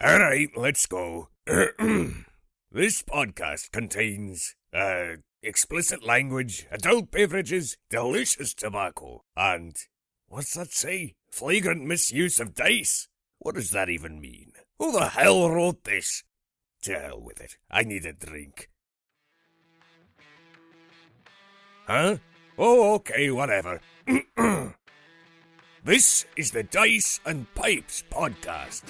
All 0.00 0.20
right, 0.20 0.48
let's 0.56 0.86
go. 0.86 1.28
this 1.46 3.02
podcast 3.02 3.72
contains 3.72 4.54
uh, 4.72 5.16
explicit 5.42 6.04
language, 6.04 6.68
adult 6.70 7.10
beverages, 7.10 7.76
delicious 7.90 8.54
tobacco, 8.54 9.24
and 9.36 9.74
what's 10.28 10.54
that 10.54 10.70
say? 10.70 11.16
Flagrant 11.32 11.84
misuse 11.84 12.38
of 12.38 12.54
dice. 12.54 13.08
What 13.40 13.56
does 13.56 13.72
that 13.72 13.88
even 13.88 14.20
mean? 14.20 14.52
Who 14.78 14.92
the 14.92 15.08
hell 15.08 15.50
wrote 15.50 15.82
this? 15.82 16.22
To 16.82 16.96
hell 16.96 17.20
with 17.20 17.40
it. 17.40 17.56
I 17.68 17.82
need 17.82 18.06
a 18.06 18.12
drink. 18.12 18.70
Huh? 21.88 22.18
Oh, 22.56 22.94
okay, 22.94 23.32
whatever. 23.32 23.80
this 25.84 26.24
is 26.36 26.52
the 26.52 26.62
Dice 26.62 27.18
and 27.26 27.52
Pipes 27.56 28.04
podcast. 28.08 28.82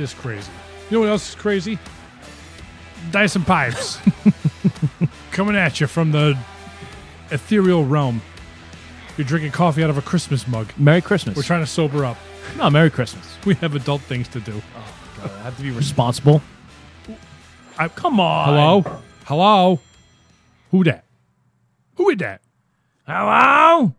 Is 0.00 0.14
crazy. 0.14 0.50
You 0.88 0.96
know 0.96 1.00
what 1.00 1.10
else 1.10 1.28
is 1.28 1.34
crazy? 1.34 1.78
Dice 3.10 3.36
and 3.36 3.46
Pipes. 3.46 3.98
Coming 5.30 5.56
at 5.56 5.78
you 5.78 5.86
from 5.86 6.10
the 6.10 6.38
ethereal 7.30 7.84
realm. 7.84 8.22
You're 9.18 9.26
drinking 9.26 9.52
coffee 9.52 9.84
out 9.84 9.90
of 9.90 9.98
a 9.98 10.02
Christmas 10.02 10.48
mug. 10.48 10.72
Merry 10.78 11.02
Christmas. 11.02 11.36
We're 11.36 11.42
trying 11.42 11.60
to 11.60 11.66
sober 11.66 12.06
up. 12.06 12.16
no, 12.56 12.70
Merry 12.70 12.90
Christmas. 12.90 13.36
We 13.44 13.54
have 13.56 13.74
adult 13.74 14.00
things 14.02 14.26
to 14.28 14.40
do. 14.40 14.62
Oh, 14.74 14.94
God, 15.18 15.30
I 15.32 15.42
have 15.42 15.56
to 15.58 15.62
be 15.62 15.70
responsible. 15.70 16.40
I, 17.78 17.88
Come 17.88 18.18
on. 18.20 18.48
hello? 18.48 19.00
Hello? 19.26 19.80
Who 20.70 20.82
that? 20.84 21.04
Who 21.96 22.08
is 22.08 22.16
that? 22.18 22.40
Hello? 23.06 23.94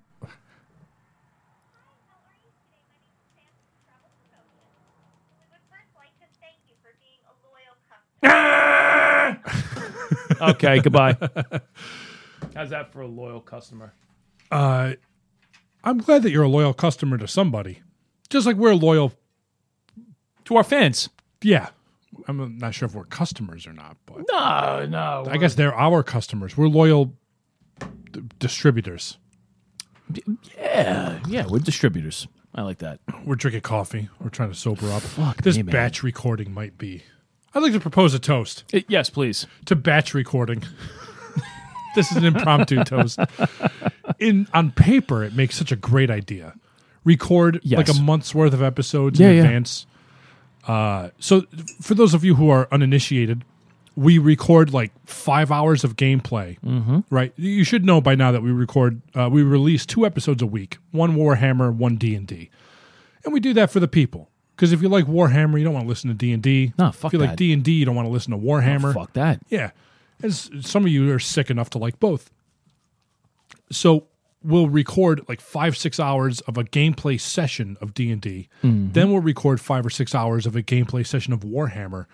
okay, 10.41 10.79
goodbye. 10.79 11.17
How's 12.55 12.69
that 12.71 12.91
for 12.91 13.01
a 13.01 13.07
loyal 13.07 13.41
customer? 13.41 13.93
Uh, 14.51 14.93
I'm 15.83 15.99
glad 15.99 16.23
that 16.23 16.31
you're 16.31 16.43
a 16.43 16.47
loyal 16.49 16.73
customer 16.73 17.17
to 17.17 17.27
somebody. 17.27 17.81
Just 18.29 18.45
like 18.45 18.57
we're 18.57 18.75
loyal. 18.75 19.13
To 20.45 20.57
our 20.57 20.63
fans. 20.63 21.09
Yeah. 21.41 21.69
I'm 22.27 22.57
not 22.57 22.73
sure 22.73 22.87
if 22.87 22.93
we're 22.93 23.05
customers 23.05 23.65
or 23.65 23.73
not, 23.73 23.95
but 24.05 24.25
No, 24.29 24.85
no. 24.85 25.25
I 25.29 25.37
guess 25.37 25.55
they're 25.55 25.73
our 25.73 26.03
customers. 26.03 26.57
We're 26.57 26.67
loyal 26.67 27.13
d- 28.11 28.21
distributors. 28.37 29.17
Yeah, 30.57 31.19
yeah, 31.27 31.45
we're 31.47 31.59
distributors. 31.59 32.27
I 32.53 32.63
like 32.63 32.79
that. 32.79 32.99
We're 33.23 33.35
drinking 33.35 33.61
coffee. 33.61 34.09
We're 34.19 34.29
trying 34.29 34.49
to 34.49 34.55
sober 34.55 34.91
up. 34.91 35.01
Fuck 35.03 35.37
this 35.41 35.55
me, 35.55 35.63
man. 35.63 35.71
batch 35.71 36.03
recording 36.03 36.53
might 36.53 36.77
be. 36.77 37.03
I'd 37.53 37.61
like 37.63 37.73
to 37.73 37.79
propose 37.79 38.13
a 38.13 38.19
toast 38.19 38.63
Uh, 38.73 38.79
yes, 38.87 39.09
please. 39.09 39.47
to 39.65 39.75
batch 39.75 40.13
recording. 40.13 40.63
this 41.95 42.11
is 42.11 42.17
an 42.17 42.25
impromptu 42.25 42.83
toast. 42.85 43.19
In 44.19 44.47
on 44.53 44.71
paper, 44.71 45.23
it 45.23 45.33
makes 45.35 45.55
such 45.57 45.71
a 45.71 45.75
great 45.75 46.09
idea. 46.09 46.53
Record 47.03 47.59
Yes. 47.63 47.77
like 47.87 47.89
a 47.89 48.01
month's 48.01 48.33
worth 48.35 48.53
of 48.53 48.61
episodes 48.61 49.19
Yeah, 49.19 49.29
in 49.29 49.35
yeah. 49.35 49.41
advance. 49.43 49.85
Uh, 50.67 51.09
so, 51.19 51.41
for 51.81 51.95
those 51.95 52.13
of 52.13 52.23
you 52.23 52.35
who 52.35 52.49
are 52.49 52.67
uninitiated, 52.71 53.43
we 53.95 54.17
record 54.19 54.71
like 54.71 54.91
five 55.05 55.51
hours 55.51 55.83
of 55.83 55.95
gameplay. 55.97 56.59
Mm-hmm. 56.59 56.99
Right, 57.09 57.33
you 57.35 57.63
should 57.63 57.83
know 57.83 57.99
by 57.99 58.13
now 58.15 58.31
that 58.31 58.41
we 58.43 58.51
record. 58.51 59.01
Uh, 59.15 59.27
we 59.31 59.41
release 59.43 59.85
two 59.87 60.05
episodes 60.05 60.41
a 60.41 60.45
week: 60.45 60.77
one 60.91 61.15
Warhammer, 61.17 61.73
one 61.73 61.95
D 61.97 62.15
and 62.15 62.27
D, 62.27 62.49
and 63.25 63.33
we 63.33 63.39
do 63.39 63.53
that 63.55 63.71
for 63.71 63.79
the 63.79 63.87
people. 63.87 64.29
Because 64.61 64.73
if 64.73 64.83
you 64.83 64.89
like 64.89 65.05
Warhammer, 65.05 65.57
you 65.57 65.63
don't 65.63 65.73
want 65.73 65.85
to 65.85 65.89
listen 65.89 66.09
to 66.09 66.13
D 66.13 66.31
and 66.31 66.43
D. 66.43 66.71
No, 66.77 66.91
fuck 66.91 67.01
that. 67.01 67.07
If 67.07 67.13
you 67.13 67.27
like. 67.27 67.35
D 67.35 67.51
and 67.51 67.63
D, 67.63 67.71
you 67.71 67.83
don't 67.83 67.95
want 67.95 68.05
to 68.05 68.11
listen 68.11 68.29
to 68.29 68.37
Warhammer. 68.37 68.93
Fuck 68.93 69.13
that. 69.13 69.39
Yeah. 69.49 69.71
As 70.21 70.51
some 70.61 70.85
of 70.85 70.91
you 70.91 71.11
are 71.11 71.17
sick 71.17 71.49
enough 71.49 71.71
to 71.71 71.79
like 71.79 71.99
both. 71.99 72.29
So 73.71 74.05
we'll 74.43 74.69
record 74.69 75.27
like 75.27 75.41
five, 75.41 75.75
six 75.75 75.99
hours 75.99 76.41
of 76.41 76.59
a 76.59 76.63
gameplay 76.63 77.19
session 77.19 77.75
of 77.81 77.95
D 77.95 78.11
and 78.11 78.21
D. 78.21 78.49
Mm-hmm. 78.63 78.91
Then 78.91 79.11
we'll 79.11 79.23
record 79.23 79.59
five 79.59 79.83
or 79.83 79.89
six 79.89 80.13
hours 80.13 80.45
of 80.45 80.55
a 80.55 80.61
gameplay 80.61 81.07
session 81.07 81.33
of 81.33 81.39
Warhammer. 81.39 82.05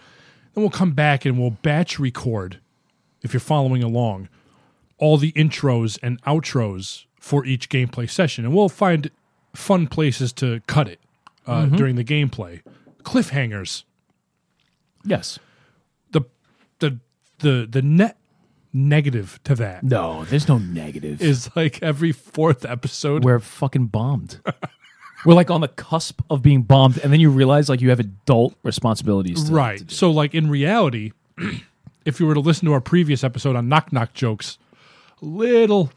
Then 0.54 0.64
we'll 0.64 0.70
come 0.70 0.94
back 0.94 1.26
and 1.26 1.38
we'll 1.38 1.52
batch 1.52 2.00
record, 2.00 2.62
if 3.24 3.34
you're 3.34 3.42
following 3.42 3.84
along, 3.84 4.30
all 4.98 5.18
the 5.18 5.34
intros 5.34 6.00
and 6.02 6.24
outros 6.24 7.08
for 7.20 7.46
each 7.46 7.68
gameplay 7.68 8.10
session. 8.10 8.46
And 8.46 8.56
we'll 8.56 8.70
find 8.70 9.12
fun 9.54 9.88
places 9.88 10.32
to 10.32 10.62
cut 10.66 10.88
it 10.88 11.02
uh, 11.48 11.66
during 11.66 11.96
the 11.96 12.04
gameplay. 12.04 12.62
Cliffhangers 13.04 13.84
Yes. 15.06 15.40
the 16.12 16.22
the 16.80 17.00
the 17.40 17.68
the 17.70 17.82
net 17.82 18.18
negative 18.74 19.40
to 19.46 19.56
that 19.56 19.84
No, 19.84 20.26
there's 20.26 20.48
no 20.48 20.58
negative. 20.58 21.22
is 21.22 21.50
like 21.56 21.82
every 21.82 22.12
fourth 22.12 22.66
episode. 22.66 23.24
we're 23.24 23.40
fucking 23.40 23.88
bombed. 23.88 24.40
we're 25.26 25.34
like 25.34 25.50
on 25.50 25.62
the 25.62 25.68
cusp 25.70 26.22
of 26.30 26.42
being 26.42 26.62
bombed, 26.64 26.98
and 27.00 27.12
then 27.14 27.20
you 27.20 27.30
realize 27.30 27.70
like 27.70 27.82
you 27.82 27.90
have 27.90 28.00
adult 28.00 28.56
responsibilities. 28.64 29.46
To, 29.46 29.54
right. 29.54 29.88
to. 29.88 29.94
So 29.96 30.12
like 30.12 30.36
in 30.36 30.50
reality, 30.50 31.12
if 32.06 32.20
you 32.20 32.26
were 32.28 32.34
to 32.34 32.40
listen 32.42 32.66
to 32.66 32.74
our 32.74 32.82
previous 32.82 33.24
episode 33.24 33.56
on 33.56 33.70
knock 33.70 33.94
knock 33.94 34.14
jokes, 34.14 34.58
little 35.22 35.92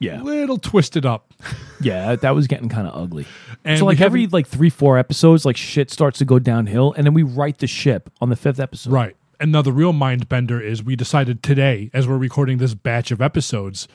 Yeah. 0.00 0.22
little 0.22 0.58
twisted 0.58 1.06
up. 1.06 1.32
Yeah, 1.80 2.16
that 2.16 2.34
was 2.34 2.46
getting 2.46 2.68
kind 2.68 2.88
of 2.88 3.00
ugly. 3.00 3.26
And 3.64 3.78
so 3.78 3.84
like 3.84 4.00
every 4.00 4.26
like 4.26 4.46
three, 4.48 4.70
four 4.70 4.98
episodes, 4.98 5.44
like 5.44 5.56
shit 5.56 5.90
starts 5.90 6.18
to 6.18 6.24
go 6.24 6.38
downhill, 6.38 6.92
and 6.96 7.06
then 7.06 7.14
we 7.14 7.22
right 7.22 7.56
the 7.56 7.66
ship 7.66 8.10
on 8.20 8.28
the 8.30 8.36
fifth 8.36 8.58
episode. 8.58 8.90
Right. 8.92 9.16
And 9.38 9.52
now 9.52 9.62
the 9.62 9.72
real 9.72 9.92
mind 9.92 10.28
bender 10.28 10.60
is 10.60 10.82
we 10.82 10.96
decided 10.96 11.42
today, 11.42 11.90
as 11.94 12.08
we're 12.08 12.18
recording 12.18 12.58
this 12.58 12.74
batch 12.74 13.10
of 13.10 13.22
episodes, 13.22 13.88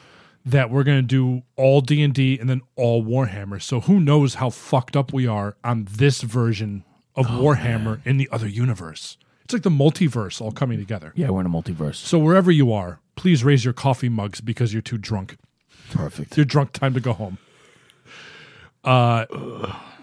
that 0.46 0.70
we're 0.72 0.84
going 0.84 0.98
to 0.98 1.02
do 1.04 1.44
all 1.56 1.82
D 1.82 2.04
and 2.04 2.14
D 2.14 2.38
and 2.40 2.50
then 2.50 2.62
all 2.76 3.04
Warhammer. 3.04 3.62
So 3.62 3.82
who 3.82 4.00
knows 4.00 4.36
how 4.36 4.50
fucked 4.52 4.96
up 4.96 5.12
we 5.14 5.28
are 5.28 5.58
on 5.64 5.88
this 5.92 6.22
version 6.22 6.84
of 7.16 7.26
Oh, 7.30 7.42
Warhammer 7.42 8.00
in 8.06 8.18
the 8.18 8.30
other 8.32 8.48
universe. 8.48 9.18
It's 9.44 9.54
like 9.54 9.64
the 9.64 9.70
multiverse 9.70 10.42
all 10.42 10.52
coming 10.52 10.80
together. 10.80 11.14
Yeah, 11.16 11.30
we're 11.30 11.42
in 11.42 11.46
a 11.46 11.50
multiverse. 11.50 11.96
So 11.96 12.18
wherever 12.18 12.52
you 12.52 12.74
are, 12.74 13.00
please 13.16 13.44
raise 13.44 13.64
your 13.64 13.74
coffee 13.74 14.10
mugs 14.10 14.42
because 14.42 14.74
you're 14.74 14.82
too 14.82 14.98
drunk. 14.98 15.38
Perfect. 15.92 16.36
You're 16.38 16.46
drunk. 16.46 16.72
Time 16.74 16.94
to 16.94 17.00
go 17.00 17.14
home. 17.14 17.38
Uh, 18.84 19.26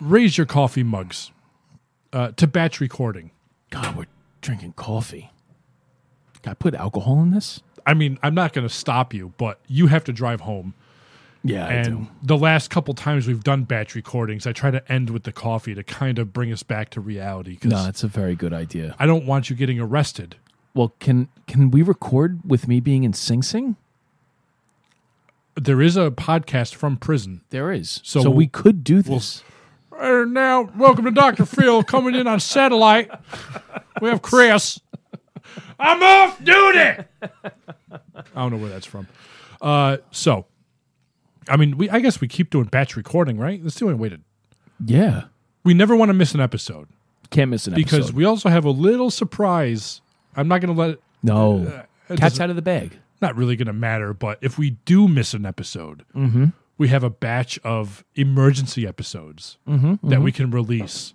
raise 0.00 0.36
your 0.36 0.46
coffee 0.46 0.82
mugs 0.82 1.30
uh, 2.12 2.32
to 2.32 2.46
batch 2.46 2.80
recording. 2.80 3.30
God, 3.70 3.96
we're 3.96 4.06
drinking 4.40 4.72
coffee. 4.74 5.30
Can 6.42 6.50
I 6.50 6.54
put 6.54 6.74
alcohol 6.74 7.22
in 7.22 7.30
this? 7.30 7.62
I 7.86 7.94
mean, 7.94 8.18
I'm 8.22 8.34
not 8.34 8.52
going 8.52 8.66
to 8.66 8.72
stop 8.72 9.14
you, 9.14 9.32
but 9.36 9.60
you 9.66 9.86
have 9.86 10.04
to 10.04 10.12
drive 10.12 10.40
home. 10.42 10.74
Yeah, 11.44 11.66
I 11.66 11.72
and 11.72 12.04
do. 12.04 12.10
the 12.22 12.36
last 12.36 12.70
couple 12.70 12.94
times 12.94 13.26
we've 13.26 13.42
done 13.42 13.64
batch 13.64 13.96
recordings, 13.96 14.46
I 14.46 14.52
try 14.52 14.70
to 14.70 14.92
end 14.92 15.10
with 15.10 15.24
the 15.24 15.32
coffee 15.32 15.74
to 15.74 15.82
kind 15.82 16.20
of 16.20 16.32
bring 16.32 16.52
us 16.52 16.62
back 16.62 16.90
to 16.90 17.00
reality 17.00 17.54
because 17.54 17.72
No, 17.72 17.84
that's 17.84 18.04
a 18.04 18.08
very 18.08 18.36
good 18.36 18.52
idea. 18.52 18.94
I 19.00 19.06
don't 19.06 19.26
want 19.26 19.50
you 19.50 19.56
getting 19.56 19.80
arrested. 19.80 20.36
Well, 20.74 20.94
can 21.00 21.28
can 21.48 21.70
we 21.72 21.82
record 21.82 22.40
with 22.44 22.68
me 22.68 22.78
being 22.78 23.02
in 23.02 23.12
Sing 23.12 23.42
Sing? 23.42 23.76
There 25.54 25.82
is 25.82 25.96
a 25.96 26.10
podcast 26.10 26.74
from 26.74 26.96
prison. 26.96 27.42
There 27.50 27.70
is. 27.72 28.00
So 28.02 28.22
So, 28.22 28.30
we'll- 28.30 28.48
could 28.50 28.82
do 28.84 29.02
this. 29.02 29.42
And 29.98 30.32
now, 30.34 30.62
welcome 30.76 31.04
to 31.04 31.10
Dr. 31.10 31.44
Phil 31.44 31.82
coming 31.84 32.14
in 32.14 32.26
on 32.26 32.40
satellite. 32.40 33.10
We 34.00 34.08
have 34.08 34.22
Chris. 34.22 34.80
I'm 35.78 36.02
off 36.02 36.42
duty. 36.42 36.78
I 36.78 37.04
don't 38.34 38.50
know 38.52 38.56
where 38.56 38.70
that's 38.70 38.86
from. 38.86 39.06
Uh, 39.60 39.98
so, 40.10 40.46
I 41.48 41.56
mean, 41.56 41.76
we 41.76 41.90
I 41.90 42.00
guess 42.00 42.20
we 42.20 42.26
keep 42.28 42.50
doing 42.50 42.64
batch 42.64 42.96
recording, 42.96 43.36
right? 43.38 43.62
That's 43.62 43.78
the 43.78 43.84
only 43.84 43.96
way 43.96 44.08
to. 44.08 44.18
yeah. 44.84 45.24
We 45.64 45.74
never 45.74 45.94
want 45.94 46.08
to 46.08 46.14
miss 46.14 46.34
an 46.34 46.40
episode 46.40 46.88
Can't 47.30 47.48
miss 47.50 47.68
an 47.68 47.74
episode. 47.74 47.84
because 47.84 47.98
episode. 48.06 48.16
we 48.16 48.24
also 48.24 48.48
have 48.48 48.64
a 48.64 48.70
little 48.70 49.10
surprise. 49.12 50.00
I'm 50.34 50.48
not 50.48 50.60
going 50.60 50.74
to 50.74 50.80
let 50.80 50.90
it. 50.90 51.02
no. 51.22 51.58
it 52.08 52.18
Cat's 52.18 52.20
doesn't- 52.20 52.42
out 52.44 52.50
of 52.50 52.56
the 52.56 52.62
bag. 52.62 52.98
Not 53.22 53.36
really 53.36 53.56
going 53.56 53.66
to 53.68 53.72
matter, 53.72 54.12
but 54.12 54.38
if 54.42 54.58
we 54.58 54.70
do 54.84 55.06
miss 55.08 55.32
an 55.32 55.46
episode, 55.46 56.04
Mm-hmm. 56.14 56.46
we 56.76 56.88
have 56.88 57.04
a 57.04 57.10
batch 57.10 57.58
of 57.64 58.04
emergency 58.16 58.86
episodes 58.86 59.56
that 59.66 60.20
we 60.20 60.32
can 60.32 60.50
release. 60.50 61.14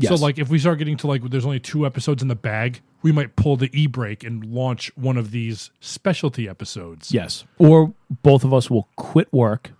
So, 0.00 0.14
like, 0.16 0.38
if 0.38 0.48
we 0.48 0.58
start 0.58 0.78
getting 0.78 0.96
to 0.98 1.06
like, 1.06 1.22
there's 1.30 1.44
only 1.44 1.60
two 1.60 1.84
episodes 1.86 2.22
in 2.22 2.28
the 2.28 2.34
bag, 2.34 2.80
we 3.02 3.12
might 3.12 3.36
pull 3.36 3.56
the 3.56 3.70
e 3.78 3.86
brake 3.86 4.24
and 4.24 4.44
launch 4.44 4.90
one 4.96 5.16
of 5.16 5.30
these 5.30 5.70
specialty 5.80 6.48
episodes. 6.48 7.12
Yes. 7.12 7.44
Or 7.58 7.92
both 8.22 8.42
of 8.44 8.52
us 8.54 8.68
will 8.70 8.88
quit 8.96 9.32
work 9.32 9.70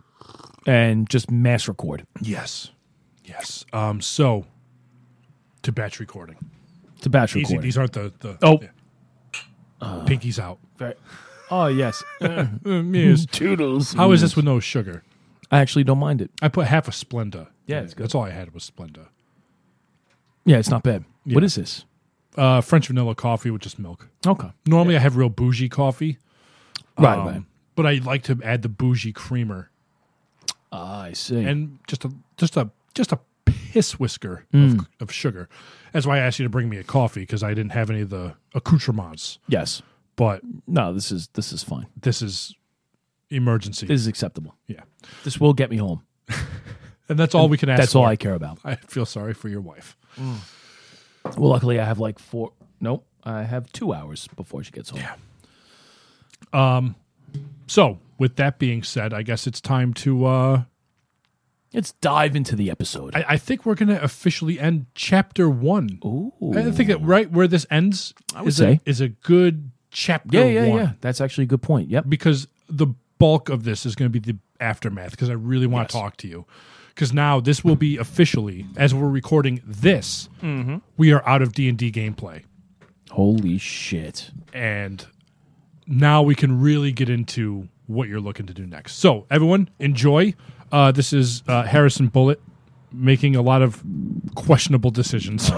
and 0.66 1.08
just 1.10 1.28
mass 1.30 1.66
record 1.66 2.06
Yes. 2.20 2.70
Yes. 3.24 3.64
Um. 3.72 4.00
So, 4.00 4.46
to 5.62 5.72
batch 5.72 5.98
recording. 5.98 6.36
to 7.00 7.08
batch 7.10 7.34
Easy. 7.36 7.54
record. 7.54 7.64
These 7.64 7.78
aren't 7.78 7.92
the 7.94 8.12
the. 8.20 8.38
Oh. 8.42 8.60
yeah. 8.62 10.04
Pinky's 10.06 10.38
out. 10.38 10.58
Very- 10.76 10.94
Oh 11.54 11.66
yes. 11.66 12.02
yes. 12.20 13.26
Toodles. 13.30 13.92
How 13.92 14.10
is 14.12 14.22
this 14.22 14.34
with 14.36 14.44
no 14.46 14.58
sugar? 14.58 15.02
I 15.50 15.58
actually 15.60 15.84
don't 15.84 15.98
mind 15.98 16.22
it. 16.22 16.30
I 16.40 16.48
put 16.48 16.66
half 16.66 16.88
a 16.88 16.92
Splenda. 16.92 17.48
Yeah, 17.66 17.78
in 17.78 17.84
it's 17.84 17.92
it. 17.92 17.96
good. 17.96 18.04
That's 18.04 18.14
all 18.14 18.22
I 18.22 18.30
had 18.30 18.54
was 18.54 18.68
Splenda. 18.70 19.08
Yeah, 20.46 20.56
it's 20.58 20.70
not 20.70 20.82
bad. 20.82 21.04
What 21.24 21.44
is 21.44 21.54
this? 21.56 21.84
Uh, 22.36 22.62
French 22.62 22.86
vanilla 22.88 23.14
coffee 23.14 23.50
with 23.50 23.60
just 23.60 23.78
milk. 23.78 24.08
Okay. 24.26 24.50
Normally, 24.66 24.96
I 24.96 25.00
have 25.00 25.16
real 25.16 25.28
bougie 25.28 25.68
coffee, 25.68 26.16
Right, 26.98 27.18
um, 27.18 27.26
right. 27.26 27.42
but 27.76 27.86
I 27.86 28.00
like 28.02 28.22
to 28.24 28.40
add 28.42 28.62
the 28.62 28.70
bougie 28.70 29.12
creamer 29.12 29.70
Ah, 30.72 31.02
I 31.02 31.12
see. 31.12 31.44
and 31.44 31.78
just 31.86 32.04
a 32.06 32.12
just 32.38 32.56
a 32.56 32.70
just 32.94 33.12
a 33.12 33.20
piss 33.44 34.00
whisker 34.00 34.46
Mm. 34.54 34.78
of, 34.80 34.88
of 35.02 35.12
sugar. 35.12 35.48
That's 35.92 36.06
why 36.06 36.16
I 36.16 36.20
asked 36.20 36.38
you 36.38 36.44
to 36.44 36.48
bring 36.50 36.70
me 36.70 36.78
a 36.78 36.82
coffee 36.82 37.20
because 37.20 37.42
I 37.42 37.52
didn't 37.52 37.72
have 37.72 37.90
any 37.90 38.00
of 38.00 38.08
the 38.10 38.34
accoutrements. 38.54 39.38
yes. 39.48 39.82
But 40.16 40.42
No, 40.66 40.92
this 40.92 41.10
is 41.12 41.28
this 41.34 41.52
is 41.52 41.62
fine. 41.62 41.86
this 42.00 42.22
is 42.22 42.54
emergency. 43.30 43.86
This 43.86 44.00
is 44.00 44.06
acceptable. 44.06 44.54
yeah, 44.66 44.80
This 45.24 45.40
will 45.40 45.54
get 45.54 45.70
me 45.70 45.76
home. 45.78 46.02
and 47.08 47.18
that's 47.18 47.34
all 47.34 47.48
we 47.48 47.56
can 47.58 47.68
ask. 47.70 47.80
That's 47.80 47.92
for. 47.92 47.98
all 48.00 48.04
I 48.06 48.16
care 48.16 48.34
about. 48.34 48.58
I 48.64 48.74
feel 48.76 49.06
sorry 49.06 49.32
for 49.34 49.48
your 49.48 49.60
wife. 49.62 49.96
Well, 50.18 51.50
luckily 51.50 51.80
I 51.80 51.84
have 51.84 51.98
like 51.98 52.18
four. 52.18 52.52
Nope, 52.80 53.06
I 53.24 53.42
have 53.44 53.72
two 53.72 53.92
hours 53.94 54.28
before 54.36 54.62
she 54.64 54.70
gets 54.72 54.90
home. 54.90 55.00
Yeah. 55.00 55.14
So, 57.66 57.98
with 58.18 58.36
that 58.36 58.58
being 58.58 58.82
said, 58.82 59.14
I 59.14 59.22
guess 59.22 59.46
it's 59.46 59.60
time 59.60 59.94
to. 59.94 60.26
uh 60.26 60.62
Let's 61.74 61.92
dive 61.92 62.36
into 62.36 62.54
the 62.54 62.70
episode. 62.70 63.16
I, 63.16 63.24
I 63.30 63.36
think 63.38 63.64
we're 63.64 63.74
going 63.76 63.88
to 63.88 64.02
officially 64.04 64.60
end 64.60 64.84
chapter 64.94 65.48
one. 65.48 66.00
Ooh. 66.04 66.30
I 66.54 66.70
think 66.70 66.90
that 66.90 66.98
right 67.00 67.30
where 67.30 67.48
this 67.48 67.64
ends 67.70 68.12
would 68.36 68.48
is 68.48 68.58
say. 68.58 68.80
a, 68.84 68.90
is 68.90 69.00
a 69.00 69.08
good 69.08 69.70
chapter. 69.92 70.38
yeah, 70.38 70.44
yeah, 70.44 70.66
one. 70.68 70.78
yeah. 70.80 70.92
That's 71.00 71.20
actually 71.20 71.44
a 71.44 71.48
good 71.48 71.62
point. 71.62 71.88
Yep. 71.90 72.06
Because 72.08 72.48
the 72.68 72.88
bulk 73.18 73.48
of 73.48 73.64
this 73.64 73.86
is 73.86 73.94
going 73.94 74.10
to 74.12 74.20
be 74.20 74.32
the 74.32 74.38
aftermath. 74.60 75.12
Because 75.12 75.30
I 75.30 75.34
really 75.34 75.66
want 75.66 75.88
to 75.88 75.94
Yes. 75.96 76.02
talk 76.02 76.16
to 76.18 76.28
you. 76.28 76.46
Because 76.94 77.12
now 77.12 77.40
this 77.40 77.64
will 77.64 77.76
be 77.76 77.96
officially, 77.96 78.66
as 78.76 78.94
we're 78.94 79.08
recording 79.08 79.62
this, 79.66 80.28
Mm-hmm. 80.42 80.76
we 80.96 81.12
are 81.12 81.26
out 81.26 81.40
of 81.40 81.52
D 81.54 81.68
and 81.68 81.78
D 81.78 81.90
gameplay, 81.90 82.42
Holy 83.10 83.56
shit. 83.58 84.30
and 84.52 85.06
now 85.86 86.22
we 86.22 86.34
can 86.34 86.60
really 86.60 86.92
get 86.92 87.08
into 87.08 87.68
what 87.86 88.08
you're 88.08 88.20
looking 88.20 88.44
to 88.46 88.52
do 88.54 88.66
next. 88.66 88.96
So, 88.96 89.26
everyone, 89.30 89.70
enjoy. 89.78 90.34
Uh, 90.70 90.92
this 90.92 91.12
is 91.14 91.42
uh, 91.48 91.62
Harrison 91.64 92.08
Bullet 92.08 92.40
making 92.92 93.36
a 93.36 93.42
lot 93.42 93.62
of 93.62 93.82
questionable 94.34 94.90
decisions. 94.90 95.50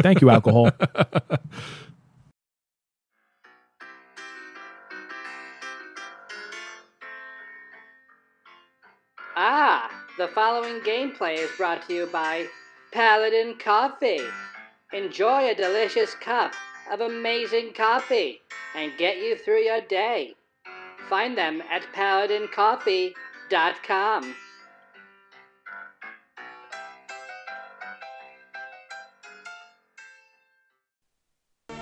Thank 0.00 0.20
you, 0.20 0.30
alcohol. 0.30 0.70
Ah, 9.36 9.90
the 10.16 10.28
following 10.28 10.78
gameplay 10.82 11.34
is 11.34 11.50
brought 11.56 11.84
to 11.88 11.92
you 11.92 12.06
by 12.06 12.46
Paladin 12.92 13.56
Coffee. 13.58 14.20
Enjoy 14.92 15.50
a 15.50 15.56
delicious 15.56 16.14
cup 16.14 16.54
of 16.88 17.00
amazing 17.00 17.72
coffee 17.72 18.40
and 18.76 18.96
get 18.96 19.16
you 19.16 19.36
through 19.36 19.62
your 19.62 19.80
day. 19.80 20.34
Find 21.08 21.36
them 21.36 21.64
at 21.68 21.82
paladincoffee.com. 21.92 24.36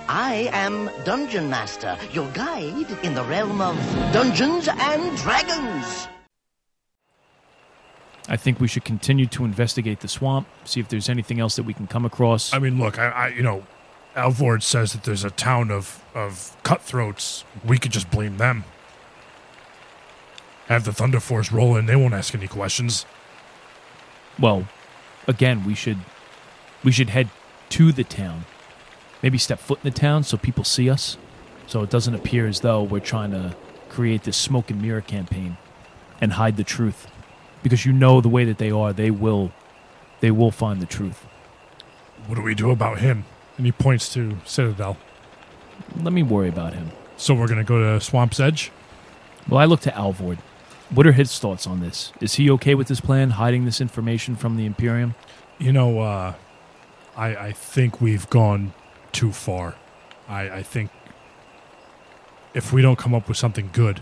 I 0.09 0.49
am 0.51 0.89
Dungeon 1.05 1.51
Master, 1.51 1.99
your 2.11 2.27
guide 2.29 2.89
in 3.03 3.13
the 3.13 3.23
realm 3.23 3.61
of 3.61 3.77
Dungeons 4.11 4.67
and 4.67 5.15
Dragons. 5.17 6.07
I 8.27 8.37
think 8.37 8.59
we 8.59 8.67
should 8.67 8.85
continue 8.85 9.25
to 9.27 9.43
investigate 9.43 9.99
the 9.99 10.07
swamp, 10.07 10.47
see 10.63 10.79
if 10.79 10.87
there's 10.87 11.09
anything 11.09 11.39
else 11.39 11.55
that 11.57 11.63
we 11.63 11.73
can 11.73 11.87
come 11.87 12.05
across. 12.05 12.53
I 12.53 12.59
mean, 12.59 12.79
look, 12.79 12.97
I, 12.97 13.09
I 13.09 13.27
you 13.29 13.43
know, 13.43 13.65
Alvord 14.15 14.63
says 14.63 14.93
that 14.93 15.03
there's 15.03 15.23
a 15.23 15.31
town 15.31 15.71
of 15.71 16.03
of 16.15 16.55
cutthroats. 16.63 17.43
We 17.65 17.77
could 17.77 17.91
just 17.91 18.09
blame 18.09 18.37
them. 18.37 18.63
Have 20.67 20.85
the 20.85 20.93
Thunder 20.93 21.19
Force 21.19 21.51
roll 21.51 21.75
in; 21.75 21.85
they 21.85 21.95
won't 21.95 22.13
ask 22.13 22.33
any 22.33 22.47
questions. 22.47 23.05
well, 24.39 24.67
again, 25.27 25.65
we 25.65 25.75
should 25.75 25.97
we 26.83 26.91
should 26.91 27.09
head 27.09 27.29
to 27.69 27.91
the 27.91 28.03
town. 28.03 28.45
Maybe 29.21 29.37
step 29.37 29.59
foot 29.59 29.79
in 29.83 29.91
the 29.91 29.97
town 29.99 30.23
so 30.23 30.37
people 30.37 30.63
see 30.63 30.89
us, 30.89 31.17
so 31.67 31.81
it 31.81 31.89
doesn't 31.89 32.13
appear 32.13 32.47
as 32.47 32.61
though 32.61 32.83
we're 32.83 32.99
trying 32.99 33.31
to 33.31 33.55
create 33.89 34.23
this 34.23 34.37
smoke 34.37 34.69
and 34.69 34.81
mirror 34.81 35.01
campaign 35.01 35.57
and 36.21 36.33
hide 36.33 36.57
the 36.57 36.63
truth. 36.63 37.07
Because 37.63 37.85
you 37.85 37.93
know 37.93 38.21
the 38.21 38.29
way 38.29 38.45
that 38.45 38.57
they 38.57 38.71
are, 38.71 38.93
they 38.93 39.09
will 39.09 39.51
they 40.19 40.31
will 40.31 40.51
find 40.51 40.81
the 40.81 40.85
truth. 40.85 41.25
What 42.27 42.35
do 42.35 42.41
we 42.41 42.55
do 42.55 42.71
about 42.71 42.99
him? 42.99 43.25
And 43.57 43.65
he 43.65 43.71
points 43.71 44.13
to 44.13 44.37
Citadel. 44.45 44.97
Let 46.01 46.13
me 46.13 46.23
worry 46.23 46.49
about 46.49 46.73
him. 46.73 46.91
So 47.17 47.33
we're 47.33 47.47
gonna 47.47 47.63
go 47.63 47.79
to 47.79 48.01
Swamp's 48.01 48.39
Edge. 48.39 48.71
Well, 49.49 49.59
I 49.59 49.65
look 49.65 49.81
to 49.81 49.95
Alvord. 49.95 50.39
What 50.89 51.07
are 51.07 51.11
his 51.11 51.39
thoughts 51.39 51.65
on 51.65 51.79
this? 51.79 52.11
Is 52.21 52.35
he 52.35 52.49
okay 52.51 52.75
with 52.75 52.87
this 52.87 53.01
plan, 53.01 53.31
hiding 53.31 53.65
this 53.65 53.81
information 53.81 54.35
from 54.35 54.57
the 54.57 54.65
Imperium? 54.65 55.15
You 55.57 55.71
know, 55.71 56.01
uh, 56.01 56.33
I 57.15 57.35
I 57.35 57.51
think 57.51 57.99
we've 58.01 58.29
gone 58.29 58.73
too 59.11 59.31
far. 59.31 59.75
I 60.27 60.49
I 60.49 60.63
think 60.63 60.91
if 62.53 62.71
we 62.71 62.81
don't 62.81 62.97
come 62.97 63.13
up 63.13 63.27
with 63.27 63.37
something 63.37 63.69
good, 63.73 64.01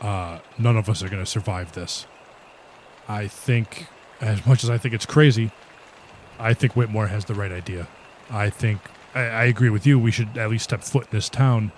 uh, 0.00 0.38
none 0.58 0.76
of 0.76 0.88
us 0.88 1.02
are 1.02 1.08
going 1.08 1.24
to 1.24 1.30
survive 1.30 1.72
this. 1.72 2.06
I 3.08 3.28
think, 3.28 3.86
as 4.20 4.44
much 4.46 4.64
as 4.64 4.70
I 4.70 4.78
think 4.78 4.94
it's 4.94 5.06
crazy, 5.06 5.50
I 6.38 6.54
think 6.54 6.74
Whitmore 6.74 7.06
has 7.06 7.24
the 7.24 7.34
right 7.34 7.52
idea. 7.52 7.88
I 8.30 8.50
think 8.50 8.80
I, 9.14 9.20
I 9.20 9.44
agree 9.44 9.70
with 9.70 9.86
you. 9.86 9.98
We 9.98 10.10
should 10.10 10.36
at 10.36 10.50
least 10.50 10.64
step 10.64 10.82
foot 10.82 11.04
in 11.04 11.10
this 11.12 11.28
town 11.28 11.72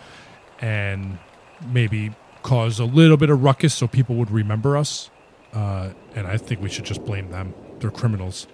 and 0.60 1.18
maybe 1.66 2.12
cause 2.42 2.78
a 2.78 2.84
little 2.84 3.16
bit 3.16 3.30
of 3.30 3.42
ruckus 3.42 3.74
so 3.74 3.86
people 3.86 4.16
would 4.16 4.30
remember 4.30 4.76
us. 4.76 5.10
Uh, 5.52 5.90
and 6.14 6.26
I 6.26 6.36
think 6.36 6.60
we 6.60 6.68
should 6.68 6.84
just 6.84 7.04
blame 7.04 7.30
them. 7.30 7.54
They're 7.78 7.90
criminals. 7.90 8.46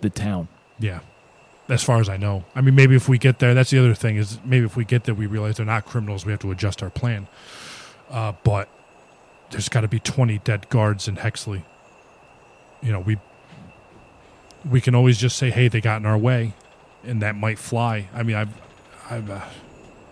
The 0.00 0.10
town. 0.10 0.48
Yeah. 0.78 1.00
As 1.68 1.82
far 1.82 2.00
as 2.00 2.08
I 2.08 2.16
know. 2.16 2.44
I 2.54 2.60
mean, 2.60 2.74
maybe 2.74 2.94
if 2.94 3.08
we 3.08 3.18
get 3.18 3.38
there, 3.38 3.54
that's 3.54 3.70
the 3.70 3.78
other 3.78 3.94
thing 3.94 4.16
is 4.16 4.38
maybe 4.44 4.66
if 4.66 4.76
we 4.76 4.84
get 4.84 5.04
there, 5.04 5.14
we 5.14 5.26
realize 5.26 5.56
they're 5.56 5.66
not 5.66 5.84
criminals. 5.84 6.24
We 6.24 6.32
have 6.32 6.40
to 6.40 6.50
adjust 6.50 6.82
our 6.82 6.90
plan. 6.90 7.26
Uh, 8.08 8.32
but 8.44 8.68
there's 9.50 9.68
got 9.68 9.82
to 9.82 9.88
be 9.88 10.00
20 10.00 10.38
dead 10.38 10.68
guards 10.68 11.08
in 11.08 11.16
Hexley. 11.16 11.62
You 12.82 12.92
know, 12.92 13.00
we 13.00 13.18
we 14.68 14.80
can 14.80 14.94
always 14.94 15.18
just 15.18 15.36
say, 15.36 15.50
"Hey, 15.50 15.68
they 15.68 15.80
got 15.80 16.00
in 16.00 16.06
our 16.06 16.18
way," 16.18 16.52
and 17.04 17.22
that 17.22 17.36
might 17.36 17.58
fly. 17.58 18.08
I 18.12 18.22
mean, 18.22 18.36
I've, 18.36 18.60
I've, 19.10 19.30
uh, 19.30 19.40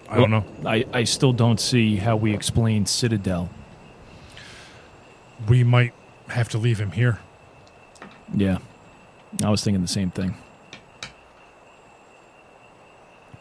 I 0.08 0.16
don't 0.16 0.30
know. 0.30 0.44
I, 0.64 0.84
I 0.92 1.04
still 1.04 1.32
don't 1.32 1.60
see 1.60 1.96
how 1.96 2.16
we 2.16 2.32
explain 2.32 2.86
Citadel. 2.86 3.50
We 5.48 5.64
might 5.64 5.92
have 6.28 6.48
to 6.50 6.58
leave 6.58 6.80
him 6.80 6.92
here. 6.92 7.18
Yeah. 8.32 8.58
I 9.42 9.50
was 9.50 9.64
thinking 9.64 9.82
the 9.82 9.88
same 9.88 10.10
thing. 10.10 10.36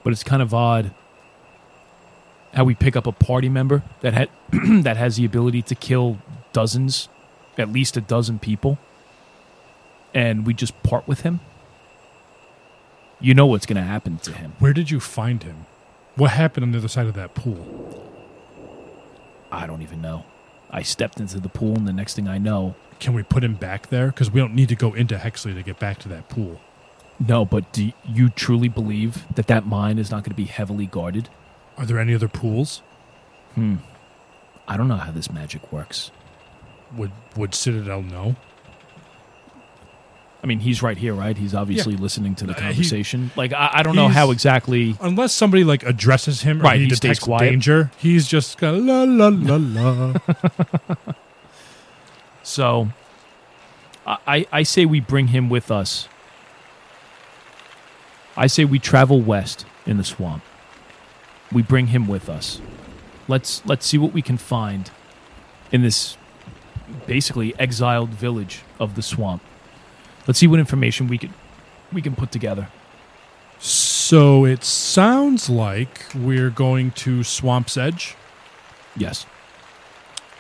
But 0.04 0.12
it's 0.12 0.24
kind 0.24 0.42
of 0.42 0.54
odd 0.54 0.94
how 2.54 2.64
we 2.64 2.76
pick 2.76 2.96
up 2.96 3.08
a 3.08 3.12
party 3.12 3.50
member 3.50 3.84
that 4.02 4.14
had 4.14 4.30
that 4.84 4.98
has 4.98 5.16
the 5.18 5.26
ability 5.26 5.62
to 5.64 5.76
kill 5.76 6.18
dozens, 6.52 7.10
at 7.58 7.70
least 7.72 7.98
a 7.98 8.02
dozen 8.02 8.40
people, 8.40 8.78
and 10.14 10.46
we 10.46 10.54
just 10.54 10.82
part 10.84 11.08
with 11.08 11.22
him. 11.22 11.40
You 13.20 13.34
know 13.34 13.46
what's 13.46 13.66
going 13.66 13.78
to 13.78 13.84
happen 13.84 14.18
to 14.20 14.34
him. 14.34 14.54
Where 14.60 14.74
did 14.74 14.92
you 14.92 15.00
find 15.00 15.42
him? 15.44 15.66
What 16.16 16.32
happened 16.32 16.66
on 16.66 16.72
the 16.74 16.78
other 16.78 16.88
side 16.90 17.08
of 17.08 17.14
that 17.16 17.34
pool? 17.34 18.12
I 19.52 19.66
don't 19.66 19.82
even 19.82 20.02
know. 20.02 20.26
I 20.70 20.82
stepped 20.82 21.20
into 21.20 21.40
the 21.40 21.50
pool, 21.50 21.76
and 21.76 21.88
the 21.88 21.94
next 21.94 22.16
thing 22.16 22.28
I 22.28 22.38
know, 22.38 22.76
Can 23.00 23.14
we 23.14 23.24
put 23.24 23.44
him 23.44 23.56
back 23.56 23.88
there? 23.88 24.08
Because 24.08 24.30
we 24.32 24.40
don't 24.40 24.54
need 24.56 24.70
to 24.70 24.76
go 24.76 24.94
into 24.94 25.16
Hexley 25.18 25.54
to 25.54 25.64
get 25.64 25.80
back 25.80 26.00
to 26.00 26.10
that 26.10 26.30
pool. 26.30 26.60
no. 27.20 27.46
But 27.46 27.72
do 27.72 27.92
you 28.06 28.30
truly 28.30 28.68
believe 28.70 29.26
that 29.36 29.48
that 29.48 29.66
mine 29.66 29.98
is 30.00 30.10
not 30.12 30.24
going 30.24 30.32
to 30.32 30.36
be 30.36 30.46
heavily 30.46 30.86
guarded? 30.86 31.30
Are 31.78 31.86
there 31.86 32.00
any 32.00 32.14
other 32.14 32.28
pools? 32.28 32.82
Hmm. 33.56 33.78
I 34.68 34.78
don't 34.78 34.88
know 34.88 34.96
how 34.98 35.12
this 35.12 35.32
magic 35.32 35.72
works. 35.72 36.12
would 36.96 37.12
would 37.36 37.54
Citadel 37.56 38.02
know? 38.04 38.36
I 40.44 40.46
mean, 40.46 40.60
he's 40.60 40.82
right 40.84 40.98
here, 40.98 41.14
right? 41.14 41.38
He's 41.38 41.56
obviously 41.56 41.96
listening 41.96 42.36
to 42.36 42.46
the 42.46 42.52
Uh, 42.52 42.56
he- 42.56 42.62
conversation. 42.64 43.32
like, 43.38 43.54
I, 43.54 43.70
I 43.76 43.84
don't 43.84 43.96
know 43.96 44.10
how 44.10 44.32
exactly. 44.32 44.96
Unless 45.00 45.32
somebody 45.34 45.64
like 45.64 45.84
addresses 45.84 46.42
him 46.42 46.60
or 46.62 46.66
Right, 46.66 46.80
he, 46.82 46.84
he 46.84 46.90
stays 46.90 47.00
detects 47.00 47.20
quiet. 47.24 47.50
danger, 47.50 47.92
he's 47.98 48.28
just 48.28 48.58
got 48.58 48.76
la 48.76 49.04
la 49.04 49.30
la 49.30 49.56
la. 49.58 50.14
So, 52.44 52.90
I- 54.06 54.46
I 54.52 54.64
say 54.64 54.86
we 54.86 55.00
bring 55.00 55.28
him 55.28 55.50
with 55.50 55.72
us. 55.72 56.10
I 58.36 58.48
say 58.48 58.66
we 58.66 58.80
travel 58.80 59.22
west 59.22 59.66
in 59.86 59.96
the 59.98 60.04
swamp. 60.04 60.44
We 61.54 61.62
bring 61.62 61.88
him 61.88 62.08
with 62.08 62.30
us. 62.30 62.60
Let's 63.28 63.66
let's 63.66 63.86
see 63.86 63.98
what 63.98 64.12
we 64.14 64.22
can 64.22 64.38
find 64.38 64.90
in 65.72 65.82
this 65.82 66.18
basically 67.08 67.54
exiled 67.60 68.10
village 68.10 68.64
of 68.80 68.96
the 68.96 69.02
swamp. 69.02 69.42
Let's 70.28 70.40
see 70.40 70.48
what 70.48 70.60
information 70.60 71.08
we 71.08 71.18
could 71.18 71.32
we 71.92 72.02
can 72.02 72.16
put 72.16 72.32
together. 72.32 72.70
so 73.60 74.46
it 74.46 74.64
sounds 74.64 75.50
like 75.50 76.06
we're 76.16 76.50
going 76.50 76.92
to 76.92 77.24
Swamp's 77.24 77.78
Edge. 77.78 78.16
Yes, 78.96 79.26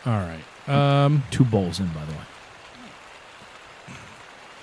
All 0.06 0.14
right. 0.20 0.44
Um. 0.70 1.24
two 1.32 1.44
bowls 1.46 1.80
in, 1.80 1.88
by 1.88 2.06
the 2.06 2.12
way, 2.12 3.96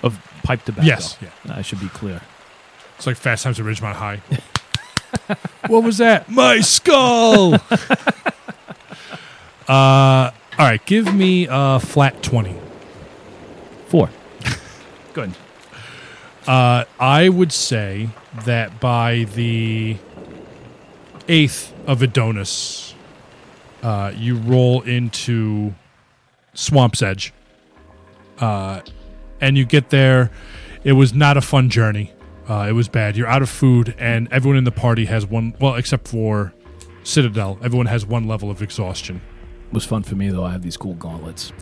of 0.03 0.19
pipe 0.43 0.63
tobacco. 0.63 0.85
Yes. 0.87 1.17
Yeah. 1.21 1.29
I 1.49 1.61
should 1.61 1.79
be 1.79 1.89
clear. 1.89 2.21
It's 2.97 3.07
like 3.07 3.17
Fast 3.17 3.43
Times 3.43 3.59
at 3.59 3.65
Ridgemont 3.65 3.93
High. 3.95 4.21
what 5.67 5.83
was 5.83 5.97
that? 5.97 6.29
My 6.29 6.61
skull. 6.61 7.55
uh. 9.67 10.31
All 10.57 10.67
right. 10.67 10.85
Give 10.85 11.13
me 11.13 11.47
a 11.49 11.79
flat 11.79 12.21
twenty. 12.21 12.55
Four. 13.87 14.09
Good. 15.13 15.33
Uh, 16.47 16.85
I 16.99 17.29
would 17.29 17.51
say 17.51 18.09
that 18.45 18.79
by 18.79 19.25
the 19.35 19.97
eighth 21.27 21.73
of 21.87 22.01
Adonis, 22.01 22.93
uh, 23.83 24.11
you 24.15 24.35
roll 24.37 24.81
into 24.81 25.73
Swamp's 26.53 27.01
Edge, 27.01 27.33
uh, 28.39 28.81
and 29.39 29.57
you 29.57 29.65
get 29.65 29.89
there. 29.89 30.31
It 30.83 30.93
was 30.93 31.13
not 31.13 31.37
a 31.37 31.41
fun 31.41 31.69
journey. 31.69 32.11
Uh, 32.49 32.65
it 32.69 32.73
was 32.73 32.87
bad. 32.89 33.15
You're 33.15 33.27
out 33.27 33.41
of 33.41 33.49
food, 33.49 33.95
and 33.97 34.27
everyone 34.31 34.57
in 34.57 34.63
the 34.63 34.71
party 34.71 35.05
has 35.05 35.25
one. 35.25 35.53
Well, 35.59 35.75
except 35.75 36.07
for 36.07 36.53
Citadel, 37.03 37.57
everyone 37.63 37.85
has 37.87 38.05
one 38.05 38.27
level 38.27 38.49
of 38.51 38.61
exhaustion. 38.61 39.21
It 39.67 39.73
was 39.73 39.85
fun 39.85 40.03
for 40.03 40.15
me 40.15 40.29
though. 40.29 40.43
I 40.43 40.51
have 40.51 40.61
these 40.61 40.77
cool 40.77 40.95
gauntlets. 40.95 41.51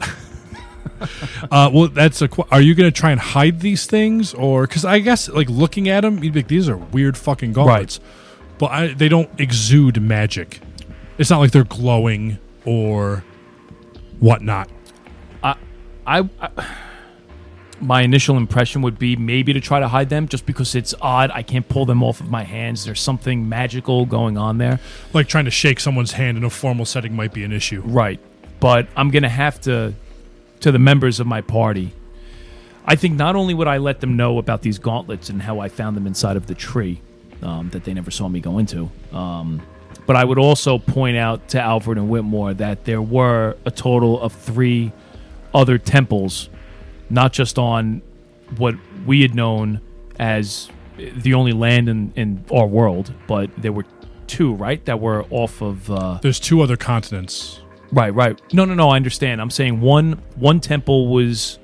Uh, 1.49 1.69
well, 1.73 1.87
that's 1.87 2.21
a. 2.21 2.27
qu- 2.27 2.43
Are 2.51 2.59
you 2.59 2.75
going 2.75 2.91
to 2.91 2.97
try 2.97 3.11
and 3.11 3.19
hide 3.21 3.61
these 3.61 3.85
things, 3.85 4.33
or 4.33 4.67
because 4.67 4.83
I 4.83 4.99
guess 4.99 5.29
like 5.29 5.47
looking 5.49 5.87
at 5.87 6.01
them, 6.01 6.21
you'd 6.21 6.33
be 6.33 6.39
like, 6.39 6.49
these 6.49 6.67
are 6.67 6.75
weird 6.75 7.17
fucking 7.17 7.53
gauntlets, 7.53 8.01
but 8.57 8.71
I, 8.71 8.87
they 8.93 9.07
don't 9.07 9.29
exude 9.39 10.01
magic. 10.01 10.59
It's 11.17 11.29
not 11.29 11.39
like 11.39 11.51
they're 11.51 11.63
glowing 11.63 12.37
or 12.65 13.23
whatnot. 14.19 14.69
I, 15.41 15.55
I, 16.05 16.29
my 17.81 18.01
initial 18.01 18.37
impression 18.37 18.81
would 18.81 18.99
be 18.99 19.15
maybe 19.15 19.53
to 19.53 19.61
try 19.61 19.79
to 19.79 19.87
hide 19.87 20.09
them, 20.09 20.27
just 20.27 20.45
because 20.45 20.75
it's 20.75 20.93
odd. 21.01 21.31
I 21.31 21.43
can't 21.43 21.67
pull 21.67 21.85
them 21.85 22.03
off 22.03 22.19
of 22.19 22.29
my 22.29 22.43
hands. 22.43 22.85
There's 22.85 23.01
something 23.01 23.47
magical 23.47 24.05
going 24.05 24.37
on 24.37 24.57
there, 24.57 24.79
Like 25.13 25.27
trying 25.27 25.45
to 25.45 25.51
shake 25.51 25.79
someone's 25.79 26.11
hand 26.13 26.37
in 26.37 26.43
a 26.43 26.49
formal 26.49 26.85
setting 26.85 27.15
might 27.15 27.33
be 27.33 27.43
an 27.43 27.51
issue. 27.51 27.81
right? 27.85 28.19
But 28.59 28.87
I'm 28.95 29.09
gonna 29.09 29.29
have 29.29 29.61
to, 29.61 29.93
to 30.61 30.71
the 30.71 30.79
members 30.79 31.19
of 31.19 31.27
my 31.27 31.41
party. 31.41 31.93
I 32.85 32.95
think 32.95 33.15
not 33.15 33.35
only 33.35 33.53
would 33.53 33.67
I 33.67 33.77
let 33.77 34.01
them 34.01 34.17
know 34.17 34.37
about 34.39 34.61
these 34.61 34.79
gauntlets 34.79 35.29
and 35.29 35.41
how 35.41 35.59
I 35.59 35.69
found 35.69 35.95
them 35.95 36.07
inside 36.07 36.35
of 36.37 36.47
the 36.47 36.55
tree 36.55 37.01
um, 37.41 37.69
that 37.69 37.83
they 37.83 37.93
never 37.93 38.11
saw 38.11 38.27
me 38.27 38.39
go 38.39 38.57
into, 38.57 38.89
um, 39.13 39.61
but 40.05 40.15
I 40.15 40.23
would 40.25 40.39
also 40.39 40.79
point 40.79 41.15
out 41.15 41.49
to 41.49 41.61
Alvord 41.61 41.97
and 41.97 42.09
Whitmore 42.09 42.53
that 42.55 42.85
there 42.85 43.01
were 43.01 43.55
a 43.63 43.71
total 43.71 44.19
of 44.19 44.33
three 44.33 44.91
other 45.53 45.77
temples, 45.77 46.49
not 47.09 47.33
just 47.33 47.57
on 47.57 48.01
what 48.57 48.75
we 49.05 49.21
had 49.21 49.35
known 49.35 49.81
as 50.19 50.69
the 50.97 51.33
only 51.33 51.53
land 51.53 51.87
in, 51.89 52.11
in 52.15 52.43
our 52.51 52.67
world, 52.67 53.13
but 53.27 53.49
there 53.57 53.71
were 53.71 53.85
two, 54.27 54.53
right, 54.53 54.83
that 54.85 54.99
were 54.99 55.23
off 55.29 55.61
of. 55.61 55.89
Uh, 55.89 56.19
There's 56.21 56.39
two 56.39 56.61
other 56.61 56.77
continents. 56.77 57.61
Right, 57.91 58.13
right. 58.13 58.39
No, 58.53 58.65
no, 58.65 58.73
no. 58.75 58.89
I 58.89 58.95
understand. 58.97 59.41
I'm 59.41 59.49
saying 59.49 59.81
one 59.81 60.21
one 60.35 60.59
temple 60.59 61.07
was, 61.07 61.57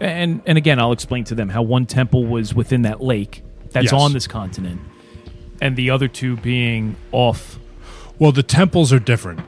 and 0.00 0.40
and 0.46 0.56
again, 0.56 0.78
I'll 0.78 0.92
explain 0.92 1.24
to 1.24 1.34
them 1.34 1.48
how 1.50 1.62
one 1.62 1.84
temple 1.86 2.24
was 2.26 2.54
within 2.54 2.82
that 2.82 3.02
lake 3.02 3.42
that's 3.72 3.84
Yes. 3.86 3.92
on 3.92 4.12
this 4.14 4.26
continent, 4.26 4.80
and 5.60 5.76
the 5.76 5.90
other 5.90 6.08
two 6.08 6.36
being 6.38 6.96
off. 7.12 7.58
Well, 8.18 8.32
the 8.32 8.42
temples 8.42 8.90
are 8.92 8.98
different. 8.98 9.40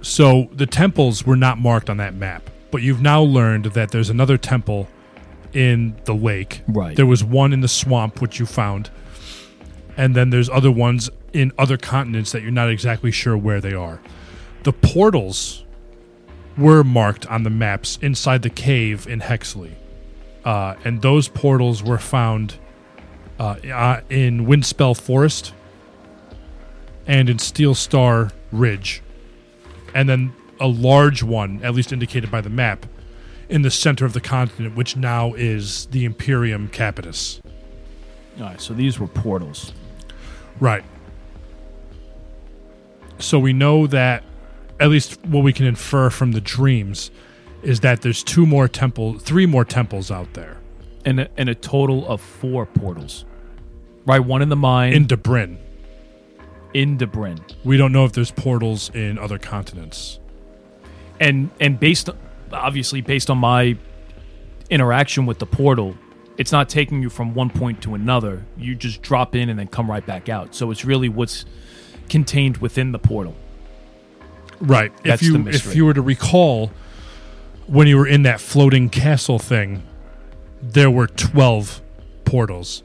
So 0.00 0.48
the 0.52 0.66
temples 0.66 1.24
were 1.24 1.36
not 1.36 1.58
marked 1.58 1.88
on 1.88 1.98
that 1.98 2.14
map, 2.14 2.50
but 2.72 2.82
you've 2.82 3.02
now 3.02 3.22
learned 3.22 3.66
that 3.66 3.92
there's 3.92 4.10
another 4.10 4.36
temple 4.36 4.88
in 5.52 5.94
the 6.06 6.14
lake. 6.14 6.62
Right. 6.66 6.96
There 6.96 7.06
was 7.06 7.22
one 7.22 7.52
in 7.52 7.60
the 7.60 7.68
swamp, 7.68 8.20
which 8.20 8.40
you 8.40 8.46
found, 8.46 8.90
and 9.96 10.16
then 10.16 10.30
there's 10.30 10.48
other 10.48 10.72
ones 10.72 11.08
in 11.32 11.52
other 11.58 11.76
continents 11.76 12.32
that 12.32 12.42
you're 12.42 12.50
not 12.50 12.70
exactly 12.70 13.12
sure 13.12 13.36
where 13.36 13.60
they 13.60 13.74
are. 13.74 14.00
The 14.64 14.72
portals 14.72 15.64
were 16.56 16.82
marked 16.82 17.26
on 17.26 17.42
the 17.42 17.50
maps 17.50 17.98
inside 18.00 18.42
the 18.42 18.50
cave 18.50 19.06
in 19.06 19.20
Hexley, 19.20 19.72
uh, 20.44 20.74
and 20.84 21.02
those 21.02 21.28
portals 21.28 21.82
were 21.82 21.98
found 21.98 22.54
uh, 23.38 23.56
uh, 23.72 24.00
in 24.08 24.46
Windspell 24.46 24.98
Forest 24.98 25.52
and 27.06 27.28
in 27.28 27.38
Steel 27.38 27.74
Star 27.74 28.30
Ridge, 28.50 29.02
and 29.94 30.08
then 30.08 30.32
a 30.60 30.66
large 30.68 31.22
one, 31.22 31.60
at 31.62 31.74
least 31.74 31.92
indicated 31.92 32.30
by 32.30 32.40
the 32.40 32.50
map, 32.50 32.86
in 33.48 33.62
the 33.62 33.70
center 33.70 34.04
of 34.04 34.12
the 34.12 34.20
continent, 34.20 34.76
which 34.76 34.96
now 34.96 35.34
is 35.34 35.86
the 35.86 36.04
Imperium 36.04 36.68
Capitis. 36.68 37.40
All 38.38 38.44
right, 38.44 38.60
so 38.60 38.72
these 38.72 38.98
were 38.98 39.08
portals. 39.08 39.72
Right. 40.60 40.84
So 43.18 43.38
we 43.38 43.52
know 43.52 43.86
that, 43.86 44.24
at 44.80 44.88
least 44.88 45.22
what 45.26 45.44
we 45.44 45.52
can 45.52 45.66
infer 45.66 46.10
from 46.10 46.32
the 46.32 46.40
dreams, 46.40 47.10
is 47.62 47.80
that 47.80 48.02
there's 48.02 48.22
two 48.22 48.46
more 48.46 48.68
temple, 48.68 49.18
three 49.18 49.46
more 49.46 49.64
temples 49.64 50.10
out 50.10 50.32
there 50.34 50.56
and 51.04 51.20
a, 51.20 51.28
and 51.36 51.48
a 51.48 51.54
total 51.54 52.06
of 52.08 52.20
four 52.20 52.66
portals. 52.66 53.24
Right, 54.04 54.18
one 54.18 54.42
in 54.42 54.48
the 54.48 54.56
mine 54.56 54.92
in 54.92 55.02
in, 55.02 55.08
Debrin. 55.08 55.58
in 56.74 56.98
Debrin, 56.98 57.40
We 57.64 57.76
don't 57.76 57.92
know 57.92 58.04
if 58.04 58.12
there's 58.12 58.32
portals 58.32 58.90
in 58.90 59.18
other 59.18 59.38
continents. 59.38 60.18
And 61.22 61.50
and 61.60 61.78
based 61.80 62.10
obviously 62.52 63.00
based 63.00 63.30
on 63.30 63.38
my 63.38 63.76
interaction 64.68 65.24
with 65.26 65.38
the 65.38 65.46
portal, 65.46 65.96
it's 66.36 66.52
not 66.52 66.68
taking 66.68 67.00
you 67.02 67.08
from 67.10 67.34
one 67.34 67.48
point 67.50 67.82
to 67.82 67.94
another. 67.94 68.44
You 68.58 68.74
just 68.74 69.00
drop 69.02 69.34
in 69.34 69.48
and 69.48 69.58
then 69.58 69.68
come 69.68 69.90
right 69.90 70.04
back 70.04 70.28
out. 70.28 70.54
So 70.54 70.70
it's 70.70 70.84
really 70.84 71.08
what's 71.08 71.44
contained 72.08 72.58
within 72.58 72.92
the 72.92 72.98
portal. 72.98 73.34
Right. 74.60 74.92
That's 75.04 75.22
if 75.22 75.28
you 75.28 75.48
if 75.48 75.74
you 75.76 75.84
were 75.84 75.94
to 75.94 76.02
recall 76.02 76.70
when 77.66 77.86
you 77.86 77.96
were 77.96 78.06
in 78.06 78.22
that 78.24 78.40
floating 78.40 78.90
castle 78.90 79.38
thing, 79.38 79.82
there 80.60 80.90
were 80.90 81.06
twelve 81.06 81.80
portals 82.24 82.82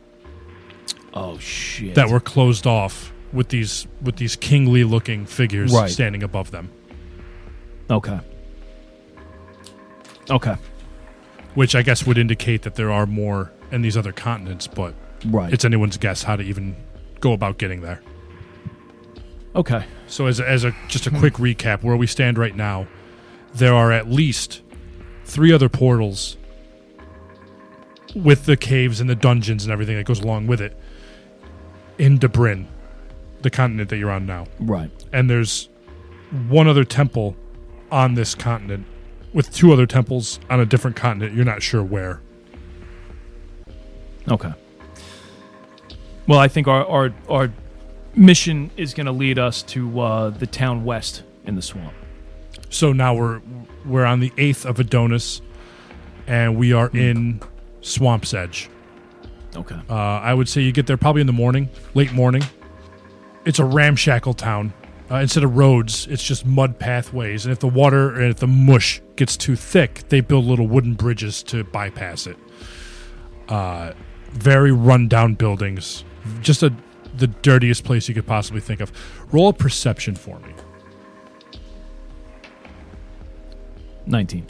Oh 1.13 1.37
shit! 1.39 1.95
that 1.95 2.09
were 2.09 2.19
closed 2.19 2.67
off 2.67 3.11
with 3.33 3.49
these 3.49 3.87
with 4.01 4.17
these 4.17 4.35
kingly 4.35 4.83
looking 4.83 5.25
figures 5.25 5.73
Right. 5.73 5.89
standing 5.89 6.21
above 6.23 6.51
them. 6.51 6.69
Okay. 7.89 8.19
Okay. 10.29 10.55
Which 11.55 11.75
I 11.75 11.81
guess 11.81 12.05
would 12.05 12.17
indicate 12.17 12.63
that 12.63 12.75
there 12.75 12.91
are 12.91 13.05
more 13.05 13.51
in 13.71 13.81
these 13.81 13.97
other 13.97 14.11
continents, 14.11 14.67
but 14.67 14.93
Right. 15.25 15.51
it's 15.51 15.65
anyone's 15.65 15.97
guess 15.97 16.23
how 16.23 16.35
to 16.35 16.43
even 16.43 16.75
go 17.19 17.33
about 17.33 17.57
getting 17.57 17.81
there. 17.81 18.01
okay. 19.55 19.83
So 20.07 20.27
as 20.27 20.39
a, 20.39 20.47
as 20.47 20.63
a 20.63 20.75
just 20.87 21.07
a 21.07 21.11
quick 21.11 21.33
recap, 21.35 21.83
where 21.83 21.97
we 21.97 22.07
stand 22.07 22.37
right 22.37 22.55
now, 22.55 22.87
there 23.55 23.73
are 23.73 23.91
at 23.91 24.07
least 24.07 24.61
three 25.25 25.51
other 25.51 25.67
portals 25.69 26.37
with 28.15 28.45
the 28.45 28.55
caves 28.55 29.01
and 29.01 29.09
the 29.09 29.15
dungeons 29.15 29.63
and 29.65 29.71
everything 29.73 29.95
that 29.97 30.05
goes 30.05 30.19
along 30.21 30.47
with 30.47 30.61
it 30.61 30.77
in 31.97 32.17
Debrin, 32.19 32.65
the 33.41 33.49
continent 33.49 33.89
that 33.89 33.97
you're 33.97 34.11
on 34.11 34.25
now. 34.25 34.45
Right. 34.59 34.89
And 35.11 35.29
there's 35.29 35.67
one 36.47 36.67
other 36.67 36.83
temple 36.83 37.35
on 37.91 38.15
this 38.15 38.35
continent 38.35 38.85
with 39.33 39.53
two 39.53 39.71
other 39.73 39.85
temples 39.85 40.39
on 40.49 40.59
a 40.59 40.65
different 40.65 40.95
continent. 40.95 41.35
You're 41.35 41.45
not 41.45 41.61
sure 41.61 41.83
where. 41.83 42.21
Okay. 44.29 44.53
Well, 46.27 46.39
I 46.39 46.47
think 46.47 46.67
our 46.67 46.85
our, 46.85 47.13
our 47.29 47.53
mission 48.15 48.71
is 48.75 48.93
going 48.93 49.05
to 49.05 49.11
lead 49.11 49.39
us 49.39 49.63
to 49.63 49.99
uh, 49.99 50.29
the 50.31 50.47
town 50.47 50.83
west 50.83 51.23
in 51.45 51.55
the 51.55 51.61
swamp. 51.61 51.93
So 52.69 52.91
now 52.91 53.15
we're 53.15 53.41
we're 53.85 54.05
on 54.05 54.19
the 54.19 54.33
eighth 54.37 54.65
of 54.65 54.79
Adonis, 54.79 55.41
and 56.25 56.57
we 56.57 56.73
are 56.73 56.89
in 56.93 57.41
Swamp's 57.81 58.33
Edge. 58.33 58.69
Okay. 59.55 59.79
Uh, 59.89 59.93
I 59.93 60.33
would 60.33 60.49
say 60.49 60.61
you 60.61 60.71
get 60.71 60.87
there 60.87 60.97
probably 60.97 61.21
in 61.21 61.27
the 61.27 61.33
morning, 61.33 61.69
late 61.93 62.11
morning. 62.11 62.43
It's 63.45 63.59
a 63.59 63.65
ramshackle 63.65 64.33
town. 64.33 64.73
Uh, 65.09 65.15
instead 65.15 65.43
of 65.43 65.55
roads, 65.55 66.05
it's 66.07 66.23
just 66.23 66.45
mud 66.45 66.79
pathways. 66.79 67.45
And 67.45 67.53
if 67.53 67.59
the 67.59 67.67
water 67.67 68.13
and 68.13 68.29
if 68.29 68.37
the 68.37 68.47
mush 68.47 69.01
gets 69.15 69.37
too 69.37 69.55
thick, 69.55 70.03
they 70.09 70.19
build 70.19 70.45
little 70.45 70.67
wooden 70.67 70.95
bridges 70.95 71.41
to 71.43 71.63
bypass 71.63 72.27
it. 72.27 72.37
Uh, 73.47 73.93
very 74.31 74.71
rundown 74.71 75.33
buildings. 75.35 76.03
Just 76.41 76.61
a 76.61 76.73
the 77.17 77.27
dirtiest 77.27 77.83
place 77.83 78.07
you 78.07 78.13
could 78.13 78.27
possibly 78.27 78.61
think 78.61 78.79
of. 78.79 78.91
Roll 79.31 79.49
a 79.49 79.53
perception 79.53 80.15
for 80.15 80.39
me. 80.39 80.53
19. 84.05 84.47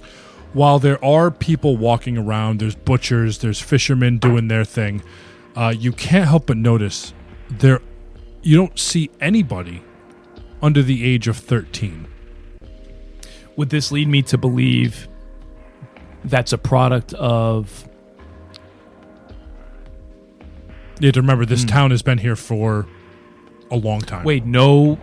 while 0.54 0.78
there 0.78 1.04
are 1.04 1.32
people 1.32 1.78
walking 1.78 2.16
around, 2.16 2.60
there's 2.60 2.76
butchers, 2.76 3.40
there's 3.40 3.60
fishermen 3.60 4.20
doing 4.20 4.48
their 4.48 4.64
thing. 4.64 5.02
Uh, 5.56 5.74
you 5.76 5.92
can't 5.92 6.28
help 6.28 6.46
but 6.46 6.58
notice 6.58 7.14
there. 7.50 7.82
You 8.44 8.56
don't 8.56 8.78
see 8.78 9.10
anybody 9.20 9.82
under 10.62 10.82
the 10.82 11.06
age 11.06 11.28
of 11.28 11.38
thirteen. 11.38 12.08
Would 13.56 13.70
this 13.70 13.92
lead 13.92 14.08
me 14.08 14.22
to 14.24 14.38
believe 14.38 15.08
that's 16.24 16.54
a 16.54 16.58
product 16.58 17.14
of 17.14 17.88
You 21.00 21.08
have 21.08 21.14
to 21.14 21.22
remember 21.22 21.46
this 21.46 21.64
town 21.64 21.92
has 21.92 22.02
been 22.02 22.18
here 22.18 22.36
for 22.36 22.88
a 23.72 23.76
long 23.76 24.00
time. 24.02 24.24
wait, 24.26 24.46
no 24.46 25.00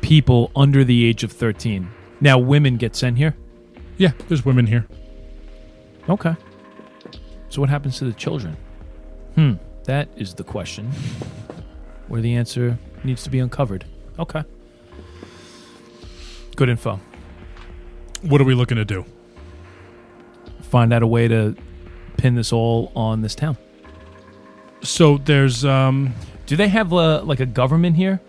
people 0.00 0.50
under 0.56 0.84
the 0.84 1.04
age 1.06 1.22
of 1.24 1.32
13. 1.32 1.88
Now 2.20 2.38
women 2.38 2.76
get 2.76 2.94
sent 2.96 3.18
here? 3.18 3.34
yeah, 3.96 4.12
there's 4.28 4.44
women 4.44 4.66
here. 4.66 4.86
Okay. 6.08 6.34
So 7.48 7.60
what 7.60 7.70
happens 7.70 7.98
to 7.98 8.04
the 8.04 8.12
children? 8.12 8.56
Hmm, 9.34 9.54
that 9.84 10.08
is 10.16 10.34
the 10.34 10.44
question 10.44 10.90
where 12.08 12.20
the 12.20 12.34
answer 12.34 12.78
needs 13.04 13.22
to 13.24 13.30
be 13.30 13.38
uncovered. 13.38 13.84
Okay. 14.18 14.42
Good 16.56 16.68
info. 16.68 17.00
What 18.22 18.40
are 18.40 18.44
we 18.44 18.54
looking 18.54 18.76
to 18.76 18.84
do? 18.84 19.04
Find 20.62 20.92
out 20.92 21.02
a 21.02 21.06
way 21.06 21.28
to 21.28 21.56
pin 22.16 22.34
this 22.34 22.52
all 22.52 22.92
on 22.96 23.22
this 23.22 23.34
town. 23.34 23.56
So 24.82 25.18
there's 25.18 25.64
um, 25.64 26.14
Do 26.46 26.56
they 26.56 26.68
have 26.68 26.92
uh, 26.92 27.22
like 27.22 27.40
a 27.40 27.46
government 27.46 27.96
here? 27.96 28.20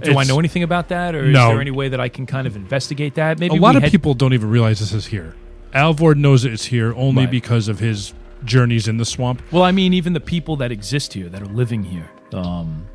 Do 0.00 0.10
I 0.10 0.22
It's- 0.22 0.28
know 0.28 0.38
anything 0.38 0.62
about 0.62 0.88
that, 0.88 1.14
or 1.14 1.24
is 1.26 1.32
No. 1.34 1.48
there 1.48 1.60
any 1.60 1.70
way 1.70 1.88
that 1.88 2.00
I 2.00 2.08
can 2.08 2.24
kind 2.26 2.46
of 2.46 2.56
investigate 2.56 3.14
that? 3.16 3.38
Maybe 3.38 3.56
a 3.56 3.60
lot 3.60 3.74
we 3.76 3.84
of 3.84 3.90
people 3.90 4.14
don't 4.14 4.32
even 4.32 4.48
realize 4.50 4.80
this 4.80 4.92
is 4.92 5.06
here. 5.06 5.34
Alvord 5.74 6.18
knows 6.18 6.44
it's 6.44 6.66
here 6.66 6.94
only 6.96 7.22
Right. 7.24 7.30
because 7.30 7.68
of 7.68 7.78
his 7.78 8.12
journeys 8.44 8.88
in 8.88 8.96
the 8.96 9.04
swamp. 9.04 9.42
Well, 9.52 9.62
I 9.62 9.70
mean, 9.72 9.92
even 9.92 10.12
the 10.12 10.20
people 10.20 10.56
that 10.56 10.72
exist 10.72 11.12
here, 11.14 11.28
that 11.28 11.40
are 11.42 11.46
living 11.46 11.84
here. 11.84 12.10
Um, 12.32 12.86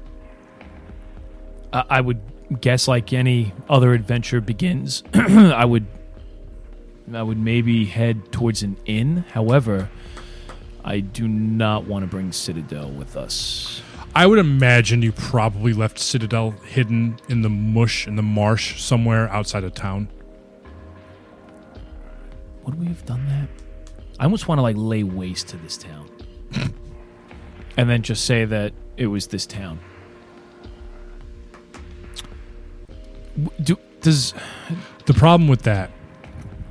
I, 1.71 1.83
I 1.89 2.01
would 2.01 2.19
guess, 2.61 2.87
like 2.87 3.13
any 3.13 3.53
other 3.69 3.93
adventure 3.93 4.41
begins, 4.41 5.03
I 5.13 5.65
would, 5.65 5.85
I 7.13 7.23
would 7.23 7.37
maybe 7.37 7.85
head 7.85 8.31
towards 8.31 8.63
an 8.63 8.77
inn. 8.85 9.25
However, 9.31 9.89
I 10.83 11.01
do 11.01 11.27
not 11.27 11.85
want 11.85 12.03
to 12.03 12.07
bring 12.07 12.31
Citadel 12.31 12.89
with 12.89 13.17
us. 13.17 13.81
I 14.15 14.25
would 14.25 14.39
imagine 14.39 15.01
you 15.01 15.11
probably 15.11 15.73
left 15.73 15.99
Citadel 15.99 16.51
hidden 16.51 17.19
in 17.29 17.41
the 17.41 17.49
mush 17.49 18.07
in 18.07 18.15
the 18.15 18.23
marsh 18.23 18.81
somewhere 18.81 19.29
outside 19.29 19.63
of 19.63 19.73
town. 19.73 20.07
Would 22.63 22.79
we 22.79 22.87
have 22.87 23.05
done 23.05 23.27
that? 23.27 23.47
I 24.19 24.23
almost 24.23 24.47
want 24.47 24.59
to 24.59 24.63
like 24.63 24.75
lay 24.77 25.03
waste 25.03 25.49
to 25.49 25.57
this 25.57 25.77
town, 25.77 26.09
and 27.77 27.89
then 27.89 28.01
just 28.01 28.25
say 28.25 28.45
that 28.45 28.73
it 28.95 29.07
was 29.07 29.27
this 29.27 29.45
town. 29.45 29.79
Do 33.61 33.77
does 34.01 34.33
The 35.05 35.13
problem 35.13 35.47
with 35.47 35.63
that, 35.63 35.91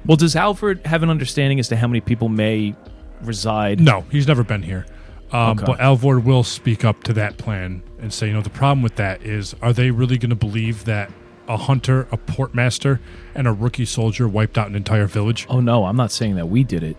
well 0.05 0.17
does 0.17 0.35
Alvord 0.37 0.85
have 0.87 1.03
an 1.03 1.11
understanding 1.11 1.59
as 1.61 1.69
to 1.69 1.77
how 1.77 1.87
many 1.87 2.01
people 2.01 2.29
may 2.29 2.75
reside? 3.23 3.81
no, 3.81 4.05
he's 4.11 4.27
never 4.27 4.43
been 4.45 4.63
here. 4.63 4.87
Um, 5.33 5.59
Okay. 5.59 5.65
But 5.67 5.81
Alvord 5.81 6.25
will 6.25 6.45
speak 6.45 6.85
up 6.85 7.03
to 7.05 7.13
that 7.15 7.37
plan 7.37 7.83
and 8.01 8.13
say, 8.13 8.29
you 8.29 8.33
know, 8.33 8.43
the 8.43 8.51
problem 8.51 8.83
with 8.83 8.95
that 8.97 9.23
is, 9.23 9.55
are 9.61 9.73
they 9.73 9.91
really 9.91 10.19
going 10.19 10.31
to 10.31 10.37
believe 10.37 10.85
that 10.85 11.11
a 11.49 11.57
hunter, 11.57 12.07
a 12.13 12.17
portmaster, 12.17 13.01
and 13.35 13.47
a 13.49 13.53
rookie 13.53 13.85
soldier 13.87 14.29
wiped 14.29 14.57
out 14.59 14.69
an 14.69 14.75
entire 14.77 15.07
village? 15.07 15.47
Oh 15.49 15.61
no, 15.61 15.85
I'm 15.87 15.97
not 15.97 16.13
saying 16.13 16.37
that 16.37 16.47
we 16.49 16.63
did 16.65 16.83
it. 16.83 16.97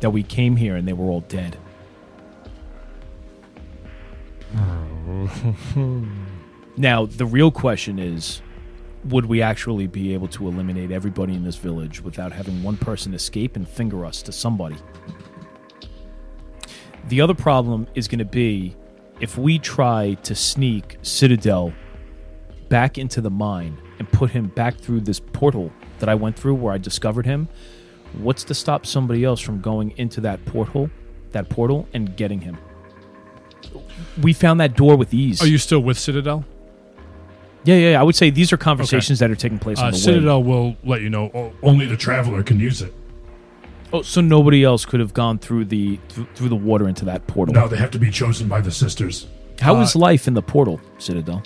That 0.00 0.10
we 0.10 0.22
came 0.22 0.56
here 0.56 0.76
and 0.76 0.86
they 0.88 0.92
were 0.92 1.06
all 1.06 1.20
dead. 1.22 1.56
now, 6.76 7.06
the 7.06 7.26
real 7.26 7.50
question 7.50 7.98
is 7.98 8.42
would 9.04 9.26
we 9.26 9.42
actually 9.42 9.86
be 9.86 10.14
able 10.14 10.28
to 10.28 10.48
eliminate 10.48 10.90
everybody 10.90 11.34
in 11.34 11.44
this 11.44 11.56
village 11.56 12.00
without 12.00 12.32
having 12.32 12.62
one 12.62 12.76
person 12.76 13.12
escape 13.12 13.54
and 13.54 13.68
finger 13.68 14.04
us 14.04 14.22
to 14.22 14.32
somebody? 14.32 14.76
The 17.08 17.20
other 17.20 17.34
problem 17.34 17.86
is 17.94 18.08
going 18.08 18.20
to 18.20 18.24
be 18.24 18.74
if 19.20 19.36
we 19.36 19.58
try 19.58 20.14
to 20.22 20.34
sneak 20.34 20.96
Citadel 21.02 21.72
back 22.70 22.96
into 22.96 23.20
the 23.20 23.30
mine 23.30 23.78
and 23.98 24.10
put 24.10 24.30
him 24.30 24.48
back 24.48 24.78
through 24.78 25.00
this 25.00 25.20
portal 25.20 25.70
that 25.98 26.08
I 26.08 26.14
went 26.14 26.36
through 26.36 26.54
where 26.54 26.72
I 26.72 26.78
discovered 26.78 27.26
him, 27.26 27.48
what's 28.14 28.42
to 28.44 28.54
stop 28.54 28.86
somebody 28.86 29.22
else 29.22 29.40
from 29.40 29.60
going 29.60 29.92
into 29.98 30.22
that 30.22 30.44
portal, 30.46 30.90
that 31.32 31.50
portal 31.50 31.86
and 31.92 32.16
getting 32.16 32.40
him? 32.40 32.56
We 34.22 34.32
found 34.32 34.60
that 34.60 34.76
door 34.76 34.96
with 34.96 35.12
ease. 35.12 35.42
Are 35.42 35.46
you 35.46 35.58
still 35.58 35.80
with 35.80 35.98
Citadel? 35.98 36.44
Yeah, 37.64 37.74
yeah, 37.76 37.90
yeah. 37.92 38.00
I 38.00 38.02
would 38.02 38.14
say 38.14 38.30
these 38.30 38.52
are 38.52 38.56
conversations 38.56 39.18
that 39.18 39.30
are 39.30 39.34
taking 39.36 39.58
place 39.58 39.78
on 39.78 39.86
Uh, 39.86 39.90
the 39.90 39.96
way. 39.96 40.00
Citadel 40.00 40.42
will 40.42 40.76
let 40.84 41.00
you 41.02 41.10
know 41.10 41.30
o- 41.34 41.52
only 41.62 41.86
the 41.86 41.96
traveler 41.96 42.42
can 42.42 42.60
use 42.60 42.82
it. 42.82 42.94
Oh, 43.92 44.02
so 44.02 44.20
nobody 44.20 44.64
else 44.64 44.84
could 44.84 45.00
have 45.00 45.14
gone 45.14 45.38
through 45.38 45.66
the 45.66 45.98
through, 46.08 46.26
through 46.34 46.48
the 46.48 46.56
water 46.56 46.88
into 46.88 47.04
that 47.04 47.26
portal. 47.26 47.54
No, 47.54 47.68
they 47.68 47.76
have 47.76 47.90
to 47.92 47.98
be 47.98 48.10
chosen 48.10 48.48
by 48.48 48.60
the 48.60 48.70
sisters. 48.72 49.26
How 49.60 49.76
uh, 49.76 49.82
is 49.82 49.94
life 49.94 50.26
in 50.26 50.34
the 50.34 50.42
portal, 50.42 50.80
Citadel? 50.98 51.42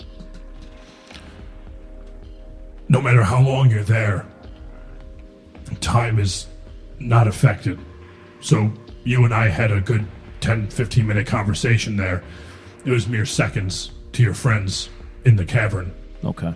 No 2.89 3.03
matter 3.03 3.23
how 3.23 3.43
long 3.43 3.71
you're 3.71 3.83
there, 3.83 4.25
time 5.81 6.19
is 6.19 6.47
not 6.99 7.29
affected. 7.29 7.79
So 8.41 8.73
you 9.05 9.25
and 9.25 9.35
I 9.35 9.49
had 9.49 9.71
a 9.71 9.81
good 9.81 10.07
10, 10.41 10.69
15 10.69 11.07
minute 11.07 11.27
conversation 11.27 11.97
there. 11.97 12.23
It 12.85 12.91
was 12.91 13.07
mere 13.09 13.27
seconds 13.27 13.91
to 14.13 14.23
your 14.23 14.35
friends 14.35 14.89
in 15.25 15.37
the 15.37 15.45
cavern. 15.45 15.93
Okay. 16.25 16.55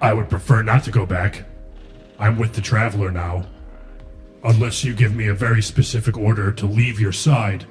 I 0.00 0.12
would 0.12 0.28
prefer 0.28 0.62
not 0.62 0.84
to 0.84 0.90
go 0.90 1.06
back. 1.06 1.44
I'm 2.18 2.38
with 2.38 2.54
the 2.54 2.60
traveler 2.60 3.10
now. 3.10 3.46
Unless 4.44 4.84
you 4.84 4.94
give 4.94 5.14
me 5.14 5.28
a 5.28 5.34
very 5.34 5.62
specific 5.62 6.16
order 6.16 6.52
to 6.52 6.66
leave 6.66 7.00
your 7.00 7.12
side, 7.12 7.66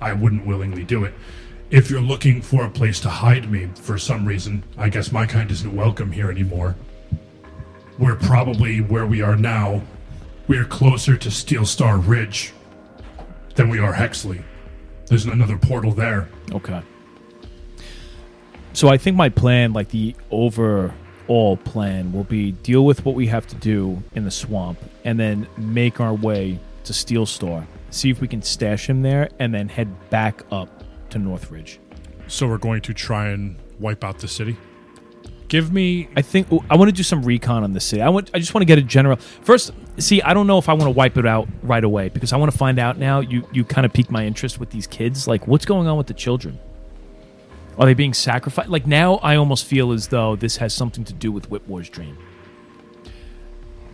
I 0.00 0.12
wouldn't 0.12 0.46
willingly 0.46 0.84
do 0.84 1.04
it. 1.04 1.14
If 1.70 1.90
you're 1.90 2.00
looking 2.00 2.42
for 2.42 2.64
a 2.64 2.70
place 2.70 3.00
to 3.00 3.08
hide 3.08 3.50
me 3.50 3.68
for 3.74 3.96
some 3.96 4.26
reason, 4.26 4.64
I 4.76 4.88
guess 4.88 5.12
my 5.12 5.24
kind 5.24 5.50
isn't 5.50 5.74
welcome 5.74 6.12
here 6.12 6.30
anymore. 6.30 6.76
We're 7.98 8.16
probably 8.16 8.80
where 8.80 9.06
we 9.06 9.22
are 9.22 9.36
now. 9.36 9.82
We're 10.48 10.64
closer 10.64 11.16
to 11.16 11.30
Steel 11.30 11.64
Star 11.64 11.98
Ridge 11.98 12.52
than 13.54 13.68
we 13.68 13.78
are 13.78 13.92
Hexley. 13.92 14.42
There's 15.06 15.26
another 15.26 15.56
portal 15.56 15.92
there. 15.92 16.28
Okay. 16.52 16.82
So 18.72 18.88
I 18.88 18.96
think 18.96 19.16
my 19.16 19.28
plan, 19.28 19.72
like 19.72 19.88
the 19.88 20.14
overall 20.30 21.56
plan, 21.56 22.12
will 22.12 22.24
be 22.24 22.52
deal 22.52 22.84
with 22.84 23.04
what 23.04 23.14
we 23.14 23.26
have 23.26 23.46
to 23.48 23.56
do 23.56 24.02
in 24.14 24.24
the 24.24 24.30
swamp, 24.30 24.78
and 25.04 25.18
then 25.18 25.46
make 25.56 26.00
our 26.00 26.14
way 26.14 26.58
to 26.84 26.94
Steel 26.94 27.26
Star, 27.26 27.66
See 27.90 28.08
if 28.08 28.20
we 28.20 28.28
can 28.28 28.40
stash 28.40 28.88
him 28.88 29.02
there, 29.02 29.28
and 29.38 29.52
then 29.52 29.68
head 29.68 30.10
back 30.10 30.42
up 30.52 30.84
to 31.10 31.18
Northridge. 31.18 31.80
So 32.28 32.46
we're 32.46 32.58
going 32.58 32.82
to 32.82 32.94
try 32.94 33.28
and 33.28 33.56
wipe 33.80 34.04
out 34.04 34.18
the 34.18 34.28
city. 34.28 34.56
Give 35.48 35.72
me 35.72 36.08
I 36.14 36.22
think 36.22 36.46
I 36.70 36.76
want 36.76 36.88
to 36.88 36.92
do 36.92 37.02
some 37.02 37.22
recon 37.22 37.64
on 37.64 37.72
the 37.72 37.80
city. 37.80 38.00
I 38.00 38.08
want. 38.08 38.30
I 38.32 38.38
just 38.38 38.54
want 38.54 38.62
to 38.62 38.66
get 38.66 38.78
a 38.78 38.82
general. 38.82 39.16
First, 39.16 39.72
see, 39.98 40.22
I 40.22 40.32
don't 40.32 40.46
know 40.46 40.58
if 40.58 40.68
I 40.68 40.72
want 40.74 40.84
to 40.84 40.90
wipe 40.90 41.16
it 41.18 41.26
out 41.26 41.48
right 41.64 41.82
away 41.82 42.08
because 42.08 42.32
I 42.32 42.36
want 42.36 42.52
to 42.52 42.56
find 42.56 42.78
out 42.78 42.98
now. 42.98 43.18
You 43.18 43.44
you 43.50 43.64
kind 43.64 43.84
of 43.84 43.92
piqued 43.92 44.12
my 44.12 44.24
interest 44.24 44.60
with 44.60 44.70
these 44.70 44.86
kids. 44.86 45.26
Like, 45.26 45.48
what's 45.48 45.64
going 45.64 45.88
on 45.88 45.98
with 45.98 46.06
the 46.06 46.14
children? 46.14 46.60
Are 47.80 47.86
they 47.86 47.94
being 47.94 48.12
sacrificed? 48.12 48.68
Like 48.68 48.86
now, 48.86 49.14
I 49.16 49.36
almost 49.36 49.64
feel 49.64 49.90
as 49.90 50.08
though 50.08 50.36
this 50.36 50.58
has 50.58 50.74
something 50.74 51.02
to 51.04 51.14
do 51.14 51.32
with 51.32 51.46
Whitmore's 51.46 51.88
dream. 51.88 52.18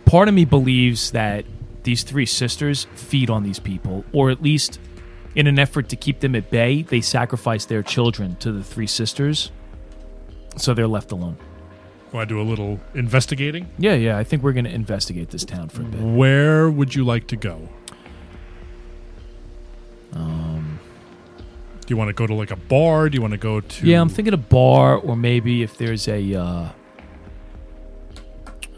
Part 0.03 0.27
of 0.27 0.33
me 0.33 0.43
believes 0.43 1.11
that 1.11 1.45
these 1.83 2.03
three 2.03 2.25
sisters 2.25 2.85
feed 2.95 3.29
on 3.29 3.43
these 3.43 3.59
people, 3.59 4.03
or 4.11 4.29
at 4.29 4.41
least, 4.41 4.77
in 5.35 5.47
an 5.47 5.57
effort 5.57 5.87
to 5.89 5.95
keep 5.95 6.19
them 6.19 6.35
at 6.35 6.49
bay, 6.49 6.81
they 6.81 6.99
sacrifice 6.99 7.63
their 7.63 7.81
children 7.81 8.35
to 8.41 8.51
the 8.51 8.61
three 8.63 8.87
sisters, 8.87 9.51
so 10.57 10.73
they're 10.73 10.85
left 10.85 11.13
alone. 11.13 11.37
Want 12.11 12.27
to 12.27 12.35
do 12.35 12.41
a 12.41 12.43
little 12.43 12.81
investigating? 12.93 13.69
Yeah, 13.77 13.93
yeah. 13.93 14.17
I 14.17 14.25
think 14.25 14.43
we're 14.43 14.53
going 14.53 14.65
to 14.65 14.73
investigate 14.73 15.29
this 15.29 15.45
town 15.45 15.69
for 15.69 15.83
a 15.83 15.85
bit. 15.85 16.01
Where 16.01 16.69
would 16.69 16.93
you 16.93 17.05
like 17.05 17.27
to 17.27 17.37
go? 17.37 17.69
Um, 20.13 20.56
Do 21.87 21.93
you 21.93 21.97
want 21.97 22.09
to 22.09 22.13
go 22.13 22.27
to 22.27 22.33
like 22.33 22.51
a 22.51 22.55
bar? 22.55 23.09
Do 23.09 23.15
you 23.15 23.21
want 23.21 23.31
to 23.31 23.37
go 23.37 23.61
to? 23.61 23.85
yeah, 23.87 23.99
I'm 24.01 24.09
thinking 24.09 24.33
a 24.33 24.37
bar, 24.37 24.97
or 24.97 25.15
maybe 25.15 25.63
if 25.63 25.77
there's 25.77 26.07
a. 26.07 26.35
Uh, 26.35 26.69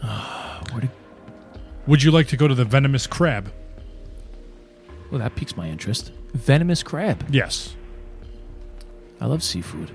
where 0.72 0.82
to, 0.82 0.88
Would 1.86 2.02
you 2.02 2.10
like 2.10 2.28
to 2.28 2.36
go 2.36 2.48
to 2.48 2.54
the 2.54 2.64
Venomous 2.64 3.06
Crab? 3.06 3.52
well, 5.10 5.18
that 5.18 5.34
piques 5.34 5.56
my 5.56 5.68
interest. 5.68 6.12
Venomous 6.34 6.84
crab. 6.84 7.26
Yes. 7.30 7.74
I 9.20 9.26
love 9.26 9.42
seafood. 9.42 9.90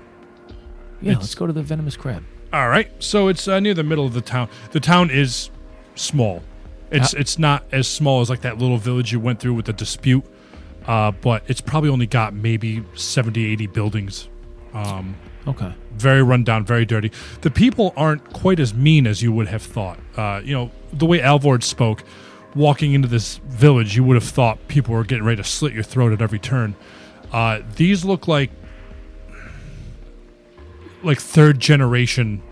Yeah, 1.00 1.12
It's- 1.12 1.22
let's 1.22 1.34
go 1.34 1.46
to 1.46 1.54
the 1.54 1.62
venomous 1.62 1.96
crab. 1.96 2.22
All 2.52 2.68
right. 2.68 2.90
So 3.02 3.28
it's 3.28 3.48
uh, 3.48 3.58
near 3.60 3.72
the 3.72 3.82
middle 3.82 4.04
of 4.04 4.12
the 4.12 4.20
town. 4.20 4.50
The 4.72 4.80
town 4.80 5.08
is 5.10 5.48
small. 5.94 6.42
It's 6.90 7.14
How- 7.14 7.18
it's 7.20 7.38
not 7.38 7.64
as 7.72 7.88
small 7.88 8.20
as 8.20 8.28
like 8.28 8.42
that 8.42 8.58
little 8.58 8.76
village 8.76 9.10
you 9.10 9.18
went 9.18 9.40
through 9.40 9.54
with 9.54 9.64
the 9.64 9.72
dispute, 9.72 10.22
uh, 10.86 11.10
but 11.10 11.42
it's 11.48 11.60
probably 11.60 11.90
only 11.90 12.06
got 12.06 12.34
maybe 12.34 12.84
70, 12.94 13.44
80 13.52 13.66
buildings. 13.68 14.28
Okay. 15.46 15.72
Very 15.92 16.22
run 16.22 16.44
down, 16.44 16.64
very 16.64 16.84
dirty. 16.84 17.10
The 17.40 17.50
people 17.50 17.94
aren't 17.96 18.32
quite 18.32 18.58
as 18.58 18.74
mean 18.74 19.06
as 19.06 19.22
you 19.22 19.32
would 19.32 19.48
have 19.48 19.62
thought. 19.62 19.98
Uh, 20.16 20.40
you 20.44 20.52
know, 20.52 20.70
the 20.92 21.06
way 21.06 21.20
Alvord 21.20 21.62
spoke, 21.62 22.02
walking 22.54 22.92
into 22.92 23.08
this 23.08 23.38
village, 23.46 23.96
you 23.96 24.04
would 24.04 24.16
have 24.16 24.24
thought 24.24 24.66
people 24.68 24.94
were 24.94 25.04
getting 25.04 25.24
ready 25.24 25.42
to 25.42 25.48
slit 25.48 25.72
your 25.72 25.82
throat 25.82 26.12
at 26.12 26.20
every 26.20 26.38
turn. 26.38 26.74
Uh, 27.32 27.60
these 27.76 28.04
look 28.04 28.28
like 28.28 28.50
like 31.02 31.20
third 31.20 31.60
generation 31.60 32.42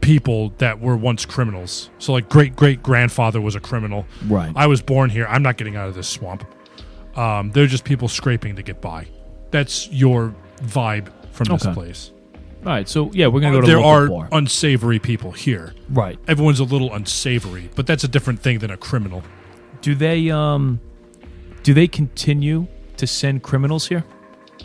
people 0.00 0.52
that 0.58 0.80
were 0.80 0.96
once 0.96 1.24
criminals. 1.24 1.88
So 1.98 2.12
like 2.12 2.28
great 2.28 2.54
great 2.54 2.82
grandfather 2.82 3.40
was 3.40 3.54
a 3.54 3.60
criminal. 3.60 4.06
Right. 4.26 4.52
I 4.54 4.66
was 4.66 4.82
born 4.82 5.10
here. 5.10 5.26
I'm 5.28 5.42
not 5.42 5.56
getting 5.56 5.76
out 5.76 5.88
of 5.88 5.94
this 5.94 6.08
swamp. 6.08 6.44
Um, 7.16 7.50
they're 7.52 7.66
just 7.66 7.84
people 7.84 8.08
scraping 8.08 8.56
to 8.56 8.62
get 8.62 8.80
by. 8.80 9.06
That's 9.50 9.88
your 9.90 10.34
vibe 10.62 11.08
from 11.32 11.44
this 11.46 11.64
Okay. 11.64 11.74
place. 11.74 12.10
All 12.66 12.72
right. 12.72 12.88
So 12.88 13.10
yeah, 13.12 13.26
we're 13.26 13.40
gonna 13.40 13.54
go 13.56 13.60
to 13.60 13.66
there 13.66 13.76
local 13.80 13.90
are 13.90 14.08
bar. 14.08 14.28
unsavory 14.32 14.98
people 14.98 15.32
here. 15.32 15.74
right. 15.90 16.18
Everyone's 16.26 16.60
a 16.60 16.64
little 16.64 16.92
unsavory, 16.92 17.70
but 17.76 17.86
that's 17.86 18.04
a 18.04 18.08
different 18.08 18.40
thing 18.40 18.58
than 18.58 18.70
a 18.70 18.76
criminal. 18.76 19.22
Do 19.82 19.94
they 19.94 20.30
um, 20.30 20.80
do 21.62 21.74
they 21.74 21.86
continue 21.86 22.66
to 22.96 23.06
send 23.06 23.42
criminals 23.42 23.86
here? 23.88 24.04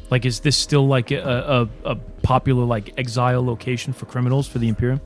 Like, 0.09 0.25
is 0.25 0.39
this 0.39 0.55
still 0.57 0.87
like 0.87 1.11
a, 1.11 1.67
a, 1.85 1.91
a 1.91 1.95
popular 2.23 2.63
like 2.65 2.93
exile 2.97 3.45
location 3.45 3.91
for 3.93 4.05
criminals 4.05 4.47
for 4.47 4.59
the 4.59 4.67
Imperium? 4.69 5.01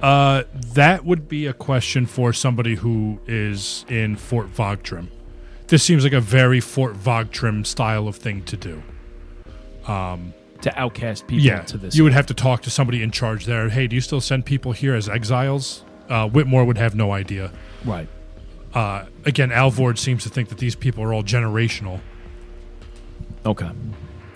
Uh, 0.00 0.42
that 0.74 1.04
would 1.04 1.28
be 1.28 1.46
a 1.46 1.52
question 1.52 2.06
for 2.06 2.32
somebody 2.32 2.74
who 2.74 3.20
is 3.28 3.84
in 3.88 4.16
Fort 4.16 4.52
Vogtrim. 4.52 5.08
This 5.72 5.82
seems 5.82 6.04
like 6.04 6.12
a 6.12 6.20
very 6.20 6.60
Fort 6.60 6.92
Vogtrim 6.98 7.64
style 7.66 8.06
of 8.06 8.16
thing 8.16 8.42
to 8.44 8.58
do. 8.58 8.82
To 9.86 10.78
outcast 10.78 11.26
people 11.26 11.42
Yeah, 11.46 11.62
to 11.62 11.78
this. 11.78 11.96
you 11.96 12.04
would 12.04 12.12
have 12.12 12.26
to 12.26 12.34
talk 12.34 12.60
to 12.64 12.70
somebody 12.70 13.02
in 13.02 13.10
charge 13.10 13.46
there. 13.46 13.70
Hey, 13.70 13.86
do 13.86 13.94
you 13.94 14.02
still 14.02 14.20
send 14.20 14.44
people 14.44 14.72
here 14.72 14.94
as 14.94 15.08
exiles? 15.08 15.82
Uh, 16.10 16.28
Whitmore 16.28 16.66
would 16.66 16.76
have 16.76 16.94
no 16.94 17.12
idea. 17.12 17.50
right. 17.86 18.06
Uh, 18.74 19.06
again, 19.24 19.50
Alvord 19.50 19.98
seems 19.98 20.22
to 20.24 20.28
think 20.28 20.50
that 20.50 20.58
these 20.58 20.74
people 20.74 21.02
are 21.04 21.14
all 21.14 21.22
generational. 21.22 22.00
Okay. 23.46 23.64
All 23.66 23.72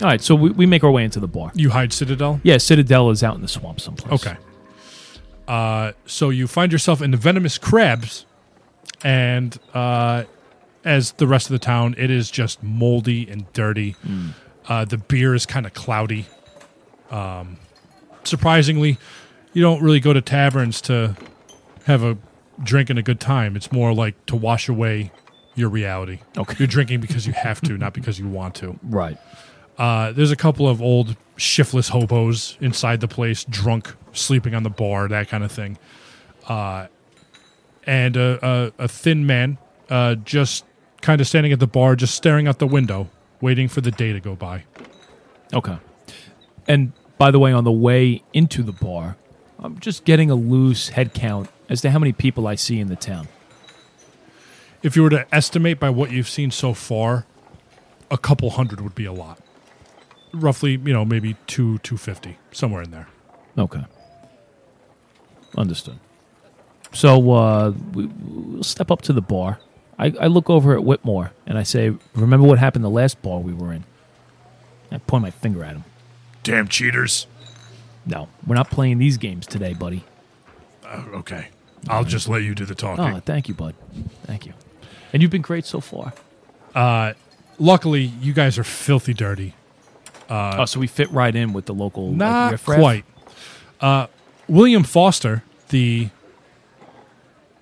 right. 0.01 0.23
So 0.23 0.35
we, 0.35 0.49
we 0.53 0.65
make 0.65 0.85
our 0.85 0.91
way 0.91 1.05
into 1.05 1.21
the 1.21 1.29
bar. 1.29 1.53
You 1.55 1.69
hide 1.69 1.93
Citadel? 1.93 2.41
Yeah, 2.45 2.57
Citadel 2.57 3.11
is 3.11 3.23
out 3.23 3.35
in 3.35 3.43
the 3.43 3.49
swamp 3.49 3.79
someplace. 3.81 4.27
Okay. 4.27 4.39
Uh, 5.47 5.93
so 6.07 6.31
you 6.31 6.47
find 6.47 6.73
yourself 6.73 7.03
in 7.03 7.11
the 7.11 7.19
venomous 7.19 7.59
crabs, 7.59 8.25
and 9.05 9.59
uh, 9.75 10.25
as 10.87 11.13
the 11.13 11.27
rest 11.27 11.47
of 11.47 11.53
the 11.53 11.59
town, 11.59 11.97
it 11.99 12.11
is 12.11 12.31
just 12.31 12.63
moldy 12.63 13.29
and 13.29 13.53
dirty. 13.53 13.97
Uh, 14.69 14.85
the 14.85 14.97
beer 14.97 15.35
is 15.35 15.45
kind 15.45 15.67
of 15.67 15.75
cloudy. 15.75 16.27
Um, 17.11 17.59
surprisingly, 18.23 18.97
you 19.53 19.63
don't 19.63 19.83
really 19.83 20.01
go 20.01 20.13
to 20.13 20.21
taverns 20.21 20.81
to 20.83 21.17
have 21.85 22.05
a 22.05 22.17
drink 22.63 22.89
and 22.89 22.99
a 22.99 23.03
good 23.03 23.19
time. 23.19 23.57
It's 23.57 23.73
more 23.73 23.93
like 23.93 24.25
to 24.27 24.37
wash 24.37 24.69
away 24.69 25.11
your 25.57 25.69
reality. 25.69 26.21
Okay. 26.39 26.55
You're 26.59 26.69
drinking 26.69 27.01
because 27.01 27.27
you 27.27 27.33
have 27.33 27.61
to, 27.63 27.73
not 27.79 27.93
because 27.93 28.19
you 28.21 28.29
want 28.29 28.55
to. 28.57 28.79
Right. 28.85 29.19
Uh, 29.77 30.13
there's 30.13 30.31
a 30.31 30.37
couple 30.37 30.69
of 30.69 30.81
old 30.81 31.17
shiftless 31.37 31.89
hobos 31.89 32.57
inside 32.61 33.01
the 33.01 33.09
place, 33.09 33.45
drunk, 33.45 33.93
sleeping 34.13 34.55
on 34.55 34.63
the 34.63 34.71
bar, 34.71 35.09
that 35.09 35.29
kind 35.29 35.43
of 35.43 35.51
thing. 35.51 35.79
Uh, 36.47 36.87
and 37.85 38.17
a, 38.17 38.73
a, 38.79 38.85
a 38.85 38.89
thin 38.89 39.27
man 39.27 39.59
uh, 39.91 40.15
just 40.15 40.65
kind 41.01 41.21
of 41.21 41.27
standing 41.27 41.53
at 41.53 41.61
the 41.61 41.67
bar, 41.67 41.97
just 41.97 42.15
staring 42.15 42.49
out 42.49 42.59
the 42.59 42.67
window, 42.67 43.09
waiting 43.41 43.69
for 43.69 43.81
the 43.81 43.91
day 43.91 44.13
to 44.13 44.21
go 44.21 44.35
by. 44.35 44.65
Okay. 45.53 45.79
And 46.67 46.93
by 47.19 47.31
the 47.31 47.39
way, 47.39 47.53
on 47.53 47.65
the 47.65 47.73
way 47.73 48.23
into 48.33 48.63
the 48.63 48.73
bar, 48.73 49.17
I'm 49.59 49.79
just 49.79 50.05
getting 50.05 50.31
a 50.31 50.35
loose 50.35 50.91
head 50.91 51.15
count 51.15 51.49
as 51.69 51.81
to 51.83 51.91
how 51.91 51.99
many 51.99 52.13
people 52.13 52.47
I 52.47 52.57
see 52.57 52.79
in 52.79 52.89
the 52.89 52.97
town. 52.97 53.29
If 54.83 54.97
you 54.97 55.03
were 55.03 55.11
to 55.11 55.27
estimate 55.35 55.81
by 55.81 55.91
what 55.91 56.11
you've 56.11 56.29
seen 56.29 56.51
so 56.51 56.75
far, 56.75 57.25
a 58.11 58.19
couple 58.19 58.51
hundred 58.51 58.81
would 58.81 58.95
be 58.95 59.05
a 59.05 59.13
lot. 59.13 59.39
Roughly, 60.33 60.73
you 60.73 60.93
know, 60.93 61.05
maybe 61.05 61.37
two, 61.47 61.79
two 61.79 61.97
fifty, 61.97 62.39
somewhere 62.53 62.83
in 62.83 62.91
there. 62.91 63.09
Okay. 63.57 63.85
Understood. 65.57 65.99
So 66.93 67.33
uh, 67.33 67.73
we, 67.93 68.07
we'll 68.07 68.63
step 68.63 68.91
up 68.91 69.03
to 69.03 69.13
the 69.13 69.23
bar. 69.23 69.59
I, 69.99 70.13
I 70.21 70.27
look 70.27 70.51
over 70.51 70.75
at 70.75 70.85
Whitmore 70.85 71.33
and 71.47 71.57
I 71.59 71.63
say, 71.63 71.95
"Remember 72.15 72.47
what 72.47 72.59
happened 72.59 72.85
the 72.85 72.91
last 72.91 73.23
bar 73.23 73.39
we 73.41 73.53
were 73.53 73.73
in?" 73.73 73.85
I 74.93 74.99
point 74.99 75.23
my 75.23 75.31
finger 75.31 75.65
at 75.65 75.73
him. 75.73 75.85
Damn 76.43 76.69
cheaters. 76.69 77.27
No, 78.05 78.29
we're 78.47 78.55
not 78.55 78.71
playing 78.71 78.99
these 78.99 79.17
games 79.17 79.47
today, 79.47 79.73
buddy. 79.75 80.05
Uh, 80.85 81.03
okay. 81.15 81.49
I'll 81.89 82.05
just 82.05 82.29
let 82.29 82.43
you 82.43 82.55
do 82.55 82.65
the 82.65 82.75
talking. 82.75 83.05
Oh, 83.05 83.21
thank 83.21 83.49
you, 83.49 83.55
bud. 83.55 83.75
Thank 84.25 84.47
you. 84.47 84.53
And 85.13 85.23
you've 85.23 85.31
been 85.33 85.43
great 85.43 85.65
so 85.65 85.81
far. 85.81 86.13
Uh, 86.75 87.15
Luckily, 87.59 88.03
you 88.21 88.33
guys 88.33 88.59
are 88.59 88.65
filthy 88.65 89.15
dirty. 89.15 89.55
oh, 90.29 90.65
so 90.67 90.79
we 90.79 90.87
fit 90.87 91.11
right 91.11 91.35
in 91.35 91.53
with 91.53 91.65
the 91.67 91.73
local. 91.75 92.13
Not 92.13 92.53
riffraff? 92.53 92.79
quite. 92.79 93.05
Uh, 93.81 94.07
William 94.49 94.85
Foster, 94.85 95.43
the 95.71 96.11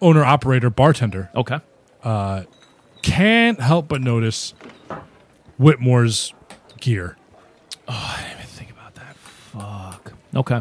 owner, 0.03 0.25
operator, 0.25 0.69
bartender, 0.71 1.31
Okay. 1.35 1.61
Uh, 2.05 2.45
can't 3.03 3.61
help 3.61 3.89
but 3.89 4.01
notice 4.03 4.55
Whitmore's 5.59 6.33
gear. 6.81 7.17
Oh, 7.89 8.15
I 8.17 8.23
didn't 8.23 8.35
even 8.35 8.47
think 8.47 8.71
about 8.71 8.95
that. 8.95 9.17
Fuck. 9.17 10.13
Okay. 10.37 10.61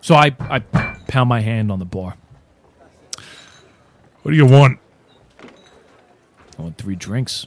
So 0.00 0.14
I 0.14 0.34
I 0.40 0.58
pound 0.58 1.28
my 1.28 1.40
hand 1.40 1.70
on 1.70 1.78
the 1.78 1.84
bar. 1.84 2.16
What 4.22 4.30
do 4.30 4.36
you 4.36 4.46
want? 4.46 4.78
I 6.58 6.62
want 6.62 6.78
three 6.78 6.96
drinks. 6.96 7.46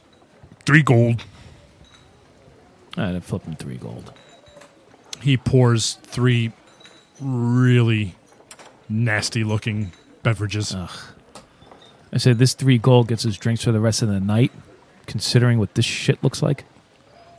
Three 0.65 0.83
gold. 0.83 1.23
And 2.95 3.17
I 3.17 3.19
flip 3.19 3.43
him 3.43 3.55
three 3.55 3.77
gold. 3.77 4.13
He 5.21 5.37
pours 5.37 5.93
three 6.03 6.51
really 7.19 8.15
nasty 8.89 9.43
looking 9.43 9.91
beverages. 10.23 10.75
I 12.13 12.17
say 12.17 12.33
this 12.33 12.53
three 12.53 12.77
gold 12.77 13.07
gets 13.07 13.25
us 13.25 13.37
drinks 13.37 13.63
for 13.63 13.71
the 13.71 13.79
rest 13.79 14.01
of 14.01 14.09
the 14.09 14.19
night. 14.19 14.51
Considering 15.05 15.57
what 15.59 15.75
this 15.75 15.85
shit 15.85 16.21
looks 16.23 16.41
like. 16.41 16.65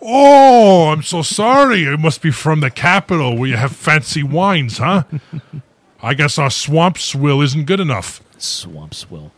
Oh, 0.00 0.88
I'm 0.88 1.02
so 1.02 1.22
sorry. 1.22 1.85
It 1.85 1.98
must 2.00 2.22
be 2.22 2.31
from 2.31 2.61
the 2.61 2.70
capital 2.70 3.37
where 3.37 3.48
you 3.48 3.57
have 3.57 3.72
fancy 3.72 4.22
wines, 4.22 4.78
huh? 4.78 5.02
I 6.02 6.14
guess 6.14 6.38
our 6.38 6.50
swamp 6.50 6.98
swill 6.98 7.42
isn't 7.42 7.66
good 7.66 7.81
enough. 7.81 8.22
Swamp 8.38 8.94
swill. 8.94 9.33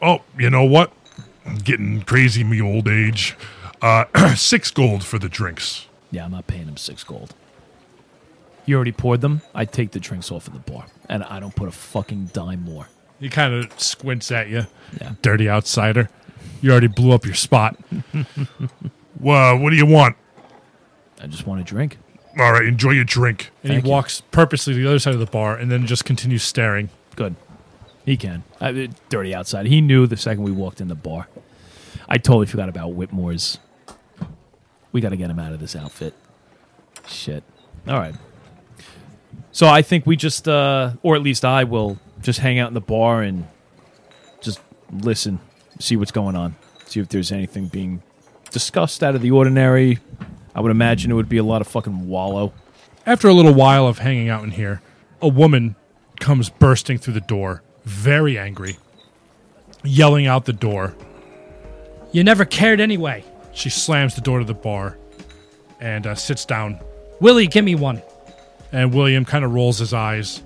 Oh, 0.00 0.22
you 0.38 0.50
know 0.50 0.64
what? 0.64 0.92
I'm 1.44 1.58
getting 1.58 2.02
crazy 2.02 2.40
in 2.40 2.50
me 2.50 2.60
old 2.60 2.88
age. 2.88 3.36
Uh, 3.82 4.04
six 4.34 4.70
gold 4.70 5.04
for 5.04 5.18
the 5.18 5.28
drinks. 5.28 5.86
Yeah, 6.10 6.24
I'm 6.24 6.32
not 6.32 6.46
paying 6.46 6.66
him 6.66 6.76
six 6.76 7.04
gold. 7.04 7.34
You 8.64 8.74
already 8.74 8.92
poured 8.92 9.20
them. 9.20 9.42
I 9.54 9.64
take 9.64 9.92
the 9.92 10.00
drinks 10.00 10.32
off 10.32 10.48
of 10.48 10.54
the 10.54 10.58
bar, 10.58 10.86
and 11.08 11.22
I 11.24 11.38
don't 11.38 11.54
put 11.54 11.68
a 11.68 11.72
fucking 11.72 12.30
dime 12.32 12.64
more. 12.64 12.88
He 13.20 13.28
kind 13.28 13.54
of 13.54 13.80
squints 13.80 14.30
at 14.30 14.48
you, 14.48 14.66
Yeah. 15.00 15.12
dirty 15.22 15.48
outsider. 15.48 16.10
You 16.60 16.70
already 16.70 16.86
blew 16.88 17.12
up 17.12 17.24
your 17.24 17.34
spot. 17.34 17.76
Well, 19.18 19.58
what 19.58 19.70
do 19.70 19.76
you 19.76 19.86
want? 19.86 20.14
I 21.22 21.26
just 21.26 21.46
want 21.46 21.60
a 21.62 21.64
drink. 21.64 21.96
All 22.38 22.52
right, 22.52 22.66
enjoy 22.66 22.90
your 22.90 23.04
drink. 23.04 23.50
And 23.62 23.72
Thank 23.72 23.84
he 23.84 23.88
you. 23.88 23.92
walks 23.94 24.20
purposely 24.30 24.74
to 24.74 24.78
the 24.78 24.86
other 24.86 24.98
side 24.98 25.14
of 25.14 25.20
the 25.20 25.24
bar 25.26 25.56
and 25.56 25.70
then 25.72 25.86
just 25.86 26.04
continues 26.04 26.42
staring. 26.42 26.90
Good. 27.16 27.34
He 28.04 28.18
can. 28.18 28.44
I, 28.60 28.68
uh, 28.68 28.86
dirty 29.08 29.34
outside. 29.34 29.66
He 29.66 29.80
knew 29.80 30.06
the 30.06 30.18
second 30.18 30.44
we 30.44 30.52
walked 30.52 30.82
in 30.82 30.88
the 30.88 30.94
bar. 30.94 31.28
I 32.10 32.18
totally 32.18 32.44
forgot 32.44 32.68
about 32.68 32.92
Whitmore's. 32.92 33.58
We 34.92 35.00
got 35.00 35.08
to 35.08 35.16
get 35.16 35.30
him 35.30 35.38
out 35.38 35.52
of 35.54 35.60
this 35.60 35.74
outfit. 35.74 36.12
Shit. 37.08 37.42
All 37.88 37.98
right. 37.98 38.14
So 39.50 39.66
I 39.66 39.80
think 39.80 40.04
we 40.06 40.16
just, 40.16 40.46
uh, 40.46 40.92
or 41.02 41.16
at 41.16 41.22
least 41.22 41.42
I 41.44 41.64
will, 41.64 41.98
just 42.20 42.40
hang 42.40 42.58
out 42.58 42.68
in 42.68 42.74
the 42.74 42.80
bar 42.80 43.22
and 43.22 43.46
just 44.40 44.60
listen, 44.90 45.38
see 45.78 45.96
what's 45.96 46.12
going 46.12 46.36
on, 46.36 46.54
see 46.86 47.00
if 47.00 47.08
there's 47.08 47.32
anything 47.32 47.66
being 47.68 48.02
discussed 48.50 49.02
out 49.02 49.14
of 49.14 49.22
the 49.22 49.30
ordinary. 49.30 49.98
I 50.54 50.60
would 50.60 50.70
imagine 50.70 51.10
it 51.10 51.14
would 51.14 51.28
be 51.28 51.36
a 51.36 51.44
lot 51.44 51.60
of 51.60 51.68
fucking 51.68 52.08
wallow. 52.08 52.52
After 53.04 53.28
a 53.28 53.34
little 53.34 53.54
while 53.54 53.86
of 53.86 53.98
hanging 53.98 54.28
out 54.28 54.42
in 54.42 54.52
here, 54.52 54.80
a 55.20 55.28
woman 55.28 55.76
comes 56.18 56.48
bursting 56.48 56.98
through 56.98 57.14
the 57.14 57.20
door, 57.20 57.62
very 57.84 58.38
angry, 58.38 58.78
yelling 59.84 60.26
out 60.26 60.44
the 60.44 60.52
door. 60.52 60.96
You 62.12 62.24
never 62.24 62.44
cared 62.44 62.80
anyway. 62.80 63.24
She 63.52 63.70
slams 63.70 64.14
the 64.14 64.20
door 64.20 64.38
to 64.38 64.44
the 64.44 64.54
bar 64.54 64.96
and 65.80 66.06
uh, 66.06 66.14
sits 66.14 66.44
down. 66.44 66.80
Willie, 67.20 67.46
give 67.46 67.64
me 67.64 67.74
one. 67.74 68.02
And 68.72 68.92
William 68.92 69.24
kind 69.24 69.44
of 69.44 69.52
rolls 69.52 69.78
his 69.78 69.94
eyes, 69.94 70.42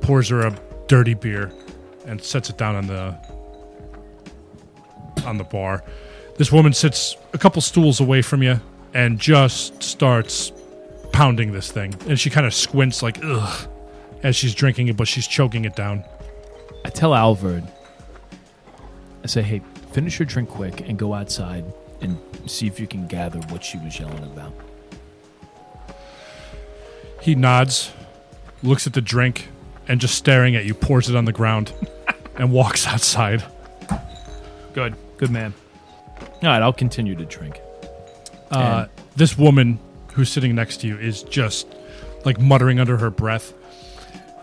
pours 0.00 0.28
her 0.28 0.46
a 0.46 0.50
dirty 0.90 1.14
beer, 1.14 1.52
and 2.04 2.20
sets 2.20 2.50
it 2.50 2.58
down 2.58 2.74
on 2.74 2.88
the 2.88 3.16
on 5.24 5.38
the 5.38 5.44
bar. 5.44 5.84
This 6.36 6.50
woman 6.50 6.72
sits 6.72 7.16
a 7.32 7.38
couple 7.38 7.62
stools 7.62 8.00
away 8.00 8.22
from 8.22 8.42
you 8.42 8.60
and 8.92 9.16
just 9.16 9.80
starts 9.82 10.50
pounding 11.12 11.52
this 11.52 11.70
thing. 11.70 11.94
And 12.08 12.18
she 12.18 12.28
kind 12.28 12.44
of 12.44 12.52
squints 12.52 13.04
like 13.04 13.20
ugh 13.22 13.68
as 14.24 14.34
she's 14.34 14.52
drinking 14.52 14.88
it, 14.88 14.96
but 14.96 15.06
she's 15.06 15.28
choking 15.28 15.64
it 15.64 15.76
down. 15.76 16.02
I 16.84 16.88
tell 16.88 17.14
Alvord, 17.14 17.62
I 19.22 19.26
say, 19.28 19.42
hey, 19.42 19.62
finish 19.92 20.18
your 20.18 20.26
drink 20.26 20.48
quick 20.48 20.80
and 20.80 20.98
go 20.98 21.14
outside 21.14 21.64
and 22.00 22.18
see 22.46 22.66
if 22.66 22.80
you 22.80 22.88
can 22.88 23.06
gather 23.06 23.38
what 23.50 23.62
she 23.62 23.78
was 23.78 24.00
yelling 24.00 24.24
about. 24.24 24.52
He 27.20 27.36
nods, 27.36 27.92
looks 28.62 28.88
at 28.88 28.94
the 28.94 29.02
drink, 29.02 29.50
and 29.90 30.00
just 30.00 30.14
staring 30.14 30.54
at 30.56 30.64
you, 30.64 30.72
pours 30.74 31.10
it 31.10 31.16
on 31.16 31.24
the 31.24 31.32
ground, 31.32 31.72
and 32.36 32.52
walks 32.52 32.86
outside. 32.86 33.42
Good. 34.72 34.94
Good 35.18 35.30
man. 35.30 35.52
All 36.20 36.48
right, 36.48 36.62
I'll 36.62 36.72
continue 36.72 37.14
to 37.16 37.24
drink. 37.24 37.60
Uh, 38.50 38.86
this 39.16 39.36
woman 39.36 39.78
who's 40.12 40.30
sitting 40.30 40.54
next 40.54 40.78
to 40.80 40.86
you 40.86 40.96
is 40.96 41.22
just 41.24 41.66
like 42.24 42.40
muttering 42.40 42.78
under 42.80 42.96
her 42.96 43.10
breath. 43.10 43.52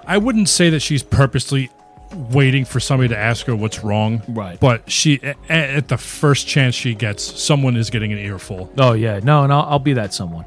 I 0.06 0.18
wouldn't 0.18 0.50
say 0.50 0.70
that 0.70 0.82
she's 0.82 1.02
purposely 1.04 1.70
waiting 2.14 2.64
for 2.66 2.80
somebody 2.80 3.10
to 3.10 3.18
ask 3.18 3.46
her 3.48 3.56
what's 3.56 3.84
wrong. 3.84 4.22
Right. 4.28 4.60
But 4.60 4.90
she, 4.90 5.20
a- 5.24 5.36
a- 5.50 5.76
at 5.78 5.88
the 5.88 5.98
first 5.98 6.48
chance 6.48 6.76
she 6.76 6.94
gets, 6.94 7.24
someone 7.42 7.76
is 7.76 7.90
getting 7.90 8.12
an 8.14 8.20
earful. 8.20 8.72
Oh 8.78 8.94
yeah, 8.94 9.20
no, 9.24 9.44
and 9.44 9.52
I'll, 9.52 9.64
I'll 9.64 9.80
be 9.80 9.94
that 9.94 10.14
someone. 10.14 10.46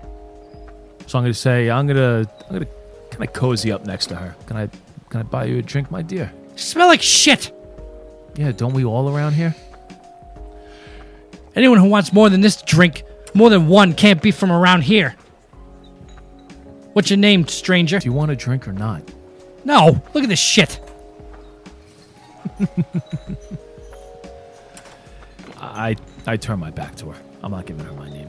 So 1.07 1.19
I'm 1.19 1.25
gonna 1.25 1.35
say 1.35 1.69
I'm 1.71 1.87
gonna 1.87 2.27
I'm 2.49 2.53
gonna 2.53 2.67
kind 3.11 3.25
of 3.25 3.33
cozy 3.33 3.73
up 3.73 3.85
next 3.85 4.07
to 4.07 4.17
her. 4.17 4.35
Can 4.47 4.57
I 4.57 4.69
can 5.11 5.21
I 5.21 5.25
buy 5.25 5.45
you 5.45 5.59
a 5.59 5.63
drink, 5.63 5.91
my 5.91 6.03
dear? 6.03 6.33
Smell 6.55 6.87
like 6.87 7.03
shit. 7.03 7.53
Yeah, 8.37 8.53
don't 8.53 8.73
we 8.73 8.85
all 8.85 9.09
around 9.15 9.33
here? 9.35 9.55
Anyone 11.57 11.79
who 11.79 11.89
wants 11.89 12.13
more 12.13 12.31
than 12.31 12.41
this 12.41 12.63
drink, 12.63 13.03
more 13.35 13.51
than 13.51 13.67
one, 13.67 13.93
can't 13.95 14.23
be 14.23 14.31
from 14.31 14.53
around 14.53 14.83
here. 14.83 15.17
What's 16.93 17.11
your 17.11 17.17
name, 17.19 17.49
stranger? 17.49 17.99
Do 17.99 18.07
you 18.07 18.13
want 18.13 18.31
a 18.31 18.37
drink 18.37 18.69
or 18.69 18.73
not? 18.73 19.03
No, 19.65 20.01
look 20.15 20.23
at 20.23 20.29
this 20.29 20.39
shit. 20.39 20.81
I 25.61 25.97
I 26.27 26.37
turn 26.37 26.59
my 26.59 26.71
back 26.71 26.95
to 26.97 27.11
her. 27.11 27.21
I'm 27.43 27.51
not 27.51 27.67
giving 27.67 27.85
her 27.85 27.93
my 27.93 28.09
name. 28.09 28.29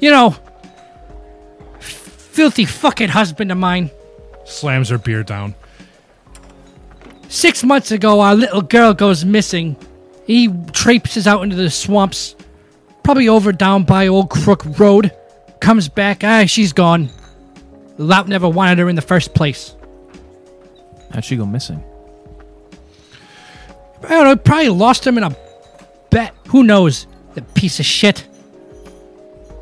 You 0.00 0.10
know, 0.10 0.36
filthy 1.80 2.64
fucking 2.64 3.08
husband 3.08 3.50
of 3.50 3.58
mine. 3.58 3.90
Slams 4.48 4.88
her 4.88 4.98
beer 4.98 5.22
down. 5.22 5.54
Six 7.28 7.62
months 7.62 7.90
ago, 7.90 8.20
our 8.20 8.34
little 8.34 8.62
girl 8.62 8.94
goes 8.94 9.24
missing. 9.24 9.76
He 10.26 10.48
traipses 10.72 11.26
out 11.26 11.42
into 11.42 11.56
the 11.56 11.70
swamps, 11.70 12.34
probably 13.04 13.28
over 13.28 13.52
down 13.52 13.84
by 13.84 14.08
Old 14.08 14.30
Crook 14.30 14.64
Road. 14.78 15.12
Comes 15.60 15.88
back, 15.88 16.24
ah, 16.24 16.46
she's 16.46 16.72
gone. 16.72 17.10
Lout 17.98 18.28
never 18.28 18.48
wanted 18.48 18.78
her 18.78 18.88
in 18.88 18.96
the 18.96 19.02
first 19.02 19.34
place. 19.34 19.74
How'd 21.12 21.24
she 21.24 21.36
go 21.36 21.44
missing? 21.44 21.82
I 24.04 24.08
don't 24.08 24.24
know, 24.24 24.36
probably 24.36 24.68
lost 24.70 25.06
him 25.06 25.18
in 25.18 25.24
a 25.24 25.36
bet. 26.10 26.34
Who 26.48 26.62
knows? 26.64 27.06
The 27.34 27.42
piece 27.42 27.80
of 27.80 27.86
shit. 27.86 28.26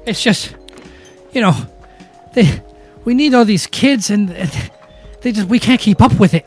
It's 0.07 0.23
just, 0.23 0.55
you 1.33 1.41
know, 1.41 1.55
they, 2.35 2.63
we 3.05 3.15
need 3.15 3.35
all 3.35 3.45
these 3.45 3.67
kids, 3.67 4.11
and 4.11 4.31
and 4.31 4.71
they 5.27 5.33
just 5.33 5.49
we 5.49 5.59
can't 5.59 5.81
keep 5.81 6.01
up 6.01 6.21
with 6.21 6.35
it. 6.35 6.47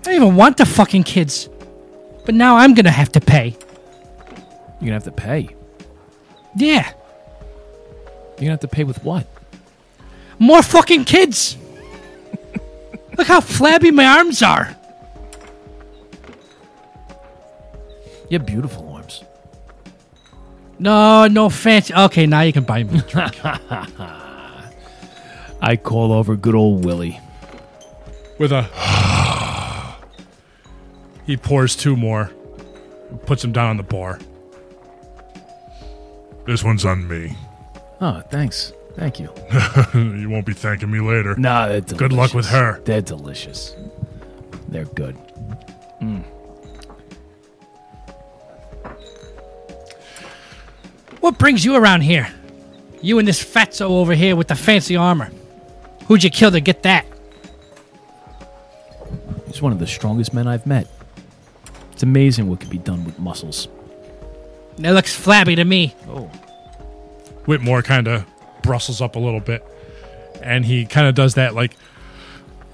I 0.00 0.02
don't 0.02 0.14
even 0.14 0.34
want 0.34 0.56
the 0.56 0.66
fucking 0.66 1.04
kids, 1.04 1.48
but 2.24 2.34
now 2.34 2.56
I'm 2.56 2.74
gonna 2.74 2.90
have 2.90 3.12
to 3.12 3.20
pay. 3.20 3.56
You're 4.80 4.88
gonna 4.88 4.94
have 4.94 5.04
to 5.04 5.12
pay. 5.12 5.48
Yeah, 6.56 6.90
You're 6.90 8.38
gonna 8.38 8.50
have 8.50 8.60
to 8.60 8.68
pay 8.68 8.82
with 8.82 9.04
what? 9.04 9.28
more 10.40 10.60
fucking 10.60 11.04
kids. 11.04 11.56
Look 13.16 13.28
how 13.28 13.40
flabby 13.40 13.92
my 13.92 14.06
arms 14.06 14.42
are. 14.42 14.76
You 18.28 18.38
have 18.38 18.46
beautiful 18.46 18.92
arms. 18.92 19.22
No, 20.80 21.28
no 21.28 21.48
fancy. 21.48 21.94
Okay, 21.94 22.26
now 22.26 22.40
you 22.40 22.52
can 22.52 22.64
buy 22.64 22.82
me. 22.82 22.98
a 22.98 23.02
drink. 23.02 23.40
I 25.62 25.76
call 25.76 26.12
over 26.12 26.36
good 26.36 26.54
old 26.54 26.84
Willie. 26.84 27.20
With 28.38 28.52
a. 28.52 28.62
he 31.26 31.36
pours 31.36 31.76
two 31.76 31.96
more, 31.96 32.30
puts 33.26 33.42
them 33.42 33.52
down 33.52 33.70
on 33.70 33.76
the 33.76 33.82
bar. 33.82 34.18
This 36.46 36.64
one's 36.64 36.84
on 36.84 37.06
me. 37.06 37.36
Oh, 38.00 38.22
thanks. 38.30 38.72
Thank 38.96 39.20
you. 39.20 39.32
you 39.94 40.28
won't 40.30 40.46
be 40.46 40.54
thanking 40.54 40.90
me 40.90 41.00
later. 41.00 41.36
Nah, 41.36 41.68
they're 41.68 41.80
delicious. 41.80 41.98
Good 41.98 42.12
luck 42.12 42.34
with 42.34 42.46
her. 42.46 42.80
They're 42.84 43.02
delicious. 43.02 43.76
They're 44.68 44.86
good. 44.86 45.16
Mm. 46.00 46.24
What 51.20 51.38
brings 51.38 51.64
you 51.64 51.76
around 51.76 52.00
here? 52.00 52.28
You 53.02 53.18
and 53.18 53.28
this 53.28 53.42
fatso 53.42 53.90
over 53.90 54.14
here 54.14 54.34
with 54.34 54.48
the 54.48 54.54
fancy 54.56 54.96
armor. 54.96 55.30
Who'd 56.10 56.24
you 56.24 56.30
kill 56.30 56.50
to 56.50 56.60
get 56.60 56.82
that? 56.82 57.06
He's 59.46 59.62
one 59.62 59.70
of 59.70 59.78
the 59.78 59.86
strongest 59.86 60.34
men 60.34 60.48
I've 60.48 60.66
met. 60.66 60.88
It's 61.92 62.02
amazing 62.02 62.48
what 62.48 62.58
can 62.58 62.68
be 62.68 62.78
done 62.78 63.04
with 63.04 63.20
muscles. 63.20 63.68
That 64.78 64.90
looks 64.90 65.14
flabby 65.14 65.54
to 65.54 65.64
me. 65.64 65.94
Oh. 66.08 66.26
Whitmore 67.44 67.82
kind 67.82 68.08
of 68.08 68.26
brustles 68.64 69.00
up 69.00 69.14
a 69.14 69.20
little 69.20 69.38
bit, 69.38 69.64
and 70.42 70.64
he 70.64 70.84
kind 70.84 71.06
of 71.06 71.14
does 71.14 71.34
that 71.34 71.54
like 71.54 71.76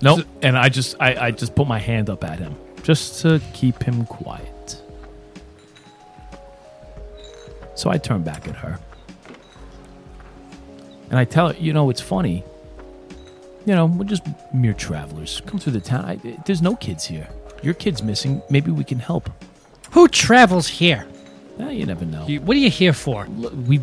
Nope. 0.00 0.24
And 0.40 0.56
I 0.56 0.70
just 0.70 0.96
I, 0.98 1.26
I 1.26 1.30
just 1.30 1.54
put 1.54 1.68
my 1.68 1.78
hand 1.78 2.08
up 2.08 2.24
at 2.24 2.38
him 2.38 2.56
just 2.84 3.20
to 3.20 3.42
keep 3.52 3.82
him 3.82 4.06
quiet. 4.06 4.82
So 7.74 7.90
I 7.90 7.98
turn 7.98 8.22
back 8.22 8.48
at 8.48 8.56
her. 8.56 8.78
And 11.10 11.18
I 11.18 11.26
tell 11.26 11.48
her, 11.48 11.58
you 11.58 11.74
know, 11.74 11.90
it's 11.90 12.00
funny. 12.00 12.42
You 13.66 13.74
know, 13.74 13.86
we're 13.86 14.04
just 14.04 14.22
mere 14.54 14.72
travelers. 14.72 15.42
Come 15.46 15.58
through 15.58 15.72
the 15.74 15.80
town. 15.80 16.04
I, 16.04 16.16
there's 16.46 16.62
no 16.62 16.76
kids 16.76 17.04
here. 17.04 17.28
Your 17.62 17.74
kid's 17.74 18.02
missing. 18.02 18.40
Maybe 18.48 18.70
we 18.70 18.84
can 18.84 18.98
help. 19.00 19.28
Who 19.90 20.06
travels 20.08 20.68
here? 20.68 21.06
Eh, 21.58 21.70
you 21.70 21.86
never 21.86 22.04
know. 22.04 22.26
You- 22.28 22.40
What 22.42 22.56
are 22.56 22.60
you 22.60 22.70
here 22.70 22.92
for? 22.92 23.26
Look, 23.26 23.52
we 23.66 23.80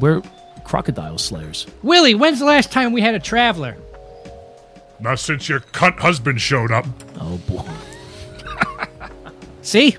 we're 0.00 0.22
crocodile 0.64 1.18
slayers. 1.18 1.66
Willie, 1.82 2.14
when's 2.14 2.38
the 2.38 2.44
last 2.44 2.70
time 2.72 2.92
we 2.92 3.00
had 3.00 3.14
a 3.14 3.18
traveler? 3.20 3.76
Not 5.00 5.18
since 5.18 5.48
your 5.48 5.60
cunt 5.60 5.98
husband 5.98 6.40
showed 6.40 6.70
up. 6.70 6.86
Oh 7.20 7.38
boy. 7.48 7.64
See? 9.62 9.96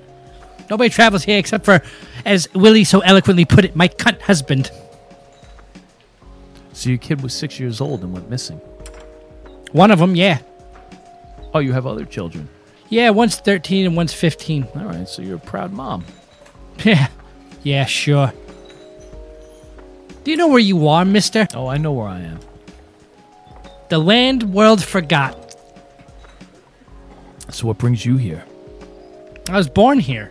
Nobody 0.70 0.90
travels 0.90 1.24
here 1.24 1.38
except 1.38 1.64
for, 1.64 1.82
as 2.24 2.48
Willie 2.54 2.84
so 2.84 3.00
eloquently 3.00 3.44
put 3.44 3.64
it, 3.64 3.76
my 3.76 3.88
cunt 3.88 4.20
husband. 4.22 4.70
So 6.72 6.88
your 6.88 6.98
kid 6.98 7.20
was 7.22 7.34
six 7.34 7.60
years 7.60 7.80
old 7.80 8.02
and 8.02 8.12
went 8.12 8.30
missing. 8.30 8.60
One 9.74 9.90
of 9.90 9.98
them, 9.98 10.14
yeah. 10.14 10.38
Oh, 11.52 11.58
you 11.58 11.72
have 11.72 11.84
other 11.84 12.04
children. 12.04 12.48
Yeah, 12.90 13.10
one's 13.10 13.34
13 13.34 13.86
and 13.86 13.96
one's 13.96 14.12
15. 14.12 14.68
All 14.76 14.84
right, 14.84 15.08
so 15.08 15.20
you're 15.20 15.34
a 15.34 15.40
proud 15.40 15.72
mom. 15.72 16.04
Yeah. 16.84 17.08
Yeah, 17.64 17.84
sure. 17.84 18.32
Do 20.22 20.30
you 20.30 20.36
know 20.36 20.46
where 20.46 20.60
you 20.60 20.86
are, 20.86 21.04
mister? 21.04 21.48
Oh, 21.54 21.66
I 21.66 21.78
know 21.78 21.90
where 21.90 22.06
I 22.06 22.20
am. 22.20 22.38
The 23.88 23.98
land 23.98 24.54
world 24.54 24.80
forgot. 24.80 25.56
So 27.50 27.66
what 27.66 27.78
brings 27.78 28.06
you 28.06 28.16
here? 28.16 28.44
I 29.48 29.56
was 29.56 29.68
born 29.68 29.98
here. 29.98 30.30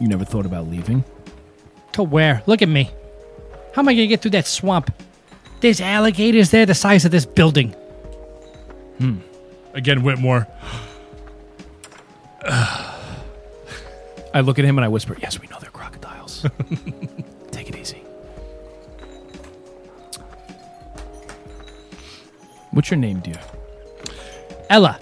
You 0.00 0.08
never 0.08 0.24
thought 0.24 0.46
about 0.46 0.68
leaving? 0.68 1.04
To 1.92 2.02
where? 2.02 2.42
Look 2.46 2.62
at 2.62 2.68
me. 2.70 2.90
How 3.74 3.82
am 3.82 3.88
I 3.88 3.92
going 3.92 4.04
to 4.04 4.06
get 4.06 4.22
through 4.22 4.30
that 4.30 4.46
swamp? 4.46 4.90
There's 5.60 5.82
alligators 5.82 6.50
there 6.50 6.64
the 6.64 6.74
size 6.74 7.04
of 7.04 7.10
this 7.10 7.26
building. 7.26 7.74
Again, 9.74 10.02
Whitmore. 10.02 10.46
I 14.32 14.40
look 14.42 14.58
at 14.58 14.64
him 14.64 14.78
and 14.78 14.84
I 14.84 14.88
whisper, 14.88 15.16
"Yes, 15.20 15.40
we 15.40 15.46
know 15.48 15.56
they're 15.60 15.70
crocodiles. 15.70 16.46
Take 17.50 17.68
it 17.68 17.76
easy." 17.76 18.02
What's 22.70 22.90
your 22.90 22.98
name, 22.98 23.20
dear? 23.20 23.40
Ella. 24.68 25.00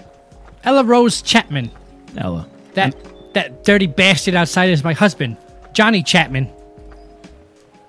Ella 0.63 0.83
Rose 0.83 1.21
Chapman. 1.21 1.69
Ella. 2.17 2.47
That 2.73 2.95
that 3.33 3.63
dirty 3.63 3.87
bastard 3.87 4.35
outside 4.35 4.69
is 4.69 4.83
my 4.83 4.93
husband, 4.93 5.37
Johnny 5.73 6.01
Chapman. 6.03 6.49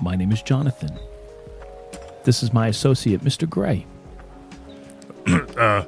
My 0.00 0.16
name 0.16 0.32
is 0.32 0.42
Jonathan. 0.42 0.98
This 2.24 2.42
is 2.42 2.52
my 2.52 2.68
associate, 2.68 3.22
Mr. 3.22 3.48
Gray. 3.48 3.86
Uh, 5.56 5.84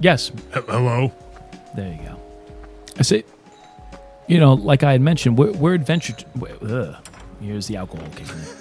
Yes, 0.00 0.32
hello. 0.52 1.12
there 1.74 1.92
you 1.92 1.98
go. 2.08 2.20
I 2.98 3.02
say, 3.02 3.24
you 4.26 4.38
know, 4.40 4.54
like 4.54 4.82
I 4.82 4.92
had 4.92 5.00
mentioned, 5.00 5.38
we're, 5.38 5.52
we're 5.52 5.74
adventure. 5.74 6.14
Ugh, 6.62 6.96
here's 7.40 7.66
the 7.66 7.76
alcohol 7.76 8.06
kicking 8.14 8.36
in. 8.38 8.44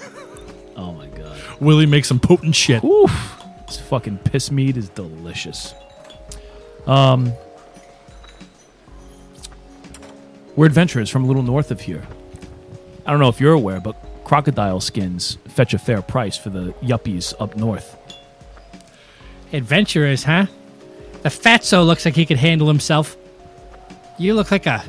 Oh 0.80 0.91
my 0.91 1.08
god. 1.08 1.41
Willie 1.60 1.88
makes 1.88 2.08
some 2.08 2.19
potent 2.19 2.53
shit. 2.53 2.84
Oof. 2.84 3.43
This 3.65 3.80
fucking 3.80 4.19
piss 4.19 4.51
meat 4.51 4.77
is 4.77 4.89
delicious. 4.89 5.73
Um, 6.86 7.34
we're 10.56 10.67
adventurers 10.67 11.10
from 11.10 11.23
a 11.23 11.27
little 11.27 11.41
north 11.41 11.71
of 11.71 11.82
here. 11.82 12.06
I 13.08 13.12
don't 13.12 13.19
know 13.19 13.27
if 13.27 13.41
you're 13.41 13.53
aware, 13.53 13.80
but 13.80 13.95
crocodile 14.23 14.80
skins 14.80 15.39
fetch 15.47 15.73
a 15.73 15.80
fair 15.80 16.03
price 16.03 16.38
for 16.38 16.51
the 16.51 16.73
yuppies 16.84 17.34
up 17.39 17.56
north. 17.56 17.97
Adventurers, 19.51 20.25
huh? 20.25 20.45
The 21.27 21.33
fatso 21.49 21.85
looks 21.85 22.05
like 22.05 22.15
he 22.15 22.25
could 22.25 22.37
handle 22.37 22.69
himself. 22.69 23.17
You 24.17 24.33
look 24.33 24.49
like 24.49 24.65
a 24.65 24.81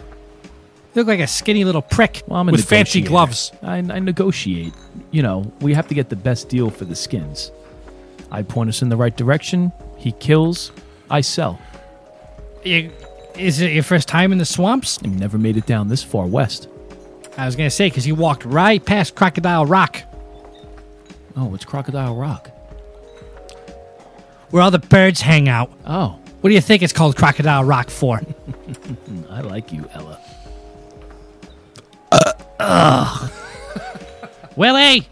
you 0.95 1.03
look 1.03 1.09
like 1.09 1.19
a 1.19 1.27
skinny 1.27 1.65
little 1.65 1.83
prick 1.83 2.23
Well, 2.29 2.45
with 2.45 2.65
fancy 2.65 3.01
gloves. 3.03 3.51
I, 3.61 3.79
I 3.79 3.99
negotiate. 3.99 4.73
You 5.11 5.23
know, 5.23 5.51
we 5.61 5.75
have 5.75 5.89
to 5.89 5.95
get 5.95 6.11
the 6.11 6.17
best 6.17 6.49
deal 6.49 6.71
for 6.71 6.85
the 6.85 6.95
skins. 6.95 7.51
I 8.31 8.43
point 8.43 8.69
us 8.69 8.83
in 8.83 8.89
the 8.89 8.97
right 8.97 9.17
direction. 9.17 9.73
He 9.97 10.13
kills. 10.13 10.71
I 11.11 11.23
sell. 11.23 11.59
You, 12.65 12.93
is 13.37 13.61
it 13.61 13.73
your 13.73 13.83
first 13.83 14.07
time 14.07 14.31
in 14.31 14.39
the 14.39 14.45
swamps? 14.45 15.01
I 15.03 15.09
never 15.09 15.39
made 15.39 15.57
it 15.57 15.67
down 15.67 15.89
this 15.89 16.05
far 16.05 16.27
west. 16.27 16.69
I 17.37 17.47
was 17.47 17.57
gonna 17.57 17.69
say 17.69 17.89
because 17.89 18.07
you 18.07 18.15
walked 18.15 18.45
right 18.45 18.85
past 18.85 19.17
Crocodile 19.17 19.67
Rock, 19.67 20.03
Oh, 21.37 21.53
it's 21.55 21.65
Crocodile 21.65 22.15
Rock. 22.15 22.51
where 24.51 24.63
all 24.63 24.71
the 24.71 24.79
birds 24.79 25.21
hang 25.21 25.49
out. 25.49 25.71
Oh, 25.87 26.18
What 26.41 26.51
do 26.51 26.55
you 26.55 26.61
think 26.61 26.83
it's 26.83 26.93
called 26.93 27.17
Crocodile 27.17 27.65
Rock 27.65 27.91
for? 27.91 28.21
I 29.31 29.41
like 29.41 29.73
you, 29.73 29.89
Ella. 29.93 30.19
Willie. 34.57 35.09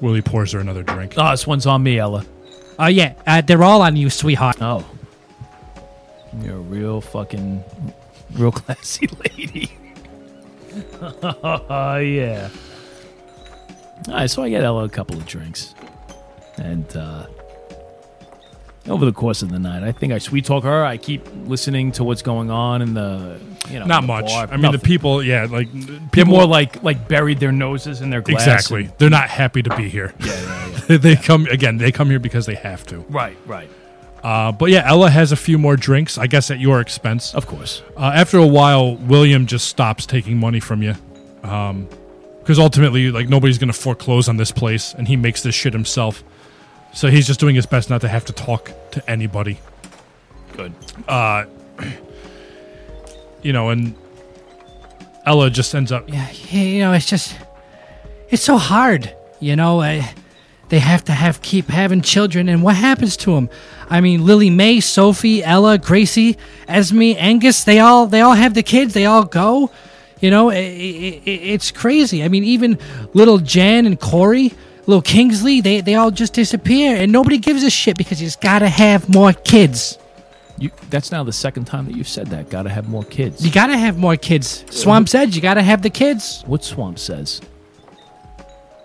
Willie 0.00 0.22
pours 0.22 0.52
her 0.52 0.60
another 0.60 0.82
drink. 0.82 1.14
Oh, 1.16 1.30
this 1.30 1.46
one's 1.46 1.66
on 1.66 1.82
me, 1.82 1.98
Ella. 1.98 2.24
Oh 2.78 2.86
yeah, 2.88 3.14
uh, 3.26 3.40
they're 3.40 3.62
all 3.62 3.82
on 3.82 3.94
you, 3.96 4.10
sweetheart. 4.10 4.56
Oh. 4.60 4.84
You're 6.40 6.56
a 6.56 6.60
real 6.60 7.00
fucking, 7.00 7.62
real 8.32 8.52
classy 8.52 9.08
lady. 9.24 9.72
Oh, 11.02 11.98
yeah. 11.98 12.48
All 14.08 14.14
right, 14.14 14.30
so 14.30 14.42
I 14.42 14.48
get 14.48 14.64
Ella 14.64 14.84
a 14.84 14.88
couple 14.88 15.16
of 15.16 15.26
drinks. 15.26 15.74
And, 16.56 16.96
uh, 16.96 17.26
over 18.88 19.04
the 19.04 19.12
course 19.12 19.42
of 19.42 19.50
the 19.50 19.58
night, 19.58 19.82
I 19.82 19.92
think 19.92 20.12
I 20.12 20.18
sweet 20.18 20.44
talk 20.44 20.64
her. 20.64 20.84
I 20.84 20.96
keep 20.96 21.22
listening 21.46 21.92
to 21.92 22.04
what's 22.04 22.22
going 22.22 22.50
on 22.50 22.82
in 22.82 22.94
the, 22.94 23.38
you 23.70 23.78
know, 23.78 23.86
Not 23.86 24.00
the 24.02 24.06
much. 24.08 24.26
bar. 24.26 24.48
I 24.50 24.56
mean, 24.56 24.72
the 24.72 24.78
people, 24.78 25.22
yeah, 25.22 25.46
like 25.48 25.68
They're 25.72 26.00
people 26.10 26.32
more 26.34 26.46
like 26.46 26.82
like 26.82 27.06
buried 27.08 27.38
their 27.38 27.52
noses 27.52 28.00
in 28.00 28.10
their 28.10 28.20
glass. 28.22 28.40
exactly. 28.46 28.84
and- 28.86 28.92
They're 28.98 29.10
not 29.10 29.28
happy 29.28 29.62
to 29.62 29.76
be 29.76 29.88
here. 29.88 30.12
yeah, 30.20 30.26
yeah, 30.26 30.80
yeah. 30.88 30.96
they 30.98 31.16
come 31.16 31.46
again. 31.46 31.76
They 31.78 31.92
come 31.92 32.10
here 32.10 32.18
because 32.18 32.46
they 32.46 32.56
have 32.56 32.84
to. 32.86 32.98
right, 33.08 33.36
right. 33.46 33.68
Uh, 34.24 34.52
but 34.52 34.70
yeah, 34.70 34.82
Ella 34.86 35.10
has 35.10 35.32
a 35.32 35.36
few 35.36 35.58
more 35.58 35.76
drinks. 35.76 36.16
I 36.18 36.26
guess 36.28 36.50
at 36.50 36.60
your 36.60 36.80
expense. 36.80 37.34
Of 37.34 37.46
course. 37.46 37.82
Uh, 37.96 38.12
after 38.14 38.38
a 38.38 38.46
while, 38.46 38.94
William 38.96 39.46
just 39.46 39.66
stops 39.68 40.06
taking 40.06 40.38
money 40.38 40.60
from 40.60 40.80
you, 40.82 40.94
because 41.40 42.58
ultimately, 42.58 43.10
like 43.10 43.28
nobody's 43.28 43.58
gonna 43.58 43.72
foreclose 43.72 44.28
on 44.28 44.36
this 44.36 44.52
place, 44.52 44.94
and 44.94 45.08
he 45.08 45.16
makes 45.16 45.42
this 45.42 45.54
shit 45.54 45.72
himself. 45.72 46.22
So 46.94 47.08
he's 47.08 47.26
just 47.26 47.40
doing 47.40 47.54
his 47.54 47.66
best 47.66 47.90
not 47.90 48.00
to 48.02 48.08
have 48.08 48.24
to 48.26 48.32
talk 48.32 48.70
to 48.92 49.10
anybody. 49.10 49.58
Good. 50.52 50.72
Uh, 51.08 51.46
you 53.42 53.52
know, 53.52 53.70
and 53.70 53.94
Ella 55.24 55.50
just 55.50 55.74
ends 55.74 55.92
up. 55.92 56.08
Yeah, 56.08 56.30
you 56.50 56.80
know, 56.80 56.92
it's 56.92 57.06
just, 57.06 57.36
it's 58.28 58.42
so 58.42 58.56
hard. 58.56 59.14
You 59.40 59.56
know, 59.56 59.80
uh, 59.80 60.02
they 60.68 60.78
have 60.78 61.04
to 61.04 61.12
have 61.12 61.42
keep 61.42 61.68
having 61.68 62.00
children, 62.00 62.48
and 62.48 62.62
what 62.62 62.76
happens 62.76 63.16
to 63.18 63.34
them? 63.34 63.50
I 63.90 64.00
mean, 64.00 64.24
Lily 64.24 64.50
May, 64.50 64.80
Sophie, 64.80 65.42
Ella, 65.42 65.78
Gracie, 65.78 66.38
Esme, 66.68 67.12
Angus, 67.16 67.64
they 67.64 67.78
all 67.78 68.06
they 68.06 68.20
all 68.20 68.34
have 68.34 68.54
the 68.54 68.62
kids. 68.62 68.94
They 68.94 69.04
all 69.04 69.24
go. 69.24 69.70
You 70.20 70.30
know, 70.30 70.50
i 70.50 70.54
i 70.54 70.58
i 70.58 71.22
it's 71.26 71.70
crazy. 71.72 72.22
I 72.22 72.28
mean, 72.28 72.44
even 72.44 72.78
little 73.12 73.38
Jan 73.38 73.84
and 73.86 73.98
Corey, 73.98 74.52
little 74.86 75.02
Kingsley, 75.02 75.60
they 75.60 75.80
they 75.80 75.94
all 75.94 76.10
just 76.10 76.34
disappear, 76.34 76.96
and 76.96 77.12
nobody 77.12 77.38
gives 77.38 77.62
a 77.62 77.70
shit 77.70 77.96
because 77.96 78.20
you 78.20 78.26
just 78.26 78.40
gotta 78.40 78.68
have 78.68 79.08
more 79.08 79.32
kids. 79.32 79.98
You, 80.58 80.70
that's 80.90 81.10
now 81.10 81.24
the 81.24 81.32
second 81.32 81.64
time 81.64 81.86
that 81.86 81.96
you've 81.96 82.08
said 82.08 82.28
that. 82.28 82.48
Got 82.48 82.64
to 82.64 82.68
have 82.68 82.88
more 82.88 83.02
kids. 83.02 83.44
You 83.44 83.50
gotta 83.50 83.76
have 83.76 83.98
more 83.98 84.16
kids. 84.16 84.64
Swamp's 84.70 85.14
uh, 85.14 85.20
Edge, 85.20 85.34
you 85.34 85.42
gotta 85.42 85.62
have 85.62 85.82
the 85.82 85.90
kids. 85.90 86.44
what 86.46 86.62
Swamp 86.62 86.98
says? 86.98 87.40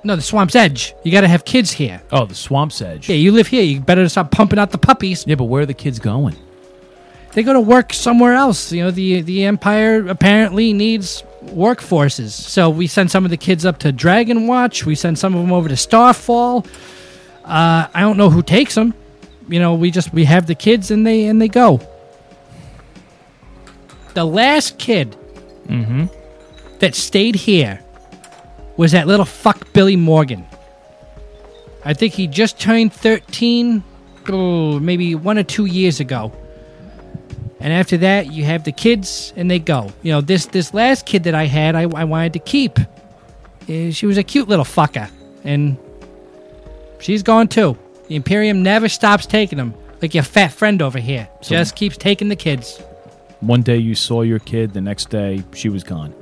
No, 0.04 0.16
the 0.16 0.22
Swamp's 0.22 0.56
Edge. 0.56 0.94
You 1.04 1.12
gotta 1.12 1.28
have 1.28 1.44
kids 1.44 1.72
here. 1.72 2.02
Oh, 2.12 2.26
the 2.26 2.34
Swamp's 2.36 2.82
Edge. 2.82 3.10
Yeah, 3.10 3.16
you 3.18 3.32
live 3.32 3.48
here. 3.48 3.62
You 3.62 3.82
better 3.82 4.08
stop 4.10 4.32
pumping 4.32 4.58
out 4.58 4.72
the 4.72 4.78
puppies. 4.78 5.26
Yeah, 5.28 5.36
but 5.36 5.46
where 5.46 5.64
are 5.64 5.66
the 5.66 5.74
kids 5.74 6.00
going? 6.00 6.36
They 7.34 7.44
go 7.44 7.54
to 7.54 7.62
work 7.62 7.94
somewhere 7.94 8.34
else. 8.34 8.72
You 8.72 8.84
know, 8.84 8.92
the 8.92 9.22
the 9.22 9.46
Empire 9.46 10.08
apparently 10.08 10.74
needs 10.74 11.24
workforces. 11.46 12.32
So 12.32 12.70
we 12.70 12.88
send 12.88 13.12
some 13.12 13.26
of 13.26 13.32
the 13.32 13.38
kids 13.38 13.66
up 13.66 13.80
to 13.80 13.92
Dragon 13.92 14.48
Watch. 14.48 14.86
We 14.86 14.96
send 14.96 15.18
some 15.20 15.36
of 15.36 15.42
them 15.42 15.52
over 15.54 15.70
to 15.70 15.78
Starfall. 15.78 16.66
Uh, 17.46 17.88
I 17.94 18.02
don't 18.02 18.18
know 18.18 18.30
who 18.30 18.42
takes 18.42 18.76
them. 18.76 18.94
You 19.48 19.60
know, 19.60 19.76
we 19.76 19.92
just 19.92 20.13
we 20.13 20.26
have 20.26 20.48
the 20.48 20.56
kids 20.56 20.92
and 20.92 21.06
they 21.06 21.26
and 21.26 21.42
they 21.42 21.48
go. 21.48 21.80
The 24.13 24.26
last 24.26 24.78
kid 24.80 25.16
that 26.80 26.96
stayed 26.96 27.36
here 27.36 27.80
was 28.78 28.92
that 28.94 29.08
little 29.08 29.26
fuck 29.26 29.72
Billy 29.74 29.96
Morgan. 29.96 30.46
I 31.86 31.94
think 31.94 32.13
he 32.13 32.28
just 32.28 32.60
turned 32.60 32.92
13, 32.94 33.84
oh, 34.30 34.80
maybe 34.80 35.16
one 35.16 35.38
or 35.38 35.44
two 35.44 35.66
years 35.66 36.00
ago. 36.00 36.32
And 37.60 37.74
after 37.74 37.98
that, 37.98 38.32
you 38.32 38.43
have 38.46 38.63
the 38.63 38.72
kids, 38.72 39.34
and 39.36 39.50
they 39.50 39.60
go. 39.60 39.91
You 40.04 40.12
know, 40.12 40.22
this 40.22 40.46
this 40.46 40.74
last 40.74 41.06
kid 41.06 41.24
that 41.24 41.34
I 41.36 41.46
had, 41.46 41.76
I, 41.76 41.84
I 41.84 42.04
wanted 42.04 42.34
to 42.34 42.39
keep. 42.39 42.78
Uh, 42.80 43.91
She 43.91 44.06
was 44.06 44.17
a 44.17 44.24
cute 44.24 44.48
little 44.48 44.65
fucker, 44.65 45.10
and 45.43 45.78
she's 47.00 47.24
gone 47.24 47.48
too. 47.48 47.78
The 48.08 48.15
Imperium 48.15 48.63
never 48.63 48.88
stops 48.88 49.26
taking 49.26 49.58
them, 49.58 49.74
like 50.02 50.13
your 50.13 50.24
fat 50.24 50.54
friend 50.54 50.82
over 50.82 51.00
here. 51.00 51.28
Just 51.41 51.76
keeps 51.76 51.98
taking 51.98 52.30
the 52.30 52.36
kids. 52.36 52.80
One 53.41 53.62
day 53.63 53.78
you 53.78 53.96
saw 53.96 54.22
your 54.22 54.39
kid, 54.39 54.74
the 54.74 54.82
next 54.82 55.10
day 55.10 55.43
she 55.54 55.70
was 55.70 55.84
gone. 55.84 56.13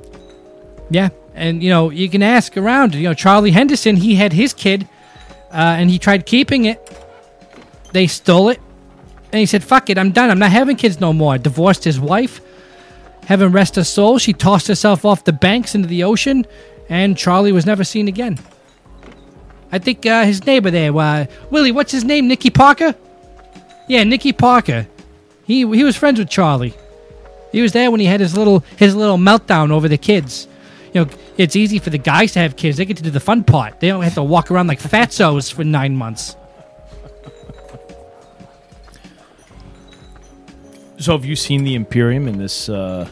Yeah, 0.90 1.10
and 1.34 1.62
you 1.62 1.70
know 1.70 1.90
you 1.90 2.08
can 2.08 2.22
ask 2.22 2.56
around. 2.56 2.94
You 2.94 3.02
know 3.02 3.14
Charlie 3.14 3.52
Henderson, 3.52 3.96
he 3.96 4.14
had 4.14 4.32
his 4.32 4.54
kid, 4.54 4.88
uh, 5.52 5.76
and 5.78 5.90
he 5.90 5.98
tried 5.98 6.24
keeping 6.26 6.64
it. 6.64 6.78
They 7.92 8.06
stole 8.06 8.48
it, 8.48 8.60
and 9.32 9.40
he 9.40 9.46
said, 9.46 9.64
"Fuck 9.64 9.90
it, 9.90 9.98
I'm 9.98 10.12
done. 10.12 10.30
I'm 10.30 10.38
not 10.38 10.52
having 10.52 10.76
kids 10.76 11.00
no 11.00 11.12
more." 11.12 11.38
Divorced 11.38 11.84
his 11.84 11.98
wife. 12.00 12.40
Heaven 13.26 13.52
rest 13.52 13.76
her 13.76 13.84
soul. 13.84 14.18
She 14.18 14.32
tossed 14.32 14.68
herself 14.68 15.04
off 15.04 15.24
the 15.24 15.32
banks 15.32 15.74
into 15.74 15.88
the 15.88 16.04
ocean, 16.04 16.46
and 16.88 17.16
Charlie 17.16 17.52
was 17.52 17.66
never 17.66 17.84
seen 17.84 18.08
again. 18.08 18.38
I 19.72 19.78
think 19.78 20.06
uh, 20.06 20.24
his 20.24 20.46
neighbor 20.46 20.70
there, 20.70 20.96
uh, 20.96 21.26
Willie, 21.50 21.72
what's 21.72 21.90
his 21.90 22.04
name? 22.04 22.28
Nicky 22.28 22.50
Parker. 22.50 22.94
Yeah, 23.88 24.04
Nicky 24.04 24.32
Parker. 24.32 24.86
He 25.44 25.58
he 25.60 25.84
was 25.84 25.96
friends 25.96 26.18
with 26.18 26.28
Charlie. 26.28 26.74
He 27.52 27.62
was 27.62 27.72
there 27.72 27.90
when 27.90 28.00
he 28.00 28.06
had 28.06 28.20
his 28.20 28.36
little 28.36 28.64
his 28.76 28.94
little 28.94 29.18
meltdown 29.18 29.70
over 29.70 29.88
the 29.88 29.98
kids. 29.98 30.48
You 30.92 31.04
know, 31.04 31.10
it's 31.36 31.56
easy 31.56 31.78
for 31.78 31.90
the 31.90 31.98
guys 31.98 32.32
to 32.32 32.38
have 32.38 32.56
kids. 32.56 32.76
They 32.76 32.84
get 32.84 32.96
to 32.98 33.02
do 33.02 33.10
the 33.10 33.20
fun 33.20 33.44
part. 33.44 33.80
They 33.80 33.88
don't 33.88 34.02
have 34.02 34.14
to 34.14 34.22
walk 34.22 34.50
around 34.50 34.66
like 34.66 34.80
fatzos 34.80 35.52
for 35.52 35.64
nine 35.64 35.96
months. 35.96 36.36
So 40.98 41.12
have 41.12 41.24
you 41.24 41.36
seen 41.36 41.64
the 41.64 41.74
Imperium 41.74 42.26
in 42.26 42.38
this 42.38 42.68
uh 42.68 43.08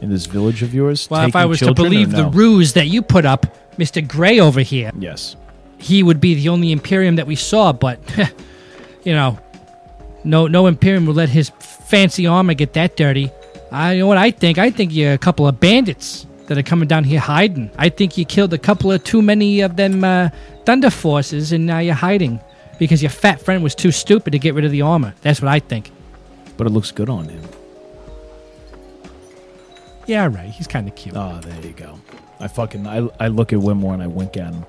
in 0.00 0.10
this 0.10 0.26
village 0.26 0.62
of 0.62 0.74
yours? 0.74 1.08
Well, 1.10 1.26
if 1.26 1.34
I 1.36 1.46
was 1.46 1.60
to 1.60 1.72
believe 1.74 2.10
the 2.12 2.26
ruse 2.26 2.74
that 2.74 2.86
you 2.86 3.02
put 3.02 3.24
up, 3.24 3.46
Mr. 3.78 4.06
Gray 4.06 4.38
over 4.40 4.60
here, 4.60 4.92
Yes. 4.98 5.36
he 5.78 6.02
would 6.02 6.20
be 6.20 6.34
the 6.34 6.48
only 6.50 6.70
Imperium 6.70 7.16
that 7.16 7.26
we 7.26 7.34
saw, 7.34 7.72
but 7.72 7.98
you 9.04 9.12
know, 9.12 9.38
no 10.24 10.46
no 10.46 10.66
Imperium 10.66 11.06
would 11.06 11.16
let 11.16 11.28
his 11.30 11.50
fancy 11.60 12.26
armor 12.26 12.54
get 12.54 12.74
that 12.74 12.96
dirty. 12.96 13.30
I 13.72 13.92
you 13.94 14.00
know 14.00 14.06
what 14.06 14.18
I 14.18 14.30
think. 14.30 14.58
I 14.58 14.70
think 14.70 14.92
you're 14.94 15.14
a 15.14 15.18
couple 15.18 15.48
of 15.48 15.58
bandits 15.58 16.26
that 16.46 16.56
are 16.58 16.62
coming 16.62 16.86
down 16.88 17.04
here 17.04 17.18
hiding. 17.20 17.70
I 17.78 17.88
think 17.88 18.16
you 18.18 18.24
killed 18.24 18.52
a 18.52 18.58
couple 18.58 18.92
of 18.92 19.02
too 19.02 19.20
many 19.22 19.62
of 19.62 19.76
them 19.76 20.04
uh, 20.04 20.28
Thunder 20.64 20.90
Forces, 20.90 21.52
and 21.52 21.66
now 21.66 21.78
you're 21.80 21.94
hiding 21.94 22.38
because 22.78 23.02
your 23.02 23.10
fat 23.10 23.40
friend 23.40 23.62
was 23.62 23.74
too 23.74 23.90
stupid 23.90 24.32
to 24.32 24.38
get 24.38 24.54
rid 24.54 24.64
of 24.64 24.70
the 24.70 24.82
armor. 24.82 25.14
That's 25.22 25.40
what 25.40 25.48
I 25.48 25.58
think. 25.60 25.90
But 26.56 26.66
it 26.66 26.70
looks 26.70 26.90
good 26.90 27.08
on 27.10 27.28
him. 27.28 27.42
Yeah, 30.06 30.26
right. 30.26 30.48
He's 30.50 30.66
kind 30.66 30.86
of 30.88 30.94
cute. 30.94 31.16
Oh, 31.16 31.40
there 31.42 31.60
you 31.66 31.72
go. 31.72 31.98
I 32.38 32.48
fucking 32.48 32.86
I, 32.86 33.08
I 33.18 33.28
look 33.28 33.52
at 33.52 33.58
Whitmore 33.60 33.94
and 33.94 34.02
I 34.02 34.06
wink 34.06 34.36
at 34.36 34.52
him. 34.54 34.64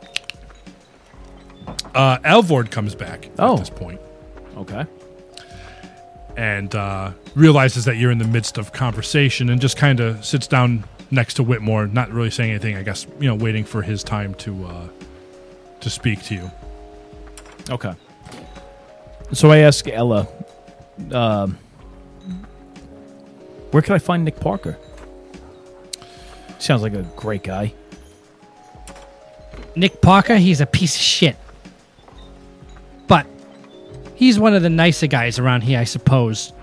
Uh, 1.93 2.17
Alvord 2.23 2.71
comes 2.71 2.95
back 2.95 3.29
Oh. 3.37 3.53
at 3.53 3.59
this 3.59 3.69
point 3.69 3.99
Okay. 4.55 4.85
and 6.37 6.73
uh, 6.73 7.11
realizes 7.35 7.85
that 7.85 7.97
you're 7.97 8.09
in 8.11 8.17
the 8.19 8.27
midst 8.27 8.57
of 8.57 8.71
conversation 8.71 9.49
and 9.49 9.59
just 9.59 9.75
kind 9.77 9.99
of 9.99 10.23
sits 10.23 10.47
down 10.47 10.85
next 11.11 11.33
to 11.35 11.43
Whitmore, 11.43 11.87
not 11.87 12.09
really 12.11 12.29
saying 12.31 12.51
anything. 12.51 12.77
I 12.77 12.83
guess 12.83 13.05
you 13.19 13.27
know, 13.27 13.35
waiting 13.35 13.63
for 13.65 13.81
his 13.81 14.03
time 14.03 14.33
to 14.35 14.65
uh, 14.65 14.87
to 15.81 15.89
speak 15.89 16.23
to 16.23 16.35
you. 16.35 16.51
Okay. 17.70 17.93
So 19.34 19.51
I 19.51 19.57
ask 19.57 19.88
Ella, 19.88 20.28
um, 21.11 21.57
where 23.72 23.84
can 23.84 23.93
I 23.93 23.99
find 23.99 24.24
Nick 24.24 24.39
Parker? 24.39 24.78
Sounds 26.59 26.82
like 26.82 26.93
a 26.93 27.03
great 27.15 27.43
guy. 27.43 27.74
Nick 29.76 30.01
Parker, 30.01 30.38
he's 30.38 30.61
a 30.61 30.65
piece 30.65 30.95
of 30.95 31.01
shit. 31.01 31.36
But 33.07 33.28
he's 34.15 34.39
one 34.39 34.55
of 34.55 34.63
the 34.63 34.70
nicer 34.70 35.07
guys 35.07 35.38
around 35.38 35.61
here, 35.61 35.80
I 35.80 35.84
suppose. 35.84 36.53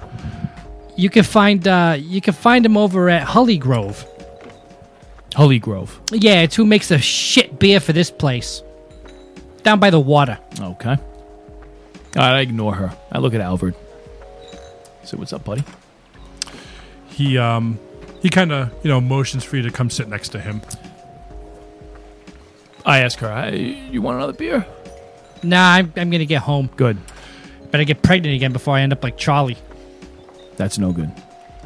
You 0.96 1.10
can 1.10 1.22
find 1.22 1.66
uh, 1.66 1.96
you 1.98 2.20
can 2.20 2.34
find 2.34 2.64
him 2.64 2.76
over 2.76 3.08
at 3.08 3.22
Holly 3.22 3.58
Grove. 3.58 4.04
Holy 5.36 5.58
Grove. 5.58 6.00
Yeah, 6.12 6.40
it's 6.42 6.56
who 6.56 6.64
makes 6.64 6.88
the 6.88 6.98
shit 6.98 7.58
beer 7.58 7.80
for 7.80 7.92
this 7.92 8.10
place. 8.10 8.62
Down 9.64 9.80
by 9.80 9.90
the 9.90 9.98
water. 9.98 10.38
Okay. 10.60 10.90
All 10.90 10.98
right, 12.16 12.36
I 12.36 12.40
ignore 12.40 12.74
her. 12.74 12.96
I 13.10 13.18
look 13.18 13.34
at 13.34 13.40
Alvord. 13.40 13.74
So 15.02 15.16
what's 15.16 15.32
up, 15.32 15.44
buddy? 15.44 15.64
He 17.08 17.36
um 17.38 17.78
he 18.22 18.28
kind 18.28 18.52
of 18.52 18.72
you 18.82 18.90
know 18.90 19.00
motions 19.00 19.42
for 19.42 19.56
you 19.56 19.62
to 19.62 19.70
come 19.70 19.90
sit 19.90 20.08
next 20.08 20.28
to 20.30 20.40
him. 20.40 20.62
I 22.86 23.00
ask 23.00 23.18
her, 23.18 23.34
"Hey, 23.34 23.88
you 23.90 24.00
want 24.02 24.18
another 24.18 24.32
beer? 24.34 24.66
Nah, 25.42 25.72
I'm, 25.74 25.92
I'm 25.96 26.10
gonna 26.10 26.24
get 26.24 26.42
home. 26.42 26.70
Good. 26.76 26.98
Better 27.70 27.84
get 27.84 28.02
pregnant 28.02 28.34
again 28.36 28.52
before 28.52 28.76
I 28.76 28.82
end 28.82 28.92
up 28.92 29.02
like 29.02 29.16
Charlie. 29.16 29.56
That's 30.56 30.78
no 30.78 30.92
good. 30.92 31.10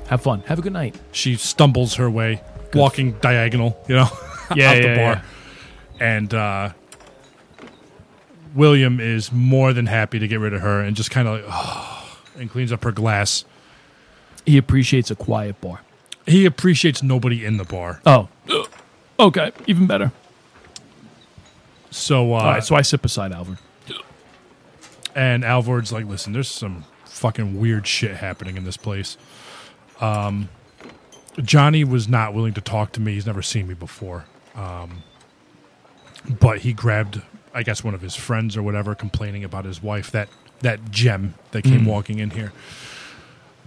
Have 0.08 0.22
fun. 0.22 0.40
Have 0.46 0.58
a 0.58 0.62
good 0.62 0.72
night. 0.72 0.96
She 1.12 1.36
stumbles 1.36 1.96
her 1.96 2.08
way, 2.10 2.40
walking 2.72 3.12
diagonal, 3.20 3.76
you 3.88 3.96
know, 3.96 4.08
Yeah, 4.54 4.70
out 4.70 4.82
the 4.82 4.88
yeah, 4.88 5.14
bar. 5.14 5.22
And 6.00 6.32
uh, 6.32 6.70
William 8.54 9.00
is 9.00 9.30
more 9.32 9.72
than 9.72 9.86
happy 9.86 10.18
to 10.18 10.28
get 10.28 10.40
rid 10.40 10.52
of 10.54 10.60
her 10.60 10.80
and 10.80 10.96
just 10.96 11.10
kind 11.10 11.28
of 11.28 11.44
like, 11.44 12.40
and 12.40 12.50
cleans 12.50 12.72
up 12.72 12.84
her 12.84 12.92
glass. 12.92 13.44
He 14.46 14.56
appreciates 14.56 15.10
a 15.10 15.16
quiet 15.16 15.60
bar. 15.60 15.80
He 16.26 16.44
appreciates 16.46 17.02
nobody 17.02 17.44
in 17.44 17.56
the 17.56 17.64
bar. 17.64 18.00
Oh. 18.06 18.28
Okay, 19.20 19.50
even 19.66 19.86
better. 19.86 20.12
So, 21.90 22.32
uh, 22.34 22.36
All 22.36 22.44
right, 22.44 22.64
so 22.64 22.74
I 22.76 22.82
sit 22.82 23.02
beside 23.02 23.32
Alvord. 23.32 23.58
and 25.14 25.44
Alvord's 25.44 25.90
like, 25.92 26.04
listen, 26.06 26.32
there's 26.32 26.50
some 26.50 26.84
fucking 27.06 27.58
weird 27.58 27.86
shit 27.86 28.16
happening 28.16 28.56
in 28.56 28.64
this 28.64 28.76
place. 28.76 29.16
Um, 30.00 30.48
Johnny 31.42 31.82
was 31.84 32.08
not 32.08 32.34
willing 32.34 32.54
to 32.54 32.60
talk 32.60 32.92
to 32.92 33.00
me. 33.00 33.14
He's 33.14 33.26
never 33.26 33.42
seen 33.42 33.66
me 33.66 33.74
before. 33.74 34.26
Um, 34.54 35.02
but 36.38 36.58
he 36.60 36.72
grabbed, 36.72 37.22
I 37.58 37.64
guess, 37.64 37.82
one 37.82 37.92
of 37.92 38.00
his 38.02 38.14
friends 38.14 38.56
or 38.56 38.62
whatever, 38.62 38.94
complaining 38.94 39.42
about 39.42 39.64
his 39.64 39.82
wife, 39.82 40.12
that, 40.12 40.28
that 40.60 40.92
gem 40.92 41.34
that 41.50 41.64
came 41.64 41.84
walking 41.84 42.20
in 42.20 42.30
here. 42.30 42.52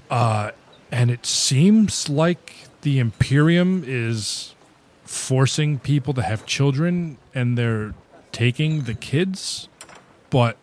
Uh, 0.09 0.51
and 0.91 1.11
it 1.11 1.25
seems 1.25 2.07
like 2.07 2.53
the 2.83 2.99
Imperium 2.99 3.83
is 3.85 4.55
forcing 5.03 5.77
people 5.77 6.13
to 6.13 6.21
have 6.21 6.45
children 6.45 7.17
and 7.35 7.57
they're 7.57 7.93
taking 8.31 8.83
the 8.83 8.93
kids. 8.93 9.67
But 10.29 10.55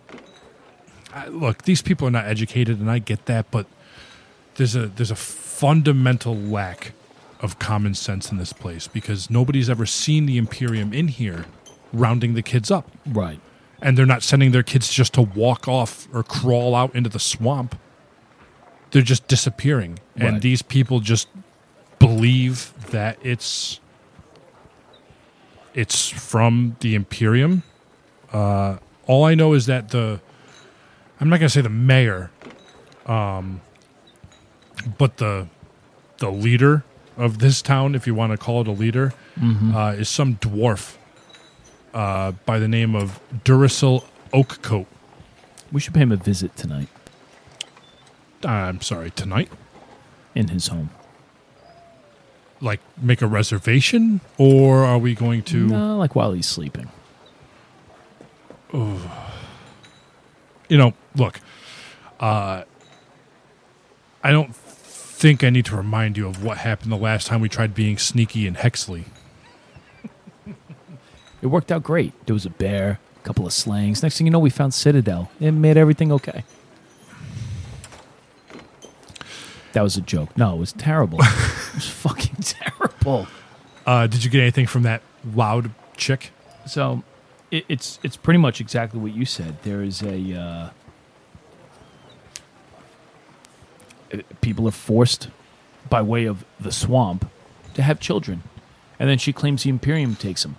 I- 1.15 1.29
look, 1.29 1.65
these 1.65 1.83
people 1.83 2.09
are 2.09 2.11
not 2.11 2.25
educated, 2.25 2.81
and 2.81 2.91
I 2.91 2.99
get 2.99 3.27
that, 3.27 3.51
but 3.51 3.67
there's 4.57 4.75
a 4.75 4.87
there's 4.87 5.11
a 5.11 5.17
fundamental 5.17 6.35
lack 6.35 6.93
of 7.41 7.59
common 7.59 7.95
sense 7.95 8.33
in 8.33 8.39
this 8.39 8.53
place 8.55 8.89
because 8.89 9.29
nobody's 9.29 9.69
ever 9.69 9.85
seen 9.85 10.25
the 10.25 10.39
Imperium 10.39 10.95
in 10.95 11.09
here 11.09 11.45
rounding 11.93 12.35
the 12.35 12.43
kids 12.43 12.71
up, 12.71 12.91
Right. 13.07 13.41
and 13.81 13.97
they're 13.97 14.07
not 14.07 14.23
sending 14.23 14.51
their 14.53 14.63
kids 14.63 14.93
just 14.93 15.15
to 15.15 15.23
walk 15.23 15.67
off 15.69 16.09
or 16.13 16.23
crawl 16.23 16.75
out 16.75 16.95
into 16.95 17.09
the 17.11 17.19
swamp. 17.19 17.79
They're 18.91 19.03
just 19.03 19.29
disappearing, 19.29 19.99
and 20.17 20.41
these 20.43 20.63
people 20.63 21.01
just 21.01 21.29
believe 21.99 22.73
that 22.91 23.19
it's 23.23 23.81
it's 25.75 26.09
from 26.09 26.77
the 26.81 26.95
Imperium. 26.95 27.63
Uh, 28.33 28.79
all 29.07 29.25
I 29.25 29.35
know 29.35 29.53
is 29.53 29.67
that 29.67 29.91
the 29.91 30.21
I'm 31.21 31.29
not 31.29 31.39
gonna 31.39 31.49
say 31.49 31.61
the 31.61 31.69
mayor, 31.69 32.31
um, 33.07 33.61
but 34.97 35.19
the 35.19 35.49
the 36.19 36.31
leader 36.31 36.85
of 37.17 37.39
this 37.39 37.63
town, 37.63 37.95
if 37.95 38.07
you 38.07 38.15
want 38.15 38.33
to 38.33 38.39
call 38.39 38.61
it 38.61 38.69
a 38.69 38.73
leader, 38.73 39.13
uh, 39.75 39.95
is 39.99 40.09
some 40.09 40.37
dwarf 40.37 40.97
uh, 41.99 42.31
by 42.47 42.61
the 42.61 42.69
name 42.69 42.95
of 42.95 43.21
Duracell 43.45 44.05
Oakcoat. 44.33 44.87
We 45.73 45.81
should 45.81 45.95
pay 45.95 46.01
him 46.01 46.13
a 46.13 46.17
visit 46.17 46.57
tonight 46.57 46.89
I'm 48.45 48.81
sorry, 48.81 49.11
tonight. 49.11 49.51
in 50.35 50.49
his 50.49 50.69
home. 50.69 50.91
Like, 52.61 52.81
make 53.01 53.21
a 53.21 53.27
reservation, 53.27 54.21
or 54.37 54.85
are 54.85 54.99
we 54.99 55.15
going 55.15 55.43
to? 55.45 55.67
No, 55.67 55.97
like 55.97 56.15
while 56.15 56.33
he's 56.33 56.47
sleeping. 56.47 56.89
you 58.73 58.99
know, 60.71 60.93
look, 61.17 61.41
uh, 62.21 62.63
I 64.23 64.31
don't 64.31 64.55
think 64.55 65.43
I 65.43 65.51
need 65.51 65.65
to 65.67 65.77
remind 65.77 66.17
you 66.17 66.29
of 66.29 66.45
what 66.45 66.59
happened 66.59 66.93
the 66.93 66.97
last 66.97 67.27
time 67.27 67.41
we 67.41 67.49
tried 67.49 67.75
being 67.75 67.99
sneaky 67.99 68.47
in 68.47 68.55
Hexley. 68.55 69.05
It 71.41 71.47
worked 71.47 71.71
out 71.71 71.83
great. 71.83 72.13
There 72.27 72.35
was 72.35 72.47
a 72.47 72.51
bear, 72.51 72.99
a 73.17 73.27
couple 73.27 73.47
of 73.47 73.53
slangs. 73.53 74.03
Next 74.03 74.19
thing 74.19 74.27
you 74.27 74.31
know, 74.31 74.39
we 74.39 74.51
found 74.51 74.75
Citadel. 74.75 75.31
It 75.41 75.53
made 75.53 75.77
everything 75.77 76.11
okay. 76.13 76.45
That 79.73 79.83
was 79.83 79.97
a 79.97 80.01
joke. 80.01 80.37
No, 80.37 80.55
it 80.55 80.59
was 80.59 80.73
terrible. 80.73 81.19
it 81.23 81.75
was 81.75 81.89
fucking 81.89 82.37
terrible. 82.43 83.27
Uh, 83.87 84.07
did 84.07 84.25
you 84.25 84.31
get 84.31 84.41
anything 84.41 84.67
from 84.67 84.83
that 84.83 85.03
loud 85.35 85.71
chick? 85.97 86.31
So 86.67 87.03
it, 87.51 87.65
it's 87.69 87.99
it's 88.03 88.17
pretty 88.17 88.39
much 88.39 88.61
exactly 88.61 89.01
what 89.01 89.15
you 89.15 89.25
said. 89.25 89.63
There 89.63 89.83
is 89.83 90.03
a 90.03 90.73
uh, 94.13 94.21
people 94.41 94.67
are 94.69 94.73
forced 94.73 95.29
by 95.89 96.03
way 96.03 96.25
of 96.27 96.45
the 96.61 96.73
swamp 96.73 97.31
to 97.75 97.83
have 97.83 98.01
children, 98.01 98.43
and 98.99 99.09
then 99.09 99.19
she 99.19 99.33
claims 99.33 99.63
the 99.63 99.71
Imperium 99.71 100.17
takes 100.17 100.43
them, 100.43 100.57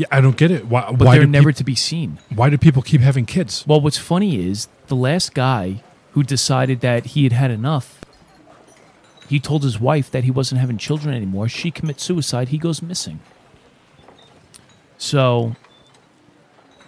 Yeah, 0.00 0.06
I 0.10 0.22
don't 0.22 0.38
get 0.38 0.50
it. 0.50 0.66
Why? 0.66 0.90
but 0.92 1.04
why 1.04 1.16
they're 1.16 1.26
do 1.26 1.30
never 1.30 1.50
peop- 1.50 1.58
to 1.58 1.64
be 1.64 1.74
seen. 1.74 2.18
why 2.34 2.48
do 2.48 2.56
people 2.56 2.80
keep 2.80 3.02
having 3.02 3.26
kids? 3.26 3.66
Well, 3.66 3.82
what's 3.82 3.98
funny 3.98 4.48
is 4.48 4.66
the 4.86 4.96
last 4.96 5.34
guy 5.34 5.82
who 6.12 6.22
decided 6.22 6.80
that 6.80 7.04
he 7.08 7.24
had 7.24 7.32
had 7.32 7.50
enough. 7.50 8.00
He 9.28 9.38
told 9.38 9.62
his 9.62 9.78
wife 9.78 10.10
that 10.10 10.24
he 10.24 10.30
wasn't 10.30 10.58
having 10.62 10.78
children 10.78 11.14
anymore. 11.14 11.50
She 11.50 11.70
commits 11.70 12.02
suicide. 12.02 12.48
He 12.48 12.56
goes 12.56 12.80
missing. 12.80 13.20
So, 14.96 15.54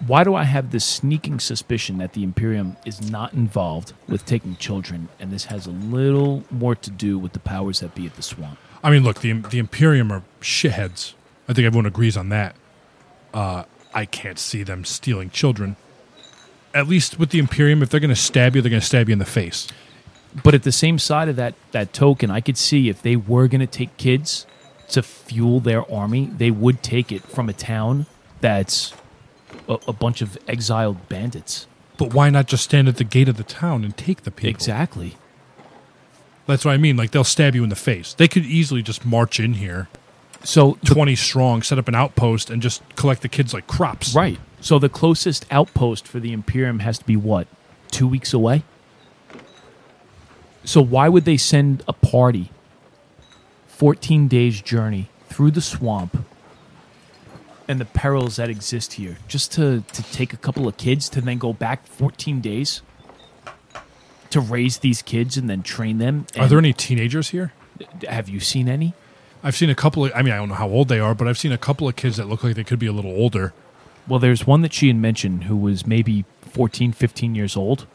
why 0.07 0.25
do 0.25 0.35
I 0.35 0.45
have 0.45 0.71
this 0.71 0.85
sneaking 0.87 1.39
suspicion 1.41 1.99
that 1.99 2.15
the 2.15 2.23
Imperium 2.23 2.79
is 2.87 3.11
not 3.11 3.35
involved 3.35 3.93
with 4.09 4.25
taking 4.25 4.57
children, 4.57 5.11
and 5.21 5.31
this 5.31 5.45
has 5.45 5.67
a 5.67 5.71
little 5.71 6.45
more 6.51 6.75
to 6.77 6.91
do 6.91 7.19
with 7.19 7.35
the 7.35 7.41
powers 7.41 7.81
that 7.81 7.95
be 7.95 8.07
at 8.07 8.17
the 8.17 8.23
swamp? 8.23 8.59
I 8.83 8.91
mean, 8.91 9.03
look, 9.05 9.21
the 9.21 9.35
the 9.35 9.59
Imperium 9.59 10.11
are 10.11 10.23
shitheads. 10.41 11.13
I 11.47 11.53
think 11.53 11.67
everyone 11.67 11.85
agrees 11.85 12.17
on 12.17 12.31
that. 12.31 12.57
Uh, 13.33 13.65
I 13.95 14.05
can't 14.05 14.39
see 14.39 14.63
them 14.63 14.85
stealing 14.85 15.31
children. 15.31 15.77
At 16.75 16.89
least 16.89 17.19
with 17.19 17.31
the 17.31 17.39
Imperium, 17.39 17.83
if 17.83 17.91
they're 17.91 18.01
going 18.01 18.09
to 18.09 18.17
stab 18.17 18.57
you, 18.57 18.63
they're 18.63 18.71
going 18.71 18.81
to 18.81 18.87
stab 18.87 19.09
you 19.09 19.13
in 19.13 19.19
the 19.19 19.25
face. 19.25 19.69
But 20.43 20.55
at 20.55 20.63
the 20.63 20.73
same 20.73 20.99
side 20.99 21.29
of 21.29 21.37
that 21.37 21.55
that 21.73 21.93
token, 21.93 22.31
I 22.31 22.41
could 22.41 22.57
see 22.57 22.89
if 22.89 23.03
they 23.03 23.17
were 23.17 23.49
going 23.49 23.61
to 23.61 23.67
take 23.67 23.97
kids 23.99 24.47
to 24.93 25.03
fuel 25.03 25.61
their 25.61 25.91
army, 25.91 26.27
they 26.27 26.51
would 26.51 26.83
take 26.83 27.11
it 27.11 27.23
from 27.23 27.49
a 27.49 27.53
town 27.53 28.07
that's 28.41 28.95
a, 29.69 29.79
a 29.89 29.93
bunch 29.93 30.23
of 30.23 30.39
exiled 30.47 31.09
bandits. 31.09 31.67
But 31.97 32.15
why 32.15 32.31
not 32.31 32.47
just 32.47 32.65
stand 32.65 32.89
at 32.89 32.97
the 32.97 33.05
gate 33.05 33.29
of 33.29 33.37
the 33.37 33.45
town 33.45 33.85
and 33.85 33.97
take 33.97 34.23
the 34.23 34.31
people? 34.31 34.51
Exactly. 34.51 35.17
That's 36.47 36.65
what 36.65 36.73
I 36.73 36.77
mean. 36.77 36.97
Like 36.97 37.11
they'll 37.11 37.25
stab 37.25 37.55
you 37.55 37.63
in 37.63 37.71
the 37.71 37.77
face. 37.77 38.15
They 38.15 38.29
could 38.29 38.45
easily 38.45 38.83
just 38.83 39.07
march 39.07 39.39
in 39.39 39.55
here, 39.55 39.89
So 40.45 40.79
the- 40.83 40.95
twenty 40.95 41.17
strong, 41.17 41.63
set 41.63 41.79
up 41.79 41.89
an 41.89 41.95
outpost, 41.95 42.51
and 42.51 42.61
just 42.63 42.83
collect 42.97 43.23
the 43.23 43.29
kids 43.29 43.53
like 43.55 43.67
crops. 43.67 44.15
right. 44.15 44.39
So 44.61 44.79
the 44.79 44.89
closest 44.89 45.45
outpost 45.51 46.07
for 46.07 46.21
the 46.21 46.33
Imperium 46.33 46.79
has 46.81 46.99
to 46.99 47.05
be 47.05 47.17
what? 47.17 47.49
Two 47.91 48.07
weeks 48.07 48.33
away? 48.33 48.63
So 50.65 50.81
why 50.81 51.09
would 51.09 51.25
they 51.25 51.37
send 51.37 51.83
a 51.89 51.93
party 51.93 52.51
14 53.67 54.29
days 54.29 54.63
journey 54.63 55.09
through 55.29 55.51
the 55.51 55.61
swamp 55.61 56.25
and 57.67 57.81
the 57.81 57.85
perils 57.85 58.37
that 58.37 58.49
exist 58.49 58.93
here 58.95 59.19
just 59.27 59.51
to, 59.53 59.83
to 59.93 60.03
take 60.13 60.33
a 60.33 60.37
couple 60.37 60.69
of 60.69 60.77
kids 60.77 61.09
to 61.09 61.21
then 61.21 61.39
go 61.39 61.53
back 61.53 61.85
14 61.87 62.41
days 62.41 62.83
to 64.31 64.41
raise 64.41 64.79
these 64.79 65.03
kids 65.03 65.37
and 65.37 65.51
then 65.51 65.63
train 65.65 65.99
them? 65.99 66.27
Are 66.39 66.47
there 66.47 66.59
any 66.59 66.73
teenagers 66.73 67.31
here? 67.31 67.53
Have 68.09 68.29
you 68.29 68.39
seen 68.39 68.69
any? 68.69 68.95
I've 69.43 69.57
seen 69.57 69.71
a 69.71 69.75
couple 69.75 70.05
of. 70.05 70.13
I 70.15 70.23
mean, 70.23 70.33
I 70.33 70.37
don't 70.37 70.49
know 70.49 70.55
how 70.55 70.69
old 70.69 70.89
they 70.89 71.01
are, 71.01 71.15
but 71.15 71.27
I've 71.29 71.39
seen 71.39 71.53
a 71.53 71.59
couple 71.59 71.89
of 71.89 71.97
kids 71.97 72.17
that 72.17 72.29
look 72.29 72.45
like 72.45 72.55
they 72.55 72.65
could 72.65 72.79
be 72.79 72.87
a 72.87 72.93
little 72.93 73.11
older. 73.13 73.53
Well, 74.09 74.19
there's 74.19 74.47
one 74.47 74.63
that 74.63 74.73
she 74.73 74.89
had 74.89 74.97
mentioned 74.97 75.45
who 75.45 75.57
was 75.57 75.87
maybe 75.87 76.25
14, 76.43 76.93
15 76.93 77.35
years 77.35 77.57
old. 77.57 77.87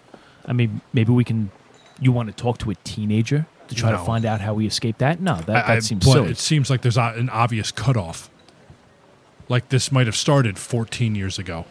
I 0.45 0.53
mean, 0.53 0.81
maybe 0.93 1.11
we 1.11 1.23
can. 1.23 1.51
You 1.99 2.11
want 2.11 2.29
to 2.29 2.35
talk 2.35 2.57
to 2.59 2.69
a 2.71 2.75
teenager 2.83 3.47
to 3.69 3.75
try 3.75 3.91
to 3.91 3.97
find 3.97 4.23
out 4.25 4.39
how 4.41 4.53
we 4.53 4.67
escaped 4.67 4.99
that? 4.99 5.19
No, 5.19 5.35
that, 5.35 5.45
that 5.47 5.69
I- 5.69 5.79
seems 5.79 6.05
but 6.05 6.11
silly. 6.13 6.31
It 6.31 6.37
seems 6.37 6.69
like 6.69 6.81
there's 6.81 6.97
an 6.97 7.29
obvious 7.29 7.71
cutoff. 7.71 8.29
Like 9.49 9.69
this 9.69 9.91
might 9.91 10.05
have 10.07 10.15
started 10.15 10.57
14 10.59 11.15
years 11.15 11.39
ago. 11.39 11.65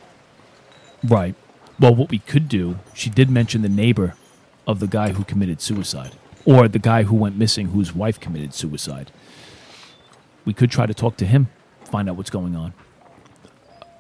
Right. 1.05 1.35
Well, 1.79 1.95
what 1.95 2.11
we 2.11 2.19
could 2.21 2.49
do, 2.49 2.79
she 2.95 3.11
did 3.11 3.29
mention 3.31 3.61
the 3.63 3.69
neighbor 3.69 4.15
of 4.67 4.81
the 4.81 4.87
guy 4.87 5.11
who 5.13 5.25
committed 5.25 5.61
suicide, 5.61 6.13
or 6.47 6.69
the 6.69 6.79
guy 6.79 7.03
who 7.03 7.15
went 7.15 7.37
missing 7.37 7.69
whose 7.69 7.95
wife 7.95 8.19
committed 8.19 8.55
suicide. 8.55 9.11
We 10.47 10.55
could 10.55 10.71
try 10.71 10.87
to 10.87 10.95
talk 10.95 11.19
to 11.19 11.27
him, 11.27 11.49
find 11.85 12.09
out 12.09 12.17
what's 12.17 12.31
going 12.31 12.57
on. 12.57 12.73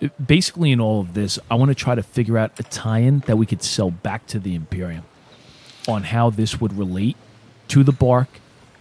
Uh, 0.02 0.08
Basically, 0.24 0.72
in 0.72 0.80
all 0.80 1.00
of 1.00 1.12
this, 1.12 1.38
I 1.50 1.56
want 1.56 1.68
to 1.68 1.74
try 1.74 1.94
to 1.94 2.02
figure 2.02 2.38
out 2.38 2.58
a 2.58 2.62
tie 2.62 3.00
in 3.00 3.18
that 3.26 3.36
we 3.36 3.44
could 3.44 3.62
sell 3.62 3.90
back 3.90 4.26
to 4.28 4.38
the 4.38 4.54
Imperium 4.54 5.04
on 5.86 6.04
how 6.04 6.30
this 6.30 6.58
would 6.60 6.78
relate 6.78 7.16
to 7.68 7.84
the 7.84 7.92
bark 7.92 8.28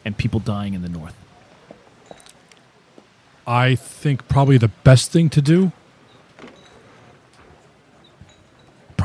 and 0.06 0.16
people 0.16 0.40
dying 0.40 0.74
in 0.74 0.82
the 0.82 0.90
north. 0.90 1.16
I 3.46 3.76
think 3.76 4.28
probably 4.30 4.58
the 4.58 4.70
best 4.70 5.12
thing 5.12 5.30
to 5.32 5.42
do 5.42 5.74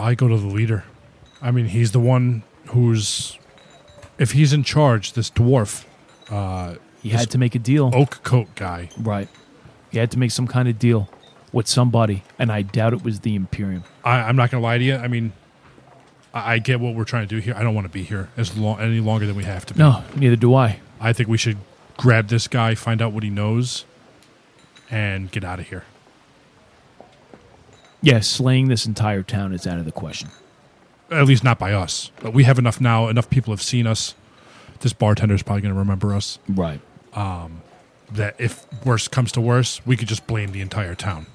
probably 0.01 0.17
go 0.17 0.29
to 0.29 0.39
the 0.39 0.47
leader. 0.47 0.85
I 1.43 1.51
mean, 1.51 1.67
he's 1.67 1.93
the 1.93 2.01
one 2.01 2.43
who's 2.69 3.39
if 4.19 4.33
he's 4.33 4.53
in 4.53 4.65
charge, 4.65 5.13
this 5.13 5.31
dwarf 5.31 5.85
He 7.03 7.11
had 7.11 7.31
to 7.31 7.39
make 7.39 7.55
a 7.55 7.59
deal. 7.59 7.91
Oakcoat 7.93 8.49
guy. 8.55 8.91
Right. 8.99 9.29
He 9.91 9.99
had 9.99 10.11
to 10.13 10.19
make 10.19 10.31
some 10.31 10.47
kind 10.47 10.69
of 10.69 10.79
deal 10.79 11.09
with 11.53 11.67
somebody, 11.67 12.23
and 12.39 12.53
I 12.53 12.63
doubt 12.63 12.93
it 12.93 13.03
was 13.03 13.21
the 13.21 13.35
Imperium. 13.35 13.85
I, 14.05 14.21
I'm 14.21 14.37
not 14.37 14.51
gonna 14.51 14.63
lie 14.63 14.79
to 14.79 14.85
you. 14.85 14.97
I 14.97 15.09
mean, 15.09 15.33
I, 16.33 16.55
I 16.55 16.59
get 16.59 16.81
what 16.81 16.95
we're 16.95 17.05
trying 17.05 17.27
to 17.27 17.35
do 17.35 17.41
here. 17.41 17.55
I 17.57 17.63
don't 17.63 17.75
want 17.75 17.87
to 17.87 17.93
be 17.93 18.03
here 18.03 18.29
as 18.37 18.57
long 18.57 18.79
any 18.81 19.01
longer 19.01 19.27
than 19.27 19.37
we 19.37 19.45
have 19.45 19.67
to 19.67 19.75
be. 19.75 19.81
No, 19.81 20.05
neither 20.15 20.37
do 20.37 20.55
I. 20.55 20.81
I 21.01 21.13
think 21.13 21.29
we 21.29 21.39
should 21.39 21.59
grab 21.97 22.29
this 22.29 22.47
guy, 22.47 22.75
find 22.75 23.03
out 23.03 23.13
what 23.13 23.23
he 23.23 23.31
knows, 23.31 23.85
and 24.91 25.31
get 25.31 25.45
out 25.45 25.59
of 25.59 25.69
here. 25.69 25.85
Yeah, 28.03 28.21
slaying 28.21 28.69
this 28.69 28.87
entire 28.87 29.23
town 29.23 29.53
is 29.53 29.67
out 29.67 29.79
of 29.79 29.85
the 29.85 29.93
question. 29.93 30.31
At 31.11 31.27
least 31.27 31.45
not 31.45 31.59
by 31.59 31.73
us. 31.73 32.11
But 32.21 32.33
we 32.33 32.45
have 32.45 32.59
enough 32.59 32.81
now. 32.81 33.09
Enough 33.09 33.29
people 33.29 33.53
have 33.53 33.63
seen 33.63 33.87
us. 33.87 34.15
This 34.81 34.93
bartender's 34.93 35.43
probably 35.43 35.63
going 35.63 35.75
to 35.75 35.79
remember 35.79 36.15
us. 36.15 36.39
Right. 36.49 36.81
Um, 37.13 37.63
that 38.13 38.35
if 38.39 38.67
worse 38.85 39.09
comes 39.09 39.33
to 39.33 39.41
worse, 39.41 39.85
we 39.87 39.97
could 39.97 40.09
just 40.09 40.27
blame 40.27 40.53
the 40.53 40.61
entire 40.61 40.95
town. 40.95 41.27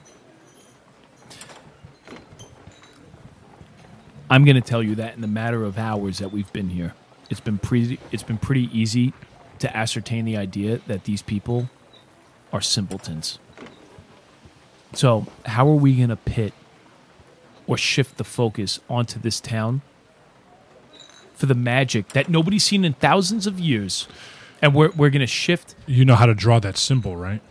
I'm 4.29 4.43
going 4.43 4.55
to 4.55 4.61
tell 4.61 4.81
you 4.81 4.95
that 4.95 5.15
in 5.15 5.21
the 5.21 5.27
matter 5.27 5.63
of 5.63 5.77
hours 5.77 6.17
that 6.17 6.31
we've 6.31 6.51
been 6.51 6.69
here, 6.69 6.93
it's 7.29 7.39
been 7.39 7.57
pretty 7.57 7.99
it's 8.11 8.23
been 8.23 8.37
pretty 8.37 8.69
easy 8.77 9.13
to 9.59 9.75
ascertain 9.75 10.25
the 10.25 10.35
idea 10.35 10.79
that 10.87 11.03
these 11.05 11.21
people 11.21 11.69
are 12.51 12.61
simpletons. 12.61 13.39
So, 14.93 15.27
how 15.45 15.67
are 15.67 15.75
we 15.75 15.95
going 15.95 16.09
to 16.09 16.15
pit 16.15 16.53
or 17.67 17.77
shift 17.77 18.17
the 18.17 18.23
focus 18.23 18.79
onto 18.89 19.19
this 19.19 19.39
town 19.39 19.81
for 21.33 21.45
the 21.47 21.55
magic 21.55 22.09
that 22.09 22.29
nobody's 22.29 22.63
seen 22.63 22.85
in 22.85 22.93
thousands 22.93 23.45
of 23.45 23.59
years? 23.59 24.07
And 24.61 24.73
we're, 24.73 24.91
we're 24.91 25.09
going 25.09 25.19
to 25.21 25.27
shift 25.27 25.75
You 25.85 26.05
know 26.05 26.15
how 26.15 26.25
to 26.25 26.33
draw 26.33 26.59
that 26.59 26.77
symbol, 26.77 27.17
right? 27.17 27.41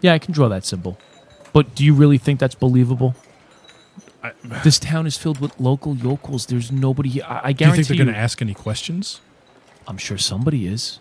Yeah, 0.00 0.14
I 0.14 0.18
can 0.18 0.32
draw 0.32 0.48
that 0.48 0.64
symbol. 0.64 0.98
But 1.52 1.74
do 1.74 1.84
you 1.84 1.92
really 1.94 2.18
think 2.18 2.40
that's 2.40 2.54
believable? 2.54 3.14
this 4.64 4.78
town 4.78 5.06
is 5.06 5.16
filled 5.16 5.40
with 5.40 5.58
local 5.60 5.96
yokels. 5.96 6.46
There's 6.46 6.70
nobody. 6.70 7.22
I, 7.22 7.48
I 7.48 7.52
Do 7.52 7.66
you 7.66 7.72
think 7.72 7.88
they're 7.88 7.96
going 7.96 8.08
to 8.08 8.16
ask 8.16 8.40
any 8.40 8.54
questions? 8.54 9.20
I'm 9.86 9.98
sure 9.98 10.18
somebody 10.18 10.66
is. 10.66 11.00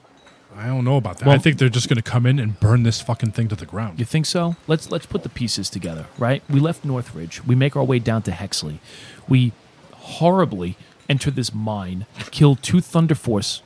I 0.56 0.66
don't 0.68 0.84
know 0.84 0.98
about 0.98 1.20
that. 1.20 1.28
Well- 1.28 1.36
I 1.36 1.38
think 1.38 1.58
they're 1.58 1.70
just 1.70 1.88
going 1.88 2.02
to 2.02 2.02
come 2.02 2.26
in 2.26 2.40
and 2.40 2.60
burn 2.60 2.84
this 2.84 3.00
fucking 3.02 3.32
thing 3.32 3.48
to 3.50 3.56
the 3.56 3.66
ground. 3.66 4.00
You 4.00 4.06
think 4.06 4.26
so? 4.26 4.56
Let's 4.68 4.90
let's 4.90 5.06
put 5.06 5.24
the 5.24 5.30
pieces 5.30 5.70
together, 5.70 6.08
right? 6.18 6.42
We 6.50 6.60
left 6.60 6.84
Northridge. 6.84 7.46
We 7.46 7.56
make 7.56 7.76
our 7.76 7.84
way 7.84 8.00
down 8.00 8.24
to 8.24 8.32
Hexley. 8.32 8.80
We 9.28 9.52
horribly 9.94 10.76
enter 11.08 11.30
this 11.32 11.54
mine, 11.54 12.06
kill 12.32 12.56
two 12.56 12.82
Thunder 12.82 13.16
Force, 13.16 13.62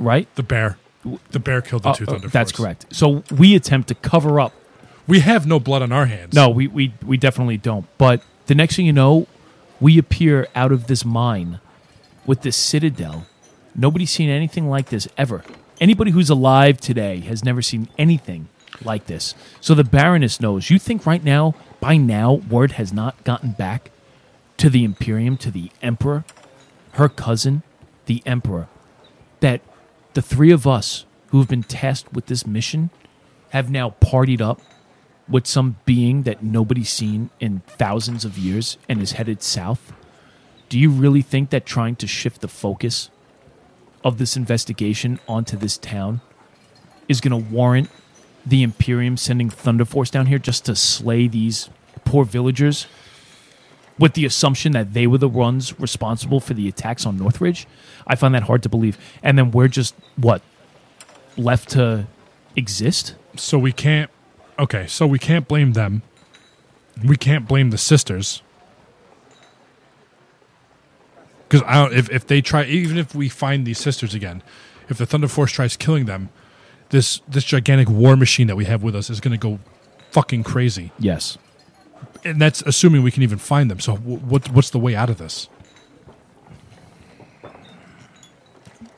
right? 0.00 0.26
The 0.34 0.42
bear. 0.42 0.78
The 1.30 1.38
bear 1.38 1.62
killed 1.62 1.84
the 1.84 1.90
Uh, 1.90 1.94
two 1.94 2.04
uh, 2.04 2.12
Thunder 2.12 2.28
that's 2.28 2.50
Force. 2.50 2.56
correct. 2.60 2.86
So 2.90 3.22
we 3.30 3.54
attempt 3.54 3.88
to 3.88 3.94
cover 3.94 4.40
up 4.40 4.52
We 5.06 5.20
have 5.20 5.46
no 5.46 5.58
blood 5.58 5.82
on 5.82 5.92
our 5.92 6.06
hands. 6.06 6.34
No, 6.34 6.48
we, 6.50 6.66
we, 6.68 6.92
we 7.04 7.16
definitely 7.16 7.56
don't. 7.56 7.86
But 7.98 8.22
the 8.46 8.54
next 8.54 8.76
thing 8.76 8.86
you 8.86 8.92
know, 8.92 9.26
we 9.80 9.98
appear 9.98 10.46
out 10.54 10.72
of 10.72 10.86
this 10.88 11.04
mine 11.04 11.58
with 12.26 12.42
this 12.42 12.56
citadel. 12.56 13.26
Nobody's 13.74 14.10
seen 14.10 14.28
anything 14.28 14.68
like 14.68 14.90
this 14.90 15.08
ever. 15.16 15.42
Anybody 15.80 16.10
who's 16.12 16.30
alive 16.30 16.80
today 16.80 17.20
has 17.20 17.42
never 17.44 17.60
seen 17.62 17.88
anything 17.98 18.48
like 18.84 19.06
this. 19.06 19.34
So 19.60 19.74
the 19.74 19.82
Baroness 19.84 20.38
knows. 20.40 20.70
You 20.70 20.78
think 20.78 21.06
right 21.06 21.24
now, 21.24 21.54
by 21.80 21.96
now, 21.96 22.34
word 22.34 22.72
has 22.72 22.92
not 22.92 23.24
gotten 23.24 23.52
back 23.52 23.90
to 24.58 24.68
the 24.70 24.84
Imperium, 24.84 25.36
to 25.38 25.50
the 25.50 25.70
Emperor, 25.82 26.24
her 26.92 27.08
cousin, 27.08 27.62
the 28.06 28.22
Emperor, 28.26 28.68
that 29.40 29.60
the 30.14 30.22
three 30.22 30.50
of 30.50 30.66
us 30.66 31.04
who 31.28 31.38
have 31.38 31.48
been 31.48 31.62
tasked 31.62 32.12
with 32.12 32.26
this 32.26 32.46
mission 32.46 32.90
have 33.50 33.70
now 33.70 33.94
partied 34.00 34.40
up 34.40 34.60
with 35.28 35.46
some 35.46 35.76
being 35.84 36.24
that 36.24 36.42
nobody's 36.42 36.90
seen 36.90 37.30
in 37.38 37.62
thousands 37.66 38.24
of 38.24 38.36
years 38.36 38.78
and 38.88 39.00
is 39.00 39.12
headed 39.12 39.42
south? 39.42 39.92
Do 40.68 40.78
you 40.78 40.90
really 40.90 41.22
think 41.22 41.50
that 41.50 41.66
trying 41.66 41.96
to 41.96 42.06
shift 42.06 42.40
the 42.40 42.48
focus 42.48 43.10
of 44.02 44.18
this 44.18 44.36
investigation 44.36 45.20
onto 45.28 45.56
this 45.56 45.76
town 45.76 46.20
is 47.08 47.20
going 47.20 47.30
to 47.30 47.50
warrant 47.50 47.90
the 48.46 48.62
Imperium 48.62 49.16
sending 49.16 49.50
Thunder 49.50 49.84
Force 49.84 50.10
down 50.10 50.26
here 50.26 50.38
just 50.38 50.64
to 50.64 50.74
slay 50.74 51.28
these 51.28 51.68
poor 52.04 52.24
villagers 52.24 52.86
with 54.00 54.14
the 54.14 54.24
assumption 54.24 54.72
that 54.72 54.94
they 54.94 55.06
were 55.06 55.18
the 55.18 55.28
ones 55.28 55.78
responsible 55.78 56.40
for 56.40 56.54
the 56.54 56.66
attacks 56.66 57.06
on 57.06 57.16
Northridge? 57.16 57.68
I 58.06 58.16
find 58.16 58.34
that 58.34 58.42
hard 58.44 58.64
to 58.64 58.68
believe. 58.68 58.98
And 59.22 59.38
then 59.38 59.52
we're 59.52 59.68
just, 59.68 59.94
what, 60.16 60.42
left 61.36 61.68
to 61.70 62.08
exist? 62.56 63.14
So 63.36 63.58
we 63.58 63.70
can't. 63.70 64.10
Okay, 64.58 64.86
so 64.88 65.06
we 65.06 65.18
can't 65.18 65.46
blame 65.46 65.74
them. 65.74 66.02
We 67.04 67.16
can't 67.16 67.46
blame 67.46 67.70
the 67.70 67.78
sisters. 67.78 68.42
Because 71.48 71.66
I 71.66 71.74
don't, 71.82 71.94
if 71.94 72.10
if 72.10 72.26
they 72.26 72.40
try, 72.40 72.64
even 72.64 72.96
if 72.98 73.14
we 73.14 73.28
find 73.28 73.66
these 73.66 73.78
sisters 73.78 74.14
again, 74.14 74.42
if 74.88 74.98
the 74.98 75.06
Thunder 75.06 75.28
Force 75.28 75.50
tries 75.50 75.76
killing 75.76 76.04
them, 76.04 76.28
this 76.90 77.20
this 77.26 77.44
gigantic 77.44 77.88
war 77.88 78.16
machine 78.16 78.46
that 78.48 78.56
we 78.56 78.66
have 78.66 78.82
with 78.82 78.94
us 78.94 79.10
is 79.10 79.20
going 79.20 79.32
to 79.32 79.38
go 79.38 79.58
fucking 80.10 80.44
crazy. 80.44 80.92
Yes. 80.98 81.38
And 82.24 82.40
that's 82.40 82.62
assuming 82.62 83.02
we 83.02 83.10
can 83.10 83.22
even 83.22 83.38
find 83.38 83.70
them. 83.70 83.80
So 83.80 83.96
what 83.96 84.50
what's 84.50 84.70
the 84.70 84.78
way 84.78 84.94
out 84.94 85.10
of 85.10 85.18
this? 85.18 85.48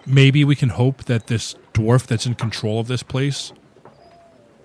Maybe 0.04 0.44
we 0.44 0.56
can 0.56 0.70
hope 0.70 1.04
that 1.04 1.28
this 1.28 1.54
dwarf 1.72 2.06
that's 2.06 2.26
in 2.26 2.34
control 2.34 2.80
of 2.80 2.88
this 2.88 3.02
place 3.02 3.52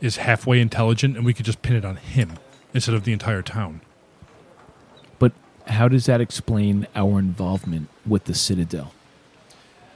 is 0.01 0.17
halfway 0.17 0.59
intelligent 0.59 1.15
and 1.15 1.25
we 1.25 1.33
could 1.33 1.45
just 1.45 1.61
pin 1.61 1.75
it 1.75 1.85
on 1.85 1.97
him 1.97 2.33
instead 2.73 2.95
of 2.95 3.03
the 3.03 3.13
entire 3.13 3.41
town. 3.41 3.81
But 5.19 5.33
how 5.67 5.87
does 5.87 6.05
that 6.07 6.21
explain 6.21 6.87
our 6.95 7.19
involvement 7.19 7.89
with 8.05 8.25
the 8.25 8.33
Citadel? 8.33 8.93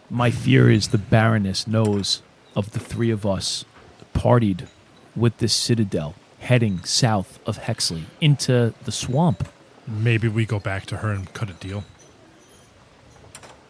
My 0.10 0.30
fear 0.30 0.70
is 0.70 0.90
the 0.90 0.98
Baroness 0.98 1.68
knows 1.68 2.22
of 2.56 2.72
the 2.72 2.80
three 2.80 3.12
of 3.12 3.26
us 3.26 3.66
partied 4.14 4.68
with 5.16 5.38
this 5.38 5.54
citadel 5.54 6.16
heading 6.42 6.84
south 6.84 7.40
of 7.46 7.60
Hexley 7.60 8.04
into 8.20 8.74
the 8.84 8.92
swamp. 8.92 9.48
Maybe 9.88 10.28
we 10.28 10.46
go 10.46 10.60
back 10.60 10.86
to 10.88 10.98
her 10.98 11.12
and 11.12 11.32
cut 11.34 11.50
a 11.50 11.54
deal. 11.54 11.84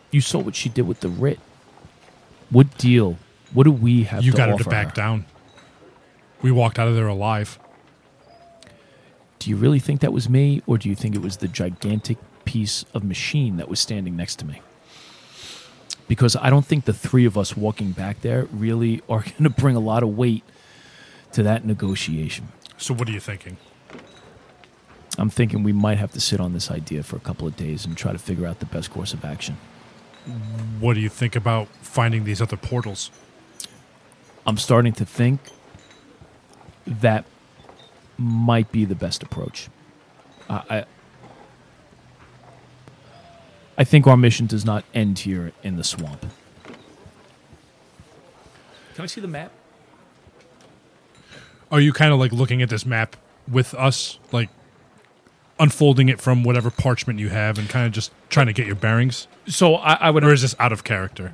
You 0.09 0.21
saw 0.21 0.39
what 0.39 0.55
she 0.55 0.69
did 0.69 0.87
with 0.87 1.01
the 1.01 1.09
writ. 1.09 1.39
What 2.49 2.77
deal? 2.77 3.17
What 3.53 3.63
do 3.65 3.71
we 3.71 4.03
have 4.03 4.23
You 4.23 4.31
to 4.31 4.37
got 4.37 4.49
her 4.49 4.57
to 4.57 4.69
back 4.69 4.93
down. 4.93 5.25
We 6.41 6.51
walked 6.51 6.79
out 6.79 6.87
of 6.87 6.95
there 6.95 7.07
alive. 7.07 7.59
Do 9.39 9.49
you 9.49 9.55
really 9.55 9.79
think 9.79 10.01
that 10.01 10.13
was 10.13 10.29
me, 10.29 10.61
or 10.65 10.77
do 10.77 10.87
you 10.87 10.95
think 10.95 11.15
it 11.15 11.21
was 11.21 11.37
the 11.37 11.47
gigantic 11.47 12.17
piece 12.45 12.85
of 12.93 13.03
machine 13.03 13.57
that 13.57 13.69
was 13.69 13.79
standing 13.79 14.15
next 14.15 14.37
to 14.37 14.45
me? 14.45 14.61
Because 16.07 16.35
I 16.35 16.49
don't 16.49 16.65
think 16.65 16.85
the 16.85 16.93
three 16.93 17.25
of 17.25 17.37
us 17.37 17.55
walking 17.57 17.91
back 17.91 18.21
there 18.21 18.45
really 18.51 19.01
are 19.09 19.21
going 19.23 19.43
to 19.43 19.49
bring 19.49 19.75
a 19.75 19.79
lot 19.79 20.03
of 20.03 20.17
weight 20.17 20.43
to 21.33 21.43
that 21.43 21.65
negotiation. 21.65 22.49
So 22.81 22.95
what 22.95 23.07
are 23.07 23.11
you 23.11 23.19
thinking? 23.19 23.57
I'm 25.19 25.29
thinking 25.29 25.61
we 25.61 25.71
might 25.71 25.99
have 25.99 26.11
to 26.13 26.19
sit 26.19 26.39
on 26.39 26.53
this 26.53 26.71
idea 26.71 27.03
for 27.03 27.15
a 27.15 27.19
couple 27.19 27.47
of 27.47 27.55
days 27.55 27.85
and 27.85 27.95
try 27.95 28.11
to 28.11 28.17
figure 28.17 28.47
out 28.47 28.59
the 28.59 28.65
best 28.65 28.89
course 28.89 29.13
of 29.13 29.23
action. 29.23 29.57
What 30.79 30.95
do 30.95 30.99
you 30.99 31.09
think 31.09 31.35
about 31.35 31.67
finding 31.83 32.23
these 32.23 32.41
other 32.41 32.57
portals? 32.57 33.11
I'm 34.47 34.57
starting 34.57 34.93
to 34.93 35.05
think 35.05 35.41
that 36.87 37.25
might 38.17 38.71
be 38.71 38.85
the 38.85 38.95
best 38.95 39.21
approach. 39.21 39.69
I, 40.49 40.63
I 40.69 40.85
I 43.77 43.83
think 43.83 44.07
our 44.07 44.17
mission 44.17 44.47
does 44.47 44.65
not 44.65 44.85
end 44.93 45.19
here 45.19 45.53
in 45.61 45.77
the 45.77 45.83
swamp. 45.83 46.25
Can 48.95 49.03
I 49.03 49.05
see 49.05 49.21
the 49.21 49.27
map? 49.27 49.51
Are 51.71 51.79
you 51.79 51.93
kind 51.93 52.11
of 52.13 52.19
like 52.19 52.31
looking 52.31 52.61
at 52.61 52.69
this 52.69 52.85
map 52.85 53.15
with 53.49 53.73
us, 53.73 54.19
like 54.31 54.49
unfolding 55.59 56.09
it 56.09 56.19
from 56.19 56.43
whatever 56.43 56.69
parchment 56.69 57.19
you 57.19 57.29
have 57.29 57.57
and 57.57 57.69
kind 57.69 57.85
of 57.85 57.93
just 57.93 58.11
trying 58.29 58.47
to 58.47 58.53
get 58.53 58.67
your 58.67 58.75
bearings? 58.75 59.27
So 59.47 59.75
I, 59.75 59.93
I 59.93 60.09
would. 60.09 60.23
Or 60.23 60.33
is 60.33 60.41
this 60.41 60.55
out 60.59 60.71
of 60.71 60.83
character? 60.83 61.33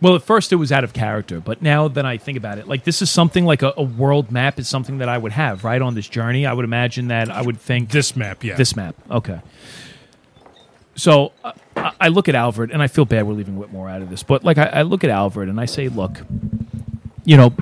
Well, 0.00 0.14
at 0.14 0.22
first 0.22 0.52
it 0.52 0.56
was 0.56 0.72
out 0.72 0.84
of 0.84 0.92
character, 0.92 1.40
but 1.40 1.62
now 1.62 1.88
that 1.88 2.04
I 2.04 2.18
think 2.18 2.36
about 2.36 2.58
it, 2.58 2.68
like 2.68 2.84
this 2.84 3.00
is 3.00 3.10
something 3.10 3.46
like 3.46 3.62
a, 3.62 3.72
a 3.76 3.82
world 3.82 4.30
map 4.30 4.58
is 4.58 4.68
something 4.68 4.98
that 4.98 5.08
I 5.08 5.16
would 5.16 5.32
have 5.32 5.64
right 5.64 5.80
on 5.80 5.94
this 5.94 6.06
journey. 6.06 6.44
I 6.44 6.52
would 6.52 6.66
imagine 6.66 7.08
that 7.08 7.30
I 7.30 7.40
would 7.40 7.58
think 7.58 7.90
This 7.90 8.14
map, 8.14 8.44
yeah. 8.44 8.56
This 8.56 8.76
map, 8.76 8.94
okay. 9.10 9.40
So 10.96 11.32
uh, 11.44 11.52
I 11.76 11.92
I 12.00 12.08
look 12.08 12.28
at 12.28 12.34
Alvord, 12.34 12.70
and 12.70 12.82
I 12.82 12.88
feel 12.88 13.06
bad 13.06 13.26
we're 13.26 13.34
leaving 13.34 13.56
Whitmore 13.56 13.88
out 13.88 14.02
of 14.02 14.10
this, 14.10 14.22
but 14.22 14.44
like 14.44 14.58
I, 14.58 14.66
I 14.66 14.82
look 14.82 15.02
at 15.02 15.10
Alvord 15.10 15.48
and 15.48 15.58
I 15.58 15.64
say, 15.64 15.88
look, 15.88 16.20
you 17.24 17.36
know, 17.38 17.54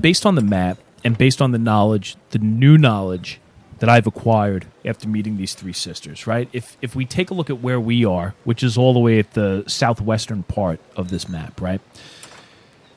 based 0.00 0.24
on 0.24 0.34
the 0.36 0.42
map 0.42 0.78
and 1.04 1.16
based 1.16 1.40
on 1.40 1.52
the 1.52 1.58
knowledge, 1.58 2.16
the 2.30 2.38
new 2.38 2.76
knowledge 2.76 3.40
that 3.80 3.88
I've 3.88 4.06
acquired 4.06 4.66
after 4.84 5.08
meeting 5.08 5.38
these 5.38 5.54
three 5.54 5.72
sisters, 5.72 6.26
right? 6.26 6.48
If 6.52 6.76
if 6.82 6.94
we 6.94 7.04
take 7.06 7.30
a 7.30 7.34
look 7.34 7.50
at 7.50 7.60
where 7.60 7.80
we 7.80 8.04
are, 8.04 8.34
which 8.44 8.62
is 8.62 8.76
all 8.76 8.92
the 8.92 9.00
way 9.00 9.18
at 9.18 9.32
the 9.32 9.64
southwestern 9.66 10.42
part 10.44 10.80
of 10.96 11.08
this 11.08 11.28
map, 11.28 11.60
right? 11.60 11.80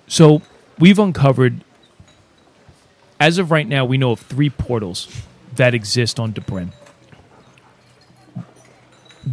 So 0.07 0.41
we've 0.77 0.99
uncovered, 0.99 1.63
as 3.19 3.37
of 3.37 3.49
right 3.49 3.67
now, 3.67 3.85
we 3.85 3.97
know 3.97 4.11
of 4.11 4.19
three 4.19 4.49
portals 4.49 5.07
that 5.55 5.73
exist 5.73 6.19
on 6.19 6.33
Debrin. 6.33 6.73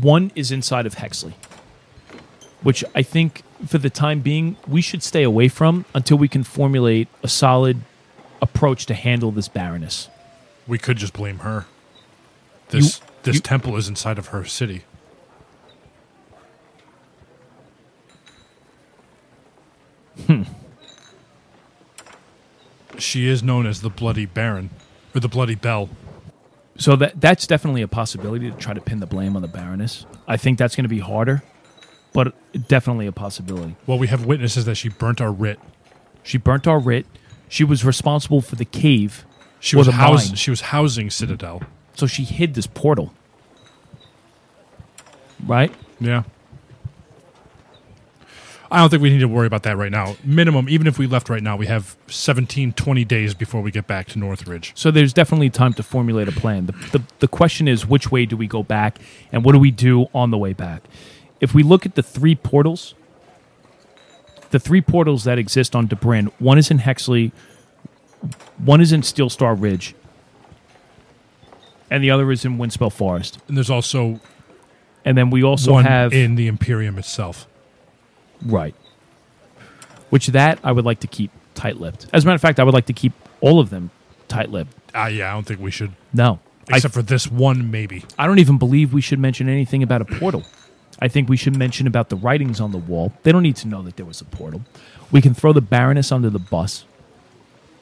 One 0.01 0.31
is 0.37 0.53
inside 0.53 0.87
of 0.87 0.95
Hexley, 0.95 1.35
which 2.63 2.85
I 2.95 3.03
think 3.03 3.43
for 3.67 3.79
the 3.79 3.91
time 3.91 4.21
being 4.21 4.57
we 4.69 4.81
should 4.81 5.03
stay 5.03 5.25
away 5.25 5.49
from 5.49 5.85
until 5.95 6.17
we 6.17 6.29
can 6.29 6.45
formulate 6.45 7.09
a 7.25 7.29
solid 7.29 7.83
approach 8.43 8.87
to 8.87 8.95
handle 8.95 9.31
this 9.31 9.49
Baroness. 9.49 10.09
We 10.67 10.79
could 10.79 10.97
just 10.97 11.13
blame 11.13 11.39
her. 11.41 11.67
This 12.69 12.99
You- 13.01 13.07
this 13.25 13.35
you- 13.37 13.41
temple 13.43 13.77
is 13.77 13.89
inside 13.89 14.19
of 14.19 14.29
her 14.29 14.45
city. 14.45 14.85
Hmm. 20.27 20.43
She 22.99 23.27
is 23.29 23.43
known 23.43 23.67
as 23.67 23.81
the 23.81 23.89
Bloody 23.91 24.27
Baron, 24.27 24.71
or 25.15 25.21
the 25.21 25.29
Bloody 25.29 25.55
Bell. 25.55 25.89
So 26.77 26.97
that 26.97 27.21
that's 27.21 27.47
definitely 27.47 27.83
a 27.83 27.89
possibility 27.89 28.51
to 28.51 28.57
try 28.57 28.75
to 28.75 28.81
pin 28.81 29.01
the 29.01 29.07
blame 29.07 29.37
on 29.37 29.43
the 29.43 29.49
Baroness. 29.49 30.07
I 30.27 30.37
think 30.37 30.59
that's 30.59 30.77
going 30.77 30.85
to 30.85 30.89
be 30.89 30.99
harder, 31.01 31.43
but 32.13 32.35
definitely 32.69 33.07
a 33.07 33.13
possibility. 33.13 33.77
Well, 33.87 33.99
we 33.99 34.09
have 34.09 34.27
witnesses 34.27 34.65
that 34.65 34.77
she 34.77 34.89
burnt 34.89 35.21
our 35.21 35.33
writ. 35.33 35.59
She 36.23 36.39
burnt 36.39 36.67
our 36.67 36.79
writ. 36.79 37.07
She 37.51 37.65
was 37.65 37.85
responsible 37.85 38.41
for 38.41 38.57
the 38.57 38.65
cave. 38.65 39.27
She 39.59 39.77
was 39.77 39.87
the 39.87 39.93
housing. 39.93 40.31
mine. 40.31 40.37
She 40.37 40.51
was 40.51 40.63
housing 40.63 41.11
Citadel. 41.11 41.63
So 41.95 42.07
she 42.07 42.23
hid 42.23 42.55
this 42.55 42.67
portal. 42.67 43.13
Right? 45.45 45.75
Yeah. 45.99 46.23
I 48.71 48.79
don't 48.79 48.89
think 48.89 49.03
we 49.03 49.11
need 49.11 49.19
to 49.19 49.27
worry 49.29 49.49
about 49.49 49.65
that 49.65 49.77
right 49.77 49.91
now. 49.91 50.15
Minimum, 50.23 50.69
even 50.69 50.87
if 50.87 50.97
we 50.97 51.09
left 51.09 51.29
right 51.29 51.43
now, 51.43 51.57
we 51.57 51.67
have 51.67 51.97
17, 52.07 52.73
20 52.73 53.05
days 53.05 53.35
before 53.35 53.61
we 53.63 53.73
get 53.73 53.89
back 53.89 54.07
to 54.09 54.19
Northridge. 54.21 54.71
So 54.77 54.93
there's 54.93 55.13
definitely 55.13 55.51
time 55.51 55.75
to 55.75 55.83
formulate 55.83 56.29
a 56.29 56.33
plan. 56.33 56.67
The, 56.67 56.73
the, 56.99 57.03
the 57.19 57.29
question 57.29 57.67
is 57.67 57.85
which 57.85 58.13
way 58.13 58.27
do 58.27 58.37
we 58.37 58.47
go 58.47 58.63
back 58.63 59.01
and 59.33 59.45
what 59.45 59.53
do 59.53 59.59
we 59.59 59.73
do 59.73 60.07
on 60.15 60.31
the 60.31 60.39
way 60.39 60.53
back? 60.53 60.85
If 61.41 61.53
we 61.53 61.65
look 61.65 61.85
at 61.85 61.97
the 61.97 62.03
three 62.03 62.37
portals, 62.37 62.95
the 64.51 64.59
three 64.59 64.81
portals 64.81 65.25
that 65.25 65.39
exist 65.39 65.75
on 65.77 65.89
Debrin, 65.89 66.33
one 66.39 66.59
is 66.59 66.71
in 66.71 66.79
Hexley, 66.79 67.33
one 68.59 68.81
is 68.81 68.93
in 68.93 69.03
Steel 69.03 69.31
Star 69.31 69.55
Ridge, 69.55 69.95
and 71.91 72.03
the 72.05 72.11
other 72.11 72.31
is 72.31 72.45
in 72.45 72.59
Windspell 72.59 72.91
Forest. 72.93 73.39
And 73.49 73.57
there's 73.57 73.71
also 73.71 74.21
And 75.05 75.17
then 75.17 75.31
we 75.31 75.43
also 75.43 75.73
one 75.73 75.85
have 75.85 76.13
in 76.13 76.35
the 76.35 76.47
Imperium 76.47 76.99
itself. 76.99 77.47
Right. 78.45 78.75
Which 80.11 80.29
that 80.29 80.59
I 80.65 80.73
would 80.73 80.85
like 80.85 81.01
to 81.01 81.07
keep 81.07 81.31
tight 81.55 81.81
lipped. 81.81 82.07
As 82.13 82.25
a 82.25 82.27
matter 82.27 82.35
of 82.35 82.41
fact, 82.41 82.59
I 82.61 82.65
would 82.65 82.75
like 82.75 82.87
to 82.87 82.93
keep 82.93 83.13
all 83.41 83.61
of 83.61 83.71
them 83.71 83.91
tight 84.29 84.51
lipped. 84.51 84.73
Ah, 84.95 85.07
yeah, 85.07 85.31
I 85.31 85.35
don't 85.35 85.47
think 85.47 85.61
we 85.61 85.71
should. 85.71 85.93
No. 86.13 86.41
I, 86.71 86.77
Except 86.77 86.95
for 86.95 87.03
this 87.03 87.27
one, 87.31 87.71
maybe. 87.71 88.05
I 88.19 88.27
don't 88.27 88.39
even 88.39 88.59
believe 88.59 88.93
we 88.93 89.01
should 89.01 89.19
mention 89.19 89.49
anything 89.49 89.83
about 89.83 90.03
a 90.03 90.05
portal. 90.05 90.45
I 91.01 91.09
think 91.09 91.29
we 91.29 91.37
should 91.37 91.57
mention 91.57 91.87
about 91.87 92.09
the 92.11 92.17
writings 92.17 92.61
on 92.61 92.73
the 92.73 92.79
wall. 92.79 93.13
They 93.23 93.33
don't 93.33 93.43
need 93.43 93.57
to 93.57 93.69
know 93.69 93.83
that 93.83 93.97
there 93.97 94.07
was 94.07 94.21
a 94.21 94.25
portal. 94.27 94.63
We 95.11 95.21
can 95.23 95.35
throw 95.35 95.53
the 95.53 95.61
Baroness 95.63 96.13
under 96.13 96.29
the 96.31 96.39
bus, 96.39 96.85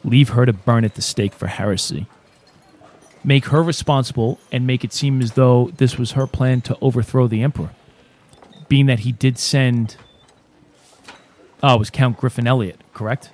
leave 0.04 0.30
her 0.30 0.46
to 0.46 0.52
burn 0.52 0.84
at 0.84 0.94
the 0.94 1.02
stake 1.02 1.32
for 1.34 1.48
heresy, 1.48 2.06
make 3.24 3.46
her 3.46 3.62
responsible, 3.62 4.38
and 4.52 4.66
make 4.66 4.84
it 4.84 4.92
seem 4.92 5.20
as 5.20 5.32
though 5.32 5.70
this 5.76 5.98
was 5.98 6.12
her 6.12 6.26
plan 6.26 6.60
to 6.62 6.78
overthrow 6.80 7.26
the 7.26 7.42
Emperor. 7.42 7.70
Being 8.68 8.86
that 8.86 9.00
he 9.00 9.12
did 9.12 9.38
send. 9.38 9.96
Oh, 11.62 11.74
it 11.74 11.78
was 11.78 11.90
Count 11.90 12.16
Griffin 12.18 12.46
Elliot, 12.46 12.80
correct? 12.94 13.30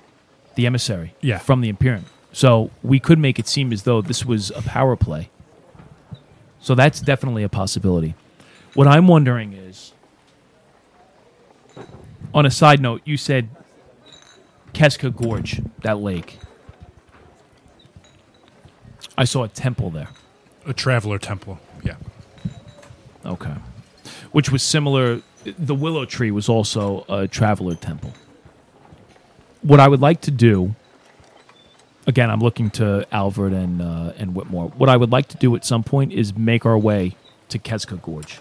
The 0.55 0.65
emissary 0.65 1.13
Yeah. 1.21 1.37
from 1.37 1.61
the 1.61 1.69
Imperium. 1.69 2.05
So 2.31 2.71
we 2.81 2.99
could 2.99 3.19
make 3.19 3.37
it 3.37 3.47
seem 3.47 3.71
as 3.71 3.83
though 3.83 4.01
this 4.01 4.25
was 4.25 4.49
a 4.51 4.61
power 4.61 4.95
play. 4.95 5.29
So 6.59 6.73
that's 6.73 6.99
definitely 6.99 7.43
a 7.43 7.49
possibility. 7.49 8.15
What 8.75 8.87
I'm 8.87 9.07
wondering 9.07 9.53
is 9.53 9.93
on 12.33 12.45
a 12.45 12.51
side 12.51 12.81
note, 12.81 13.01
you 13.05 13.15
said 13.15 13.49
Keska 14.73 15.15
Gorge, 15.15 15.61
that 15.81 15.99
lake. 15.99 16.39
I 19.17 19.23
saw 19.23 19.43
a 19.43 19.47
temple 19.47 19.91
there. 19.91 20.09
A 20.67 20.73
Traveler 20.73 21.17
Temple. 21.17 21.57
Yeah. 21.83 21.95
Okay. 23.25 23.53
Which 24.33 24.51
was 24.51 24.61
similar. 24.61 25.21
The 25.45 25.75
willow 25.75 26.03
tree 26.03 26.31
was 26.31 26.49
also 26.49 27.05
a 27.07 27.29
traveler 27.29 27.75
temple. 27.75 28.11
What 29.61 29.79
I 29.79 29.87
would 29.87 30.01
like 30.01 30.19
to 30.21 30.31
do, 30.31 30.75
again, 32.07 32.29
I'm 32.29 32.41
looking 32.41 32.69
to 32.71 33.07
Alvord 33.11 33.53
and 33.53 33.81
uh, 33.81 34.13
and 34.17 34.35
Whitmore. 34.35 34.69
What 34.69 34.89
I 34.89 34.97
would 34.97 35.11
like 35.11 35.27
to 35.29 35.37
do 35.37 35.55
at 35.55 35.63
some 35.63 35.83
point 35.83 36.11
is 36.11 36.35
make 36.35 36.65
our 36.65 36.77
way 36.77 37.15
to 37.49 37.57
Keska 37.57 38.01
Gorge. 38.01 38.39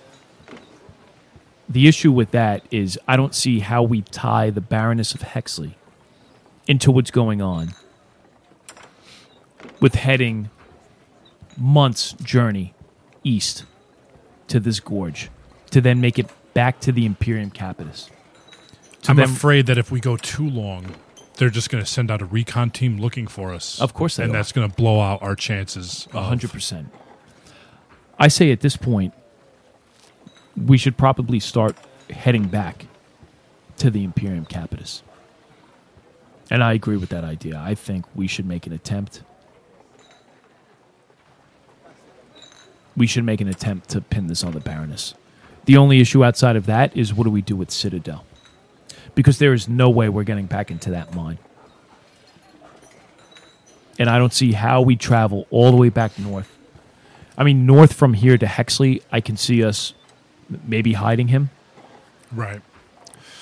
The 1.68 1.88
issue 1.88 2.12
with 2.12 2.30
that 2.32 2.62
is 2.70 2.98
I 3.08 3.16
don't 3.16 3.34
see 3.34 3.60
how 3.60 3.82
we 3.82 4.02
tie 4.02 4.50
the 4.50 4.60
Baroness 4.60 5.14
of 5.14 5.20
Hexley 5.22 5.74
into 6.66 6.90
what's 6.90 7.10
going 7.10 7.40
on 7.40 7.74
with 9.80 9.94
heading 9.94 10.50
months 11.56 12.12
journey 12.14 12.74
east 13.22 13.64
to 14.48 14.60
this 14.60 14.80
gorge 14.80 15.30
to 15.70 15.80
then 15.80 16.00
make 16.00 16.18
it 16.18 16.26
back 16.52 16.80
to 16.80 16.92
the 16.92 17.06
Imperium 17.06 17.50
Capitis. 17.50 18.10
To 19.02 19.10
I'm 19.10 19.16
then- 19.16 19.24
afraid 19.30 19.66
that 19.66 19.78
if 19.78 19.90
we 19.90 20.00
go 20.00 20.16
too 20.16 20.48
long, 20.48 20.94
they're 21.36 21.50
just 21.50 21.68
going 21.70 21.82
to 21.82 21.90
send 21.90 22.10
out 22.10 22.22
a 22.22 22.26
recon 22.26 22.70
team 22.70 22.98
looking 22.98 23.26
for 23.26 23.52
us. 23.52 23.80
Of 23.80 23.92
course 23.94 24.16
they 24.16 24.24
And 24.24 24.32
are. 24.32 24.36
that's 24.36 24.52
going 24.52 24.68
to 24.68 24.74
blow 24.76 25.00
out 25.00 25.20
our 25.22 25.34
chances. 25.34 26.06
A 26.12 26.22
hundred 26.22 26.50
percent. 26.52 26.90
I 28.18 28.28
say 28.28 28.52
at 28.52 28.60
this 28.60 28.76
point, 28.76 29.12
we 30.56 30.78
should 30.78 30.96
probably 30.96 31.40
start 31.40 31.76
heading 32.10 32.44
back 32.44 32.86
to 33.78 33.90
the 33.90 34.04
Imperium 34.04 34.46
Capitis. 34.46 35.02
And 36.50 36.62
I 36.62 36.74
agree 36.74 36.96
with 36.96 37.08
that 37.08 37.24
idea. 37.24 37.58
I 37.58 37.74
think 37.74 38.04
we 38.14 38.26
should 38.26 38.46
make 38.46 38.66
an 38.66 38.72
attempt. 38.72 39.22
We 42.96 43.06
should 43.06 43.24
make 43.24 43.40
an 43.40 43.48
attempt 43.48 43.88
to 43.90 44.00
pin 44.00 44.28
this 44.28 44.44
on 44.44 44.52
the 44.52 44.60
Baroness. 44.60 45.14
The 45.64 45.76
only 45.76 46.00
issue 46.00 46.24
outside 46.24 46.56
of 46.56 46.66
that 46.66 46.96
is 46.96 47.14
what 47.14 47.24
do 47.24 47.30
we 47.30 47.42
do 47.42 47.56
with 47.56 47.70
Citadel? 47.70 48.24
Because 49.14 49.38
there 49.38 49.52
is 49.52 49.68
no 49.68 49.88
way 49.88 50.08
we're 50.08 50.24
getting 50.24 50.46
back 50.46 50.70
into 50.70 50.90
that 50.90 51.14
mine. 51.14 51.38
And 53.98 54.10
I 54.10 54.18
don't 54.18 54.32
see 54.32 54.52
how 54.52 54.82
we 54.82 54.96
travel 54.96 55.46
all 55.50 55.70
the 55.70 55.76
way 55.76 55.88
back 55.88 56.18
north. 56.18 56.50
I 57.38 57.44
mean, 57.44 57.64
north 57.66 57.92
from 57.92 58.14
here 58.14 58.36
to 58.36 58.46
Hexley, 58.46 59.02
I 59.10 59.20
can 59.20 59.36
see 59.36 59.64
us 59.64 59.94
maybe 60.64 60.94
hiding 60.94 61.28
him. 61.28 61.50
Right. 62.32 62.60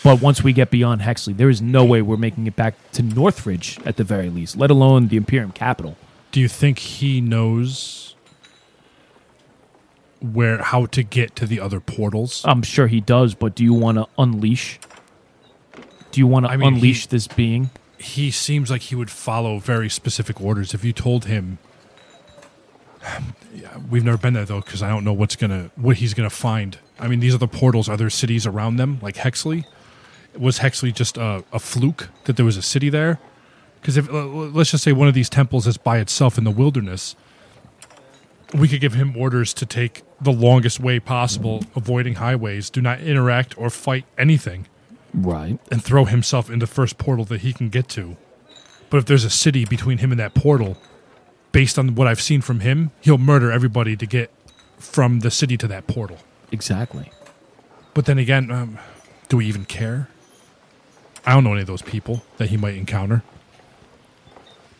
But 0.05 0.21
once 0.21 0.43
we 0.43 0.53
get 0.53 0.71
beyond 0.71 1.03
Hexley, 1.03 1.37
there 1.37 1.49
is 1.49 1.63
no 1.63 1.85
way 1.85 2.03
we're 2.03 2.17
making 2.17 2.47
it 2.47 2.57
back 2.57 2.75
to 2.93 3.03
Northridge 3.03 3.79
at 3.87 3.97
the 3.97 4.05
very 4.05 4.29
least, 4.31 4.57
let 4.57 4.71
alone 4.71 5.09
the 5.09 5.17
Imperium 5.17 5.53
capital. 5.53 5.97
Do 6.33 6.41
you 6.41 6.49
think 6.49 6.79
he 6.79 7.21
knows 7.21 8.17
where 10.21 10.59
how 10.63 10.87
to 10.87 11.03
get 11.03 11.37
to 11.37 11.47
the 11.47 11.61
other 11.61 11.81
portals? 11.81 12.43
I'm 12.45 12.63
sure 12.63 12.87
he 12.87 13.01
does, 13.01 13.35
but 13.35 13.55
do 13.55 13.65
you 13.65 13.75
want 13.75 13.99
to 13.99 14.07
unleash? 14.19 14.79
Do 16.11 16.21
you 16.21 16.27
want 16.27 16.47
to 16.47 16.53
I 16.53 16.57
mean, 16.57 16.75
unleash 16.75 17.03
he- 17.03 17.09
this 17.09 17.27
being? 17.29 17.71
he 17.99 18.33
seems 18.33 18.69
like 18.69 18.83
he 18.83 18.97
would 18.97 19.11
follow 19.11 19.61
very 19.61 19.89
specific 19.89 20.41
orders. 20.41 20.75
If 20.75 20.85
you 20.85 20.93
told 20.93 21.27
him, 21.27 21.59
we've 23.91 24.05
never 24.05 24.17
been 24.19 24.35
there 24.35 24.45
though, 24.45 24.61
because 24.61 24.83
I 24.83 24.89
don't 24.89 25.05
know 25.05 25.13
what's 25.13 25.37
gonna 25.37 25.71
what 25.77 25.97
he's 25.99 26.15
gonna 26.15 26.31
find. 26.31 26.79
I 26.99 27.09
mean, 27.09 27.21
these 27.21 27.35
are 27.35 27.39
the 27.39 27.49
portals. 27.49 27.89
Are 27.89 27.97
there 27.97 28.11
cities 28.11 28.47
around 28.47 28.77
them, 28.77 28.99
like 29.03 29.17
Hexley? 29.17 29.65
Was 30.37 30.61
Hexley 30.61 30.95
just 30.95 31.17
a, 31.17 31.45
a 31.53 31.59
fluke 31.59 32.09
that 32.25 32.37
there 32.37 32.45
was 32.47 32.57
a 32.57 32.63
city 32.63 32.89
there? 32.89 33.19
Because 33.81 33.97
if 33.97 34.09
let's 34.11 34.71
just 34.71 34.85
say 34.85 34.93
one 34.93 35.09
of 35.09 35.15
these 35.15 35.29
temples 35.29 35.67
is 35.67 35.77
by 35.77 35.99
itself 35.99 36.39
in 36.39 36.45
the 36.45 36.51
wilderness, 36.51 37.17
we 38.55 38.69
could 38.69 38.81
give 38.81 38.95
him 38.95 39.17
orders 39.17 39.53
to 39.55 39.67
take 39.67 40.03
the 40.21 40.33
longest 40.33 40.79
way 40.79 41.01
possible, 41.01 41.65
avoiding 41.75 42.15
highways, 42.15 42.71
do 42.71 42.81
not 42.81 43.01
interact 43.01 43.59
or 43.59 43.71
fight 43.71 44.05
anything 44.17 44.67
Right. 45.13 45.59
and 45.71 45.83
throw 45.83 46.05
himself 46.05 46.49
in 46.49 46.61
the 46.61 46.67
first 46.67 46.97
portal 46.97 47.25
that 47.27 47.41
he 47.41 47.53
can 47.53 47.71
get 47.71 47.89
to. 47.91 48.17
But 48.89 48.99
if 48.99 49.07
there's 49.07 49.25
a 49.25 49.31
city 49.31 49.65
between 49.65 49.99
him 49.99 50.13
and 50.13 50.21
that 50.21 50.35
portal, 50.35 50.77
based 51.53 51.79
on 51.79 51.95
what 51.95 52.07
I've 52.07 52.21
seen 52.21 52.41
from 52.41 52.61
him, 52.61 52.91
he'll 53.01 53.19
murder 53.19 53.53
everybody 53.53 53.97
to 53.97 54.07
get 54.07 54.31
from 54.79 55.21
the 55.21 55.31
city 55.31 55.57
to 55.59 55.69
that 55.69 55.87
portal. 55.87 56.19
Exactly. 56.51 57.11
But 57.95 58.07
then 58.07 58.19
again, 58.19 58.51
um, 58.51 58.79
do 59.29 59.37
we 59.37 59.47
even 59.47 59.65
care? 59.65 60.09
I 61.25 61.35
don't 61.35 61.45
know 61.45 61.53
any 61.53 61.61
of 61.61 61.67
those 61.67 61.83
people 61.83 62.23
that 62.39 62.49
he 62.51 62.57
might 62.57 62.75
encounter. 62.75 63.23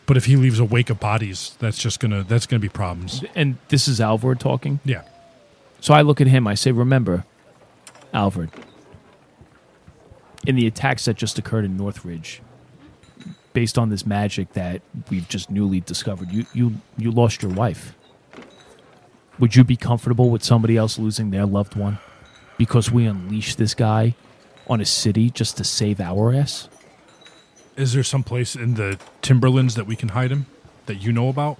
But 0.05 0.17
if 0.17 0.25
he 0.25 0.35
leaves 0.35 0.59
a 0.59 0.65
wake 0.65 0.89
of 0.89 0.99
bodies, 0.99 1.55
that's 1.59 1.77
just 1.77 1.99
gonna 1.99 2.23
that's 2.23 2.45
gonna 2.45 2.59
be 2.59 2.69
problems. 2.69 3.23
And 3.35 3.57
this 3.69 3.87
is 3.87 4.01
Alvord 4.01 4.39
talking. 4.39 4.81
Yeah. 4.83 5.03
So 5.79 5.93
I 5.93 6.01
look 6.01 6.19
at 6.19 6.27
him. 6.27 6.45
I 6.45 6.55
say, 6.55 6.71
"Remember, 6.71 7.25
Alvord, 8.13 8.49
in 10.45 10.55
the 10.55 10.67
attacks 10.67 11.05
that 11.05 11.15
just 11.15 11.37
occurred 11.39 11.63
in 11.63 11.77
Northridge, 11.77 12.41
based 13.53 13.77
on 13.77 13.89
this 13.89 14.05
magic 14.05 14.53
that 14.53 14.81
we've 15.09 15.27
just 15.27 15.49
newly 15.49 15.79
discovered, 15.79 16.31
you 16.31 16.45
you 16.53 16.75
you 16.97 17.11
lost 17.11 17.41
your 17.41 17.51
wife. 17.51 17.95
Would 19.39 19.55
you 19.55 19.63
be 19.63 19.75
comfortable 19.75 20.29
with 20.29 20.43
somebody 20.43 20.77
else 20.77 20.99
losing 20.99 21.31
their 21.31 21.45
loved 21.45 21.75
one 21.75 21.97
because 22.57 22.91
we 22.91 23.05
unleashed 23.05 23.57
this 23.57 23.73
guy 23.73 24.15
on 24.67 24.79
a 24.79 24.85
city 24.85 25.29
just 25.29 25.57
to 25.57 25.63
save 25.63 25.99
our 25.99 26.33
ass? 26.33 26.69
Is 27.75 27.93
there 27.93 28.03
some 28.03 28.23
place 28.23 28.55
in 28.55 28.75
the 28.75 28.99
Timberlands 29.21 29.75
that 29.75 29.87
we 29.87 29.95
can 29.95 30.09
hide 30.09 30.31
him 30.31 30.45
that 30.85 30.95
you 30.95 31.11
know 31.11 31.29
about? 31.29 31.57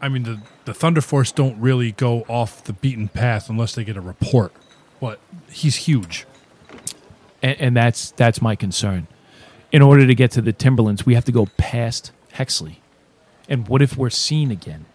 I 0.00 0.08
mean, 0.08 0.22
the 0.22 0.40
the 0.64 0.74
Thunder 0.74 1.00
Force 1.00 1.32
don't 1.32 1.58
really 1.60 1.92
go 1.92 2.22
off 2.28 2.62
the 2.64 2.72
beaten 2.72 3.08
path 3.08 3.50
unless 3.50 3.74
they 3.74 3.84
get 3.84 3.96
a 3.96 4.00
report. 4.00 4.52
But 5.00 5.18
he's 5.50 5.76
huge. 5.76 6.26
And, 7.44 7.60
and 7.60 7.76
that's 7.76 8.10
that's 8.12 8.42
my 8.42 8.56
concern. 8.56 9.06
In 9.70 9.82
order 9.82 10.06
to 10.06 10.14
get 10.14 10.30
to 10.32 10.42
the 10.42 10.52
Timberlands, 10.52 11.04
we 11.04 11.14
have 11.14 11.24
to 11.24 11.32
go 11.32 11.46
past 11.56 12.12
Hexley. 12.34 12.76
And 13.48 13.68
what 13.68 13.82
if 13.82 13.96
we're 13.96 14.10
seen 14.10 14.50
again? 14.50 14.86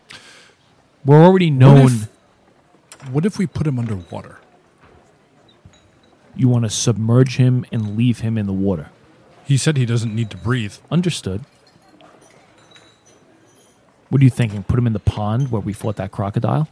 We're 1.06 1.24
already 1.24 1.50
known. 1.50 1.84
What 1.84 1.92
if, 1.92 3.10
what 3.12 3.26
if 3.26 3.38
we 3.38 3.48
put 3.48 3.68
him 3.68 3.78
underwater? 3.78 4.40
you 6.40 6.48
want 6.48 6.64
to 6.64 6.70
submerge 6.70 7.36
him 7.36 7.66
and 7.70 7.98
leave 7.98 8.20
him 8.20 8.38
in 8.38 8.46
the 8.46 8.54
water. 8.54 8.90
He 9.44 9.58
said 9.58 9.76
he 9.76 9.86
doesn't 9.86 10.16
need 10.16 10.30
to 10.30 10.38
breathe. 10.38 10.76
Understood. 10.90 11.44
What 14.08 14.22
are 14.22 14.24
you 14.24 14.30
thinking? 14.30 14.64
Put 14.64 14.80
him 14.80 14.88
in 14.88 14.94
the 14.94 15.00
pond 15.00 15.52
where 15.52 15.62
we 15.62 15.74
fought 15.74 15.98
that 15.98 16.12
crocodile? 16.12 16.70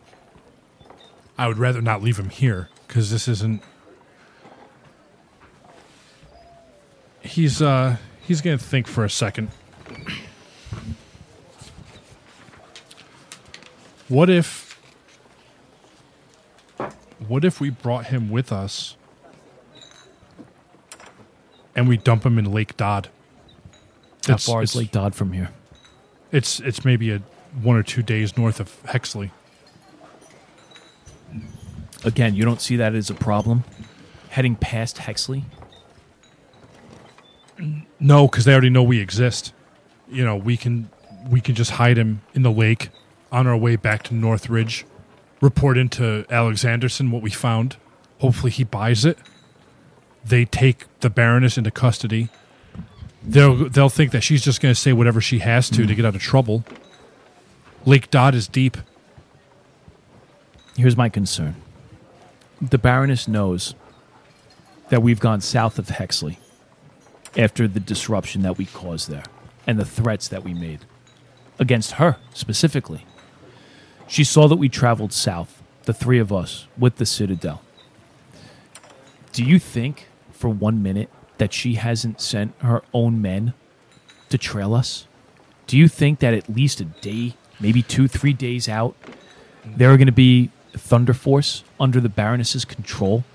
I 1.37 1.49
would 1.49 1.57
rather 1.57 1.81
not 1.81 2.01
leave 2.01 2.17
him 2.17 2.29
here 2.29 2.69
because 2.87 3.11
this 3.11 3.27
isn't. 3.27 3.61
He's 7.27 7.61
uh 7.61 7.97
he's 8.21 8.41
gonna 8.41 8.57
think 8.57 8.87
for 8.87 9.03
a 9.05 9.09
second. 9.09 9.49
What 14.07 14.29
if? 14.29 14.79
What 17.27 17.43
if 17.43 17.59
we 17.59 17.69
brought 17.69 18.05
him 18.07 18.29
with 18.29 18.51
us, 18.53 18.95
and 21.75 21.87
we 21.89 21.97
dump 21.97 22.25
him 22.25 22.37
in 22.39 22.51
Lake 22.51 22.77
Dodd? 22.77 23.09
How 24.27 24.33
It's- 24.35 24.45
far 24.45 24.61
is 24.63 24.71
it's- 24.71 24.75
Lake 24.75 24.91
Dodd 24.91 25.13
from 25.15 25.33
here? 25.33 25.49
It's 26.31 26.59
it's 26.61 26.85
maybe 26.85 27.11
a 27.11 27.21
one 27.61 27.75
or 27.75 27.83
two 27.83 28.01
days 28.01 28.37
north 28.37 28.59
of 28.59 28.71
Hexley. 28.83 29.31
Again, 32.03 32.35
you 32.35 32.45
don't 32.45 32.61
see 32.61 32.75
that 32.77 32.93
as 32.95 33.09
a 33.09 33.13
problem? 33.15 33.63
Heading 34.29 34.55
past 34.55 34.97
Hexley? 34.97 35.43
No, 37.99 38.27
because 38.27 38.45
they 38.45 38.51
already 38.51 38.69
know 38.69 38.83
we 38.83 38.99
exist. 38.99 39.53
You 40.09 40.23
know, 40.23 40.35
we 40.35 40.57
can 40.57 40.89
we 41.29 41.41
can 41.41 41.55
just 41.55 41.71
hide 41.71 41.97
him 41.97 42.21
in 42.33 42.43
the 42.43 42.51
lake 42.51 42.89
on 43.31 43.47
our 43.47 43.57
way 43.57 43.75
back 43.75 44.03
to 44.03 44.13
Northridge. 44.13 44.85
Report 45.41 45.77
into 45.77 46.25
Alexanderson 46.29 47.11
what 47.11 47.21
we 47.21 47.29
found. 47.29 47.77
Hopefully, 48.19 48.51
he 48.51 48.63
buys 48.63 49.05
it. 49.05 49.17
They 50.23 50.45
take 50.45 50.85
the 50.99 51.09
Baroness 51.09 51.57
into 51.57 51.71
custody. 51.71 52.29
They'll 53.23 53.69
they'll 53.69 53.89
think 53.89 54.11
that 54.11 54.21
she's 54.21 54.43
just 54.43 54.61
going 54.61 54.73
to 54.73 54.79
say 54.79 54.93
whatever 54.93 55.21
she 55.21 55.39
has 55.39 55.69
to 55.71 55.85
to 55.85 55.95
get 55.95 56.05
out 56.05 56.15
of 56.15 56.21
trouble. 56.21 56.63
Lake 57.85 58.09
Dodd 58.09 58.35
is 58.35 58.47
deep. 58.47 58.77
Here's 60.75 60.97
my 60.97 61.09
concern. 61.09 61.55
The 62.61 62.77
Baroness 62.77 63.27
knows 63.27 63.75
that 64.89 65.01
we've 65.01 65.19
gone 65.19 65.41
south 65.41 65.79
of 65.79 65.87
Hexley 65.87 66.37
after 67.35 67.67
the 67.67 67.79
disruption 67.79 68.41
that 68.43 68.57
we 68.57 68.65
caused 68.65 69.09
there 69.09 69.23
and 69.65 69.79
the 69.79 69.85
threats 69.85 70.27
that 70.27 70.43
we 70.43 70.53
made 70.53 70.85
against 71.59 71.93
her 71.93 72.17
specifically. 72.33 73.05
She 74.07 74.23
saw 74.23 74.47
that 74.47 74.55
we 74.55 74.69
traveled 74.69 75.11
south, 75.11 75.61
the 75.83 75.93
three 75.93 76.19
of 76.19 76.31
us, 76.31 76.67
with 76.77 76.95
the 76.95 77.05
Citadel. 77.05 77.61
Do 79.33 79.43
you 79.43 79.59
think 79.59 80.07
for 80.31 80.49
one 80.49 80.81
minute 80.81 81.09
that 81.37 81.53
she 81.53 81.75
hasn't 81.75 82.21
sent 82.21 82.53
her 82.59 82.81
own 82.93 83.21
men 83.21 83.53
to 84.29 84.37
trail 84.37 84.73
us? 84.73 85.05
Do 85.67 85.77
you 85.77 85.87
think 85.87 86.19
that 86.19 86.33
at 86.33 86.49
least 86.49 86.79
a 86.79 86.85
day, 86.85 87.35
maybe 87.59 87.81
two, 87.81 88.07
three 88.07 88.33
days 88.33 88.69
out, 88.69 88.95
there 89.65 89.91
are 89.91 89.97
going 89.97 90.07
to 90.07 90.13
be 90.13 90.49
Thunder 90.71 91.13
Force 91.13 91.63
under 91.79 91.99
the 91.99 92.09
Baroness's 92.09 92.63
control 92.63 93.25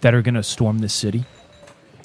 that 0.00 0.14
are 0.14 0.22
going 0.22 0.34
to 0.34 0.42
storm 0.42 0.80
this 0.80 0.92
city? 0.92 1.24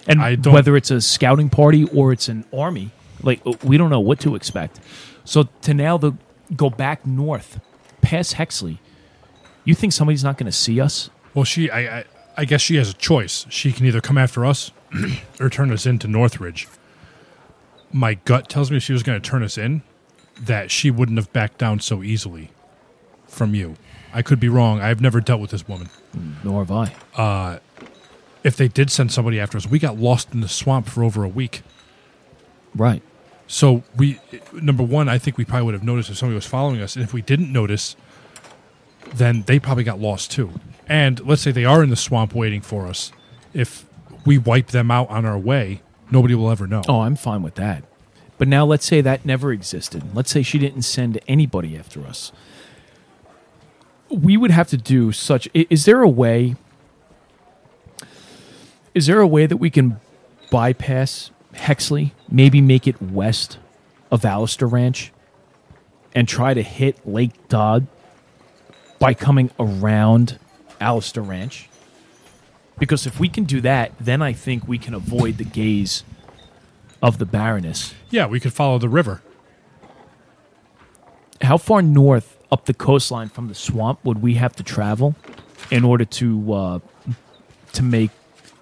And 0.07 0.45
whether 0.45 0.77
it's 0.77 0.89
a 0.89 1.01
scouting 1.01 1.49
party 1.49 1.83
or 1.85 2.13
it's 2.13 2.29
an 2.29 2.45
army, 2.53 2.91
like 3.21 3.45
uh, 3.45 3.53
we 3.63 3.77
don't 3.77 3.89
know 3.89 3.99
what 3.99 4.19
to 4.21 4.35
expect. 4.35 4.79
So 5.25 5.49
to 5.61 5.73
now 5.73 5.97
the 5.97 6.13
go 6.55 6.69
back 6.69 7.05
north, 7.05 7.59
past 8.01 8.35
Hexley, 8.35 8.79
you 9.65 9.75
think 9.75 9.91
somebody's 9.91 10.23
not 10.23 10.37
going 10.37 10.45
to 10.45 10.57
see 10.57 10.79
us? 10.79 11.09
Well, 11.33 11.43
she 11.43 11.69
I, 11.69 11.99
I 11.99 12.05
I 12.37 12.45
guess 12.45 12.61
she 12.61 12.75
has 12.75 12.89
a 12.89 12.93
choice. 12.93 13.45
She 13.49 13.71
can 13.71 13.85
either 13.85 13.99
come 13.99 14.17
after 14.17 14.45
us 14.45 14.71
or 15.39 15.49
turn 15.49 15.71
us 15.71 15.85
into 15.85 16.07
Northridge. 16.07 16.67
My 17.91 18.13
gut 18.13 18.47
tells 18.47 18.69
me 18.71 18.77
if 18.77 18.83
she 18.83 18.93
was 18.93 19.03
going 19.03 19.19
to 19.21 19.29
turn 19.29 19.43
us 19.43 19.57
in, 19.57 19.81
that 20.39 20.71
she 20.71 20.91
wouldn't 20.91 21.17
have 21.17 21.33
backed 21.33 21.57
down 21.57 21.79
so 21.79 22.03
easily 22.03 22.51
from 23.27 23.55
you. 23.55 23.75
I 24.13 24.21
could 24.21 24.39
be 24.39 24.49
wrong. 24.49 24.79
I've 24.81 25.01
never 25.01 25.19
dealt 25.19 25.41
with 25.41 25.51
this 25.51 25.67
woman. 25.67 25.89
Nor 26.43 26.65
have 26.65 26.71
I. 26.71 26.93
If 28.47 28.57
they 28.57 28.67
did 28.67 28.89
send 28.89 29.11
somebody 29.11 29.39
after 29.39 29.57
us, 29.57 29.67
we 29.67 29.77
got 29.77 29.97
lost 29.97 30.33
in 30.33 30.41
the 30.41 30.47
swamp 30.47 30.87
for 30.87 31.03
over 31.03 31.23
a 31.23 31.29
week. 31.29 31.61
Right. 32.75 33.01
So 33.45 33.83
we 33.95 34.19
number 34.53 34.83
one, 34.83 35.07
I 35.07 35.17
think 35.17 35.37
we 35.37 35.45
probably 35.45 35.65
would 35.65 35.73
have 35.73 35.83
noticed 35.83 36.09
if 36.09 36.17
somebody 36.17 36.35
was 36.35 36.45
following 36.45 36.81
us, 36.81 36.95
and 36.95 37.03
if 37.03 37.13
we 37.13 37.21
didn't 37.21 37.51
notice, 37.51 37.95
then 39.13 39.43
they 39.43 39.59
probably 39.59 39.83
got 39.83 39.99
lost 39.99 40.31
too. 40.31 40.59
And 40.87 41.25
let's 41.25 41.41
say 41.41 41.51
they 41.51 41.65
are 41.65 41.83
in 41.83 41.89
the 41.89 41.95
swamp 41.95 42.33
waiting 42.33 42.61
for 42.61 42.87
us. 42.87 43.11
If 43.53 43.85
we 44.25 44.37
wipe 44.37 44.67
them 44.67 44.91
out 44.91 45.09
on 45.09 45.25
our 45.25 45.37
way, 45.37 45.81
Nobody 46.09 46.35
will 46.35 46.49
ever 46.49 46.67
know. 46.67 46.81
Oh, 46.87 47.01
I'm 47.01 47.15
fine 47.15 47.41
with 47.41 47.55
that. 47.55 47.83
But 48.37 48.47
now 48.47 48.65
let's 48.65 48.85
say 48.85 49.01
that 49.01 49.25
never 49.25 49.51
existed. 49.51 50.15
Let's 50.15 50.31
say 50.31 50.43
she 50.43 50.59
didn't 50.59 50.83
send 50.83 51.19
anybody 51.27 51.77
after 51.77 52.05
us. 52.05 52.31
We 54.09 54.37
would 54.37 54.51
have 54.51 54.69
to 54.69 54.77
do 54.77 55.11
such. 55.11 55.49
Is 55.53 55.85
there 55.85 56.01
a 56.01 56.09
way? 56.09 56.55
Is 58.97 59.05
there 59.05 59.19
a 59.19 59.27
way 59.27 59.45
that 59.45 59.57
we 59.57 59.69
can 59.69 59.99
bypass 60.49 61.29
Hexley? 61.53 62.13
Maybe 62.31 62.61
make 62.61 62.87
it 62.87 62.99
west 62.99 63.59
of 64.09 64.25
Alistair 64.25 64.67
Ranch 64.67 65.11
and 66.15 66.27
try 66.27 66.55
to 66.55 66.63
hit 66.63 67.07
Lake 67.07 67.47
Dodd 67.47 67.85
by 68.97 69.13
coming 69.13 69.51
around 69.59 70.39
Alistair 70.81 71.21
Ranch? 71.21 71.69
Because 72.79 73.05
if 73.05 73.19
we 73.19 73.29
can 73.29 73.43
do 73.43 73.61
that, 73.61 73.91
then 73.99 74.23
I 74.23 74.33
think 74.33 74.67
we 74.67 74.79
can 74.79 74.95
avoid 74.95 75.37
the 75.37 75.45
gaze 75.45 76.03
of 76.99 77.19
the 77.19 77.25
Baroness. 77.27 77.93
Yeah, 78.09 78.25
we 78.25 78.39
could 78.39 78.53
follow 78.53 78.79
the 78.79 78.89
river. 78.89 79.21
How 81.43 81.57
far 81.57 81.83
north 81.83 82.35
up 82.51 82.65
the 82.65 82.73
coastline 82.73 83.29
from 83.29 83.47
the 83.47 83.53
swamp 83.53 84.03
would 84.03 84.23
we 84.23 84.33
have 84.33 84.55
to 84.55 84.63
travel 84.63 85.15
in 85.69 85.83
order 85.83 86.05
to 86.05 86.51
uh, 86.51 86.79
to 87.73 87.83
make 87.83 88.09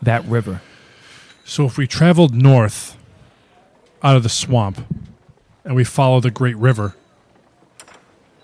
that 0.02 0.24
river? 0.26 0.62
So 1.44 1.66
if 1.66 1.78
we 1.78 1.88
traveled 1.88 2.34
north 2.34 2.98
out 4.02 4.16
of 4.16 4.24
the 4.24 4.30
swamp 4.30 4.86
and 5.64 5.76
we 5.76 5.84
follow 5.84 6.20
the 6.20 6.32
Great 6.32 6.58
River, 6.58 6.96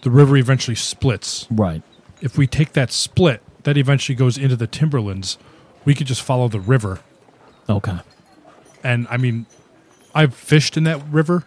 the 0.02 0.12
river 0.12 0.38
eventually 0.38 0.76
splits. 0.76 1.48
Right. 1.50 1.82
If 2.22 2.38
we 2.38 2.48
take 2.48 2.74
that 2.74 2.92
split, 2.92 3.42
that 3.64 3.78
eventually 3.78 4.16
goes 4.16 4.38
into 4.38 4.56
the 4.56 4.68
timberlands. 4.68 5.38
We 5.86 5.96
could 5.96 6.08
just 6.08 6.22
follow 6.22 6.48
the 6.48 6.60
river. 6.60 7.00
Okay. 7.70 8.00
And 8.84 9.08
I 9.10 9.18
mean, 9.18 9.46
I've 10.14 10.34
fished 10.34 10.78
in 10.78 10.84
that 10.86 11.02
river 11.10 11.46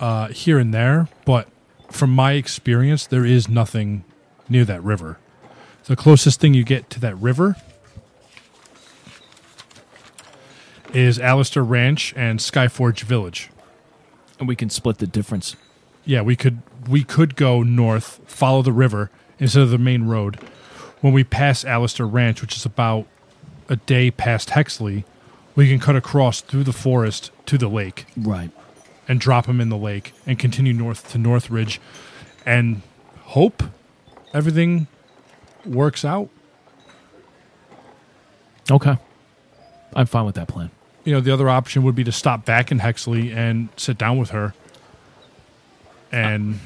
uh, 0.00 0.28
here 0.28 0.58
and 0.58 0.72
there, 0.72 1.08
but 1.24 1.48
from 1.90 2.10
my 2.10 2.32
experience, 2.32 3.06
there 3.06 3.24
is 3.24 3.48
nothing 3.48 4.04
near 4.48 4.64
that 4.64 4.82
river. 4.82 5.18
The 5.84 5.96
closest 5.96 6.40
thing 6.40 6.54
you 6.54 6.64
get 6.64 6.90
to 6.90 7.00
that 7.00 7.16
river 7.16 7.56
is 10.94 11.18
Alistair 11.18 11.64
Ranch 11.64 12.14
and 12.16 12.38
Skyforge 12.38 13.02
Village. 13.02 13.50
And 14.38 14.48
we 14.48 14.56
can 14.56 14.70
split 14.70 14.98
the 14.98 15.06
difference. 15.06 15.56
Yeah, 16.04 16.22
we 16.22 16.36
could 16.36 16.62
we 16.88 17.02
could 17.02 17.34
go 17.36 17.62
north, 17.62 18.20
follow 18.26 18.62
the 18.62 18.72
river 18.72 19.10
instead 19.38 19.62
of 19.62 19.70
the 19.70 19.78
main 19.78 20.04
road. 20.04 20.36
When 21.00 21.12
we 21.12 21.24
pass 21.24 21.64
Alistair 21.64 22.06
Ranch, 22.06 22.40
which 22.42 22.56
is 22.56 22.64
about 22.66 23.06
a 23.68 23.76
day 23.76 24.10
past 24.10 24.50
Hexley, 24.50 25.04
we 25.54 25.68
can 25.68 25.78
cut 25.80 25.96
across 25.96 26.40
through 26.40 26.64
the 26.64 26.72
forest 26.72 27.30
to 27.46 27.56
the 27.56 27.68
lake 27.68 28.06
Right. 28.16 28.50
and 29.08 29.18
drop 29.20 29.46
him 29.46 29.60
in 29.60 29.68
the 29.70 29.76
lake 29.78 30.12
and 30.26 30.38
continue 30.38 30.72
north 30.72 31.10
to 31.12 31.18
Northridge 31.18 31.80
and 32.44 32.82
hope 33.22 33.62
everything 34.34 34.86
works 35.64 36.04
out. 36.04 36.28
Okay. 38.70 38.96
I'm 39.94 40.06
fine 40.06 40.26
with 40.26 40.34
that 40.34 40.48
plan. 40.48 40.70
You 41.04 41.12
know, 41.12 41.20
the 41.20 41.32
other 41.32 41.48
option 41.50 41.82
would 41.82 41.94
be 41.94 42.04
to 42.04 42.12
stop 42.12 42.44
back 42.44 42.72
in 42.72 42.78
Hexley 42.80 43.34
and 43.34 43.68
sit 43.76 43.98
down 43.98 44.18
with 44.18 44.30
her. 44.30 44.54
And 46.10 46.60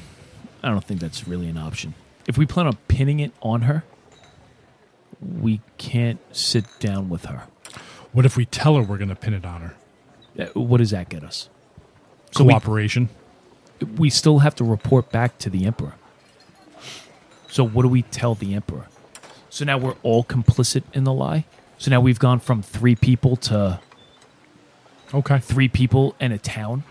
I 0.63 0.69
don't 0.69 0.83
think 0.83 0.99
that's 1.01 1.27
really 1.27 1.49
an 1.49 1.57
option. 1.57 1.93
If 2.27 2.37
we 2.37 2.45
plan 2.45 2.67
on 2.67 2.77
pinning 2.87 3.19
it 3.19 3.31
on 3.41 3.63
her, 3.63 3.83
we 5.21 5.61
can't 5.77 6.19
sit 6.35 6.65
down 6.79 7.09
with 7.09 7.25
her. 7.25 7.43
what 8.11 8.25
if 8.25 8.35
we 8.35 8.43
tell 8.45 8.75
her 8.75 8.81
we're 8.81 8.97
going 8.97 9.09
to 9.09 9.15
pin 9.15 9.33
it 9.35 9.45
on 9.45 9.61
her? 9.61 9.75
Uh, 10.39 10.45
What 10.59 10.77
does 10.77 10.89
that 10.91 11.09
get 11.09 11.23
us? 11.23 11.47
So 12.31 12.43
we- 12.43 12.53
Cooperation. 12.53 13.09
we 13.97 14.09
still 14.09 14.39
have 14.39 14.55
to 14.55 14.63
report 14.63 15.11
back 15.11 15.37
to 15.39 15.49
the 15.49 15.65
emperor. 15.65 15.93
So 17.49 17.63
what 17.63 17.83
do 17.83 17.87
we 17.89 18.01
tell 18.03 18.33
the 18.35 18.53
emperor? 18.55 18.87
So 19.49 19.63
now 19.65 19.77
we're 19.77 19.95
all 20.01 20.23
complicit 20.23 20.83
in 20.93 21.03
the 21.03 21.13
lie. 21.13 21.45
So 21.77 21.91
now 21.91 21.99
we've 22.01 22.17
gone 22.19 22.39
from 22.39 22.61
three 22.63 22.95
people 22.95 23.35
to 23.37 23.79
okay. 25.13 25.39
three 25.39 25.67
people 25.67 26.15
in 26.19 26.31
a 26.31 26.37
town. 26.37 26.83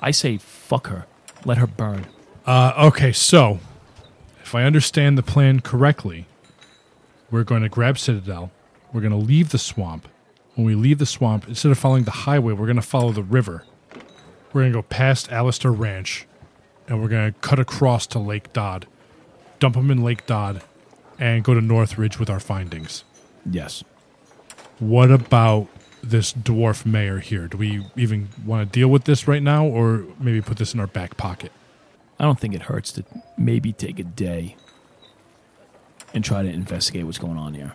I 0.00 0.10
say 0.10 0.36
fuck 0.38 0.88
her. 0.88 1.06
Let 1.44 1.58
her 1.58 1.66
burn. 1.66 2.06
Uh, 2.44 2.72
okay, 2.88 3.12
so 3.12 3.60
if 4.42 4.54
I 4.54 4.64
understand 4.64 5.16
the 5.16 5.22
plan 5.22 5.60
correctly, 5.60 6.26
we're 7.30 7.44
going 7.44 7.62
to 7.62 7.68
grab 7.68 7.98
Citadel. 7.98 8.50
We're 8.92 9.00
going 9.00 9.12
to 9.12 9.16
leave 9.16 9.50
the 9.50 9.58
swamp. 9.58 10.08
When 10.54 10.66
we 10.66 10.74
leave 10.74 10.98
the 10.98 11.06
swamp, 11.06 11.48
instead 11.48 11.72
of 11.72 11.78
following 11.78 12.04
the 12.04 12.10
highway, 12.10 12.52
we're 12.52 12.66
going 12.66 12.76
to 12.76 12.82
follow 12.82 13.12
the 13.12 13.22
river. 13.22 13.64
We're 14.52 14.62
going 14.62 14.72
to 14.72 14.78
go 14.78 14.82
past 14.82 15.32
Alistair 15.32 15.72
Ranch, 15.72 16.26
and 16.86 17.00
we're 17.00 17.08
going 17.08 17.32
to 17.32 17.38
cut 17.40 17.58
across 17.58 18.06
to 18.08 18.18
Lake 18.18 18.52
Dodd, 18.52 18.86
dump 19.60 19.76
them 19.76 19.90
in 19.90 20.02
Lake 20.04 20.26
Dodd, 20.26 20.62
and 21.18 21.42
go 21.42 21.54
to 21.54 21.60
Northridge 21.60 22.18
with 22.18 22.28
our 22.28 22.40
findings. 22.40 23.04
Yes. 23.50 23.82
What 24.82 25.12
about 25.12 25.68
this 26.02 26.32
dwarf 26.32 26.84
mayor 26.84 27.20
here? 27.20 27.46
Do 27.46 27.56
we 27.56 27.86
even 27.94 28.30
want 28.44 28.66
to 28.66 28.80
deal 28.80 28.88
with 28.88 29.04
this 29.04 29.28
right 29.28 29.40
now, 29.40 29.64
or 29.64 30.04
maybe 30.18 30.40
put 30.40 30.56
this 30.56 30.74
in 30.74 30.80
our 30.80 30.88
back 30.88 31.16
pocket? 31.16 31.52
I 32.18 32.24
don't 32.24 32.40
think 32.40 32.52
it 32.52 32.62
hurts 32.62 32.90
to 32.94 33.04
maybe 33.38 33.72
take 33.72 34.00
a 34.00 34.02
day 34.02 34.56
and 36.12 36.24
try 36.24 36.42
to 36.42 36.48
investigate 36.48 37.06
what's 37.06 37.18
going 37.18 37.36
on 37.36 37.54
here, 37.54 37.74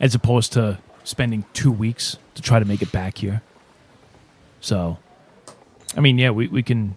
as 0.00 0.14
opposed 0.14 0.54
to 0.54 0.78
spending 1.04 1.44
two 1.52 1.70
weeks 1.70 2.16
to 2.34 2.40
try 2.40 2.58
to 2.58 2.64
make 2.64 2.80
it 2.80 2.90
back 2.90 3.18
here. 3.18 3.42
So, 4.62 4.96
I 5.94 6.00
mean, 6.00 6.16
yeah, 6.16 6.30
we, 6.30 6.48
we 6.48 6.62
can 6.62 6.96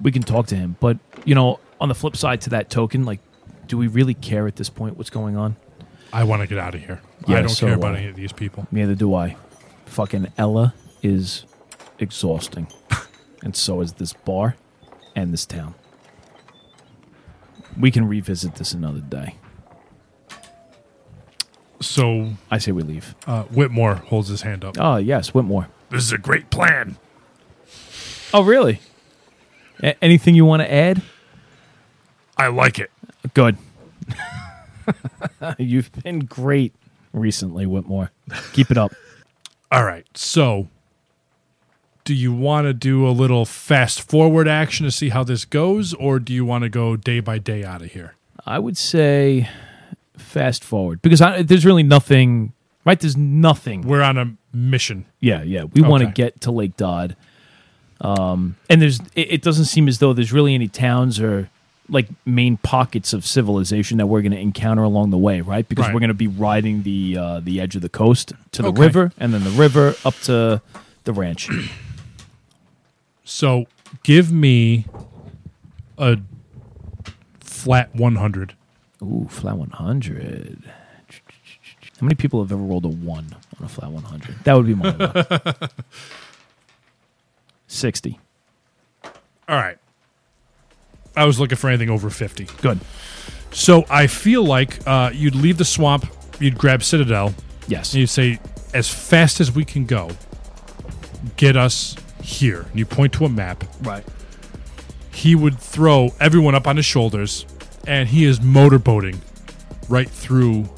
we 0.00 0.10
can 0.10 0.22
talk 0.22 0.46
to 0.46 0.56
him, 0.56 0.76
but 0.80 0.96
you 1.26 1.34
know, 1.34 1.60
on 1.82 1.90
the 1.90 1.94
flip 1.94 2.16
side 2.16 2.40
to 2.40 2.50
that 2.50 2.70
token, 2.70 3.04
like, 3.04 3.20
do 3.66 3.76
we 3.76 3.88
really 3.88 4.14
care 4.14 4.46
at 4.46 4.56
this 4.56 4.70
point 4.70 4.96
what's 4.96 5.10
going 5.10 5.36
on? 5.36 5.56
I 6.12 6.24
want 6.24 6.42
to 6.42 6.48
get 6.48 6.58
out 6.58 6.74
of 6.74 6.80
here. 6.80 7.00
Yeah, 7.26 7.38
I 7.38 7.40
don't 7.40 7.48
so 7.50 7.66
care 7.66 7.76
about 7.76 7.94
I. 7.94 7.98
any 7.98 8.08
of 8.08 8.16
these 8.16 8.32
people. 8.32 8.66
Neither 8.70 8.94
do 8.94 9.14
I. 9.14 9.36
Fucking 9.86 10.32
Ella 10.36 10.74
is 11.02 11.44
exhausting. 11.98 12.66
and 13.42 13.54
so 13.54 13.80
is 13.80 13.94
this 13.94 14.12
bar 14.12 14.56
and 15.14 15.32
this 15.32 15.46
town. 15.46 15.74
We 17.78 17.90
can 17.90 18.06
revisit 18.08 18.56
this 18.56 18.72
another 18.72 19.00
day. 19.00 19.36
So 21.80 22.32
I 22.50 22.58
say 22.58 22.72
we 22.72 22.82
leave. 22.82 23.14
uh, 23.26 23.44
Whitmore 23.44 23.94
holds 23.96 24.28
his 24.28 24.42
hand 24.42 24.64
up. 24.64 24.76
Oh, 24.78 24.96
yes, 24.96 25.32
Whitmore. 25.32 25.68
This 25.90 26.02
is 26.02 26.12
a 26.12 26.18
great 26.18 26.50
plan. 26.50 26.96
Oh, 28.34 28.42
really? 28.44 28.80
A- 29.82 30.02
anything 30.04 30.34
you 30.34 30.44
want 30.44 30.60
to 30.62 30.72
add? 30.72 31.02
I 32.36 32.48
like 32.48 32.78
it. 32.78 32.90
Good. 33.34 33.56
You've 35.58 35.92
been 35.92 36.20
great 36.20 36.74
recently, 37.12 37.66
Whitmore. 37.66 38.10
Keep 38.52 38.70
it 38.70 38.78
up. 38.78 38.92
All 39.72 39.84
right. 39.84 40.06
So, 40.14 40.68
do 42.04 42.14
you 42.14 42.32
want 42.32 42.66
to 42.66 42.74
do 42.74 43.06
a 43.06 43.10
little 43.10 43.44
fast 43.44 44.02
forward 44.02 44.48
action 44.48 44.84
to 44.84 44.90
see 44.90 45.10
how 45.10 45.22
this 45.22 45.44
goes, 45.44 45.94
or 45.94 46.18
do 46.18 46.32
you 46.32 46.44
want 46.44 46.62
to 46.64 46.68
go 46.68 46.96
day 46.96 47.20
by 47.20 47.38
day 47.38 47.64
out 47.64 47.82
of 47.82 47.92
here? 47.92 48.14
I 48.46 48.58
would 48.58 48.76
say 48.76 49.48
fast 50.16 50.64
forward 50.64 51.02
because 51.02 51.20
I, 51.20 51.42
there's 51.42 51.64
really 51.64 51.82
nothing, 51.82 52.52
right? 52.84 52.98
There's 52.98 53.16
nothing 53.16 53.82
We're 53.82 54.02
on 54.02 54.18
a 54.18 54.36
mission. 54.52 55.06
Yeah, 55.20 55.42
yeah. 55.42 55.64
We 55.64 55.82
want 55.82 56.02
to 56.02 56.10
get 56.10 56.40
to 56.42 56.50
Lake 56.50 56.76
Dodd. 56.76 57.16
Um, 58.00 58.56
and 58.68 58.80
there's 58.80 59.00
it, 59.14 59.32
it 59.32 59.42
doesn't 59.42 59.66
seem 59.66 59.86
as 59.86 59.98
though 59.98 60.12
there's 60.12 60.32
really 60.32 60.54
any 60.54 60.68
towns 60.68 61.20
or 61.20 61.50
like 61.90 62.08
main 62.24 62.56
pockets 62.58 63.12
of 63.12 63.26
civilization 63.26 63.98
that 63.98 64.06
we're 64.06 64.22
going 64.22 64.32
to 64.32 64.38
encounter 64.38 64.82
along 64.82 65.10
the 65.10 65.18
way, 65.18 65.40
right? 65.40 65.68
Because 65.68 65.86
Right. 65.86 65.94
we're 65.94 66.00
going 66.00 66.08
to 66.08 66.14
be 66.14 66.28
riding 66.28 66.82
the 66.84 67.16
uh, 67.18 67.40
the 67.40 67.60
edge 67.60 67.76
of 67.76 67.82
the 67.82 67.88
coast 67.88 68.32
to 68.52 68.62
the 68.62 68.68
Okay. 68.68 68.80
river, 68.80 69.12
and 69.18 69.34
then 69.34 69.42
the 69.44 69.50
river 69.50 69.94
up 70.04 70.14
to 70.22 70.62
the 71.04 71.12
ranch. 71.12 71.48
So, 73.22 73.66
give 74.02 74.32
me 74.32 74.86
a 75.96 76.18
flat 77.38 77.94
100. 77.94 78.54
Ooh, 79.02 79.28
flat 79.30 79.56
one 79.56 79.70
hundred. 79.70 80.64
How 82.00 82.04
many 82.04 82.16
people 82.16 82.42
have 82.42 82.50
ever 82.50 82.60
rolled 82.60 82.84
a 82.84 82.88
one 82.88 83.36
on 83.58 83.64
a 83.64 83.68
flat 83.68 83.90
one 83.92 84.02
hundred? 84.02 84.34
That 84.44 84.54
would 84.54 84.66
be 84.66 84.74
my 84.74 84.90
luck. 84.96 85.72
Sixty. 87.66 88.18
All 89.04 89.56
right. 89.56 89.78
I 91.16 91.24
was 91.24 91.38
looking 91.40 91.56
for 91.56 91.68
anything 91.68 91.90
over 91.90 92.08
50. 92.10 92.46
Good. 92.62 92.80
So, 93.52 93.84
I 93.90 94.06
feel 94.06 94.44
like 94.44 94.78
uh, 94.86 95.10
you'd 95.12 95.34
leave 95.34 95.58
the 95.58 95.64
swamp, 95.64 96.06
you'd 96.38 96.56
grab 96.56 96.82
Citadel, 96.84 97.34
Yes. 97.66 97.92
and 97.92 98.00
you'd 98.00 98.08
say, 98.10 98.38
as 98.72 98.88
fast 98.92 99.40
as 99.40 99.50
we 99.52 99.64
can 99.64 99.86
go, 99.86 100.10
get 101.36 101.56
us 101.56 101.96
here. 102.22 102.60
And 102.70 102.78
you 102.78 102.86
point 102.86 103.12
to 103.14 103.24
a 103.24 103.28
map. 103.28 103.64
Right. 103.82 104.04
He 105.12 105.34
would 105.34 105.58
throw 105.58 106.10
everyone 106.20 106.54
up 106.54 106.66
on 106.68 106.76
his 106.76 106.86
shoulders, 106.86 107.44
and 107.86 108.08
he 108.08 108.24
is 108.24 108.38
motorboating 108.38 109.16
right 109.88 110.08
through 110.08 110.68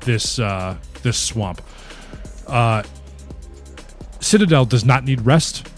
this 0.00 0.38
uh, 0.38 0.76
this 1.02 1.18
swamp. 1.18 1.60
Uh, 2.46 2.82
Citadel 4.20 4.64
does 4.64 4.84
not 4.84 5.04
need 5.04 5.20
rest, 5.20 5.68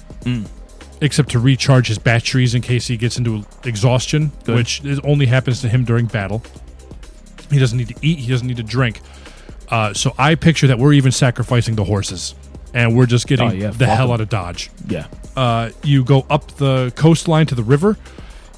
except 1.00 1.30
to 1.30 1.38
recharge 1.38 1.88
his 1.88 1.98
batteries 1.98 2.54
in 2.54 2.62
case 2.62 2.86
he 2.86 2.96
gets 2.96 3.18
into 3.18 3.44
exhaustion, 3.64 4.32
Good. 4.44 4.56
which 4.56 4.84
is, 4.84 5.00
only 5.00 5.26
happens 5.26 5.60
to 5.62 5.68
him 5.68 5.84
during 5.84 6.06
battle. 6.06 6.42
He 7.50 7.58
doesn't 7.58 7.78
need 7.78 7.88
to 7.88 7.94
eat. 8.02 8.18
He 8.18 8.30
doesn't 8.30 8.46
need 8.46 8.56
to 8.58 8.62
drink. 8.62 9.00
Uh, 9.68 9.92
so 9.94 10.14
I 10.18 10.34
picture 10.34 10.66
that 10.68 10.78
we're 10.78 10.92
even 10.94 11.12
sacrificing 11.12 11.76
the 11.76 11.84
horses, 11.84 12.34
and 12.74 12.96
we're 12.96 13.06
just 13.06 13.26
getting 13.26 13.48
Oh, 13.48 13.52
yeah, 13.52 13.70
the 13.70 13.86
hell 13.86 14.12
out 14.12 14.20
of 14.20 14.28
Dodge. 14.28 14.70
Yeah. 14.86 15.06
Uh, 15.36 15.70
you 15.84 16.04
go 16.04 16.26
up 16.28 16.50
the 16.56 16.92
coastline 16.96 17.46
to 17.46 17.54
the 17.54 17.62
river. 17.62 17.96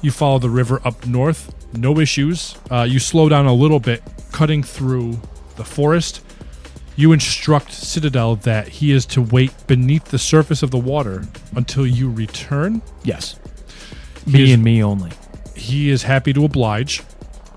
You 0.01 0.11
follow 0.11 0.39
the 0.39 0.49
river 0.49 0.81
up 0.83 1.05
north. 1.05 1.53
No 1.77 1.99
issues. 1.99 2.57
Uh, 2.69 2.87
you 2.89 2.99
slow 2.99 3.29
down 3.29 3.45
a 3.45 3.53
little 3.53 3.79
bit, 3.79 4.01
cutting 4.31 4.63
through 4.63 5.19
the 5.57 5.63
forest. 5.63 6.21
You 7.01 7.13
instruct 7.13 7.73
Citadel 7.73 8.35
that 8.35 8.67
he 8.67 8.91
is 8.91 9.07
to 9.07 9.23
wait 9.23 9.51
beneath 9.65 10.05
the 10.05 10.19
surface 10.19 10.61
of 10.61 10.69
the 10.69 10.77
water 10.77 11.23
until 11.55 11.87
you 11.87 12.11
return. 12.11 12.83
Yes. 13.03 13.39
He 14.27 14.31
Me 14.33 14.43
is- 14.43 14.51
and 14.51 14.63
me 14.63 14.83
only. 14.83 15.09
He 15.55 15.89
is 15.89 16.03
happy 16.03 16.31
to 16.31 16.45
oblige, 16.45 17.01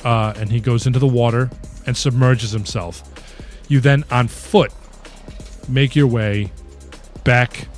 uh, 0.03 0.33
and 0.39 0.51
he 0.51 0.61
goes 0.61 0.87
into 0.87 0.99
the 0.99 1.07
water 1.07 1.51
and 1.87 1.95
submerges 1.95 2.53
himself. 2.53 3.03
You 3.69 3.81
then, 3.81 4.05
on 4.11 4.29
foot, 4.29 4.73
make 5.69 5.95
your 5.95 6.07
way 6.07 6.51
back 7.25 7.69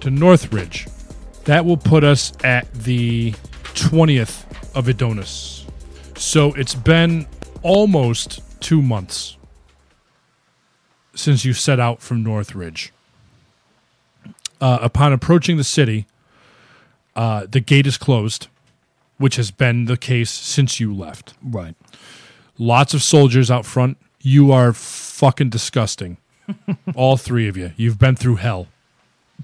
to 0.00 0.10
Northridge. 0.10 0.86
That 1.46 1.64
will 1.64 1.78
put 1.78 2.04
us 2.04 2.34
at 2.44 2.70
the 2.74 3.32
20th 3.72 4.44
of 4.76 4.86
Adonis. 4.86 5.64
So 6.18 6.52
it's 6.52 6.74
been 6.74 7.26
almost 7.62 8.42
two 8.60 8.82
months 8.82 9.35
since 11.16 11.44
you 11.44 11.52
set 11.52 11.80
out 11.80 12.00
from 12.00 12.22
Northridge. 12.22 12.92
Uh, 14.60 14.78
upon 14.80 15.12
approaching 15.12 15.56
the 15.56 15.64
city, 15.64 16.06
uh, 17.14 17.46
the 17.48 17.60
gate 17.60 17.86
is 17.86 17.98
closed, 17.98 18.48
which 19.18 19.36
has 19.36 19.50
been 19.50 19.86
the 19.86 19.96
case 19.96 20.30
since 20.30 20.78
you 20.80 20.94
left. 20.94 21.34
Right. 21.42 21.74
Lots 22.58 22.94
of 22.94 23.02
soldiers 23.02 23.50
out 23.50 23.66
front. 23.66 23.98
You 24.20 24.52
are 24.52 24.72
fucking 24.72 25.50
disgusting. 25.50 26.18
All 26.94 27.16
three 27.16 27.48
of 27.48 27.56
you. 27.56 27.72
You've 27.76 27.98
been 27.98 28.16
through 28.16 28.36
hell. 28.36 28.68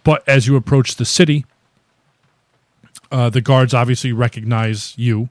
But 0.05 0.27
as 0.29 0.47
you 0.47 0.57
approach 0.57 0.97
the 0.97 1.05
city, 1.05 1.45
uh, 3.11 3.29
the 3.29 3.41
guards 3.41 3.75
obviously 3.75 4.13
recognize 4.13 4.95
you 4.97 5.29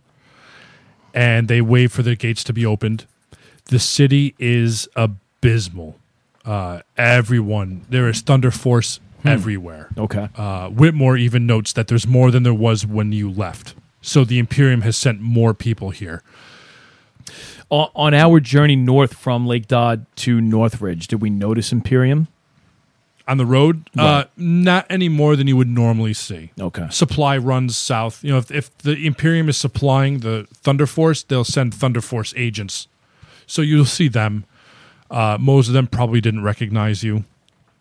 and 1.13 1.47
they 1.47 1.61
wait 1.61 1.91
for 1.91 2.03
the 2.03 2.15
gates 2.15 2.43
to 2.45 2.53
be 2.53 2.65
opened. 2.65 3.05
The 3.65 3.79
city 3.79 4.35
is 4.39 4.87
abysmal. 4.95 5.97
Uh, 6.45 6.81
everyone, 6.97 7.85
there 7.89 8.09
is 8.09 8.21
Thunder 8.21 8.51
Force 8.51 8.99
everywhere. 9.23 9.89
Okay. 9.97 10.29
Uh, 10.35 10.69
Whitmore 10.69 11.17
even 11.17 11.45
notes 11.45 11.73
that 11.73 11.87
there's 11.87 12.07
more 12.07 12.31
than 12.31 12.43
there 12.43 12.53
was 12.53 12.85
when 12.85 13.11
you 13.11 13.29
left. 13.29 13.75
So 14.01 14.25
the 14.25 14.39
Imperium 14.39 14.81
has 14.81 14.97
sent 14.97 15.21
more 15.21 15.53
people 15.53 15.91
here. 15.91 16.23
on, 17.69 17.89
on 17.95 18.13
our 18.13 18.39
journey 18.39 18.75
north 18.75 19.13
from 19.15 19.47
Lake 19.47 19.67
Dodd 19.67 20.05
to 20.17 20.39
Northridge, 20.39 21.07
did 21.07 21.21
we 21.21 21.29
notice 21.29 21.71
Imperium? 21.71 22.27
On 23.27 23.37
the 23.37 23.45
road, 23.45 23.89
uh, 23.97 24.25
not 24.35 24.85
any 24.89 25.07
more 25.07 25.35
than 25.37 25.47
you 25.47 25.55
would 25.55 25.69
normally 25.69 26.13
see. 26.13 26.51
Okay. 26.59 26.87
Supply 26.89 27.37
runs 27.37 27.77
south. 27.77 28.23
You 28.23 28.31
know, 28.31 28.39
if, 28.39 28.51
if 28.51 28.77
the 28.79 28.93
Imperium 29.05 29.47
is 29.47 29.55
supplying 29.55 30.19
the 30.19 30.47
Thunder 30.51 30.85
Force, 30.85 31.23
they'll 31.23 31.45
send 31.45 31.73
Thunder 31.73 32.01
Force 32.01 32.33
agents. 32.35 32.87
So 33.45 33.61
you'll 33.61 33.85
see 33.85 34.09
them. 34.09 34.43
Uh, 35.12 35.38
most 35.39 35.68
of 35.68 35.74
them 35.74 35.86
probably 35.88 36.22
didn't 36.22 36.41
recognize 36.41 37.03
you, 37.03 37.26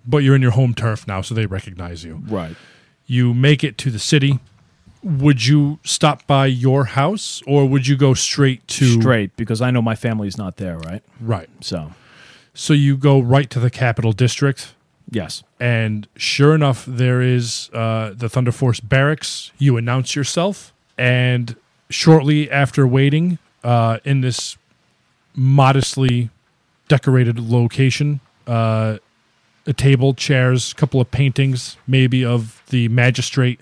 but 0.05 0.18
you're 0.18 0.35
in 0.35 0.43
your 0.43 0.51
home 0.51 0.74
turf 0.74 1.07
now, 1.07 1.22
so 1.22 1.35
they 1.35 1.47
recognize 1.47 2.05
you. 2.05 2.20
Right. 2.26 2.57
You 3.07 3.33
make 3.33 3.62
it 3.64 3.78
to 3.78 3.91
the 3.91 3.99
city. 4.01 4.41
Would 5.03 5.47
you 5.47 5.78
stop 5.85 6.26
by 6.26 6.47
your 6.47 6.85
house, 6.87 7.41
or 7.47 7.66
would 7.66 7.87
you 7.87 7.97
go 7.97 8.12
straight 8.14 8.66
to 8.68 9.01
Straight, 9.01 9.35
because 9.37 9.62
I 9.62 9.70
know 9.70 9.81
my 9.81 9.95
family's 9.95 10.37
not 10.37 10.57
there, 10.57 10.76
right? 10.78 11.03
Right. 11.20 11.49
So, 11.61 11.93
So 12.53 12.72
you 12.74 12.97
go 12.97 13.20
right 13.20 13.49
to 13.51 13.61
the 13.61 13.70
capital 13.70 14.12
district, 14.12 14.74
yes. 15.11 15.43
and 15.59 16.07
sure 16.16 16.55
enough, 16.55 16.85
there 16.85 17.22
is 17.22 17.70
uh, 17.72 18.12
the 18.14 18.28
Thunder 18.28 18.53
Force 18.53 18.81
barracks. 18.81 19.53
You 19.57 19.76
announce 19.76 20.14
yourself, 20.16 20.74
and 20.99 21.57
shortly 21.89 22.51
after 22.51 22.87
waiting 22.87 23.39
uh, 23.64 23.99
in 24.05 24.20
this 24.20 24.59
modestly 25.35 26.28
decorated 26.91 27.38
location, 27.38 28.18
uh, 28.49 28.99
a 29.64 29.72
table, 29.72 30.12
chairs, 30.12 30.72
a 30.72 30.74
couple 30.74 31.01
of 31.01 31.09
paintings, 31.12 31.76
maybe 31.86 32.24
of 32.24 32.61
the 32.70 32.88
magistrate, 32.88 33.61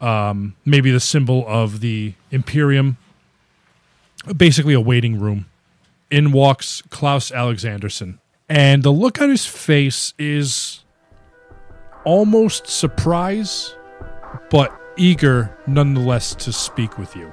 um, 0.00 0.56
maybe 0.64 0.90
the 0.90 1.00
symbol 1.00 1.44
of 1.46 1.80
the 1.80 2.14
Imperium. 2.32 2.98
Basically, 4.36 4.74
a 4.74 4.80
waiting 4.80 5.20
room. 5.20 5.46
In 6.10 6.32
walks 6.32 6.82
Klaus 6.90 7.30
Alexanderson. 7.30 8.18
And 8.48 8.82
the 8.82 8.90
look 8.90 9.20
on 9.20 9.30
his 9.30 9.46
face 9.46 10.12
is 10.18 10.84
almost 12.04 12.66
surprise, 12.66 13.76
but 14.50 14.76
eager 14.96 15.56
nonetheless 15.68 16.34
to 16.34 16.52
speak 16.52 16.98
with 16.98 17.14
you. 17.14 17.32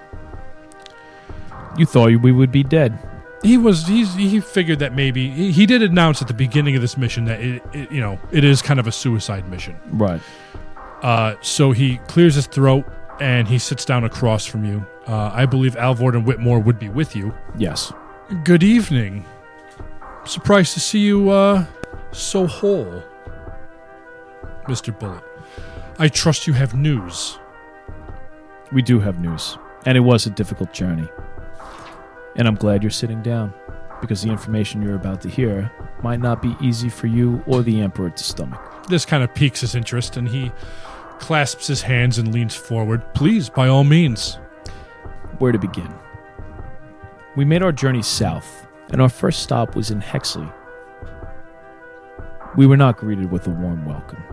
You 1.77 1.87
thought 1.87 2.21
we 2.21 2.31
would 2.31 2.51
be 2.51 2.63
dead. 2.63 2.99
He 3.43 3.57
was 3.57 3.85
he's, 3.85 4.13
he 4.15 4.39
figured 4.39 4.79
that 4.79 4.93
maybe 4.93 5.29
he, 5.29 5.51
he 5.51 5.65
did 5.65 5.83
announce 5.83 6.21
at 6.21 6.29
the 6.29 6.33
beginning 6.33 6.75
of 6.75 6.81
this 6.81 6.97
mission 6.97 7.25
that 7.25 7.41
it, 7.41 7.61
it 7.73 7.91
you 7.91 7.99
know 7.99 8.17
it 8.31 8.43
is 8.43 8.61
kind 8.61 8.79
of 8.79 8.87
a 8.87 8.91
suicide 8.91 9.49
mission. 9.49 9.77
Right. 9.91 10.21
Uh, 11.01 11.35
so 11.41 11.71
he 11.71 11.97
clears 12.07 12.35
his 12.35 12.47
throat 12.47 12.85
and 13.19 13.47
he 13.47 13.59
sits 13.59 13.83
down 13.83 14.05
across 14.05 14.45
from 14.45 14.63
you. 14.63 14.85
Uh, 15.05 15.29
I 15.33 15.45
believe 15.45 15.75
Alvord 15.75 16.15
and 16.15 16.25
Whitmore 16.25 16.59
would 16.59 16.79
be 16.79 16.87
with 16.87 17.15
you. 17.15 17.33
Yes. 17.57 17.91
Good 18.45 18.63
evening. 18.63 19.25
Surprised 20.23 20.73
to 20.75 20.79
see 20.79 20.99
you 20.99 21.29
uh, 21.29 21.65
so 22.11 22.47
whole, 22.47 23.03
Mister 24.69 24.93
Bullet. 24.93 25.21
I 25.99 26.07
trust 26.07 26.47
you 26.47 26.53
have 26.53 26.73
news. 26.73 27.37
We 28.71 28.81
do 28.81 29.01
have 29.01 29.19
news. 29.19 29.57
And 29.85 29.97
it 29.97 30.01
was 30.01 30.25
a 30.25 30.29
difficult 30.29 30.71
journey. 30.73 31.09
And 32.35 32.47
I'm 32.47 32.55
glad 32.55 32.81
you're 32.81 32.89
sitting 32.89 33.21
down, 33.21 33.53
because 34.01 34.21
the 34.21 34.31
information 34.31 34.81
you're 34.81 34.95
about 34.95 35.21
to 35.21 35.29
hear 35.29 35.71
might 36.01 36.19
not 36.19 36.41
be 36.41 36.55
easy 36.59 36.89
for 36.89 37.07
you 37.07 37.43
or 37.45 37.61
the 37.61 37.79
Emperor 37.81 38.09
to 38.09 38.23
stomach. 38.23 38.59
This 38.89 39.05
kind 39.05 39.23
of 39.23 39.33
piques 39.33 39.61
his 39.61 39.75
interest, 39.75 40.17
and 40.17 40.27
he 40.27 40.51
clasps 41.19 41.67
his 41.67 41.81
hands 41.83 42.17
and 42.17 42.33
leans 42.33 42.55
forward. 42.55 43.01
Please, 43.13 43.49
by 43.49 43.67
all 43.67 43.83
means. 43.83 44.39
Where 45.37 45.51
to 45.51 45.59
begin? 45.59 45.93
We 47.35 47.45
made 47.45 47.63
our 47.63 47.71
journey 47.71 48.01
south, 48.01 48.67
and 48.89 49.01
our 49.01 49.09
first 49.09 49.41
stop 49.41 49.75
was 49.75 49.91
in 49.91 50.01
Hexley. 50.01 50.51
We 52.55 52.67
were 52.67 52.77
not 52.77 52.97
greeted 52.97 53.31
with 53.31 53.47
a 53.47 53.51
warm 53.51 53.85
welcome. 53.85 54.23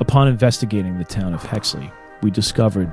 Upon 0.00 0.28
investigating 0.28 0.98
the 0.98 1.04
town 1.04 1.34
of 1.34 1.42
Hexley, 1.42 1.92
we 2.22 2.30
discovered 2.30 2.90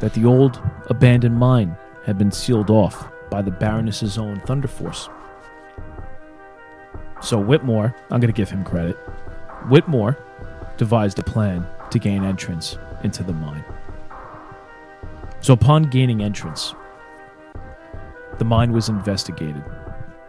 that 0.00 0.12
the 0.12 0.24
old, 0.24 0.60
abandoned 0.86 1.38
mine 1.38 1.76
had 2.04 2.18
been 2.18 2.32
sealed 2.32 2.68
off 2.68 3.10
by 3.32 3.40
the 3.40 3.50
Baroness's 3.50 4.18
own 4.18 4.40
Thunder 4.40 4.68
Force. 4.68 5.08
So 7.22 7.40
Whitmore, 7.40 7.94
I'm 8.10 8.20
going 8.20 8.30
to 8.30 8.36
give 8.36 8.50
him 8.50 8.62
credit, 8.62 8.94
Whitmore 9.70 10.18
devised 10.76 11.18
a 11.18 11.22
plan 11.22 11.66
to 11.90 11.98
gain 11.98 12.24
entrance 12.24 12.76
into 13.02 13.22
the 13.22 13.32
mine. 13.32 13.64
So 15.40 15.54
upon 15.54 15.84
gaining 15.84 16.22
entrance, 16.22 16.74
the 18.36 18.44
mine 18.44 18.70
was 18.70 18.90
investigated, 18.90 19.64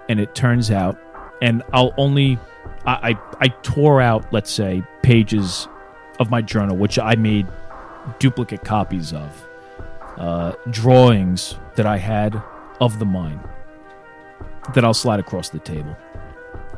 and 0.08 0.18
it 0.18 0.34
turns 0.34 0.72
out, 0.72 0.98
and 1.42 1.62
I'll 1.74 1.94
only, 1.98 2.40
I, 2.86 3.12
I, 3.12 3.20
I 3.42 3.48
tore 3.64 4.00
out, 4.00 4.32
let's 4.32 4.50
say, 4.50 4.82
pages 5.02 5.68
of 6.22 6.30
my 6.30 6.42
journal, 6.42 6.78
which 6.78 6.98
I 6.98 7.16
made 7.16 7.48
duplicate 8.20 8.64
copies 8.64 9.12
of, 9.12 9.48
uh, 10.16 10.54
drawings 10.70 11.56
that 11.76 11.86
I 11.86 11.98
had 11.98 12.42
of 12.82 13.00
the 13.00 13.06
mine 13.06 13.40
that 14.74 14.84
I'll 14.84 14.94
slide 14.94 15.20
across 15.20 15.50
the 15.50 15.60
table. 15.60 15.96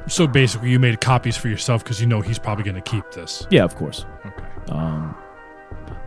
So 0.07 0.27
basically, 0.27 0.69
you 0.69 0.79
made 0.79 1.01
copies 1.01 1.35
for 1.35 1.47
yourself 1.47 1.83
because 1.83 1.99
you 1.99 2.07
know 2.07 2.21
he's 2.21 2.39
probably 2.39 2.63
going 2.63 2.75
to 2.75 2.81
keep 2.81 3.11
this. 3.11 3.47
Yeah, 3.49 3.63
of 3.63 3.75
course. 3.75 4.05
Okay. 4.25 4.43
Um, 4.69 5.15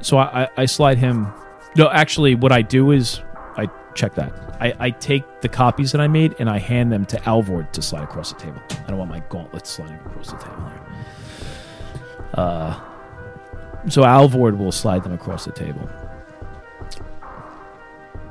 so 0.00 0.18
I, 0.18 0.44
I, 0.44 0.48
I 0.58 0.66
slide 0.66 0.98
him. 0.98 1.32
No, 1.76 1.90
actually, 1.90 2.34
what 2.34 2.52
I 2.52 2.62
do 2.62 2.92
is 2.92 3.20
I 3.56 3.68
check 3.94 4.14
that. 4.14 4.32
I, 4.60 4.74
I 4.78 4.90
take 4.90 5.40
the 5.40 5.48
copies 5.48 5.92
that 5.92 6.00
I 6.00 6.08
made 6.08 6.34
and 6.38 6.48
I 6.48 6.58
hand 6.58 6.92
them 6.92 7.04
to 7.06 7.28
Alvord 7.28 7.72
to 7.74 7.82
slide 7.82 8.04
across 8.04 8.32
the 8.32 8.38
table. 8.38 8.60
I 8.70 8.88
don't 8.88 8.98
want 8.98 9.10
my 9.10 9.20
gauntlet 9.28 9.66
sliding 9.66 9.96
across 9.96 10.30
the 10.30 10.38
table 10.38 10.64
here. 10.68 10.82
Uh, 12.34 12.80
so 13.88 14.04
Alvord 14.04 14.58
will 14.58 14.72
slide 14.72 15.04
them 15.04 15.12
across 15.12 15.44
the 15.44 15.52
table. 15.52 15.88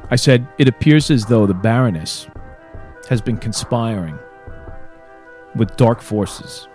I 0.10 0.16
said, 0.16 0.48
It 0.58 0.68
appears 0.68 1.12
as 1.12 1.26
though 1.26 1.46
the 1.46 1.54
Baroness 1.54 2.28
has 3.10 3.22
been 3.22 3.38
conspiring 3.38 4.18
with 5.56 5.76
dark 5.78 6.02
forces 6.02 6.68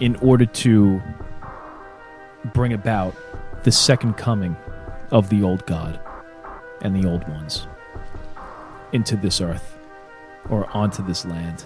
in 0.00 0.16
order 0.16 0.46
to 0.46 1.00
bring 2.52 2.72
about 2.72 3.14
the 3.62 3.72
second 3.72 4.14
coming 4.14 4.56
of 5.10 5.28
the 5.28 5.42
old 5.42 5.64
god 5.66 6.00
and 6.82 6.94
the 6.94 7.08
old 7.08 7.26
ones 7.28 7.66
into 8.92 9.16
this 9.16 9.40
earth 9.40 9.78
or 10.48 10.68
onto 10.76 11.04
this 11.06 11.24
land 11.24 11.64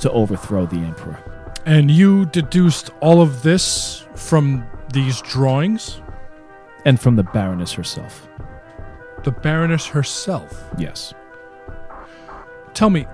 to 0.00 0.10
overthrow 0.10 0.66
the 0.66 0.78
emperor. 0.78 1.18
And 1.64 1.90
you 1.90 2.26
deduced 2.26 2.90
all 3.00 3.20
of 3.20 3.42
this 3.42 4.06
from 4.14 4.66
these 4.92 5.20
drawings? 5.20 6.00
And 6.86 6.98
from 6.98 7.16
the 7.16 7.24
Baroness 7.24 7.72
herself. 7.72 8.26
The 9.24 9.32
Baroness 9.32 9.86
herself. 9.86 10.64
Yes. 10.78 11.12
Tell 12.72 12.90
me, 12.90 13.06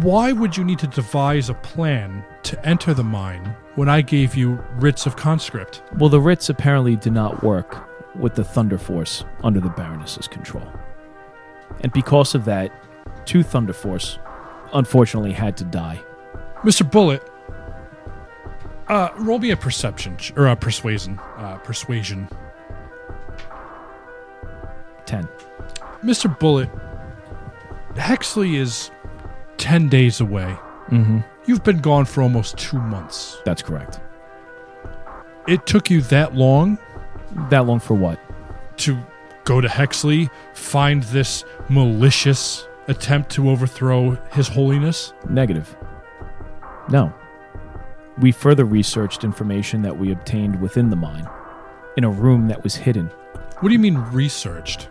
why 0.00 0.32
would 0.32 0.56
you 0.56 0.64
need 0.64 0.78
to 0.78 0.86
devise 0.86 1.48
a 1.48 1.54
plan 1.54 2.24
to 2.44 2.66
enter 2.66 2.94
the 2.94 3.02
mine 3.02 3.56
when 3.74 3.88
I 3.88 4.00
gave 4.02 4.36
you 4.36 4.64
writs 4.76 5.04
of 5.04 5.16
conscript? 5.16 5.82
Well, 5.98 6.08
the 6.08 6.20
writs 6.20 6.48
apparently 6.48 6.96
did 6.96 7.12
not 7.12 7.42
work 7.42 7.88
with 8.14 8.36
the 8.36 8.44
Thunder 8.44 8.78
Force 8.78 9.24
under 9.42 9.60
the 9.60 9.70
Baroness's 9.70 10.28
control. 10.28 10.66
And 11.80 11.92
because 11.92 12.34
of 12.34 12.44
that, 12.44 12.70
two 13.24 13.42
Thunder 13.42 13.72
Force 13.72 14.18
unfortunately 14.72 15.32
had 15.32 15.56
to 15.56 15.64
die. 15.64 16.00
Mr. 16.62 16.88
Bullet, 16.88 17.28
uh, 18.88 19.08
roll 19.16 19.38
me 19.38 19.50
a 19.50 19.56
perception 19.56 20.16
or 20.36 20.46
a 20.46 20.54
persuasion. 20.56 21.18
Uh, 21.36 21.56
persuasion. 21.58 22.28
10. 25.06 25.28
Mr. 26.04 26.36
Bullet, 26.38 26.68
Hexley 27.94 28.56
is 28.58 28.90
10 29.58 29.88
days 29.88 30.20
away. 30.20 30.56
Mm-hmm. 30.88 31.18
You've 31.46 31.64
been 31.64 31.80
gone 31.80 32.04
for 32.04 32.22
almost 32.22 32.56
two 32.56 32.78
months. 32.80 33.38
That's 33.44 33.62
correct. 33.62 34.00
It 35.48 35.66
took 35.66 35.90
you 35.90 36.02
that 36.02 36.34
long 36.36 36.78
That 37.50 37.66
long 37.66 37.80
for 37.80 37.94
what? 37.94 38.18
to 38.78 38.98
go 39.44 39.60
to 39.60 39.68
Hexley, 39.68 40.30
find 40.54 41.02
this 41.04 41.44
malicious 41.68 42.66
attempt 42.88 43.30
to 43.32 43.50
overthrow 43.50 44.12
His 44.32 44.48
Holiness? 44.48 45.12
Negative. 45.28 45.76
No. 46.88 47.12
We 48.18 48.32
further 48.32 48.64
researched 48.64 49.24
information 49.24 49.82
that 49.82 49.96
we 49.98 50.10
obtained 50.12 50.60
within 50.60 50.90
the 50.90 50.96
mine 50.96 51.28
in 51.96 52.04
a 52.04 52.10
room 52.10 52.48
that 52.48 52.62
was 52.62 52.74
hidden. 52.76 53.10
What 53.62 53.68
do 53.68 53.72
you 53.74 53.78
mean 53.78 53.96
researched? 54.12 54.88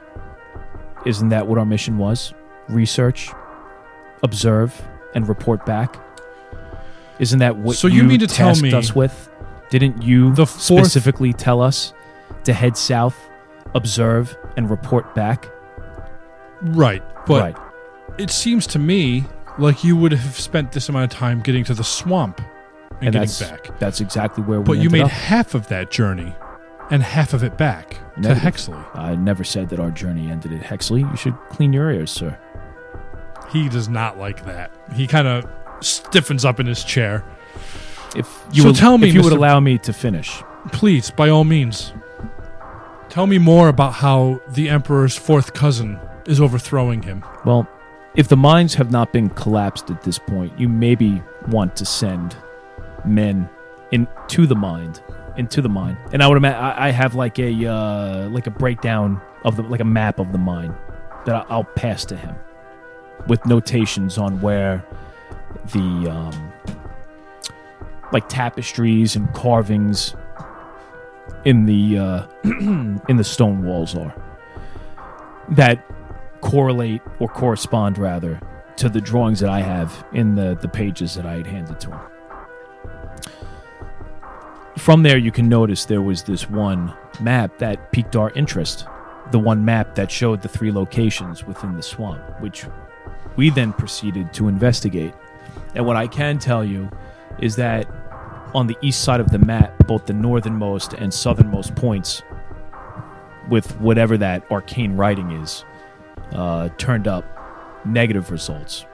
Isn't 1.05 1.27
that 1.29 1.45
what 1.47 1.57
our 1.57 1.65
mission 1.65 1.97
was? 1.97 2.33
Research, 2.69 3.29
observe, 4.23 4.81
and 5.13 5.27
report 5.27 5.65
back? 5.65 5.97
Isn't 7.19 7.39
that 7.39 7.57
what 7.57 7.75
So 7.75 7.87
you 7.87 8.03
mean 8.03 8.19
to 8.21 8.27
tell 8.27 8.55
me 8.55 8.71
us 8.73 8.95
with? 8.95 9.29
Didn't 9.69 10.01
you 10.01 10.33
the 10.33 10.45
fourth- 10.45 10.85
specifically 10.85 11.33
tell 11.33 11.61
us 11.61 11.93
to 12.45 12.53
head 12.53 12.77
south, 12.77 13.15
observe, 13.75 14.37
and 14.55 14.69
report 14.69 15.13
back? 15.15 15.49
Right, 16.61 17.03
but 17.25 17.41
right. 17.55 17.57
it 18.17 18.29
seems 18.29 18.65
to 18.67 18.79
me 18.79 19.25
like 19.57 19.83
you 19.83 19.97
would 19.97 20.13
have 20.13 20.39
spent 20.39 20.71
this 20.71 20.87
amount 20.87 21.11
of 21.11 21.17
time 21.19 21.41
getting 21.41 21.63
to 21.65 21.73
the 21.73 21.83
swamp 21.83 22.39
and, 22.39 22.47
And 23.01 23.13
getting 23.13 23.19
that's 23.21 23.39
back. 23.41 23.79
that's 23.79 23.99
exactly 23.99 24.43
where 24.45 24.61
we 24.61 24.65
But 24.65 24.77
you 24.77 24.89
made 24.89 25.01
up. 25.01 25.09
half 25.11 25.55
of 25.55 25.67
that 25.67 25.91
journey 25.91 26.33
and 26.91 27.01
half 27.01 27.33
of 27.33 27.43
it 27.43 27.57
back 27.57 27.97
to 28.21 28.35
Hexley. 28.35 28.83
I 28.95 29.15
never 29.15 29.43
said 29.43 29.69
that 29.69 29.79
our 29.79 29.89
journey 29.91 30.29
ended 30.29 30.53
at 30.53 30.61
Hexley. 30.61 31.09
You 31.09 31.17
should 31.17 31.35
clean 31.49 31.73
your 31.73 31.89
ears, 31.89 32.11
sir. 32.11 32.37
He 33.49 33.67
does 33.69 33.89
not 33.89 34.17
like 34.17 34.45
that. 34.45 34.71
He 34.93 35.07
kind 35.07 35.27
of 35.27 35.45
stiffens 35.79 36.45
up 36.45 36.59
in 36.59 36.67
his 36.67 36.83
chair. 36.83 37.23
If 38.15 38.27
you 38.51 38.61
So 38.61 38.67
would, 38.69 38.75
tell 38.75 38.97
me, 38.97 39.09
if 39.09 39.13
you 39.15 39.23
would 39.23 39.33
allow 39.33 39.59
me 39.59 39.77
to 39.79 39.93
finish. 39.93 40.43
Please, 40.71 41.09
by 41.09 41.29
all 41.29 41.43
means, 41.43 41.93
tell 43.09 43.25
me 43.25 43.37
more 43.37 43.69
about 43.69 43.93
how 43.93 44.41
the 44.49 44.69
Emperor's 44.69 45.15
fourth 45.15 45.53
cousin 45.53 45.99
is 46.25 46.39
overthrowing 46.39 47.01
him. 47.01 47.23
Well, 47.45 47.67
if 48.15 48.27
the 48.27 48.37
mines 48.37 48.75
have 48.75 48.91
not 48.91 49.13
been 49.13 49.29
collapsed 49.29 49.89
at 49.89 50.03
this 50.03 50.19
point, 50.19 50.57
you 50.59 50.67
maybe 50.67 51.23
want 51.47 51.75
to 51.77 51.85
send 51.85 52.35
men 53.05 53.49
into 53.91 54.45
the 54.45 54.55
mine, 54.55 54.93
into 55.41 55.59
the 55.59 55.69
mine. 55.69 55.97
And 56.13 56.21
I 56.21 56.27
would 56.27 56.37
imagine 56.37 56.61
I 56.61 56.91
have 56.91 57.15
like 57.15 57.39
a 57.39 57.67
uh, 57.67 58.29
like 58.29 58.45
a 58.45 58.51
breakdown 58.51 59.19
of 59.43 59.57
the 59.57 59.63
like 59.63 59.81
a 59.81 59.85
map 59.85 60.19
of 60.19 60.31
the 60.31 60.37
mine 60.37 60.75
that 61.25 61.45
I'll 61.49 61.63
pass 61.63 62.05
to 62.05 62.15
him 62.15 62.35
with 63.27 63.43
notations 63.45 64.17
on 64.19 64.39
where 64.39 64.85
the 65.73 66.09
um, 66.09 66.53
like 68.13 68.29
tapestries 68.29 69.15
and 69.15 69.33
carvings 69.33 70.15
in 71.43 71.65
the 71.65 71.97
uh, 71.97 72.27
in 72.43 73.17
the 73.17 73.23
stone 73.23 73.63
walls 73.63 73.95
are 73.95 74.13
that 75.49 75.83
correlate 76.41 77.01
or 77.19 77.27
correspond 77.27 77.97
rather 77.97 78.39
to 78.77 78.89
the 78.89 79.01
drawings 79.01 79.39
that 79.39 79.49
I 79.49 79.61
have 79.61 80.05
in 80.13 80.35
the, 80.35 80.55
the 80.61 80.67
pages 80.67 81.15
that 81.15 81.25
I 81.25 81.33
had 81.33 81.47
handed 81.47 81.79
to 81.81 81.91
him. 81.91 82.10
From 84.77 85.03
there, 85.03 85.17
you 85.17 85.31
can 85.31 85.49
notice 85.49 85.85
there 85.85 86.01
was 86.01 86.23
this 86.23 86.49
one 86.49 86.93
map 87.19 87.57
that 87.59 87.91
piqued 87.91 88.15
our 88.15 88.31
interest. 88.31 88.85
The 89.31 89.39
one 89.39 89.63
map 89.63 89.95
that 89.95 90.09
showed 90.09 90.41
the 90.41 90.47
three 90.47 90.71
locations 90.71 91.45
within 91.45 91.75
the 91.75 91.83
swamp, 91.83 92.21
which 92.39 92.65
we 93.35 93.49
then 93.49 93.73
proceeded 93.73 94.33
to 94.33 94.47
investigate. 94.47 95.13
And 95.75 95.85
what 95.85 95.97
I 95.97 96.07
can 96.07 96.39
tell 96.39 96.63
you 96.63 96.89
is 97.39 97.55
that 97.57 97.87
on 98.53 98.67
the 98.67 98.77
east 98.81 99.03
side 99.03 99.19
of 99.19 99.29
the 99.29 99.39
map, 99.39 99.87
both 99.87 100.05
the 100.05 100.13
northernmost 100.13 100.93
and 100.93 101.13
southernmost 101.13 101.75
points, 101.75 102.23
with 103.49 103.79
whatever 103.79 104.17
that 104.17 104.49
arcane 104.51 104.95
writing 104.95 105.31
is, 105.31 105.65
uh, 106.33 106.69
turned 106.77 107.07
up 107.07 107.25
negative 107.85 108.31
results. 108.31 108.85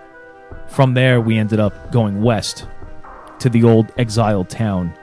From 0.67 0.93
there, 0.93 1.21
we 1.21 1.37
ended 1.37 1.59
up 1.59 1.91
going 1.91 2.21
west 2.21 2.67
to 3.39 3.49
the 3.49 3.63
old 3.63 3.91
exiled 3.97 4.49
town 4.49 4.93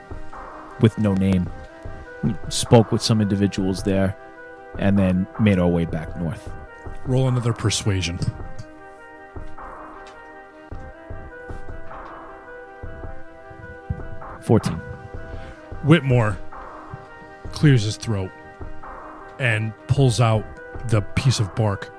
with 0.81 0.97
no 0.97 1.13
name. 1.13 1.49
We 2.23 2.35
spoke 2.49 2.91
with 2.91 3.01
some 3.01 3.21
individuals 3.21 3.83
there 3.83 4.15
and 4.79 4.97
then 4.97 5.27
made 5.39 5.59
our 5.59 5.67
way 5.67 5.85
back 5.85 6.15
north. 6.19 6.51
Roll 7.05 7.27
another 7.27 7.53
persuasion. 7.53 8.19
Fourteen. 14.41 14.79
Whitmore 15.83 16.37
clears 17.51 17.83
his 17.83 17.97
throat 17.97 18.31
and 19.39 19.73
pulls 19.87 20.19
out 20.19 20.43
the 20.89 21.01
piece 21.01 21.39
of 21.39 21.53
bark. 21.55 21.91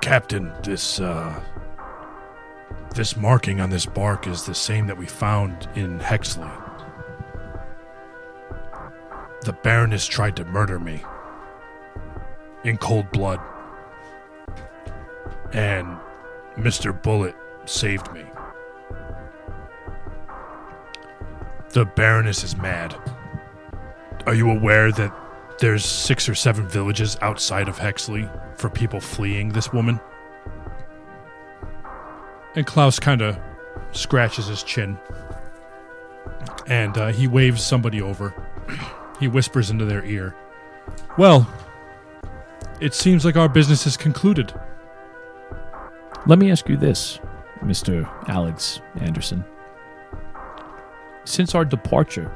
Captain, 0.00 0.52
this 0.62 1.00
uh 1.00 1.40
this 2.94 3.16
marking 3.16 3.60
on 3.60 3.70
this 3.70 3.86
bark 3.86 4.26
is 4.26 4.46
the 4.46 4.54
same 4.54 4.86
that 4.86 4.96
we 4.96 5.06
found 5.06 5.68
in 5.74 5.98
Hexley. 5.98 6.50
The 9.46 9.52
Baroness 9.52 10.04
tried 10.08 10.34
to 10.38 10.44
murder 10.46 10.80
me 10.80 11.04
in 12.64 12.76
cold 12.78 13.12
blood. 13.12 13.38
And 15.52 15.96
Mr. 16.56 17.00
Bullet 17.00 17.36
saved 17.64 18.12
me. 18.12 18.24
The 21.68 21.84
Baroness 21.84 22.42
is 22.42 22.56
mad. 22.56 22.96
Are 24.26 24.34
you 24.34 24.50
aware 24.50 24.90
that 24.90 25.14
there's 25.60 25.84
six 25.84 26.28
or 26.28 26.34
seven 26.34 26.66
villages 26.66 27.16
outside 27.22 27.68
of 27.68 27.78
Hexley 27.78 28.28
for 28.58 28.68
people 28.68 28.98
fleeing 28.98 29.50
this 29.50 29.72
woman? 29.72 30.00
And 32.56 32.66
Klaus 32.66 32.98
kind 32.98 33.22
of 33.22 33.38
scratches 33.92 34.48
his 34.48 34.64
chin. 34.64 34.98
And 36.66 36.98
uh, 36.98 37.12
he 37.12 37.28
waves 37.28 37.62
somebody 37.62 38.02
over. 38.02 38.34
he 39.18 39.28
whispers 39.28 39.70
into 39.70 39.84
their 39.84 40.04
ear. 40.04 40.34
Well, 41.18 41.48
it 42.80 42.94
seems 42.94 43.24
like 43.24 43.36
our 43.36 43.48
business 43.48 43.86
is 43.86 43.96
concluded. 43.96 44.52
Let 46.26 46.38
me 46.38 46.50
ask 46.50 46.68
you 46.68 46.76
this, 46.76 47.20
Mr. 47.60 48.08
Alex 48.28 48.80
Anderson. 49.00 49.44
Since 51.24 51.54
our 51.54 51.64
departure, 51.64 52.32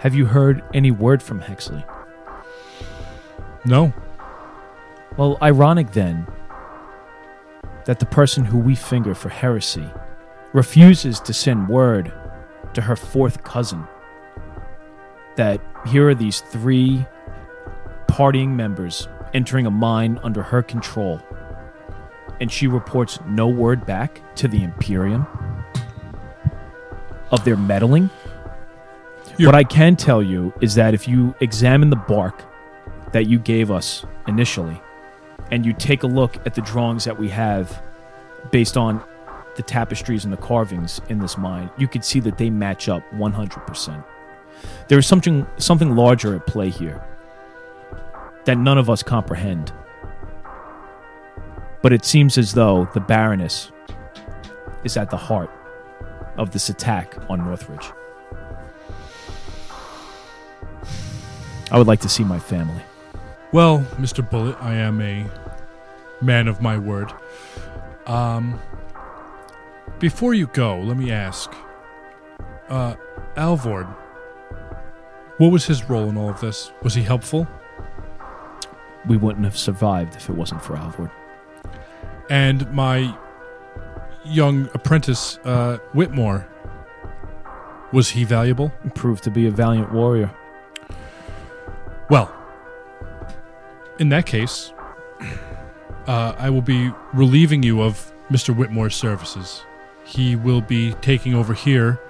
have 0.00 0.14
you 0.14 0.26
heard 0.26 0.62
any 0.72 0.90
word 0.90 1.22
from 1.22 1.40
Hexley? 1.40 1.84
No. 3.64 3.92
Well, 5.16 5.38
ironic 5.42 5.92
then 5.92 6.26
that 7.86 7.98
the 7.98 8.06
person 8.06 8.44
who 8.44 8.58
we 8.58 8.74
finger 8.74 9.14
for 9.14 9.28
heresy 9.28 9.88
refuses 10.52 11.20
to 11.20 11.32
send 11.32 11.68
word 11.68 12.12
to 12.74 12.82
her 12.82 12.96
fourth 12.96 13.42
cousin 13.42 13.86
that 15.36 15.60
here 15.88 16.08
are 16.08 16.14
these 16.14 16.40
three 16.40 17.06
partying 18.08 18.50
members 18.50 19.08
entering 19.34 19.66
a 19.66 19.70
mine 19.70 20.18
under 20.22 20.42
her 20.42 20.62
control 20.62 21.20
and 22.40 22.50
she 22.50 22.66
reports 22.66 23.18
no 23.26 23.48
word 23.48 23.86
back 23.86 24.20
to 24.36 24.48
the 24.48 24.62
Imperium 24.62 25.26
of 27.30 27.44
their 27.44 27.56
meddling. 27.56 28.10
You're- 29.36 29.46
what 29.46 29.54
I 29.54 29.64
can 29.64 29.96
tell 29.96 30.22
you 30.22 30.52
is 30.60 30.74
that 30.74 30.94
if 30.94 31.08
you 31.08 31.34
examine 31.40 31.90
the 31.90 31.96
bark 31.96 32.44
that 33.12 33.26
you 33.26 33.38
gave 33.38 33.70
us 33.70 34.04
initially, 34.26 34.80
and 35.50 35.64
you 35.64 35.72
take 35.72 36.02
a 36.02 36.06
look 36.06 36.36
at 36.46 36.54
the 36.54 36.60
drawings 36.60 37.04
that 37.04 37.18
we 37.18 37.28
have 37.28 37.80
based 38.50 38.76
on 38.76 39.00
the 39.56 39.62
tapestries 39.62 40.24
and 40.24 40.32
the 40.32 40.38
carvings 40.38 41.00
in 41.08 41.18
this 41.18 41.38
mine, 41.38 41.70
you 41.76 41.88
could 41.88 42.04
see 42.04 42.20
that 42.20 42.36
they 42.36 42.50
match 42.50 42.88
up 42.88 43.02
100%. 43.14 44.04
There 44.88 44.98
is 44.98 45.06
something 45.06 45.46
something 45.56 45.96
larger 45.96 46.34
at 46.34 46.46
play 46.46 46.70
here 46.70 47.02
that 48.44 48.56
none 48.56 48.78
of 48.78 48.88
us 48.88 49.02
comprehend. 49.02 49.72
But 51.82 51.92
it 51.92 52.04
seems 52.04 52.38
as 52.38 52.52
though 52.52 52.88
the 52.94 53.00
Baroness 53.00 53.70
is 54.84 54.96
at 54.96 55.10
the 55.10 55.16
heart 55.16 55.50
of 56.36 56.52
this 56.52 56.68
attack 56.68 57.14
on 57.28 57.44
Northridge. 57.44 57.90
I 61.70 61.78
would 61.78 61.86
like 61.86 62.00
to 62.00 62.08
see 62.08 62.22
my 62.22 62.38
family. 62.38 62.82
Well, 63.52 63.80
Mr. 63.96 64.28
Bullet, 64.28 64.56
I 64.60 64.74
am 64.74 65.00
a 65.00 65.26
man 66.20 66.46
of 66.46 66.60
my 66.60 66.78
word. 66.78 67.12
Um, 68.06 68.60
before 69.98 70.34
you 70.34 70.46
go, 70.48 70.78
let 70.78 70.96
me 70.96 71.10
ask, 71.10 71.52
uh, 72.68 72.94
Alvord, 73.36 73.88
what 75.38 75.52
was 75.52 75.66
his 75.66 75.88
role 75.88 76.08
in 76.08 76.16
all 76.16 76.30
of 76.30 76.40
this? 76.40 76.72
Was 76.82 76.94
he 76.94 77.02
helpful? 77.02 77.46
We 79.06 79.16
wouldn't 79.16 79.44
have 79.44 79.56
survived 79.56 80.16
if 80.16 80.28
it 80.28 80.34
wasn't 80.34 80.62
for 80.62 80.76
Alvord. 80.76 81.10
And 82.28 82.70
my 82.72 83.16
young 84.24 84.68
apprentice, 84.74 85.38
uh, 85.44 85.78
Whitmore, 85.92 86.48
was 87.92 88.10
he 88.10 88.24
valuable? 88.24 88.72
He 88.82 88.90
Proved 88.90 89.24
to 89.24 89.30
be 89.30 89.46
a 89.46 89.50
valiant 89.50 89.92
warrior. 89.92 90.30
Well, 92.10 92.32
in 93.98 94.08
that 94.10 94.26
case, 94.26 94.72
uh, 96.06 96.34
I 96.38 96.50
will 96.50 96.62
be 96.62 96.90
relieving 97.12 97.62
you 97.62 97.82
of 97.82 98.12
Mr. 98.30 98.54
Whitmore's 98.54 98.94
services. 98.94 99.62
He 100.04 100.36
will 100.36 100.60
be 100.60 100.92
taking 100.94 101.34
over 101.34 101.54
here 101.54 102.00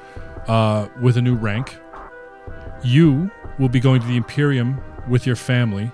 uh, 0.48 0.88
with 1.00 1.16
a 1.16 1.22
new 1.22 1.34
rank. 1.34 1.76
You 2.86 3.32
will 3.58 3.68
be 3.68 3.80
going 3.80 4.00
to 4.00 4.06
the 4.06 4.16
Imperium 4.16 4.80
with 5.08 5.26
your 5.26 5.34
family. 5.34 5.90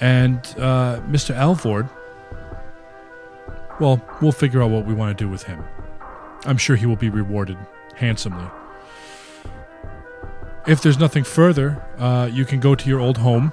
And 0.00 0.38
uh, 0.56 1.00
Mr. 1.06 1.34
Alvord, 1.34 1.86
well, 3.78 4.02
we'll 4.22 4.32
figure 4.32 4.62
out 4.62 4.70
what 4.70 4.86
we 4.86 4.94
want 4.94 5.16
to 5.16 5.24
do 5.24 5.28
with 5.28 5.42
him. 5.42 5.62
I'm 6.46 6.56
sure 6.56 6.76
he 6.76 6.86
will 6.86 6.96
be 6.96 7.10
rewarded 7.10 7.58
handsomely. 7.94 8.46
If 10.66 10.80
there's 10.82 10.98
nothing 10.98 11.24
further, 11.24 11.84
uh, 11.98 12.30
you 12.32 12.46
can 12.46 12.58
go 12.58 12.74
to 12.74 12.88
your 12.88 12.98
old 12.98 13.18
home. 13.18 13.52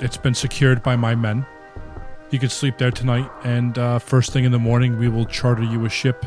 It's 0.00 0.16
been 0.16 0.34
secured 0.34 0.84
by 0.84 0.94
my 0.94 1.16
men. 1.16 1.44
You 2.30 2.38
can 2.38 2.48
sleep 2.48 2.78
there 2.78 2.92
tonight, 2.92 3.28
and 3.42 3.76
uh, 3.76 3.98
first 3.98 4.32
thing 4.32 4.44
in 4.44 4.52
the 4.52 4.58
morning, 4.58 4.98
we 4.98 5.08
will 5.08 5.26
charter 5.26 5.64
you 5.64 5.84
a 5.84 5.88
ship 5.90 6.24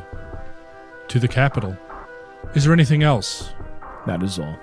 to 1.07 1.19
the 1.19 1.27
capital. 1.29 1.77
Is 2.55 2.65
there 2.65 2.73
anything 2.73 3.03
else? 3.03 3.51
That 4.05 4.21
is 4.21 4.37
all. 4.37 4.57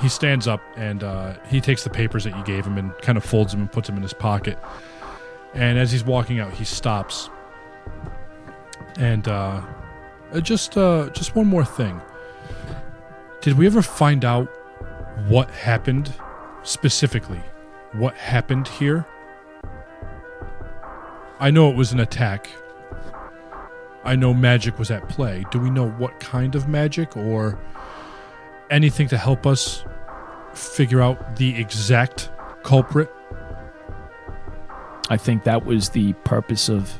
He 0.00 0.08
stands 0.08 0.46
up 0.46 0.60
and 0.76 1.02
uh, 1.02 1.34
he 1.48 1.60
takes 1.60 1.84
the 1.84 1.90
papers 1.90 2.24
that 2.24 2.36
you 2.36 2.44
gave 2.44 2.66
him 2.66 2.78
and 2.78 2.96
kind 2.98 3.16
of 3.16 3.24
folds 3.24 3.52
them 3.52 3.62
and 3.62 3.72
puts 3.72 3.88
them 3.88 3.96
in 3.96 4.02
his 4.02 4.12
pocket. 4.12 4.58
And 5.54 5.78
as 5.78 5.92
he's 5.92 6.04
walking 6.04 6.40
out, 6.40 6.52
he 6.52 6.64
stops. 6.64 7.30
And 8.98 9.26
uh, 9.28 9.62
just 10.42 10.76
uh, 10.76 11.10
just 11.10 11.34
one 11.34 11.46
more 11.46 11.64
thing. 11.64 12.00
Did 13.40 13.58
we 13.58 13.66
ever 13.66 13.82
find 13.82 14.24
out 14.24 14.48
what 15.28 15.50
happened 15.50 16.12
specifically? 16.62 17.42
What 17.92 18.14
happened 18.16 18.68
here? 18.68 19.06
I 21.38 21.50
know 21.50 21.70
it 21.70 21.76
was 21.76 21.92
an 21.92 22.00
attack. 22.00 22.48
I 24.04 24.16
know 24.16 24.34
magic 24.34 24.78
was 24.78 24.90
at 24.90 25.08
play. 25.08 25.44
Do 25.50 25.58
we 25.58 25.70
know 25.70 25.88
what 25.88 26.20
kind 26.20 26.54
of 26.54 26.68
magic 26.68 27.16
or 27.16 27.58
anything 28.70 29.08
to 29.08 29.18
help 29.18 29.46
us 29.46 29.84
figure 30.54 31.00
out 31.00 31.36
the 31.36 31.58
exact 31.60 32.30
culprit? 32.62 33.10
I 35.10 35.16
think 35.16 35.44
that 35.44 35.66
was 35.66 35.90
the 35.90 36.12
purpose 36.24 36.68
of 36.68 36.98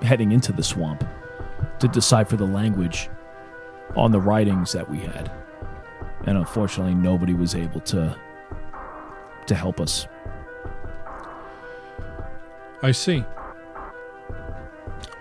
heading 0.00 0.32
into 0.32 0.52
the 0.52 0.62
swamp 0.62 1.04
to 1.78 1.88
decipher 1.88 2.36
the 2.36 2.46
language 2.46 3.10
on 3.96 4.10
the 4.10 4.20
writings 4.20 4.72
that 4.72 4.88
we 4.88 5.00
had. 5.00 5.30
And 6.26 6.38
unfortunately, 6.38 6.94
nobody 6.94 7.34
was 7.34 7.54
able 7.54 7.80
to 7.80 8.16
to 9.46 9.54
help 9.54 9.80
us. 9.80 10.06
I 12.82 12.92
see. 12.92 13.24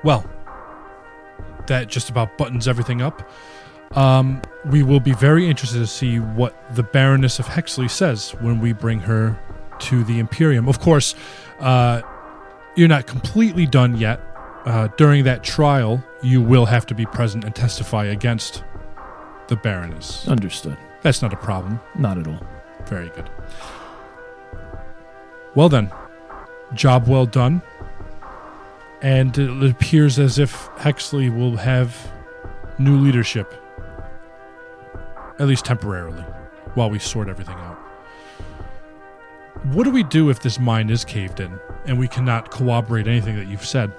Well, 0.03 0.25
that 1.67 1.87
just 1.87 2.09
about 2.09 2.37
buttons 2.37 2.67
everything 2.67 3.01
up. 3.01 3.27
Um, 3.93 4.41
we 4.65 4.83
will 4.83 4.99
be 4.99 5.13
very 5.13 5.47
interested 5.47 5.79
to 5.79 5.87
see 5.87 6.19
what 6.19 6.55
the 6.75 6.83
Baroness 6.83 7.39
of 7.39 7.47
Hexley 7.47 7.89
says 7.89 8.31
when 8.39 8.59
we 8.59 8.73
bring 8.73 8.99
her 9.01 9.37
to 9.79 10.03
the 10.03 10.19
Imperium. 10.19 10.67
Of 10.67 10.79
course, 10.79 11.15
uh, 11.59 12.01
you're 12.75 12.87
not 12.87 13.07
completely 13.07 13.65
done 13.65 13.97
yet. 13.97 14.21
Uh, 14.65 14.87
during 14.97 15.23
that 15.23 15.43
trial, 15.43 16.03
you 16.21 16.41
will 16.41 16.65
have 16.65 16.85
to 16.85 16.93
be 16.93 17.05
present 17.05 17.43
and 17.43 17.55
testify 17.55 18.05
against 18.05 18.63
the 19.47 19.55
Baroness. 19.55 20.27
Understood. 20.27 20.77
That's 21.01 21.21
not 21.21 21.33
a 21.33 21.37
problem. 21.37 21.79
Not 21.95 22.17
at 22.17 22.27
all. 22.27 22.39
Very 22.85 23.09
good. 23.09 23.29
Well 25.55 25.67
then, 25.67 25.91
job 26.73 27.07
well 27.07 27.25
done. 27.25 27.61
And 29.01 29.35
it 29.35 29.71
appears 29.71 30.19
as 30.19 30.37
if 30.37 30.69
Hexley 30.77 31.35
will 31.35 31.57
have 31.57 32.11
new 32.77 32.97
leadership, 32.97 33.51
at 35.41 35.47
least 35.47 35.65
temporarily, 35.65 36.21
while 36.75 36.91
we 36.91 36.99
sort 36.99 37.27
everything 37.27 37.55
out. 37.55 37.75
What 39.73 39.85
do 39.85 39.89
we 39.89 40.03
do 40.03 40.29
if 40.29 40.39
this 40.39 40.59
mine 40.59 40.91
is 40.91 41.03
caved 41.03 41.39
in 41.39 41.59
and 41.85 41.97
we 41.97 42.07
cannot 42.07 42.51
corroborate 42.51 43.07
anything 43.07 43.35
that 43.37 43.47
you've 43.47 43.65
said? 43.65 43.89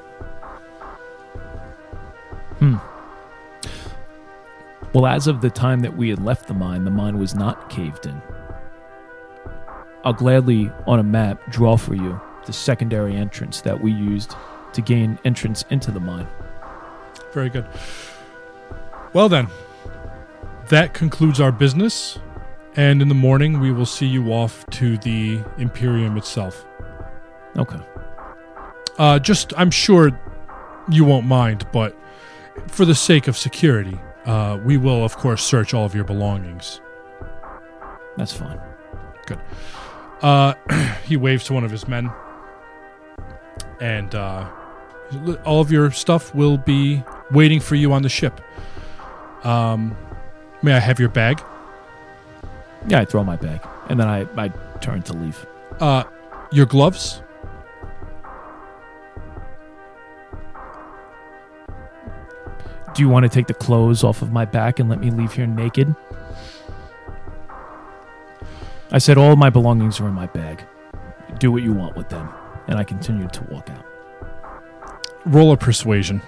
Hmm. 2.61 2.77
Well, 4.93 5.07
as 5.07 5.27
of 5.27 5.41
the 5.41 5.51
time 5.51 5.81
that 5.81 5.97
we 5.97 6.11
had 6.11 6.23
left 6.23 6.47
the 6.47 6.55
mine, 6.55 6.85
the 6.85 6.91
mine 6.93 7.19
was 7.19 7.35
not 7.35 7.69
caved 7.69 8.07
in. 8.07 8.23
I'll 10.05 10.13
gladly, 10.13 10.71
on 10.87 11.01
a 11.01 11.05
map, 11.05 11.41
draw 11.51 11.77
for 11.77 11.95
you 11.97 12.21
the 12.47 12.53
secondary 12.53 13.17
entrance 13.17 13.63
that 13.63 13.81
we 13.81 13.91
used 13.91 14.37
to 14.75 14.81
gain 14.81 15.19
entrance 15.25 15.65
into 15.71 15.91
the 15.91 16.01
mine. 16.01 16.29
Very 17.33 17.49
good. 17.49 17.67
Well, 19.13 19.29
then, 19.29 19.49
that 20.69 20.95
concludes 20.95 21.41
our 21.41 21.53
business. 21.53 22.19
And 22.75 23.03
in 23.03 23.09
the 23.09 23.15
morning, 23.15 23.61
we 23.61 23.71
will 23.71 23.87
see 23.87 24.07
you 24.07 24.33
off 24.33 24.65
to 24.71 24.97
the 24.99 25.41
Imperium 25.59 26.17
itself. 26.17 26.65
Okay. 27.57 27.81
Uh, 28.99 29.19
just, 29.19 29.53
I'm 29.57 29.71
sure 29.71 30.19
you 30.89 31.05
won't 31.05 31.27
mind, 31.27 31.67
but 31.73 31.97
for 32.69 32.85
the 32.85 32.95
sake 32.95 33.29
of 33.29 33.37
security, 33.37 33.99
uh, 34.25 34.59
we 34.65 34.77
will, 34.77 35.05
of 35.05 35.17
course, 35.17 35.43
search 35.43 35.75
all 35.75 35.85
of 35.85 35.95
your 35.95 36.05
belongings. 36.05 36.81
That's 38.17 38.33
fine. 38.33 38.61
Good. 39.27 39.41
Uh, 40.23 40.55
he 41.05 41.17
waves 41.17 41.45
to 41.45 41.53
one 41.53 41.65
of 41.65 41.71
his 41.71 41.89
men, 41.89 42.11
and 43.81 44.15
uh, 44.15 44.49
all 45.45 45.61
of 45.61 45.71
your 45.71 45.91
stuff 45.91 46.35
will 46.35 46.57
be 46.57 47.03
waiting 47.31 47.61
for 47.61 47.75
you 47.75 47.93
on 47.93 48.03
the 48.03 48.09
ship. 48.09 48.41
Um, 49.45 49.97
may 50.63 50.73
I 50.73 50.79
have 50.79 50.99
your 50.99 51.09
bag? 51.09 51.43
Yeah, 52.89 53.01
I 53.01 53.05
throw 53.05 53.25
my 53.25 53.37
bag. 53.37 53.61
And 53.89 53.99
then 53.99 54.09
I, 54.09 54.27
I 54.37 54.49
turn 54.81 55.03
to 55.03 55.13
leave. 55.13 55.47
Uh, 55.81 56.05
your 56.51 56.67
gloves? 56.67 57.23
Do 62.95 63.01
you 63.03 63.09
want 63.09 63.25
to 63.25 63.29
take 63.29 63.47
the 63.47 63.55
clothes 63.55 64.05
off 64.05 64.21
of 64.21 64.33
my 64.33 64.45
back 64.45 64.79
and 64.79 64.89
let 64.89 65.01
me 65.01 65.11
leave 65.11 65.33
here 65.33 65.47
naked? 65.47 65.95
I 68.91 68.99
said 68.99 69.17
all 69.17 69.35
my 69.37 69.49
belongings 69.49 69.99
are 70.01 70.09
in 70.09 70.15
my 70.15 70.27
bag. 70.27 70.63
Do 71.39 71.51
what 71.51 71.63
you 71.63 71.73
want 71.73 71.97
with 71.97 72.11
them. 72.11 72.29
And 72.67 72.79
I 72.79 72.85
continued 72.85 73.33
to 73.33 73.45
walk 73.45 73.71
out. 73.71 73.85
Roll 75.25 75.53
a 75.53 75.57
persuasion. 75.57 76.21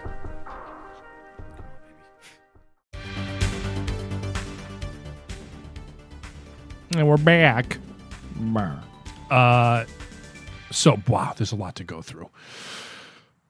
And 6.97 7.09
we're 7.09 7.17
back. 7.17 7.79
Uh, 9.31 9.85
so 10.71 10.97
wow, 11.09 11.33
there's 11.37 11.51
a 11.51 11.57
lot 11.57 11.75
to 11.77 11.85
go 11.85 12.03
through. 12.03 12.31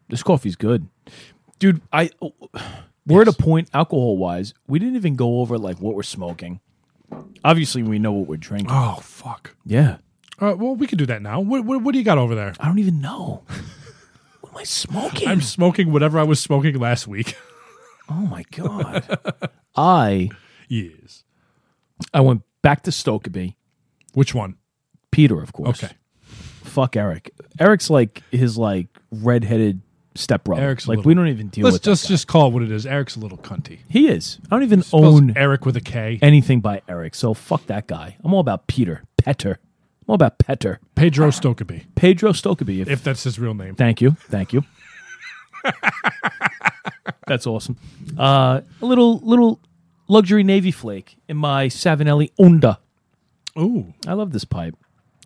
This 0.09 0.23
coffee's 0.23 0.57
good, 0.57 0.89
dude. 1.59 1.83
I 1.93 2.11
we're 3.07 3.23
at 3.23 3.29
a 3.29 3.33
point 3.33 3.69
alcohol 3.75 4.17
wise. 4.17 4.55
We 4.67 4.79
didn't 4.79 4.97
even 4.97 5.17
go 5.17 5.41
over 5.41 5.59
like 5.59 5.79
what 5.79 5.95
we're 5.95 6.03
smoking. 6.03 6.61
Obviously, 7.45 7.83
we 7.83 7.99
know 7.99 8.13
what 8.13 8.29
we're 8.29 8.37
drinking. 8.39 8.71
Oh 8.71 8.99
fuck. 9.03 9.55
Yeah, 9.67 9.99
Uh, 10.41 10.55
well, 10.57 10.75
we 10.75 10.87
can 10.87 10.97
do 10.97 11.07
that 11.07 11.21
now. 11.21 11.41
What, 11.41 11.65
what, 11.65 11.83
what 11.83 11.93
do 11.93 11.99
you 11.99 12.05
got 12.05 12.19
over 12.19 12.35
there? 12.35 12.55
I 12.59 12.67
don't 12.67 12.79
even 12.79 13.01
know. 13.03 13.45
what 14.41 14.53
am 14.53 14.59
I 14.59 14.65
smoking? 14.65 15.29
I'm 15.29 15.43
smoking 15.43 15.93
whatever 15.93 16.19
I 16.19 16.23
was 16.23 16.41
smoking 16.41 16.79
last 16.79 17.07
week. 17.07 17.37
oh 18.09 18.15
my 18.15 18.45
god. 18.53 19.19
I 19.77 20.31
yes. 20.69 21.25
I 22.13 22.21
went 22.21 22.43
back 22.65 22.83
to 22.83 22.91
Stokkebye. 22.91 23.55
Which 24.15 24.35
one? 24.35 24.57
Peter, 25.13 25.41
of 25.41 25.53
course. 25.53 25.85
Okay. 25.85 25.95
Fuck 26.25 26.97
Eric. 26.97 27.31
Eric's 27.61 27.89
like 27.91 28.23
his 28.33 28.59
like 28.59 28.89
redheaded 29.13 29.81
stepbrother. 30.17 30.63
Eric's 30.63 30.87
a 30.87 30.91
like 30.91 30.97
little- 30.99 31.09
we 31.11 31.15
don't 31.15 31.29
even 31.29 31.49
deal 31.49 31.65
Let's 31.65 31.75
with 31.75 31.83
that 31.83 31.91
just 31.91 32.05
guy. 32.05 32.09
just 32.09 32.27
call 32.27 32.49
it 32.49 32.55
what 32.55 32.63
it 32.63 32.73
is. 32.73 32.87
Eric's 32.87 33.15
a 33.17 33.21
little 33.21 33.39
cunty. 33.39 33.79
He 33.89 34.09
is. 34.09 34.39
I 34.47 34.57
don't 34.57 34.63
even 34.65 34.83
Spells 34.83 35.21
own 35.21 35.33
Eric 35.37 35.67
with 35.67 35.77
a 35.77 35.81
K. 35.81 36.19
anything 36.23 36.61
by 36.61 36.83
Eric. 36.89 37.15
So 37.15 37.35
fuck 37.35 37.67
that 37.67 37.87
guy. 37.87 38.17
I'm 38.25 38.33
all 38.35 38.41
about 38.41 38.67
Peter. 38.67 39.05
Petter. 39.19 39.59
I'm 40.01 40.05
all 40.09 40.15
about 40.17 40.39
Petter. 40.39 40.81
Pedro 40.97 41.29
Stokkebye, 41.29 41.85
Pedro 41.95 42.33
Stokkebye. 42.33 42.81
If, 42.81 42.89
if 42.89 43.05
that's 43.05 43.23
his 43.25 43.39
real 43.39 43.55
name. 43.55 43.75
thank 43.77 44.01
you. 44.01 44.13
Thank 44.29 44.53
you. 44.53 44.65
That's 47.27 47.47
awesome. 47.47 47.77
Uh, 48.19 48.61
a 48.83 48.87
little 48.87 49.19
little 49.21 49.61
luxury 50.09 50.43
navy 50.45 50.71
flake 50.71 51.17
in 51.29 51.37
my 51.37 51.67
Savinelli 51.69 52.31
Onda. 52.39 52.79
Ooh. 53.59 53.95
I 54.07 54.13
love 54.15 54.33
this 54.33 54.45
pipe. 54.45 54.75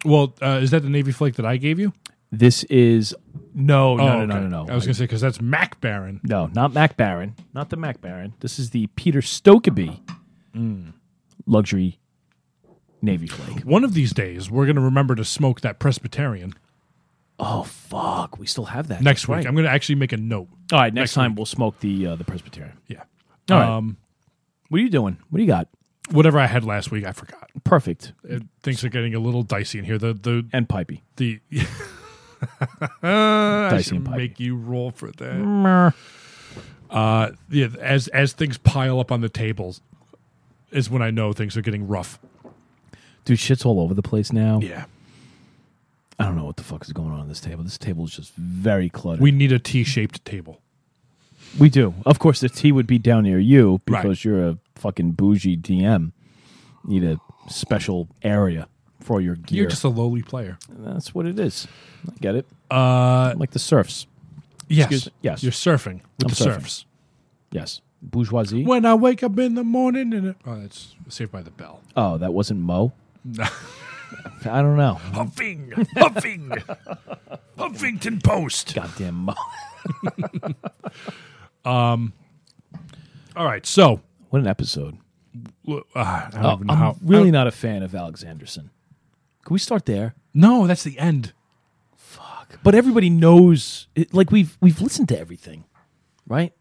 Well, 0.05 0.35
uh, 0.43 0.61
is 0.63 0.71
that 0.71 0.81
the 0.85 0.89
Navy 0.91 1.11
flake 1.13 1.35
that 1.37 1.47
I 1.47 1.57
gave 1.57 1.79
you? 1.81 1.93
This 2.31 2.63
is 2.65 3.15
no 3.55 3.97
no 3.97 4.03
Oh, 4.03 4.07
no, 4.07 4.27
no 4.27 4.35
okay. 4.37 4.45
no 4.45 4.65
no 4.65 4.73
I 4.73 4.75
was 4.75 4.85
going 4.85 4.93
to 4.95 4.99
say 4.99 5.05
because 5.05 5.21
that's 5.23 5.41
Mac 5.41 5.81
Baren. 5.81 6.21
No, 6.23 6.47
not 6.55 6.73
Mac 6.75 6.97
Baren. 6.97 7.33
Not 7.55 7.71
the 7.71 7.77
Mac 7.77 8.01
Baren. 8.01 8.33
This 8.41 8.59
is 8.59 8.71
the 8.71 8.87
Peter 8.97 9.21
Stokkebye 9.21 9.99
Mm. 10.55 10.93
luxury 11.47 11.99
Navy 13.03 13.27
Flake. 13.27 13.65
One 13.65 13.83
of 13.85 13.95
these 13.95 14.13
days, 14.13 14.51
we're 14.51 14.67
going 14.67 14.77
to 14.77 14.83
remember 14.83 15.15
to 15.15 15.25
smoke 15.25 15.61
that 15.63 15.79
Presbyterian 15.79 16.55
Oh 17.41 17.63
fuck, 17.63 18.39
we 18.39 18.47
still 18.47 18.65
have 18.67 18.89
that 18.89 19.01
next 19.01 19.23
That's 19.23 19.29
week. 19.29 19.37
right. 19.37 19.47
I'm 19.47 19.55
going 19.55 19.65
to 19.65 19.71
actually 19.71 19.95
make 19.95 20.13
a 20.13 20.17
note. 20.17 20.49
All 20.73 20.81
right, 20.81 20.93
next, 20.93 21.11
next 21.11 21.15
time 21.15 21.35
we'll 21.37 21.47
smoke 21.47 21.79
the 21.81 22.09
uh, 22.09 22.17
the 22.17 22.25
Presbyterian. 22.25 22.77
Yeah. 22.89 23.05
All 23.51 23.57
right. 23.59 23.69
Um, 23.69 23.97
What 24.69 24.81
are 24.81 24.83
you 24.83 24.91
doing? 24.91 25.19
What 25.31 25.37
do 25.39 25.43
you 25.43 25.49
got? 25.49 25.69
whatever 26.11 26.39
I 26.39 26.47
had 26.47 26.65
last 26.65 26.91
week, 26.91 27.05
I 27.05 27.13
forgot. 27.13 27.51
Perfect 27.65 28.13
things 28.63 28.83
are 28.83 28.89
getting 28.89 29.15
a 29.15 29.19
little 29.19 29.43
dicey 29.43 29.79
in 29.79 29.85
here. 29.85 29.99
The 29.99 30.15
the 30.15 30.47
and 30.53 30.67
pipey. 30.69 31.03
the. 31.17 31.41
I 33.03 33.69
Dicey 33.71 33.83
should 33.85 33.97
and 33.99 34.07
pipey. 34.07 34.17
make 34.17 34.41
you 34.41 34.57
roll 34.57 34.91
for 34.91 35.11
that. 35.13 35.95
Uh, 36.91 37.31
yeah, 37.51 37.69
as 37.81 38.09
as 38.09 38.33
things 38.33 38.57
pile 38.59 38.99
up 39.01 39.13
on 39.13 39.21
the 39.21 39.29
tables, 39.29 39.81
is 40.71 40.89
when 40.89 41.03
I 41.03 41.11
know 41.11 41.33
things 41.33 41.57
are 41.57 41.63
getting 41.63 41.87
rough. 41.87 42.19
Dude, 43.25 43.39
shit's 43.39 43.65
all 43.67 43.81
over 43.81 43.93
the 43.93 44.03
place 44.03 44.33
now. 44.33 44.61
Yeah, 44.63 44.87
I 46.19 46.25
don't 46.25 46.37
know 46.37 46.47
what 46.47 46.57
the 46.57 46.63
fuck 46.63 46.85
is 46.85 46.93
going 46.93 47.11
on 47.11 47.21
on 47.21 47.29
this 47.29 47.41
table. 47.41 47.63
This 47.65 47.77
table 47.77 48.05
is 48.05 48.13
just 48.17 48.33
very 48.35 48.89
cluttered. 48.89 49.21
we 49.21 49.31
need 49.33 49.53
a 49.53 49.59
T-shaped 49.59 50.25
table. 50.25 50.63
We 51.59 51.69
do. 51.71 51.95
Of 52.05 52.19
course, 52.19 52.41
the 52.41 52.49
tea 52.49 52.73
would 52.73 52.87
be 52.87 52.99
down 52.99 53.23
near 53.25 53.39
you 53.39 53.81
Right. 53.89 54.03
because 54.03 54.25
you're 54.25 54.49
a 54.49 54.59
fucking 54.77 55.13
bougie 55.13 55.57
DM. 55.57 56.13
Need 56.85 57.05
a 57.05 57.19
special 57.49 58.09
area 58.23 58.69
for 59.01 59.21
your 59.21 59.35
gear. 59.37 59.63
You're 59.63 59.71
just 59.71 59.85
a 59.85 59.89
lowly 59.89 60.23
player. 60.23 60.59
That's 60.69 61.15
what 61.15 61.27
it 61.27 61.39
is. 61.39 61.67
I 62.07 62.13
get 62.21 62.35
it. 62.35 62.47
Uh, 62.71 63.35
Like 63.37 63.51
the 63.53 63.59
serfs. 63.59 64.07
yes? 64.69 65.09
Yes. 65.23 65.43
You're 65.43 65.53
surfing 65.53 66.01
with 66.19 66.25
I'm 66.25 66.29
the 66.29 66.35
surfing. 66.35 66.55
serfs. 66.61 66.85
Yes. 67.51 67.81
Bourgeoisie. 68.03 68.65
When 68.65 68.85
I 68.85 68.95
wake 68.95 69.23
up 69.23 69.39
in 69.39 69.55
the 69.55 69.65
morning 69.65 70.13
and 70.13 70.29
it, 70.29 70.37
oh, 70.47 70.61
that's 70.61 70.95
Saved 71.09 71.33
by 71.33 71.43
the 71.43 71.51
Bell. 71.51 71.81
Oh, 71.97 72.19
that 72.19 72.33
wasn't 72.33 72.61
Mo? 72.61 72.93
I 73.41 74.63
don't 74.63 74.77
know. 74.77 74.95
Huffing, 74.95 75.73
huffing, 75.97 76.51
Huffington 77.59 78.23
Post. 78.23 78.75
Goddamn 78.75 79.15
Mo. 79.17 79.35
All 81.69 83.45
right, 83.45 83.65
so 83.67 84.01
what 84.31 84.41
an 84.41 84.47
episode. 84.49 84.99
uh, 85.69 85.81
I 85.95 86.29
don't 86.33 86.45
Oh, 86.45 86.53
even 86.55 86.67
know 86.67 86.73
I'm 86.73 86.79
how. 86.79 86.97
really 87.03 87.31
not 87.31 87.47
a 87.47 87.51
fan 87.53 87.83
of 87.83 87.93
Alexanderson. 87.93 88.71
Can 89.45 89.55
we 89.55 89.59
start 89.59 89.87
there? 89.87 90.15
no, 90.35 90.67
that's 90.67 90.83
the 90.85 90.99
end. 90.99 91.33
Fuck. 91.97 92.59
But 92.63 92.75
everybody 92.75 93.11
knows 93.11 93.89
it, 93.95 94.13
like 94.15 94.31
we've 94.31 94.57
we've 94.61 94.81
listened 94.81 95.09
to 95.11 95.19
everything. 95.19 95.65
Right? 96.27 96.53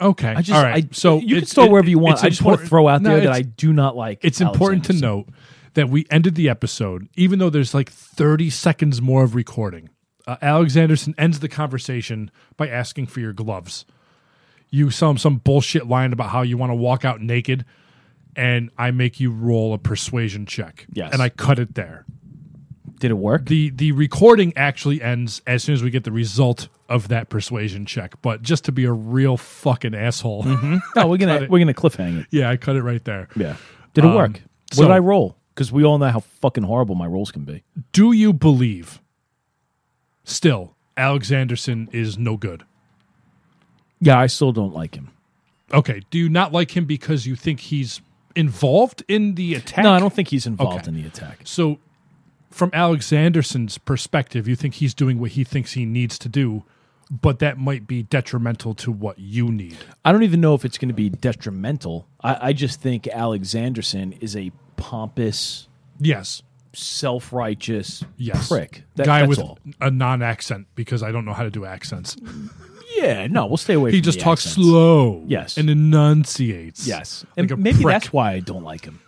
Okay, 0.00 0.28
I 0.28 0.42
just 0.42 0.56
all 0.56 0.62
right. 0.62 0.84
I, 0.84 0.88
so 0.92 1.18
you 1.18 1.28
can 1.28 1.36
it's- 1.38 1.50
start 1.50 1.68
it- 1.68 1.72
wherever 1.72 1.88
you 1.88 1.98
want. 1.98 2.14
it's 2.16 2.24
I 2.24 2.28
just 2.28 2.42
want 2.42 2.58
to 2.58 2.64
important- 2.64 2.68
throw 2.70 2.88
out 2.88 3.02
No, 3.02 3.10
there 3.10 3.18
that 3.20 3.24
it's- 3.24 3.38
I 3.38 3.42
do 3.42 3.72
not 3.72 3.96
like 3.96 4.20
It's 4.22 4.40
important 4.40 4.84
to 4.86 4.92
Alexanderson. 4.92 5.00
note 5.00 5.28
that 5.74 5.88
we 5.90 6.06
ended 6.10 6.34
the 6.34 6.48
episode, 6.48 7.08
even 7.16 7.38
though 7.38 7.50
there's 7.50 7.72
like 7.74 7.90
30 7.90 8.50
seconds 8.50 9.00
more 9.02 9.24
of 9.24 9.34
recording. 9.34 9.88
Uh, 10.26 10.36
Alexanderson 10.42 11.14
ends 11.18 11.40
the 11.40 11.48
conversation 11.48 12.30
by 12.56 12.68
asking 12.68 13.06
for 13.06 13.20
your 13.20 13.32
gloves. 13.32 13.84
You 14.70 14.90
tell 14.90 15.10
him 15.10 15.18
some 15.18 15.36
bullshit 15.36 15.86
line 15.86 16.12
about 16.12 16.30
how 16.30 16.42
you 16.42 16.56
want 16.58 16.70
to 16.70 16.74
walk 16.74 17.04
out 17.04 17.20
naked, 17.20 17.64
and 18.34 18.70
I 18.76 18.90
make 18.90 19.20
you 19.20 19.30
roll 19.30 19.72
a 19.72 19.78
persuasion 19.78 20.44
check. 20.46 20.86
Yes. 20.92 21.12
And 21.12 21.22
I 21.22 21.28
cut 21.28 21.58
it 21.58 21.74
there. 21.76 22.04
Did 22.98 23.10
it 23.10 23.14
work? 23.18 23.46
The 23.46 23.70
the 23.70 23.92
recording 23.92 24.52
actually 24.56 25.02
ends 25.02 25.42
as 25.46 25.62
soon 25.62 25.74
as 25.74 25.82
we 25.82 25.90
get 25.90 26.04
the 26.04 26.10
result 26.12 26.68
of 26.88 27.08
that 27.08 27.28
persuasion 27.28 27.84
check. 27.86 28.14
But 28.22 28.40
just 28.42 28.64
to 28.64 28.72
be 28.72 28.84
a 28.84 28.92
real 28.92 29.36
fucking 29.36 29.94
asshole, 29.94 30.42
no, 30.96 31.06
we're 31.06 31.18
gonna 31.18 31.46
we're 31.48 31.58
gonna 31.58 31.74
cliffhang 31.74 32.20
it. 32.22 32.26
yeah, 32.30 32.48
I 32.50 32.56
cut 32.56 32.74
it 32.74 32.82
right 32.82 33.04
there. 33.04 33.28
Yeah. 33.36 33.56
Did 33.94 34.04
it 34.04 34.08
Um, 34.08 34.14
work? 34.14 34.32
What 34.70 34.74
so- 34.74 34.82
did 34.84 34.90
I 34.90 34.98
roll? 34.98 35.36
Because 35.54 35.70
we 35.70 35.84
all 35.84 35.98
know 35.98 36.08
how 36.10 36.20
fucking 36.20 36.64
horrible 36.64 36.94
my 36.96 37.06
rolls 37.06 37.30
can 37.30 37.44
be. 37.44 37.62
do 37.92 38.12
you 38.12 38.32
believe 38.32 39.00
still 40.26 40.74
Alexanderson 40.98 41.88
is 41.94 42.18
no 42.18 42.36
good? 42.36 42.64
Yeah, 44.00 44.18
I 44.18 44.26
still 44.26 44.52
don't 44.52 44.74
like 44.74 44.94
him. 44.94 45.10
Okay. 45.72 46.02
Do 46.10 46.18
you 46.18 46.28
not 46.28 46.52
like 46.52 46.76
him 46.76 46.84
because 46.84 47.26
you 47.26 47.34
think 47.34 47.60
he's 47.60 48.00
involved 48.34 49.02
in 49.08 49.34
the 49.36 49.54
attack? 49.54 49.82
No, 49.84 49.92
I 49.92 49.98
don't 49.98 50.12
think 50.12 50.28
he's 50.28 50.46
involved 50.46 50.80
Okay. 50.82 50.88
in 50.88 51.02
the 51.02 51.06
attack. 51.08 51.40
So, 51.44 51.78
from 52.50 52.70
Alexanderson's 52.72 53.78
perspective, 53.78 54.46
you 54.46 54.54
think 54.56 54.74
he's 54.74 54.94
doing 54.94 55.18
what 55.18 55.32
he 55.32 55.44
thinks 55.44 55.72
he 55.72 55.84
needs 55.86 56.18
to 56.20 56.28
do, 56.28 56.62
but 57.10 57.38
that 57.38 57.58
might 57.58 57.86
be 57.86 58.02
detrimental 58.02 58.74
to 58.74 58.92
what 58.92 59.18
you 59.18 59.50
need. 59.50 59.76
I 60.04 60.12
don't 60.12 60.22
even 60.22 60.40
know 60.40 60.54
if 60.54 60.64
it's 60.64 60.78
going 60.78 60.88
to 60.88 60.94
be 60.94 61.08
detrimental. 61.10 62.06
I, 62.22 62.48
I 62.48 62.52
just 62.52 62.80
think 62.80 63.04
Alexanderson 63.04 64.16
is 64.22 64.36
a 64.36 64.52
pompous, 64.76 65.68
Yes. 65.98 66.42
Self 66.76 67.32
righteous 67.32 68.04
Yes. 68.16 68.48
prick. 68.48 68.82
That, 68.96 69.06
Guy 69.06 69.20
that's 69.20 69.28
with 69.30 69.38
all. 69.40 69.58
a 69.80 69.90
non 69.90 70.22
accent 70.22 70.66
because 70.74 71.02
I 71.02 71.10
don't 71.12 71.24
know 71.24 71.32
how 71.32 71.42
to 71.42 71.50
do 71.50 71.64
accents. 71.64 72.16
Yeah, 72.96 73.26
no, 73.26 73.46
we'll 73.46 73.56
stay 73.58 73.74
away. 73.74 73.90
He 73.90 73.98
from 73.98 74.04
just 74.04 74.18
the 74.18 74.24
talks 74.24 74.46
accents. 74.46 74.54
slow. 74.68 75.22
Yes. 75.26 75.58
And 75.58 75.68
enunciates. 75.68 76.86
Yes, 76.86 77.24
Like 77.36 77.38
and 77.38 77.50
a 77.52 77.56
maybe 77.56 77.82
prick. 77.82 77.92
that's 77.94 78.12
why 78.12 78.32
I 78.32 78.40
don't 78.40 78.62
like 78.62 78.84
him 78.84 79.00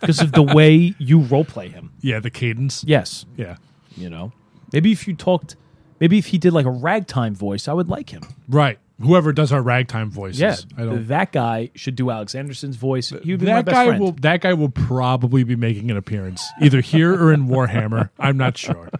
because 0.00 0.20
of 0.20 0.32
the 0.32 0.42
way 0.42 0.94
you 0.98 1.20
role 1.20 1.44
play 1.44 1.68
him. 1.68 1.92
Yeah, 2.00 2.20
the 2.20 2.30
cadence. 2.30 2.84
Yes, 2.86 3.24
Yeah. 3.36 3.56
you 3.96 4.10
know, 4.10 4.32
maybe 4.72 4.92
if 4.92 5.08
you 5.08 5.14
talked, 5.14 5.56
maybe 6.00 6.18
if 6.18 6.26
he 6.26 6.38
did 6.38 6.52
like 6.52 6.66
a 6.66 6.70
ragtime 6.70 7.34
voice, 7.34 7.66
I 7.68 7.72
would 7.72 7.88
like 7.88 8.10
him. 8.10 8.22
Right. 8.48 8.78
Whoever 9.00 9.32
does 9.32 9.50
our 9.50 9.62
ragtime 9.62 10.10
voices. 10.10 10.40
Yeah, 10.40 10.56
I 10.76 10.84
don't 10.84 11.08
that 11.08 11.32
guy 11.32 11.70
should 11.74 11.96
do 11.96 12.10
Alexanderson's 12.10 12.76
voice. 12.76 13.10
He 13.10 13.32
would 13.32 13.40
be 13.40 13.46
my 13.46 13.54
that 13.54 13.64
best 13.64 13.74
guy 13.74 13.86
friend. 13.86 14.00
will 14.00 14.12
that 14.12 14.40
guy 14.42 14.52
will 14.52 14.68
probably 14.68 15.42
be 15.42 15.56
making 15.56 15.90
an 15.90 15.96
appearance 15.96 16.46
either 16.60 16.80
here 16.80 17.12
or 17.14 17.32
in 17.32 17.48
Warhammer. 17.48 18.10
I'm 18.18 18.36
not 18.36 18.58
sure. 18.58 18.90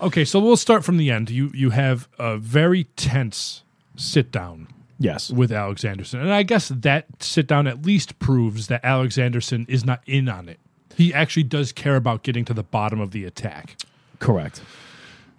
Okay, 0.00 0.24
so 0.24 0.38
we'll 0.38 0.56
start 0.56 0.84
from 0.84 0.98
the 0.98 1.10
end. 1.10 1.30
You 1.30 1.50
you 1.54 1.70
have 1.70 2.08
a 2.18 2.36
very 2.36 2.84
tense 2.96 3.64
sit 3.96 4.30
down 4.30 4.68
yes, 4.98 5.30
with 5.30 5.50
Alexanderson, 5.50 6.20
and 6.20 6.32
I 6.32 6.42
guess 6.42 6.68
that 6.68 7.06
sit 7.20 7.46
down 7.46 7.66
at 7.66 7.84
least 7.84 8.18
proves 8.18 8.66
that 8.68 8.82
Alexanderson 8.82 9.68
is 9.68 9.84
not 9.84 10.02
in 10.06 10.28
on 10.28 10.48
it. 10.48 10.60
He 10.94 11.14
actually 11.14 11.44
does 11.44 11.72
care 11.72 11.96
about 11.96 12.24
getting 12.24 12.44
to 12.44 12.54
the 12.54 12.62
bottom 12.62 13.00
of 13.00 13.12
the 13.12 13.24
attack. 13.24 13.76
correct. 14.18 14.60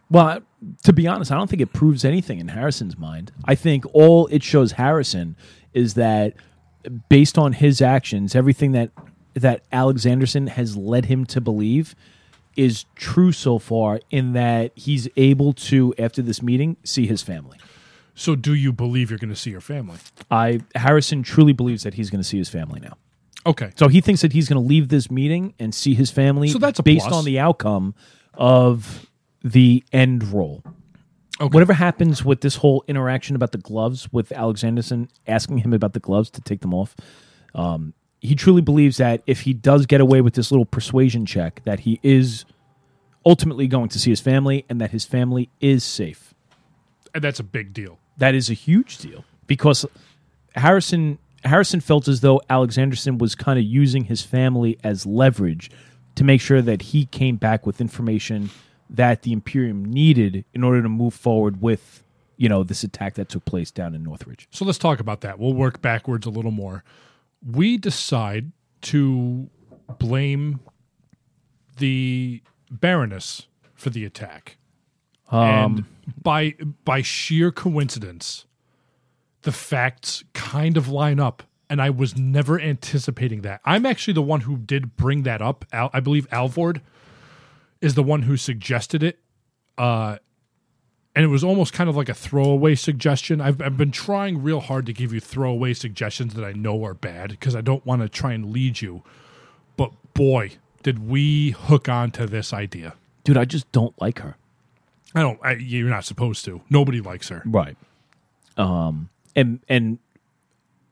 Well, 0.09 0.41
to 0.83 0.93
be 0.93 1.07
honest, 1.07 1.31
I 1.31 1.35
don't 1.35 1.49
think 1.49 1.61
it 1.61 1.73
proves 1.73 2.03
anything 2.03 2.39
in 2.39 2.47
Harrison's 2.47 2.97
mind. 2.97 3.31
I 3.45 3.55
think 3.55 3.85
all 3.93 4.27
it 4.27 4.43
shows 4.43 4.73
Harrison 4.73 5.35
is 5.73 5.93
that 5.93 6.33
based 7.09 7.37
on 7.37 7.53
his 7.53 7.81
actions, 7.81 8.35
everything 8.35 8.71
that 8.73 8.91
that 9.35 9.69
Alexanderson 9.71 10.49
has 10.49 10.75
led 10.75 11.05
him 11.05 11.25
to 11.25 11.39
believe 11.39 11.95
is 12.57 12.85
true 12.95 13.31
so 13.31 13.59
far 13.59 13.99
in 14.09 14.33
that 14.33 14.71
he's 14.75 15.07
able 15.15 15.53
to 15.53 15.93
after 15.97 16.21
this 16.21 16.41
meeting 16.41 16.75
see 16.83 17.05
his 17.05 17.21
family. 17.21 17.57
So, 18.15 18.35
do 18.35 18.53
you 18.53 18.73
believe 18.73 19.09
you're 19.09 19.19
going 19.19 19.29
to 19.29 19.35
see 19.35 19.51
your 19.51 19.61
family? 19.61 19.97
I 20.29 20.61
Harrison 20.75 21.23
truly 21.23 21.53
believes 21.53 21.83
that 21.83 21.93
he's 21.93 22.09
going 22.09 22.19
to 22.21 22.27
see 22.27 22.37
his 22.37 22.49
family 22.49 22.79
now. 22.81 22.97
Okay. 23.45 23.71
So 23.75 23.87
he 23.87 24.01
thinks 24.01 24.21
that 24.21 24.33
he's 24.33 24.49
going 24.49 24.61
to 24.61 24.67
leave 24.67 24.89
this 24.89 25.09
meeting 25.09 25.53
and 25.59 25.73
see 25.73 25.93
his 25.93 26.11
family 26.11 26.49
So 26.49 26.59
that's 26.59 26.81
based 26.81 27.07
plus. 27.07 27.15
on 27.15 27.23
the 27.23 27.39
outcome 27.39 27.95
of 28.33 29.08
the 29.43 29.83
end 29.91 30.31
roll. 30.31 30.63
Okay. 31.41 31.53
Whatever 31.53 31.73
happens 31.73 32.25
with 32.25 32.41
this 32.41 32.57
whole 32.57 32.83
interaction 32.87 33.35
about 33.35 33.53
the 33.53 33.57
gloves 33.57 34.11
with 34.11 34.29
Alexanderson 34.29 35.09
asking 35.25 35.59
him 35.59 35.71
about 35.73 35.93
the 35.93 35.99
gloves 35.99 36.29
to 36.31 36.41
take 36.41 36.59
them 36.61 36.73
off, 36.73 36.95
um, 37.55 37.93
he 38.19 38.35
truly 38.35 38.61
believes 38.61 38.97
that 38.97 39.23
if 39.25 39.41
he 39.41 39.53
does 39.53 39.85
get 39.85 40.01
away 40.01 40.19
with 40.19 40.33
this 40.33 40.51
little 40.51 40.65
persuasion 40.65 41.25
check, 41.25 41.61
that 41.63 41.81
he 41.81 41.99
is 42.03 42.43
ultimately 43.25 43.67
going 43.67 43.87
to 43.89 43.99
see 43.99 44.09
his 44.09 44.19
family 44.19 44.65
and 44.69 44.81
that 44.81 44.91
his 44.91 45.05
family 45.05 45.49
is 45.61 45.83
safe. 45.83 46.33
And 47.13 47.23
that's 47.23 47.39
a 47.39 47.43
big 47.43 47.73
deal. 47.73 47.99
That 48.17 48.35
is 48.35 48.49
a 48.49 48.53
huge 48.53 48.97
deal 48.97 49.23
because 49.47 49.85
Harrison 50.55 51.17
Harrison 51.45 51.79
felt 51.79 52.09
as 52.09 52.19
though 52.19 52.41
Alexanderson 52.49 53.17
was 53.17 53.33
kind 53.33 53.57
of 53.57 53.63
using 53.63 54.03
his 54.03 54.21
family 54.21 54.77
as 54.83 55.05
leverage 55.05 55.71
to 56.15 56.25
make 56.25 56.41
sure 56.41 56.61
that 56.61 56.81
he 56.81 57.05
came 57.05 57.37
back 57.37 57.65
with 57.65 57.79
information 57.79 58.49
that 58.89 59.21
the 59.21 59.31
Imperium 59.31 59.85
needed 59.85 60.45
in 60.53 60.63
order 60.63 60.81
to 60.81 60.89
move 60.89 61.13
forward 61.13 61.61
with 61.61 62.03
you 62.37 62.47
know 62.47 62.63
this 62.63 62.83
attack 62.83 63.15
that 63.15 63.29
took 63.29 63.45
place 63.45 63.69
down 63.69 63.93
in 63.93 64.03
Northridge. 64.03 64.47
So 64.51 64.65
let's 64.65 64.77
talk 64.77 64.99
about 64.99 65.21
that. 65.21 65.39
We'll 65.39 65.53
work 65.53 65.81
backwards 65.81 66.25
a 66.25 66.29
little 66.29 66.51
more. 66.51 66.83
We 67.45 67.77
decide 67.77 68.51
to 68.83 69.49
blame 69.97 70.61
the 71.77 72.41
Baroness 72.71 73.47
for 73.73 73.89
the 73.89 74.05
attack. 74.05 74.57
Um, 75.31 75.39
and 75.41 76.23
by 76.23 76.55
by 76.85 77.01
sheer 77.01 77.51
coincidence, 77.51 78.45
the 79.41 79.51
facts 79.51 80.23
kind 80.33 80.77
of 80.77 80.87
line 80.87 81.19
up. 81.19 81.43
And 81.71 81.81
I 81.81 81.91
was 81.91 82.17
never 82.17 82.59
anticipating 82.59 83.41
that. 83.41 83.61
I'm 83.63 83.85
actually 83.85 84.15
the 84.15 84.23
one 84.23 84.41
who 84.41 84.57
did 84.57 84.95
bring 84.95 85.21
that 85.23 85.39
up. 85.39 85.65
Al, 85.71 85.91
I 85.93 85.99
believe 85.99 86.27
Alvord 86.31 86.81
is 87.81 87.95
the 87.95 88.03
one 88.03 88.23
who 88.23 88.37
suggested 88.37 89.03
it. 89.03 89.19
Uh, 89.77 90.17
and 91.15 91.25
it 91.25 91.27
was 91.29 91.43
almost 91.43 91.73
kind 91.73 91.89
of 91.89 91.95
like 91.95 92.09
a 92.09 92.13
throwaway 92.13 92.75
suggestion. 92.75 93.41
I've, 93.41 93.61
I've 93.61 93.77
been 93.77 93.91
trying 93.91 94.41
real 94.41 94.59
hard 94.59 94.85
to 94.85 94.93
give 94.93 95.11
you 95.13 95.19
throwaway 95.19 95.73
suggestions 95.73 96.33
that 96.35 96.45
I 96.45 96.53
know 96.53 96.83
are 96.85 96.93
bad 96.93 97.31
because 97.31 97.55
I 97.55 97.61
don't 97.61 97.85
want 97.85 98.01
to 98.01 98.09
try 98.09 98.33
and 98.33 98.51
lead 98.51 98.81
you. 98.81 99.03
But 99.75 99.91
boy, 100.13 100.51
did 100.83 101.09
we 101.09 101.51
hook 101.51 101.89
on 101.89 102.11
to 102.11 102.27
this 102.27 102.53
idea. 102.53 102.95
Dude, 103.23 103.37
I 103.37 103.45
just 103.45 103.71
don't 103.71 103.99
like 104.01 104.19
her. 104.19 104.37
I 105.15 105.21
don't. 105.21 105.39
I, 105.43 105.53
you're 105.53 105.89
not 105.89 106.05
supposed 106.05 106.45
to. 106.45 106.61
Nobody 106.69 107.01
likes 107.01 107.29
her. 107.29 107.41
Right. 107.45 107.75
Um 108.57 109.09
and 109.35 109.59
and 109.67 109.99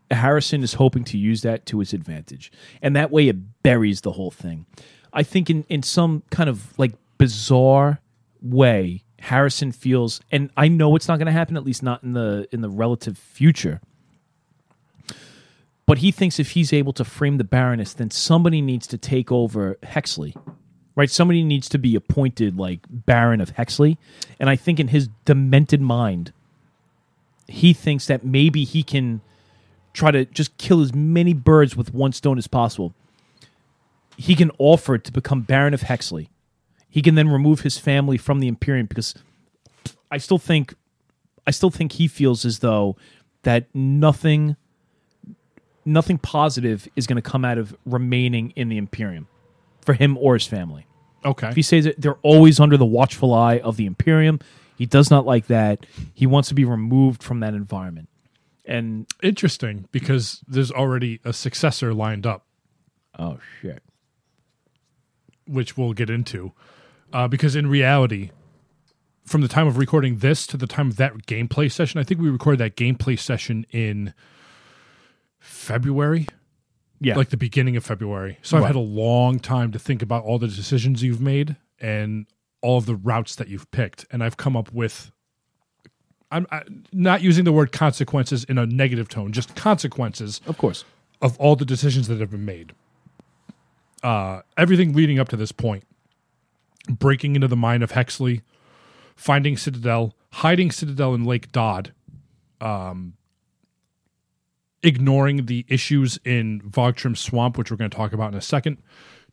Harrison 0.09 0.63
is 0.63 0.75
hoping 0.75 1.03
to 1.05 1.17
use 1.17 1.41
that 1.41 1.65
to 1.67 1.79
his 1.79 1.93
advantage. 1.93 2.51
And 2.81 2.95
that 2.95 3.11
way 3.11 3.27
it 3.27 3.63
buries 3.63 4.01
the 4.01 4.13
whole 4.13 4.31
thing. 4.31 4.65
I 5.17 5.23
think 5.23 5.49
in 5.49 5.65
in 5.67 5.83
some 5.83 6.23
kind 6.29 6.49
of 6.49 6.77
like 6.79 6.93
bizarre 7.17 7.99
way 8.41 9.03
Harrison 9.19 9.71
feels 9.71 10.21
and 10.31 10.51
I 10.55 10.67
know 10.67 10.95
it's 10.95 11.07
not 11.07 11.17
going 11.17 11.25
to 11.25 11.31
happen 11.31 11.57
at 11.57 11.65
least 11.65 11.83
not 11.83 12.03
in 12.03 12.13
the 12.13 12.47
in 12.51 12.61
the 12.61 12.69
relative 12.69 13.17
future. 13.17 13.81
But 15.85 15.99
he 15.99 16.11
thinks 16.11 16.37
if 16.37 16.51
he's 16.51 16.71
able 16.71 16.93
to 16.93 17.03
frame 17.03 17.37
the 17.37 17.43
Baroness 17.43 17.93
then 17.93 18.11
somebody 18.11 18.61
needs 18.61 18.87
to 18.87 18.97
take 18.97 19.31
over 19.31 19.75
Hexley 19.83 20.35
right? 20.97 21.11
Somebody 21.11 21.43
needs 21.43 21.69
to 21.69 21.77
be 21.77 21.95
appointed 21.95 22.57
like 22.57 22.79
Baron 22.89 23.39
of 23.39 23.55
Hexley. 23.55 23.97
And 24.39 24.49
I 24.49 24.55
think 24.55 24.79
in 24.79 24.87
his 24.87 25.09
demented 25.25 25.79
mind, 25.79 26.33
he 27.47 27.71
thinks 27.71 28.07
that 28.07 28.25
maybe 28.25 28.63
he 28.63 28.81
can 28.81 29.21
try 29.93 30.09
to 30.09 30.25
just 30.25 30.57
kill 30.57 30.81
as 30.81 30.93
many 30.95 31.33
birds 31.33 31.77
with 31.77 31.93
one 31.93 32.13
stone 32.13 32.39
as 32.39 32.47
possible. 32.47 32.95
He 34.17 34.35
can 34.35 34.51
offer 34.57 34.97
to 34.97 35.11
become 35.11 35.41
Baron 35.41 35.73
of 35.73 35.81
Hexley. 35.81 36.29
He 36.89 37.01
can 37.01 37.15
then 37.15 37.29
remove 37.29 37.61
his 37.61 37.77
family 37.77 38.17
from 38.17 38.39
the 38.39 38.47
Imperium 38.47 38.87
because 38.87 39.13
I 40.11 40.17
still 40.17 40.39
think 40.39 40.73
I 41.45 41.51
still 41.51 41.69
think 41.69 41.93
he 41.93 42.07
feels 42.07 42.43
as 42.43 42.59
though 42.59 42.97
that 43.43 43.67
nothing 43.73 44.57
nothing 45.85 46.17
positive 46.17 46.87
is 46.95 47.07
going 47.07 47.15
to 47.15 47.21
come 47.21 47.45
out 47.45 47.57
of 47.57 47.75
remaining 47.85 48.51
in 48.55 48.69
the 48.69 48.77
Imperium 48.77 49.27
for 49.81 49.93
him 49.93 50.17
or 50.17 50.33
his 50.33 50.45
family. 50.45 50.85
Okay. 51.23 51.49
If 51.49 51.55
he 51.55 51.61
says 51.61 51.85
that 51.85 51.99
they're 51.99 52.19
always 52.23 52.59
under 52.59 52.77
the 52.77 52.85
watchful 52.85 53.33
eye 53.33 53.59
of 53.59 53.77
the 53.77 53.85
Imperium, 53.85 54.39
he 54.77 54.85
does 54.85 55.09
not 55.09 55.25
like 55.25 55.47
that. 55.47 55.85
He 56.13 56.27
wants 56.27 56.49
to 56.49 56.55
be 56.55 56.65
removed 56.65 57.23
from 57.23 57.39
that 57.39 57.53
environment. 57.53 58.09
And 58.65 59.07
Interesting 59.23 59.87
because 59.91 60.43
there's 60.47 60.71
already 60.71 61.21
a 61.23 61.31
successor 61.31 61.93
lined 61.93 62.27
up, 62.27 62.45
oh 63.17 63.39
shit. 63.61 63.81
Which 65.47 65.77
we'll 65.77 65.93
get 65.93 66.09
into. 66.09 66.53
Uh, 67.13 67.27
because 67.27 67.55
in 67.55 67.67
reality, 67.67 68.31
from 69.25 69.41
the 69.41 69.47
time 69.47 69.67
of 69.67 69.77
recording 69.77 70.17
this 70.17 70.47
to 70.47 70.57
the 70.57 70.67
time 70.67 70.87
of 70.87 70.95
that 70.97 71.25
gameplay 71.25 71.71
session, 71.71 71.99
I 71.99 72.03
think 72.03 72.21
we 72.21 72.29
recorded 72.29 72.59
that 72.59 72.75
gameplay 72.75 73.19
session 73.19 73.65
in 73.71 74.13
February. 75.39 76.27
Yeah. 76.99 77.15
like 77.15 77.29
the 77.29 77.37
beginning 77.37 77.77
of 77.77 77.85
February. 77.85 78.39
So 78.41 78.57
I've 78.57 78.65
had 78.65 78.75
a 78.75 78.79
long 78.79 79.39
time 79.39 79.71
to 79.71 79.77
think 79.77 80.01
about 80.01 80.23
all 80.23 80.39
the 80.39 80.47
decisions 80.47 81.03
you've 81.03 81.21
made 81.21 81.55
and 81.79 82.25
all 82.61 82.79
of 82.79 82.87
the 82.87 82.95
routes 82.95 83.35
that 83.35 83.47
you've 83.47 83.69
picked, 83.69 84.05
and 84.09 84.23
I've 84.23 84.37
come 84.37 84.57
up 84.57 84.73
with. 84.73 85.11
I'm 86.31 86.47
I, 86.51 86.63
not 86.91 87.21
using 87.21 87.45
the 87.45 87.53
word 87.53 87.71
consequences 87.71 88.43
in 88.45 88.57
a 88.57 88.65
negative 88.65 89.09
tone, 89.09 89.31
just 89.31 89.55
consequences 89.55 90.41
of 90.47 90.57
course. 90.57 90.85
of 91.21 91.39
all 91.39 91.55
the 91.55 91.65
decisions 91.65 92.07
that 92.07 92.19
have 92.19 92.31
been 92.31 92.45
made. 92.45 92.73
Uh, 94.03 94.41
everything 94.57 94.93
leading 94.93 95.19
up 95.19 95.29
to 95.29 95.35
this 95.35 95.51
point, 95.51 95.83
breaking 96.89 97.35
into 97.35 97.47
the 97.47 97.55
mine 97.55 97.81
of 97.81 97.91
Hexley, 97.91 98.41
finding 99.15 99.57
Citadel, 99.57 100.15
hiding 100.33 100.71
Citadel 100.71 101.13
in 101.15 101.25
Lake 101.25 101.51
Dodd, 101.51 101.93
um, 102.61 103.13
ignoring 104.83 105.47
the 105.47 105.65
issues 105.67 106.19
in 106.23 106.61
Vogtrim 106.61 107.17
Swamp, 107.17 107.57
which 107.57 107.71
we're 107.71 107.77
going 107.77 107.89
to 107.89 107.97
talk 107.97 108.13
about 108.13 108.31
in 108.31 108.37
a 108.37 108.41
second, 108.41 108.77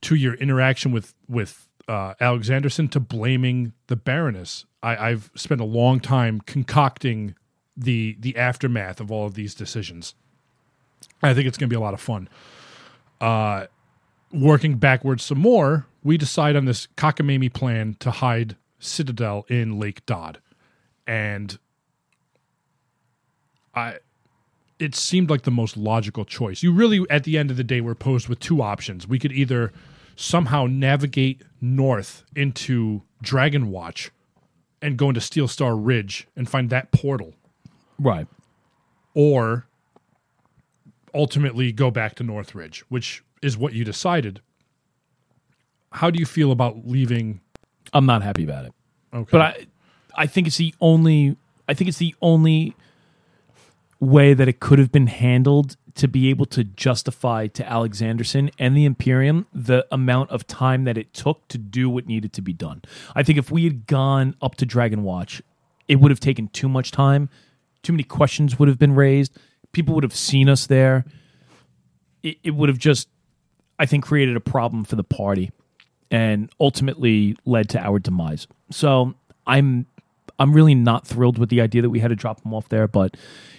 to 0.01 0.15
your 0.15 0.35
interaction 0.35 0.93
with 0.93 1.15
with 1.29 1.69
uh, 1.87 2.15
Alexanderson, 2.21 2.91
to 2.91 3.01
blaming 3.01 3.73
the 3.89 3.97
Baroness. 3.97 4.65
I, 4.83 5.11
I've 5.11 5.31
spent 5.35 5.61
a 5.61 5.65
long 5.65 6.01
time 6.01 6.41
concocting 6.41 7.35
the 7.77 8.17
the 8.19 8.37
aftermath 8.37 9.01
of 9.01 9.13
all 9.13 9.27
of 9.27 9.35
these 9.35 9.55
decisions. 9.55 10.15
I 11.23 11.35
think 11.35 11.47
it's 11.47 11.59
going 11.59 11.69
to 11.69 11.73
be 11.73 11.77
a 11.77 11.81
lot 11.81 11.95
of 11.95 12.01
fun. 12.01 12.29
Uh, 13.21 13.67
working 14.35 14.77
backwards 14.77 15.23
some 15.23 15.39
more, 15.39 15.87
we 16.03 16.17
decide 16.19 16.57
on 16.57 16.65
this 16.65 16.89
cockamamie 16.97 17.53
plan 17.53 17.97
to 18.01 18.11
hide 18.11 18.57
Citadel 18.79 19.47
in 19.49 19.79
Lake 19.79 20.05
Dodd, 20.07 20.39
and 21.07 21.59
I. 23.75 23.99
It 24.81 24.97
seemed 24.97 25.31
like 25.31 25.43
the 25.43 25.53
most 25.53 25.77
logical 25.77 26.25
choice. 26.25 26.63
You 26.63 26.73
really, 26.73 27.07
at 27.09 27.23
the 27.23 27.39
end 27.39 27.51
of 27.53 27.57
the 27.57 27.63
day, 27.65 27.81
were 27.81 27.95
posed 27.95 28.29
with 28.29 28.41
two 28.41 28.61
options. 28.61 29.07
We 29.07 29.21
could 29.21 29.31
either 29.31 29.73
somehow 30.17 30.67
navigate 30.69 31.43
north 31.61 32.25
into 32.35 33.03
Dragon 33.23 33.71
Watch 33.71 34.11
and 34.83 34.97
go 34.97 35.09
into 35.11 35.21
Steel 35.21 35.47
Star 35.47 35.77
Ridge 35.77 36.27
and 36.37 36.49
find 36.49 36.71
that 36.71 36.91
portal, 36.91 37.35
Right. 38.01 38.27
or 39.15 39.67
ultimately 41.15 41.71
go 41.71 41.93
back 41.93 42.17
to 42.17 42.25
Northridge, 42.25 42.81
which 42.89 43.23
is 43.45 43.57
what 43.57 43.73
you 43.73 43.85
decided. 43.85 44.41
How 45.93 46.11
do 46.11 46.19
you 46.19 46.27
feel 46.27 46.51
about 46.51 46.87
leaving? 46.87 47.41
I'm 47.93 48.07
not 48.07 48.23
happy 48.23 48.45
about 48.45 48.65
it. 48.67 48.73
Okay, 49.13 49.29
But 49.31 49.41
I 49.41 49.67
I 50.17 50.27
think 50.27 50.47
it's 50.47 50.57
the 50.57 50.75
only 50.81 51.37
I 51.69 51.75
think 51.75 51.89
it's 51.89 51.99
the 51.99 52.15
only 52.21 52.75
way 54.01 54.35
that 54.35 54.49
it 54.49 54.61
could 54.61 54.79
have 54.79 54.91
been 54.93 55.07
handled 55.07 55.77
to 55.95 56.09
be 56.09 56.29
able 56.29 56.45
to 56.47 56.65
justify 56.65 57.47
to 57.47 57.63
Alexanderson 57.63 58.53
and 58.59 58.77
the 58.77 58.85
Imperium 58.85 59.47
the 59.55 59.87
amount 59.93 60.31
of 60.31 60.47
time 60.47 60.85
that 60.85 60.99
it 60.99 61.15
took 61.15 61.47
to 61.49 61.59
do 61.59 61.89
what 61.89 62.07
needed 62.07 62.33
to 62.33 62.43
be 62.43 62.53
done. 62.53 62.83
I 63.15 63.23
think 63.23 63.39
if 63.39 63.51
we 63.51 63.65
had 63.65 63.87
gone 63.87 64.35
up 64.43 64.57
to 64.57 64.67
Dragon 64.67 65.05
Watch, 65.05 65.41
it 65.87 65.97
would 66.01 66.11
have 66.11 66.21
taken 66.21 66.49
too 66.49 66.69
much 66.69 66.91
time. 66.91 67.29
Too 67.83 67.93
many 67.93 68.03
questions 68.03 68.59
would 68.59 68.69
have 68.69 68.79
been 68.79 68.95
raised. 68.95 69.37
People 69.73 69.95
would 69.95 70.05
have 70.05 70.15
seen 70.17 70.49
us 70.49 70.67
there. 70.67 71.05
It, 72.23 72.39
it 72.43 72.51
would 72.53 72.69
have 72.69 72.79
just, 72.79 73.09
I 73.85 73.87
think, 73.87 74.03
created 74.03 74.35
a 74.35 74.41
problem 74.41 74.83
for 74.85 74.97
the 74.97 75.05
party 75.05 75.53
and 76.11 76.51
ultimately 76.59 77.37
led 77.45 77.69
to 77.69 77.79
our 77.79 77.99
demise. 77.99 78.47
So 78.71 79.13
I'm 79.47 79.85
I'm 80.39 80.55
really 80.55 80.75
not 80.75 81.07
thrilled 81.07 81.37
with 81.37 81.51
the 81.51 81.61
idea 81.61 81.83
that 81.83 81.91
we 81.91 82.01
had 82.01 82.09
to 82.09 82.17
drop 82.17 82.43
him 82.43 82.55
off 82.55 82.67
there, 82.71 82.89
but 82.89 83.15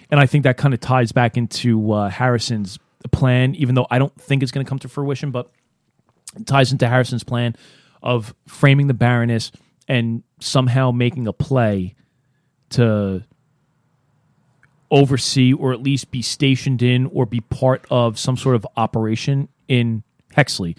and 0.09 0.19
I 0.19 0.25
think 0.25 0.43
that 0.45 0.57
kind 0.57 0.73
of 0.73 0.79
ties 0.79 1.11
back 1.11 1.37
into 1.37 1.91
uh, 1.91 2.09
Harrison's 2.09 2.79
plan, 3.11 3.53
even 3.53 3.75
though 3.75 3.85
I 3.91 3.99
don't 3.99 4.19
think 4.19 4.41
it's 4.41 4.51
going 4.51 4.65
to 4.65 4.69
come 4.69 4.79
to 4.79 4.89
fruition, 4.89 5.29
but 5.29 5.51
it 6.35 6.47
ties 6.47 6.71
into 6.71 6.87
Harrison's 6.87 7.23
plan 7.23 7.55
of 8.01 8.33
framing 8.47 8.87
the 8.87 8.95
Baroness 8.95 9.51
and 9.87 10.23
somehow 10.39 10.89
making 10.89 11.27
a 11.27 11.33
play 11.33 11.93
to 12.71 13.23
oversee 14.89 15.53
or 15.53 15.71
at 15.71 15.83
least 15.83 16.09
be 16.09 16.23
stationed 16.23 16.81
in 16.81 17.05
or 17.13 17.27
be 17.27 17.41
part 17.41 17.85
of 17.91 18.17
some 18.17 18.35
sort 18.35 18.55
of 18.55 18.65
operation 18.75 19.49
in 19.67 20.01
Hexley. 20.35 20.77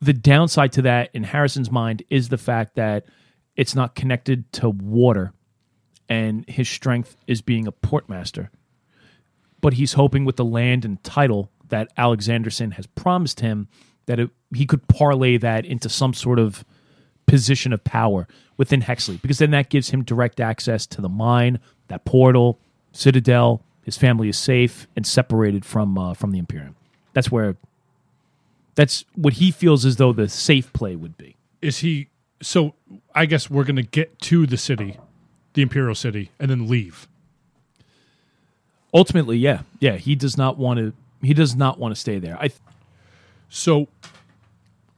The 0.00 0.12
downside 0.12 0.72
to 0.72 0.82
that 0.82 1.10
in 1.14 1.24
Harrison's 1.24 1.70
mind 1.70 2.02
is 2.10 2.28
the 2.28 2.38
fact 2.38 2.74
that 2.74 3.06
it's 3.56 3.74
not 3.74 3.94
connected 3.94 4.50
to 4.54 4.70
water 4.70 5.32
and 6.08 6.48
his 6.48 6.68
strength 6.68 7.16
is 7.26 7.40
being 7.40 7.66
a 7.66 7.72
portmaster. 7.72 8.48
But 9.60 9.74
he's 9.74 9.92
hoping 9.92 10.24
with 10.24 10.36
the 10.36 10.44
land 10.44 10.84
and 10.84 11.02
title 11.04 11.50
that 11.68 11.94
Alexanderson 11.96 12.72
has 12.74 12.86
promised 12.86 13.40
him 13.40 13.68
that 14.06 14.18
it, 14.18 14.30
he 14.54 14.66
could 14.66 14.88
parlay 14.88 15.38
that 15.38 15.64
into 15.64 15.88
some 15.88 16.12
sort 16.12 16.38
of 16.38 16.64
position 17.26 17.72
of 17.72 17.82
power 17.84 18.26
within 18.56 18.82
Hexley, 18.82 19.22
because 19.22 19.38
then 19.38 19.52
that 19.52 19.70
gives 19.70 19.90
him 19.90 20.02
direct 20.02 20.40
access 20.40 20.86
to 20.88 21.00
the 21.00 21.08
mine, 21.08 21.60
that 21.88 22.04
portal, 22.04 22.60
Citadel. 22.92 23.64
His 23.84 23.96
family 23.96 24.28
is 24.28 24.36
safe 24.36 24.86
and 24.94 25.06
separated 25.06 25.64
from 25.64 25.96
uh, 25.96 26.14
from 26.14 26.30
the 26.32 26.38
Imperium. 26.38 26.76
That's 27.14 27.30
where. 27.30 27.56
That's 28.74 29.04
what 29.14 29.34
he 29.34 29.50
feels 29.50 29.84
as 29.84 29.96
though 29.96 30.12
the 30.12 30.28
safe 30.28 30.72
play 30.72 30.96
would 30.96 31.16
be. 31.18 31.36
Is 31.60 31.78
he? 31.78 32.08
So 32.42 32.74
I 33.14 33.26
guess 33.26 33.50
we're 33.50 33.64
going 33.64 33.76
to 33.76 33.82
get 33.82 34.18
to 34.22 34.46
the 34.46 34.56
city, 34.56 34.98
the 35.54 35.62
Imperial 35.62 35.94
City, 35.94 36.30
and 36.40 36.50
then 36.50 36.68
leave. 36.68 37.08
Ultimately, 38.94 39.38
yeah, 39.38 39.62
yeah, 39.80 39.96
he 39.96 40.14
does 40.14 40.36
not 40.36 40.58
want 40.58 40.78
to. 40.78 40.92
He 41.22 41.34
does 41.34 41.54
not 41.54 41.78
want 41.78 41.94
to 41.94 42.00
stay 42.00 42.18
there. 42.18 42.36
I 42.40 42.50
So, 43.48 43.88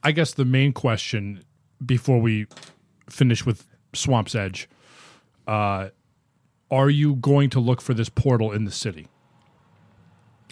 I 0.03 0.11
guess 0.11 0.33
the 0.33 0.45
main 0.45 0.73
question 0.73 1.43
before 1.85 2.19
we 2.19 2.47
finish 3.09 3.45
with 3.45 3.67
Swamp's 3.93 4.35
Edge, 4.35 4.67
uh, 5.47 5.89
are 6.71 6.89
you 6.89 7.15
going 7.15 7.49
to 7.51 7.59
look 7.59 7.81
for 7.81 7.93
this 7.93 8.09
portal 8.09 8.51
in 8.51 8.65
the 8.65 8.71
city? 8.71 9.07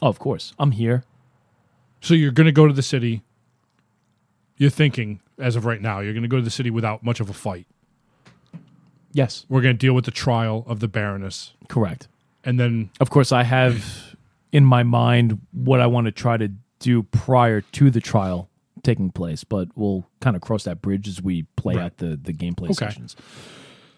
oh, 0.02 0.08
of 0.08 0.20
course, 0.20 0.54
I'm 0.60 0.72
here. 0.72 1.04
So 2.04 2.14
you're 2.14 2.32
going 2.32 2.46
to 2.46 2.52
go 2.52 2.68
to 2.68 2.74
the 2.74 2.82
city. 2.84 3.22
You're 4.58 4.70
thinking, 4.70 5.22
as 5.40 5.56
of 5.56 5.66
right 5.66 5.82
now, 5.82 6.00
you're 6.02 6.14
going 6.14 6.24
to 6.24 6.30
go 6.30 6.38
to 6.38 6.44
the 6.44 6.50
city 6.52 6.70
without 6.70 7.04
much 7.04 7.20
of 7.20 7.30
a 7.30 7.34
fight. 7.34 7.66
Yes, 9.14 9.46
We're 9.48 9.62
going 9.62 9.76
to 9.76 9.78
deal 9.78 9.94
with 9.94 10.06
the 10.06 10.12
trial 10.12 10.64
of 10.68 10.80
the 10.80 10.88
Baroness, 10.88 11.54
correct. 11.70 12.08
and 12.44 12.60
then 12.60 12.90
Of 13.00 13.12
course, 13.12 13.32
I 13.32 13.44
have 13.44 14.16
in 14.52 14.66
my 14.66 14.82
mind 14.82 15.40
what 15.52 15.80
I 15.80 15.86
want 15.88 16.06
to 16.06 16.12
try 16.12 16.36
to 16.38 16.50
do 16.80 17.04
prior 17.04 17.62
to 17.62 17.92
the 17.92 18.02
trial 18.02 18.50
taking 18.82 19.12
place, 19.12 19.44
but 19.44 19.68
we'll 19.76 20.08
kind 20.20 20.36
of 20.36 20.42
cross 20.42 20.64
that 20.64 20.82
bridge 20.82 21.08
as 21.08 21.22
we 21.22 21.44
play 21.56 21.78
out 21.78 21.98
the 21.98 22.20
the 22.22 22.34
gameplay 22.34 22.66
Okay. 22.66 22.74
sessions. 22.74 23.16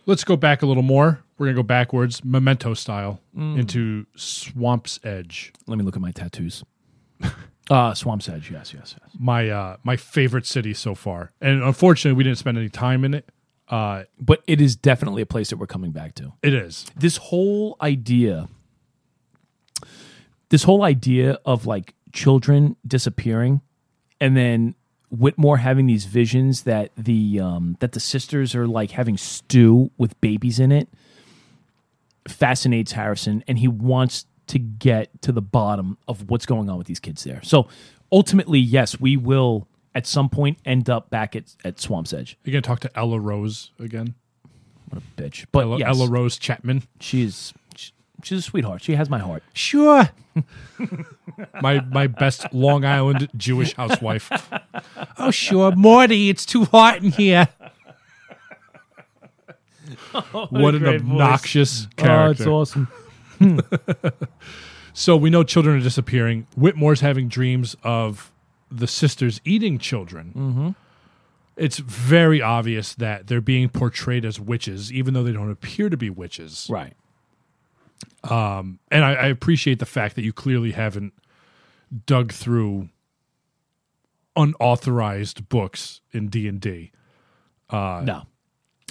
let's 0.06 0.26
go 0.26 0.36
back 0.36 0.62
a 0.62 0.66
little 0.66 0.84
more. 0.84 1.24
We're 1.38 1.46
going 1.48 1.56
to 1.56 1.64
go 1.64 1.68
backwards, 1.68 2.24
memento 2.26 2.74
style, 2.74 3.22
mm. 3.36 3.58
into 3.58 4.06
Swamp's 4.18 5.00
Edge. 5.04 5.54
Let 5.66 5.78
me 5.78 5.84
look 5.86 5.96
at 5.96 6.02
my 6.02 6.12
tattoos. 6.12 6.64
uh 7.70 7.94
Swamp's 7.94 8.30
Edge, 8.30 8.52
yes, 8.52 8.74
yes, 8.74 8.96
yes. 9.02 9.10
My 9.20 9.50
uh, 9.50 9.78
my 9.84 9.96
favorite 9.98 10.46
city 10.46 10.74
so 10.74 10.94
far, 10.96 11.32
and 11.42 11.64
unfortunately, 11.64 12.16
we 12.18 12.24
didn't 12.24 12.38
spend 12.38 12.58
any 12.58 12.70
time 12.70 13.04
in 13.04 13.14
it. 13.14 13.30
Uh, 13.68 14.04
But 14.20 14.44
it 14.46 14.62
is 14.62 14.76
definitely 14.76 15.24
a 15.24 15.26
place 15.26 15.50
that 15.50 15.58
we're 15.58 15.66
coming 15.66 15.92
back 15.92 16.14
to. 16.16 16.34
it 16.44 16.54
is 16.54 16.86
this 16.96 17.18
whole 17.18 17.76
idea 17.82 18.48
this 20.50 20.64
whole 20.64 20.84
idea 20.84 21.40
of 21.46 21.66
like 21.66 21.96
children 22.14 22.76
disappearing 22.86 23.62
and 24.22 24.38
then 24.38 24.76
Whitmore 25.10 25.58
having 25.58 25.88
these 25.88 26.06
visions 26.06 26.62
that 26.64 26.92
the 26.96 27.40
um 27.40 27.76
that 27.80 27.94
the 27.94 28.00
sisters 28.00 28.54
are 28.54 28.68
like 28.68 28.92
having 28.92 29.18
stew 29.18 29.90
with 29.98 30.20
babies 30.22 30.60
in 30.60 30.72
it 30.72 30.88
fascinates 32.28 32.92
Harrison 32.94 33.44
and 33.48 33.58
he 33.60 33.68
wants 33.68 34.26
to 34.48 34.60
get 34.60 35.22
to 35.24 35.32
the 35.32 35.42
bottom 35.42 35.98
of 36.08 36.30
what's 36.30 36.46
going 36.46 36.70
on 36.70 36.78
with 36.78 36.88
these 36.88 37.00
kids 37.00 37.24
there. 37.24 37.42
So 37.44 37.68
ultimately, 38.12 38.60
yes, 38.60 39.00
we 39.00 39.18
will 39.18 39.68
at 39.94 40.06
some 40.06 40.30
point 40.30 40.58
end 40.66 40.90
up 40.90 41.10
back 41.10 41.36
at, 41.36 41.56
at 41.64 41.80
Swamp's 41.80 42.14
Edge. 42.14 42.38
You're 42.44 42.52
going 42.52 42.62
to 42.62 42.68
talk 42.68 42.80
to 42.82 42.92
Ella 42.98 43.20
Rose 43.20 43.72
again. 43.80 44.14
What 44.90 45.02
a 45.02 45.22
bitch. 45.22 45.46
But 45.52 45.64
Ella, 45.64 45.80
yes, 45.80 45.88
Ella 45.88 46.10
Rose 46.10 46.38
Chapman. 46.38 46.84
she's 47.00 47.54
she's 48.24 48.40
a 48.40 48.42
sweetheart. 48.42 48.84
She 48.84 48.96
has 48.96 49.10
my 49.10 49.20
heart. 49.20 49.42
Sure. 49.54 50.10
my 51.62 51.80
my 51.82 52.08
best 52.08 52.46
Long 52.54 52.86
Island 52.86 53.30
Jewish 53.36 53.74
housewife. 53.74 54.30
Oh, 55.18 55.32
sure. 55.32 55.72
Morty, 55.76 56.30
it's 56.30 56.46
too 56.46 56.66
hot 56.66 57.04
in 57.04 57.12
here. 57.12 57.48
Oh, 60.14 60.48
what 60.50 60.74
an 60.74 60.80
great 60.82 61.02
voice. 61.02 61.12
obnoxious 61.12 61.86
Oh, 61.86 61.90
character! 61.96 62.44
it's 62.44 62.48
awesome. 62.48 62.88
So 64.98 65.18
we 65.18 65.30
know 65.30 65.44
children 65.44 65.78
are 65.78 65.84
disappearing. 65.84 66.48
Whitmore's 66.56 67.02
having 67.02 67.28
dreams 67.28 67.76
of 67.84 68.32
the 68.72 68.88
sisters 68.88 69.42
eating 69.44 69.78
children. 69.78 70.34
Mm-hmm. 70.34 70.70
It's 71.58 71.80
very 71.80 72.42
obvious 72.42 72.96
that 72.96 73.28
they're 73.28 73.42
being 73.42 73.68
portrayed 73.68 74.24
as 74.24 74.40
witches, 74.40 74.94
even 74.94 75.14
though 75.14 75.24
they 75.24 75.34
don't 75.34 75.52
appear 75.52 75.90
to 75.90 75.98
be 75.98 76.10
witches. 76.10 76.68
Right. 76.70 76.94
Um, 78.24 78.80
And 78.90 79.04
I, 79.04 79.14
I 79.16 79.26
appreciate 79.28 79.80
the 79.80 79.86
fact 79.86 80.16
that 80.16 80.24
you 80.24 80.32
clearly 80.32 80.72
haven't 80.72 81.12
dug 82.06 82.32
through 82.32 82.88
unauthorized 84.38 85.50
books 85.50 86.00
in 86.14 86.30
D 86.30 86.48
and 86.48 86.62
D. 86.62 86.94
no, 87.70 88.24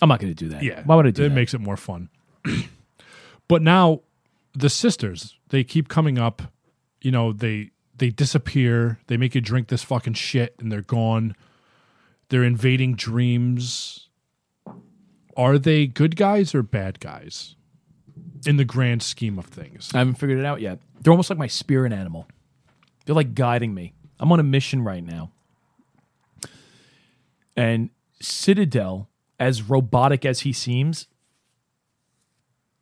I'm 0.02 0.08
not 0.10 0.20
going 0.20 0.34
to 0.34 0.44
do 0.44 0.50
that. 0.50 0.62
Yeah. 0.62 0.82
Why 0.84 0.96
would 0.96 1.06
I 1.06 1.10
do 1.12 1.24
it 1.24 1.28
that? 1.30 1.34
makes 1.34 1.54
it 1.54 1.62
more 1.62 1.78
fun. 1.78 2.10
but 3.48 3.62
now 3.62 4.02
the 4.54 4.70
sisters, 4.70 5.36
they 5.48 5.64
keep 5.64 5.88
coming 5.88 6.18
up, 6.18 6.42
you 7.00 7.10
know, 7.10 7.32
they 7.32 7.70
they 7.96 8.10
disappear, 8.10 8.98
they 9.06 9.16
make 9.16 9.34
you 9.34 9.40
drink 9.40 9.68
this 9.68 9.82
fucking 9.82 10.14
shit 10.14 10.56
and 10.58 10.70
they're 10.70 10.82
gone. 10.82 11.36
They're 12.28 12.42
invading 12.42 12.96
dreams. 12.96 14.08
Are 15.36 15.58
they 15.58 15.86
good 15.86 16.16
guys 16.16 16.54
or 16.54 16.62
bad 16.62 16.98
guys? 16.98 17.54
In 18.46 18.56
the 18.56 18.64
grand 18.64 19.02
scheme 19.02 19.38
of 19.38 19.46
things. 19.46 19.90
I 19.94 19.98
haven't 19.98 20.14
figured 20.14 20.38
it 20.38 20.44
out 20.44 20.60
yet. 20.60 20.80
They're 21.00 21.12
almost 21.12 21.30
like 21.30 21.38
my 21.38 21.46
spirit 21.46 21.92
animal. 21.92 22.26
They're 23.06 23.14
like 23.14 23.34
guiding 23.34 23.74
me. 23.74 23.92
I'm 24.18 24.32
on 24.32 24.40
a 24.40 24.44
mission 24.44 24.82
right 24.82 25.04
now. 25.04 25.30
And 27.56 27.90
Citadel, 28.20 29.08
as 29.38 29.62
robotic 29.62 30.24
as 30.24 30.40
he 30.40 30.52
seems, 30.52 31.06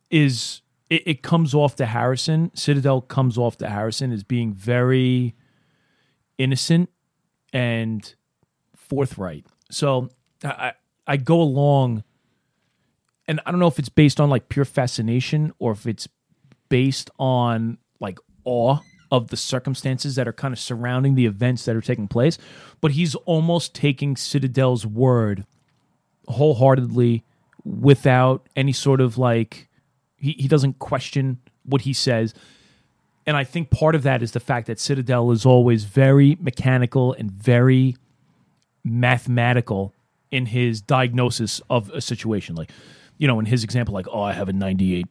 is 0.09 0.62
it, 0.93 1.03
it 1.07 1.21
comes 1.23 1.55
off 1.55 1.75
to 1.77 1.87
Harrison. 1.87 2.51
Citadel 2.53 3.01
comes 3.01 3.37
off 3.37 3.57
to 3.57 3.67
Harrison 3.67 4.11
as 4.11 4.23
being 4.23 4.53
very 4.53 5.33
innocent 6.37 6.89
and 7.51 8.13
forthright. 8.75 9.45
So 9.71 10.09
I 10.43 10.47
I 10.47 10.73
I 11.07 11.17
go 11.17 11.41
along 11.41 12.03
and 13.27 13.41
I 13.45 13.51
don't 13.51 13.59
know 13.59 13.67
if 13.67 13.79
it's 13.79 13.89
based 13.89 14.19
on 14.19 14.29
like 14.29 14.49
pure 14.49 14.65
fascination 14.65 15.51
or 15.57 15.71
if 15.71 15.87
it's 15.87 16.07
based 16.69 17.09
on 17.17 17.79
like 17.99 18.19
awe 18.45 18.77
of 19.11 19.29
the 19.29 19.37
circumstances 19.37 20.15
that 20.15 20.27
are 20.27 20.33
kind 20.33 20.53
of 20.53 20.59
surrounding 20.59 21.15
the 21.15 21.25
events 21.25 21.65
that 21.65 21.75
are 21.75 21.81
taking 21.81 22.07
place. 22.07 22.37
But 22.81 22.91
he's 22.91 23.15
almost 23.15 23.73
taking 23.73 24.15
Citadel's 24.15 24.85
word 24.85 25.45
wholeheartedly 26.27 27.23
without 27.63 28.47
any 28.55 28.73
sort 28.73 29.01
of 29.01 29.17
like, 29.17 29.69
he, 30.23 30.31
he 30.39 30.47
doesn't 30.47 30.79
question 30.79 31.39
what 31.65 31.81
he 31.81 31.91
says. 31.91 32.33
And 33.27 33.35
I 33.35 33.43
think 33.43 33.69
part 33.69 33.93
of 33.93 34.03
that 34.03 34.23
is 34.23 34.31
the 34.31 34.39
fact 34.39 34.67
that 34.67 34.79
Citadel 34.79 35.31
is 35.31 35.45
always 35.45 35.83
very 35.83 36.37
mechanical 36.39 37.11
and 37.13 37.29
very 37.29 37.97
mathematical 38.85 39.93
in 40.31 40.45
his 40.45 40.81
diagnosis 40.81 41.61
of 41.69 41.89
a 41.89 41.99
situation. 41.99 42.55
Like, 42.55 42.71
you 43.17 43.27
know, 43.27 43.37
in 43.39 43.45
his 43.45 43.65
example, 43.65 43.93
like, 43.93 44.07
oh, 44.11 44.21
I 44.21 44.31
have 44.31 44.47
a 44.47 44.53
98% 44.53 45.05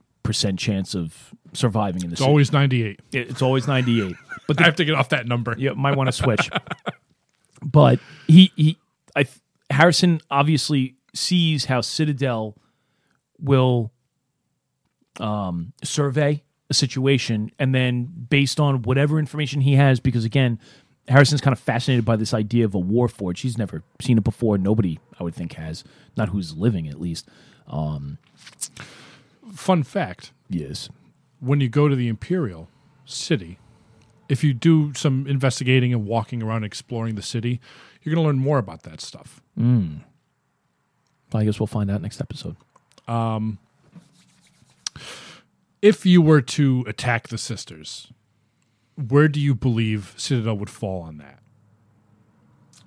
chance 0.58 0.94
of 0.94 1.34
surviving 1.52 2.02
in 2.02 2.10
this. 2.10 2.20
It's 2.20 2.26
always 2.26 2.50
98. 2.50 3.00
it's 3.12 3.42
always 3.42 3.68
98. 3.68 4.16
But 4.48 4.60
I 4.62 4.64
have 4.64 4.76
to 4.76 4.84
get 4.84 4.94
off 4.94 5.10
that 5.10 5.26
number. 5.26 5.54
you 5.58 5.74
might 5.74 5.96
want 5.96 6.08
to 6.08 6.12
switch. 6.24 6.50
but 7.62 8.00
he 8.26 8.50
he 8.56 8.78
I 9.14 9.26
Harrison 9.70 10.20
obviously 10.30 10.96
sees 11.14 11.66
how 11.66 11.82
Citadel 11.82 12.56
will 13.38 13.91
um 15.20 15.72
survey 15.82 16.42
a 16.70 16.74
situation 16.74 17.50
and 17.58 17.74
then 17.74 18.04
based 18.30 18.58
on 18.58 18.82
whatever 18.82 19.18
information 19.18 19.60
he 19.60 19.74
has 19.74 20.00
because 20.00 20.24
again 20.24 20.58
Harrison's 21.08 21.40
kind 21.40 21.52
of 21.52 21.58
fascinated 21.58 22.04
by 22.04 22.16
this 22.16 22.32
idea 22.32 22.64
of 22.64 22.74
a 22.74 22.78
war 22.78 23.08
forge. 23.08 23.40
He's 23.40 23.58
never 23.58 23.82
seen 24.00 24.18
it 24.18 24.24
before. 24.24 24.56
Nobody, 24.56 25.00
I 25.18 25.24
would 25.24 25.34
think, 25.34 25.54
has. 25.54 25.84
Not 26.16 26.28
who's 26.28 26.56
living, 26.56 26.88
at 26.88 27.00
least. 27.00 27.28
Um, 27.66 28.18
Fun 29.52 29.82
fact 29.82 30.32
yes. 30.48 30.88
when 31.40 31.60
you 31.60 31.68
go 31.68 31.88
to 31.88 31.96
the 31.96 32.08
Imperial 32.08 32.68
City, 33.04 33.58
if 34.28 34.44
you 34.44 34.54
do 34.54 34.94
some 34.94 35.26
investigating 35.26 35.92
and 35.92 36.06
walking 36.06 36.42
around 36.42 36.64
exploring 36.64 37.16
the 37.16 37.22
city, 37.22 37.60
you're 38.02 38.14
going 38.14 38.24
to 38.24 38.26
learn 38.26 38.38
more 38.38 38.58
about 38.58 38.84
that 38.84 39.00
stuff. 39.00 39.42
Mm. 39.58 40.02
I 41.34 41.44
guess 41.44 41.58
we'll 41.58 41.66
find 41.66 41.90
out 41.90 42.00
next 42.00 42.20
episode. 42.20 42.56
If 45.82 46.06
you 46.06 46.22
were 46.22 46.40
to 46.40 46.84
attack 46.86 47.28
the 47.28 47.38
sisters, 47.38 48.12
where 48.96 49.26
do 49.26 49.40
you 49.40 49.54
believe 49.54 50.14
Citadel 50.16 50.56
would 50.56 50.70
fall 50.70 51.02
on 51.02 51.18
that? 51.18 51.40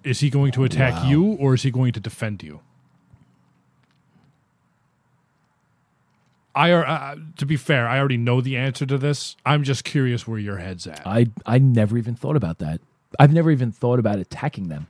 Is 0.03 0.21
he 0.21 0.29
going 0.29 0.53
to 0.53 0.63
attack 0.63 1.05
you 1.05 1.33
or 1.33 1.55
is 1.55 1.63
he 1.63 1.71
going 1.71 1.91
to 1.93 1.99
defend 1.99 2.41
you? 2.41 2.61
I 6.55 6.71
are 6.71 6.85
uh, 6.85 7.15
to 7.35 7.45
be 7.45 7.57
fair, 7.57 7.85
I 7.85 7.99
already 7.99 8.15
know 8.15 8.39
the 8.39 8.55
answer 8.55 8.85
to 8.85 8.97
this. 8.97 9.35
I'm 9.45 9.63
just 9.63 9.83
curious 9.83 10.25
where 10.25 10.39
your 10.39 10.57
head's 10.57 10.87
at. 10.87 11.05
I 11.05 11.27
I 11.45 11.57
never 11.57 11.97
even 11.97 12.15
thought 12.15 12.37
about 12.37 12.59
that. 12.59 12.79
I've 13.19 13.33
never 13.33 13.51
even 13.51 13.73
thought 13.73 13.99
about 13.99 14.19
attacking 14.19 14.69
them. 14.69 14.87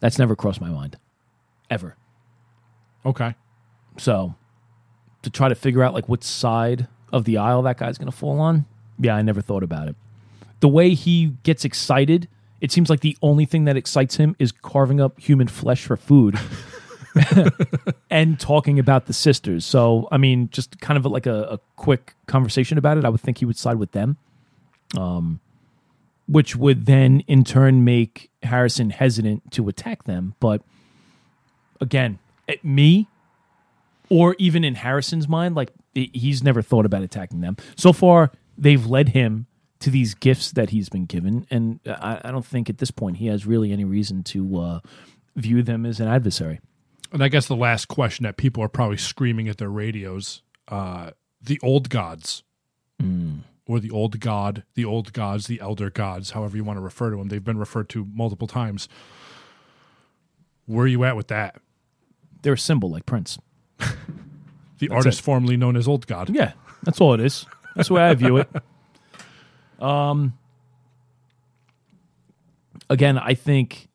That's 0.00 0.18
never 0.18 0.36
crossed 0.36 0.60
my 0.60 0.68
mind, 0.68 0.98
ever. 1.70 1.96
Okay. 3.06 3.34
So 3.96 4.34
to 5.22 5.30
try 5.30 5.48
to 5.48 5.54
figure 5.54 5.82
out 5.82 5.94
like 5.94 6.08
what 6.10 6.22
side 6.22 6.88
of 7.12 7.24
the 7.24 7.38
aisle 7.38 7.62
that 7.62 7.78
guy's 7.78 7.98
going 7.98 8.10
to 8.10 8.16
fall 8.16 8.40
on, 8.40 8.64
yeah, 8.98 9.14
I 9.14 9.22
never 9.22 9.40
thought 9.40 9.62
about 9.62 9.88
it. 9.88 9.96
The 10.60 10.68
way 10.68 10.94
he 10.94 11.34
gets 11.42 11.64
excited, 11.64 12.28
it 12.60 12.70
seems 12.70 12.88
like 12.88 13.00
the 13.00 13.16
only 13.22 13.44
thing 13.44 13.64
that 13.64 13.76
excites 13.76 14.16
him 14.16 14.36
is 14.38 14.52
carving 14.52 15.00
up 15.00 15.18
human 15.18 15.48
flesh 15.48 15.84
for 15.84 15.96
food. 15.96 16.38
and 18.10 18.40
talking 18.40 18.78
about 18.78 19.06
the 19.06 19.12
sisters. 19.12 19.64
So, 19.64 20.08
I 20.10 20.16
mean, 20.16 20.48
just 20.50 20.80
kind 20.80 20.96
of 20.96 21.04
like 21.04 21.26
a, 21.26 21.42
a 21.42 21.60
quick 21.76 22.14
conversation 22.26 22.78
about 22.78 22.96
it. 22.96 23.04
I 23.04 23.08
would 23.08 23.20
think 23.20 23.38
he 23.38 23.44
would 23.44 23.56
side 23.56 23.76
with 23.76 23.92
them, 23.92 24.16
um, 24.96 25.40
which 26.26 26.56
would 26.56 26.86
then 26.86 27.20
in 27.26 27.44
turn 27.44 27.84
make 27.84 28.30
Harrison 28.42 28.90
hesitant 28.90 29.52
to 29.52 29.68
attack 29.68 30.04
them. 30.04 30.34
But 30.40 30.62
again, 31.80 32.18
at 32.48 32.64
me, 32.64 33.08
or 34.12 34.36
even 34.38 34.62
in 34.62 34.74
Harrison's 34.74 35.26
mind, 35.26 35.54
like 35.54 35.72
he's 35.94 36.42
never 36.44 36.60
thought 36.60 36.84
about 36.84 37.02
attacking 37.02 37.40
them. 37.40 37.56
So 37.76 37.94
far, 37.94 38.30
they've 38.58 38.84
led 38.84 39.08
him 39.08 39.46
to 39.80 39.88
these 39.88 40.12
gifts 40.12 40.52
that 40.52 40.68
he's 40.68 40.90
been 40.90 41.06
given, 41.06 41.46
and 41.50 41.80
I, 41.86 42.20
I 42.22 42.30
don't 42.30 42.44
think 42.44 42.68
at 42.68 42.76
this 42.76 42.90
point 42.90 43.16
he 43.16 43.28
has 43.28 43.46
really 43.46 43.72
any 43.72 43.86
reason 43.86 44.22
to 44.24 44.58
uh, 44.58 44.80
view 45.34 45.62
them 45.62 45.86
as 45.86 45.98
an 45.98 46.08
adversary. 46.08 46.60
And 47.10 47.24
I 47.24 47.28
guess 47.28 47.48
the 47.48 47.56
last 47.56 47.88
question 47.88 48.24
that 48.24 48.36
people 48.36 48.62
are 48.62 48.68
probably 48.68 48.98
screaming 48.98 49.48
at 49.48 49.56
their 49.56 49.70
radios: 49.70 50.42
uh, 50.68 51.12
the 51.40 51.58
old 51.62 51.88
gods, 51.88 52.42
or 53.66 53.80
the 53.80 53.90
old 53.90 54.20
god, 54.20 54.64
the 54.74 54.84
old 54.84 55.14
gods, 55.14 55.46
the 55.46 55.60
elder 55.60 55.88
gods, 55.88 56.32
however 56.32 56.54
you 56.58 56.64
want 56.64 56.76
to 56.76 56.82
refer 56.82 57.10
to 57.10 57.16
them. 57.16 57.28
They've 57.28 57.42
been 57.42 57.58
referred 57.58 57.88
to 57.90 58.06
multiple 58.12 58.46
times. 58.46 58.90
Where 60.66 60.84
are 60.84 60.88
you 60.88 61.02
at 61.04 61.16
with 61.16 61.28
that? 61.28 61.56
They're 62.42 62.52
a 62.52 62.58
symbol 62.58 62.90
like 62.90 63.06
Prince. 63.06 63.38
The 64.78 64.88
artist 64.88 65.20
it. 65.20 65.22
formerly 65.22 65.56
known 65.56 65.76
as 65.76 65.86
Old 65.86 66.08
God. 66.08 66.28
Yeah, 66.30 66.54
that's 66.82 67.00
all 67.00 67.14
it 67.14 67.20
is. 67.20 67.46
That's 67.76 67.86
the 67.86 67.94
way 67.94 68.02
I 68.02 68.14
view 68.14 68.38
it. 68.38 68.48
Um, 69.78 70.34
again, 72.88 73.18
I 73.18 73.34
think 73.34 73.88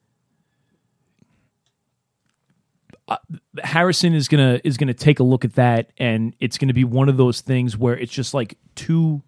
uh, 3.07 3.17
Harrison 3.63 4.13
is 4.13 4.27
gonna 4.27 4.59
is 4.65 4.75
gonna 4.75 4.93
take 4.93 5.19
a 5.19 5.23
look 5.23 5.45
at 5.45 5.53
that, 5.53 5.91
and 5.97 6.35
it's 6.41 6.57
gonna 6.57 6.73
be 6.73 6.83
one 6.83 7.07
of 7.07 7.15
those 7.15 7.39
things 7.39 7.77
where 7.77 7.97
it's 7.97 8.11
just 8.11 8.33
like 8.33 8.57
too 8.75 9.23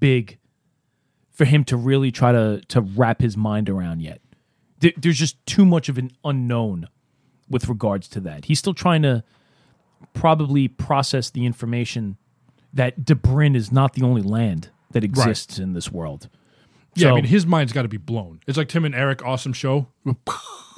big 0.00 0.38
for 1.30 1.44
him 1.44 1.62
to 1.64 1.76
really 1.76 2.10
try 2.10 2.32
to 2.32 2.60
to 2.68 2.80
wrap 2.80 3.20
his 3.20 3.36
mind 3.36 3.70
around 3.70 4.02
yet. 4.02 4.20
There, 4.80 4.92
there's 4.96 5.18
just 5.18 5.44
too 5.46 5.64
much 5.64 5.88
of 5.88 5.98
an 5.98 6.10
unknown 6.24 6.88
with 7.48 7.68
regards 7.68 8.08
to 8.08 8.20
that. 8.20 8.46
He's 8.46 8.58
still 8.58 8.74
trying 8.74 9.02
to 9.02 9.22
probably 10.12 10.68
process 10.68 11.30
the 11.30 11.46
information 11.46 12.16
that 12.72 13.00
Debrin 13.04 13.54
is 13.54 13.70
not 13.70 13.94
the 13.94 14.02
only 14.02 14.22
land 14.22 14.70
that 14.92 15.04
exists 15.04 15.58
in 15.58 15.72
this 15.72 15.90
world. 15.90 16.28
Yeah, 16.94 17.12
I 17.12 17.14
mean, 17.14 17.24
his 17.24 17.46
mind's 17.46 17.72
got 17.72 17.82
to 17.82 17.88
be 17.88 17.96
blown. 17.96 18.40
It's 18.46 18.58
like 18.58 18.68
Tim 18.68 18.84
and 18.84 18.94
Eric, 18.94 19.24
awesome 19.24 19.52
show. 19.52 19.88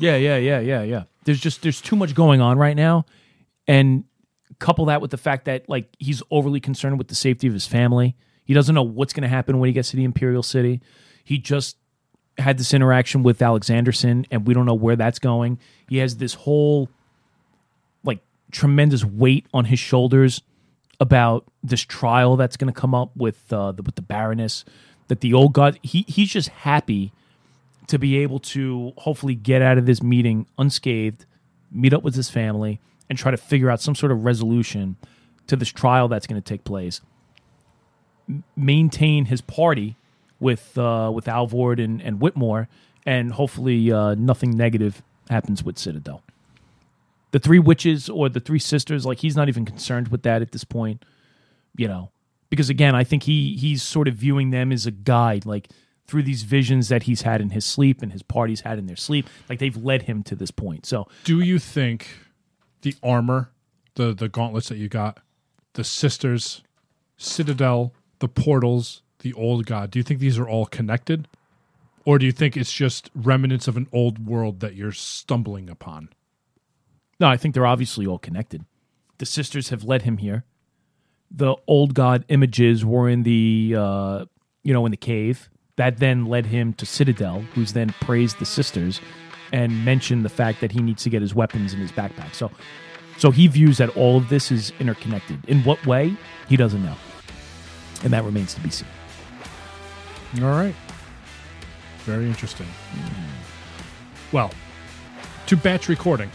Yeah, 0.00 0.16
yeah, 0.16 0.36
yeah, 0.38 0.58
yeah, 0.58 0.82
yeah. 0.82 1.04
There's 1.24 1.38
just 1.38 1.62
there's 1.62 1.80
too 1.80 1.94
much 1.94 2.16
going 2.16 2.40
on 2.40 2.58
right 2.58 2.74
now, 2.76 3.06
and 3.68 4.02
couple 4.58 4.86
that 4.86 5.00
with 5.00 5.10
the 5.10 5.16
fact 5.16 5.44
that 5.46 5.68
like 5.68 5.88
he's 5.98 6.22
overly 6.30 6.60
concerned 6.60 6.98
with 6.98 7.08
the 7.08 7.14
safety 7.14 7.46
of 7.46 7.52
his 7.52 7.66
family. 7.66 8.16
He 8.44 8.54
doesn't 8.54 8.74
know 8.74 8.82
what's 8.82 9.12
going 9.12 9.22
to 9.22 9.28
happen 9.28 9.58
when 9.58 9.68
he 9.68 9.72
gets 9.72 9.90
to 9.90 9.96
the 9.96 10.04
Imperial 10.04 10.42
City. 10.42 10.80
He 11.24 11.38
just 11.38 11.76
had 12.36 12.58
this 12.58 12.74
interaction 12.74 13.22
with 13.22 13.38
Alexanderson, 13.38 14.26
and 14.30 14.46
we 14.46 14.52
don't 14.52 14.66
know 14.66 14.74
where 14.74 14.96
that's 14.96 15.18
going. 15.18 15.58
He 15.88 15.98
has 15.98 16.16
this 16.16 16.34
whole 16.34 16.90
tremendous 18.50 19.04
weight 19.04 19.46
on 19.52 19.66
his 19.66 19.78
shoulders 19.78 20.42
about 21.00 21.44
this 21.62 21.82
trial 21.82 22.36
that's 22.36 22.56
going 22.56 22.72
to 22.72 22.78
come 22.78 22.94
up 22.94 23.10
with 23.16 23.52
uh, 23.52 23.72
the, 23.72 23.82
with 23.82 23.94
the 23.94 24.02
Baroness. 24.02 24.64
That 25.08 25.20
the 25.20 25.34
old 25.34 25.52
god 25.52 25.78
he 25.82 26.04
he's 26.08 26.30
just 26.30 26.48
happy 26.48 27.12
to 27.88 27.98
be 27.98 28.16
able 28.18 28.38
to 28.38 28.92
hopefully 28.96 29.34
get 29.34 29.60
out 29.60 29.76
of 29.76 29.84
this 29.84 30.02
meeting 30.02 30.46
unscathed, 30.56 31.26
meet 31.70 31.92
up 31.92 32.02
with 32.02 32.14
his 32.14 32.30
family, 32.30 32.80
and 33.10 33.18
try 33.18 33.30
to 33.30 33.36
figure 33.36 33.70
out 33.70 33.80
some 33.80 33.94
sort 33.94 34.12
of 34.12 34.24
resolution 34.24 34.96
to 35.46 35.56
this 35.56 35.68
trial 35.68 36.08
that's 36.08 36.26
going 36.26 36.40
to 36.40 36.44
take 36.46 36.64
place. 36.64 37.02
M- 38.28 38.44
maintain 38.56 39.26
his 39.26 39.42
party 39.42 39.96
with 40.40 40.76
uh, 40.78 41.10
with 41.14 41.28
Alvord 41.28 41.80
and, 41.80 42.00
and 42.00 42.20
Whitmore, 42.20 42.68
and 43.04 43.32
hopefully 43.32 43.92
uh, 43.92 44.14
nothing 44.14 44.56
negative 44.56 45.02
happens 45.28 45.62
with 45.62 45.78
Citadel. 45.78 46.22
The 47.34 47.40
three 47.40 47.58
witches 47.58 48.08
or 48.08 48.28
the 48.28 48.38
three 48.38 48.60
sisters, 48.60 49.04
like 49.04 49.18
he's 49.18 49.34
not 49.34 49.48
even 49.48 49.64
concerned 49.64 50.06
with 50.06 50.22
that 50.22 50.40
at 50.40 50.52
this 50.52 50.62
point, 50.62 51.04
you 51.76 51.88
know, 51.88 52.12
because 52.48 52.70
again, 52.70 52.94
I 52.94 53.02
think 53.02 53.24
he 53.24 53.56
he's 53.56 53.82
sort 53.82 54.06
of 54.06 54.14
viewing 54.14 54.50
them 54.50 54.70
as 54.70 54.86
a 54.86 54.92
guide, 54.92 55.44
like 55.44 55.68
through 56.06 56.22
these 56.22 56.44
visions 56.44 56.90
that 56.90 57.02
he's 57.02 57.22
had 57.22 57.40
in 57.40 57.50
his 57.50 57.64
sleep 57.64 58.02
and 58.02 58.12
his 58.12 58.22
parties 58.22 58.60
had 58.60 58.78
in 58.78 58.86
their 58.86 58.94
sleep, 58.94 59.28
like 59.48 59.58
they've 59.58 59.76
led 59.76 60.02
him 60.02 60.22
to 60.22 60.36
this 60.36 60.52
point. 60.52 60.86
So 60.86 61.08
Do 61.24 61.40
you 61.40 61.58
think 61.58 62.06
the 62.82 62.94
armor, 63.02 63.50
the 63.96 64.14
the 64.14 64.28
gauntlets 64.28 64.68
that 64.68 64.78
you 64.78 64.88
got, 64.88 65.18
the 65.72 65.82
sisters, 65.82 66.62
Citadel, 67.16 67.94
the 68.20 68.28
portals, 68.28 69.02
the 69.18 69.32
old 69.32 69.66
god, 69.66 69.90
do 69.90 69.98
you 69.98 70.04
think 70.04 70.20
these 70.20 70.38
are 70.38 70.48
all 70.48 70.66
connected? 70.66 71.26
Or 72.04 72.20
do 72.20 72.26
you 72.26 72.32
think 72.32 72.56
it's 72.56 72.72
just 72.72 73.10
remnants 73.12 73.66
of 73.66 73.76
an 73.76 73.88
old 73.92 74.24
world 74.24 74.60
that 74.60 74.76
you're 74.76 74.92
stumbling 74.92 75.68
upon? 75.68 76.10
No, 77.20 77.28
I 77.28 77.36
think 77.36 77.54
they're 77.54 77.66
obviously 77.66 78.06
all 78.06 78.18
connected. 78.18 78.64
The 79.18 79.26
sisters 79.26 79.68
have 79.68 79.84
led 79.84 80.02
him 80.02 80.18
here. 80.18 80.44
The 81.30 81.56
old 81.66 81.94
god 81.94 82.24
images 82.28 82.84
were 82.84 83.08
in 83.08 83.22
the 83.22 83.74
uh, 83.76 84.24
you 84.62 84.72
know 84.72 84.84
in 84.86 84.90
the 84.90 84.96
cave. 84.96 85.48
That 85.76 85.98
then 85.98 86.26
led 86.26 86.46
him 86.46 86.72
to 86.74 86.86
Citadel, 86.86 87.40
who's 87.54 87.72
then 87.72 87.94
praised 88.00 88.38
the 88.38 88.46
sisters 88.46 89.00
and 89.52 89.84
mentioned 89.84 90.24
the 90.24 90.28
fact 90.28 90.60
that 90.60 90.70
he 90.70 90.80
needs 90.80 91.02
to 91.02 91.10
get 91.10 91.20
his 91.20 91.34
weapons 91.34 91.74
in 91.74 91.80
his 91.80 91.90
backpack. 91.92 92.34
So 92.34 92.50
so 93.16 93.30
he 93.30 93.46
views 93.46 93.78
that 93.78 93.96
all 93.96 94.16
of 94.16 94.28
this 94.28 94.50
is 94.50 94.72
interconnected. 94.80 95.44
In 95.46 95.62
what 95.62 95.84
way? 95.86 96.16
He 96.48 96.56
doesn't 96.56 96.84
know. 96.84 96.96
And 98.02 98.12
that 98.12 98.24
remains 98.24 98.54
to 98.54 98.60
be 98.60 98.70
seen. 98.70 98.88
All 100.42 100.50
right. 100.50 100.74
Very 102.04 102.26
interesting. 102.26 102.66
Well, 104.32 104.50
to 105.46 105.56
batch 105.56 105.88
recording. 105.88 106.30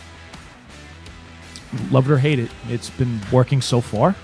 Love 1.92 2.10
it 2.10 2.14
or 2.14 2.18
hate 2.18 2.40
it, 2.40 2.50
it's 2.68 2.90
been 2.90 3.22
working 3.32 3.62
so 3.62 3.80
far. 3.82 4.16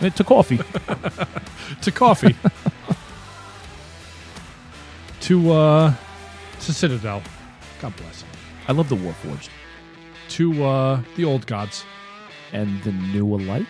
It 0.00 0.16
took 0.16 0.28
coffee. 0.28 0.58
to 1.82 1.92
coffee. 1.92 2.34
to 5.20 5.52
uh 5.52 5.94
to 6.60 6.72
Citadel. 6.72 7.22
God 7.80 7.94
bless 7.96 8.22
him. 8.22 8.28
I 8.68 8.72
love 8.72 8.88
the 8.88 8.96
Warforged. 8.96 9.48
To 10.30 10.64
uh 10.64 11.02
the 11.16 11.24
old 11.24 11.46
gods. 11.46 11.84
And 12.52 12.80
the 12.84 12.92
new 12.92 13.34
alike 13.34 13.66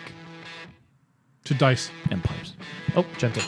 To 1.45 1.53
Dice. 1.55 1.89
empires. 2.11 2.53
Oh, 2.95 3.05
gentle. 3.17 3.41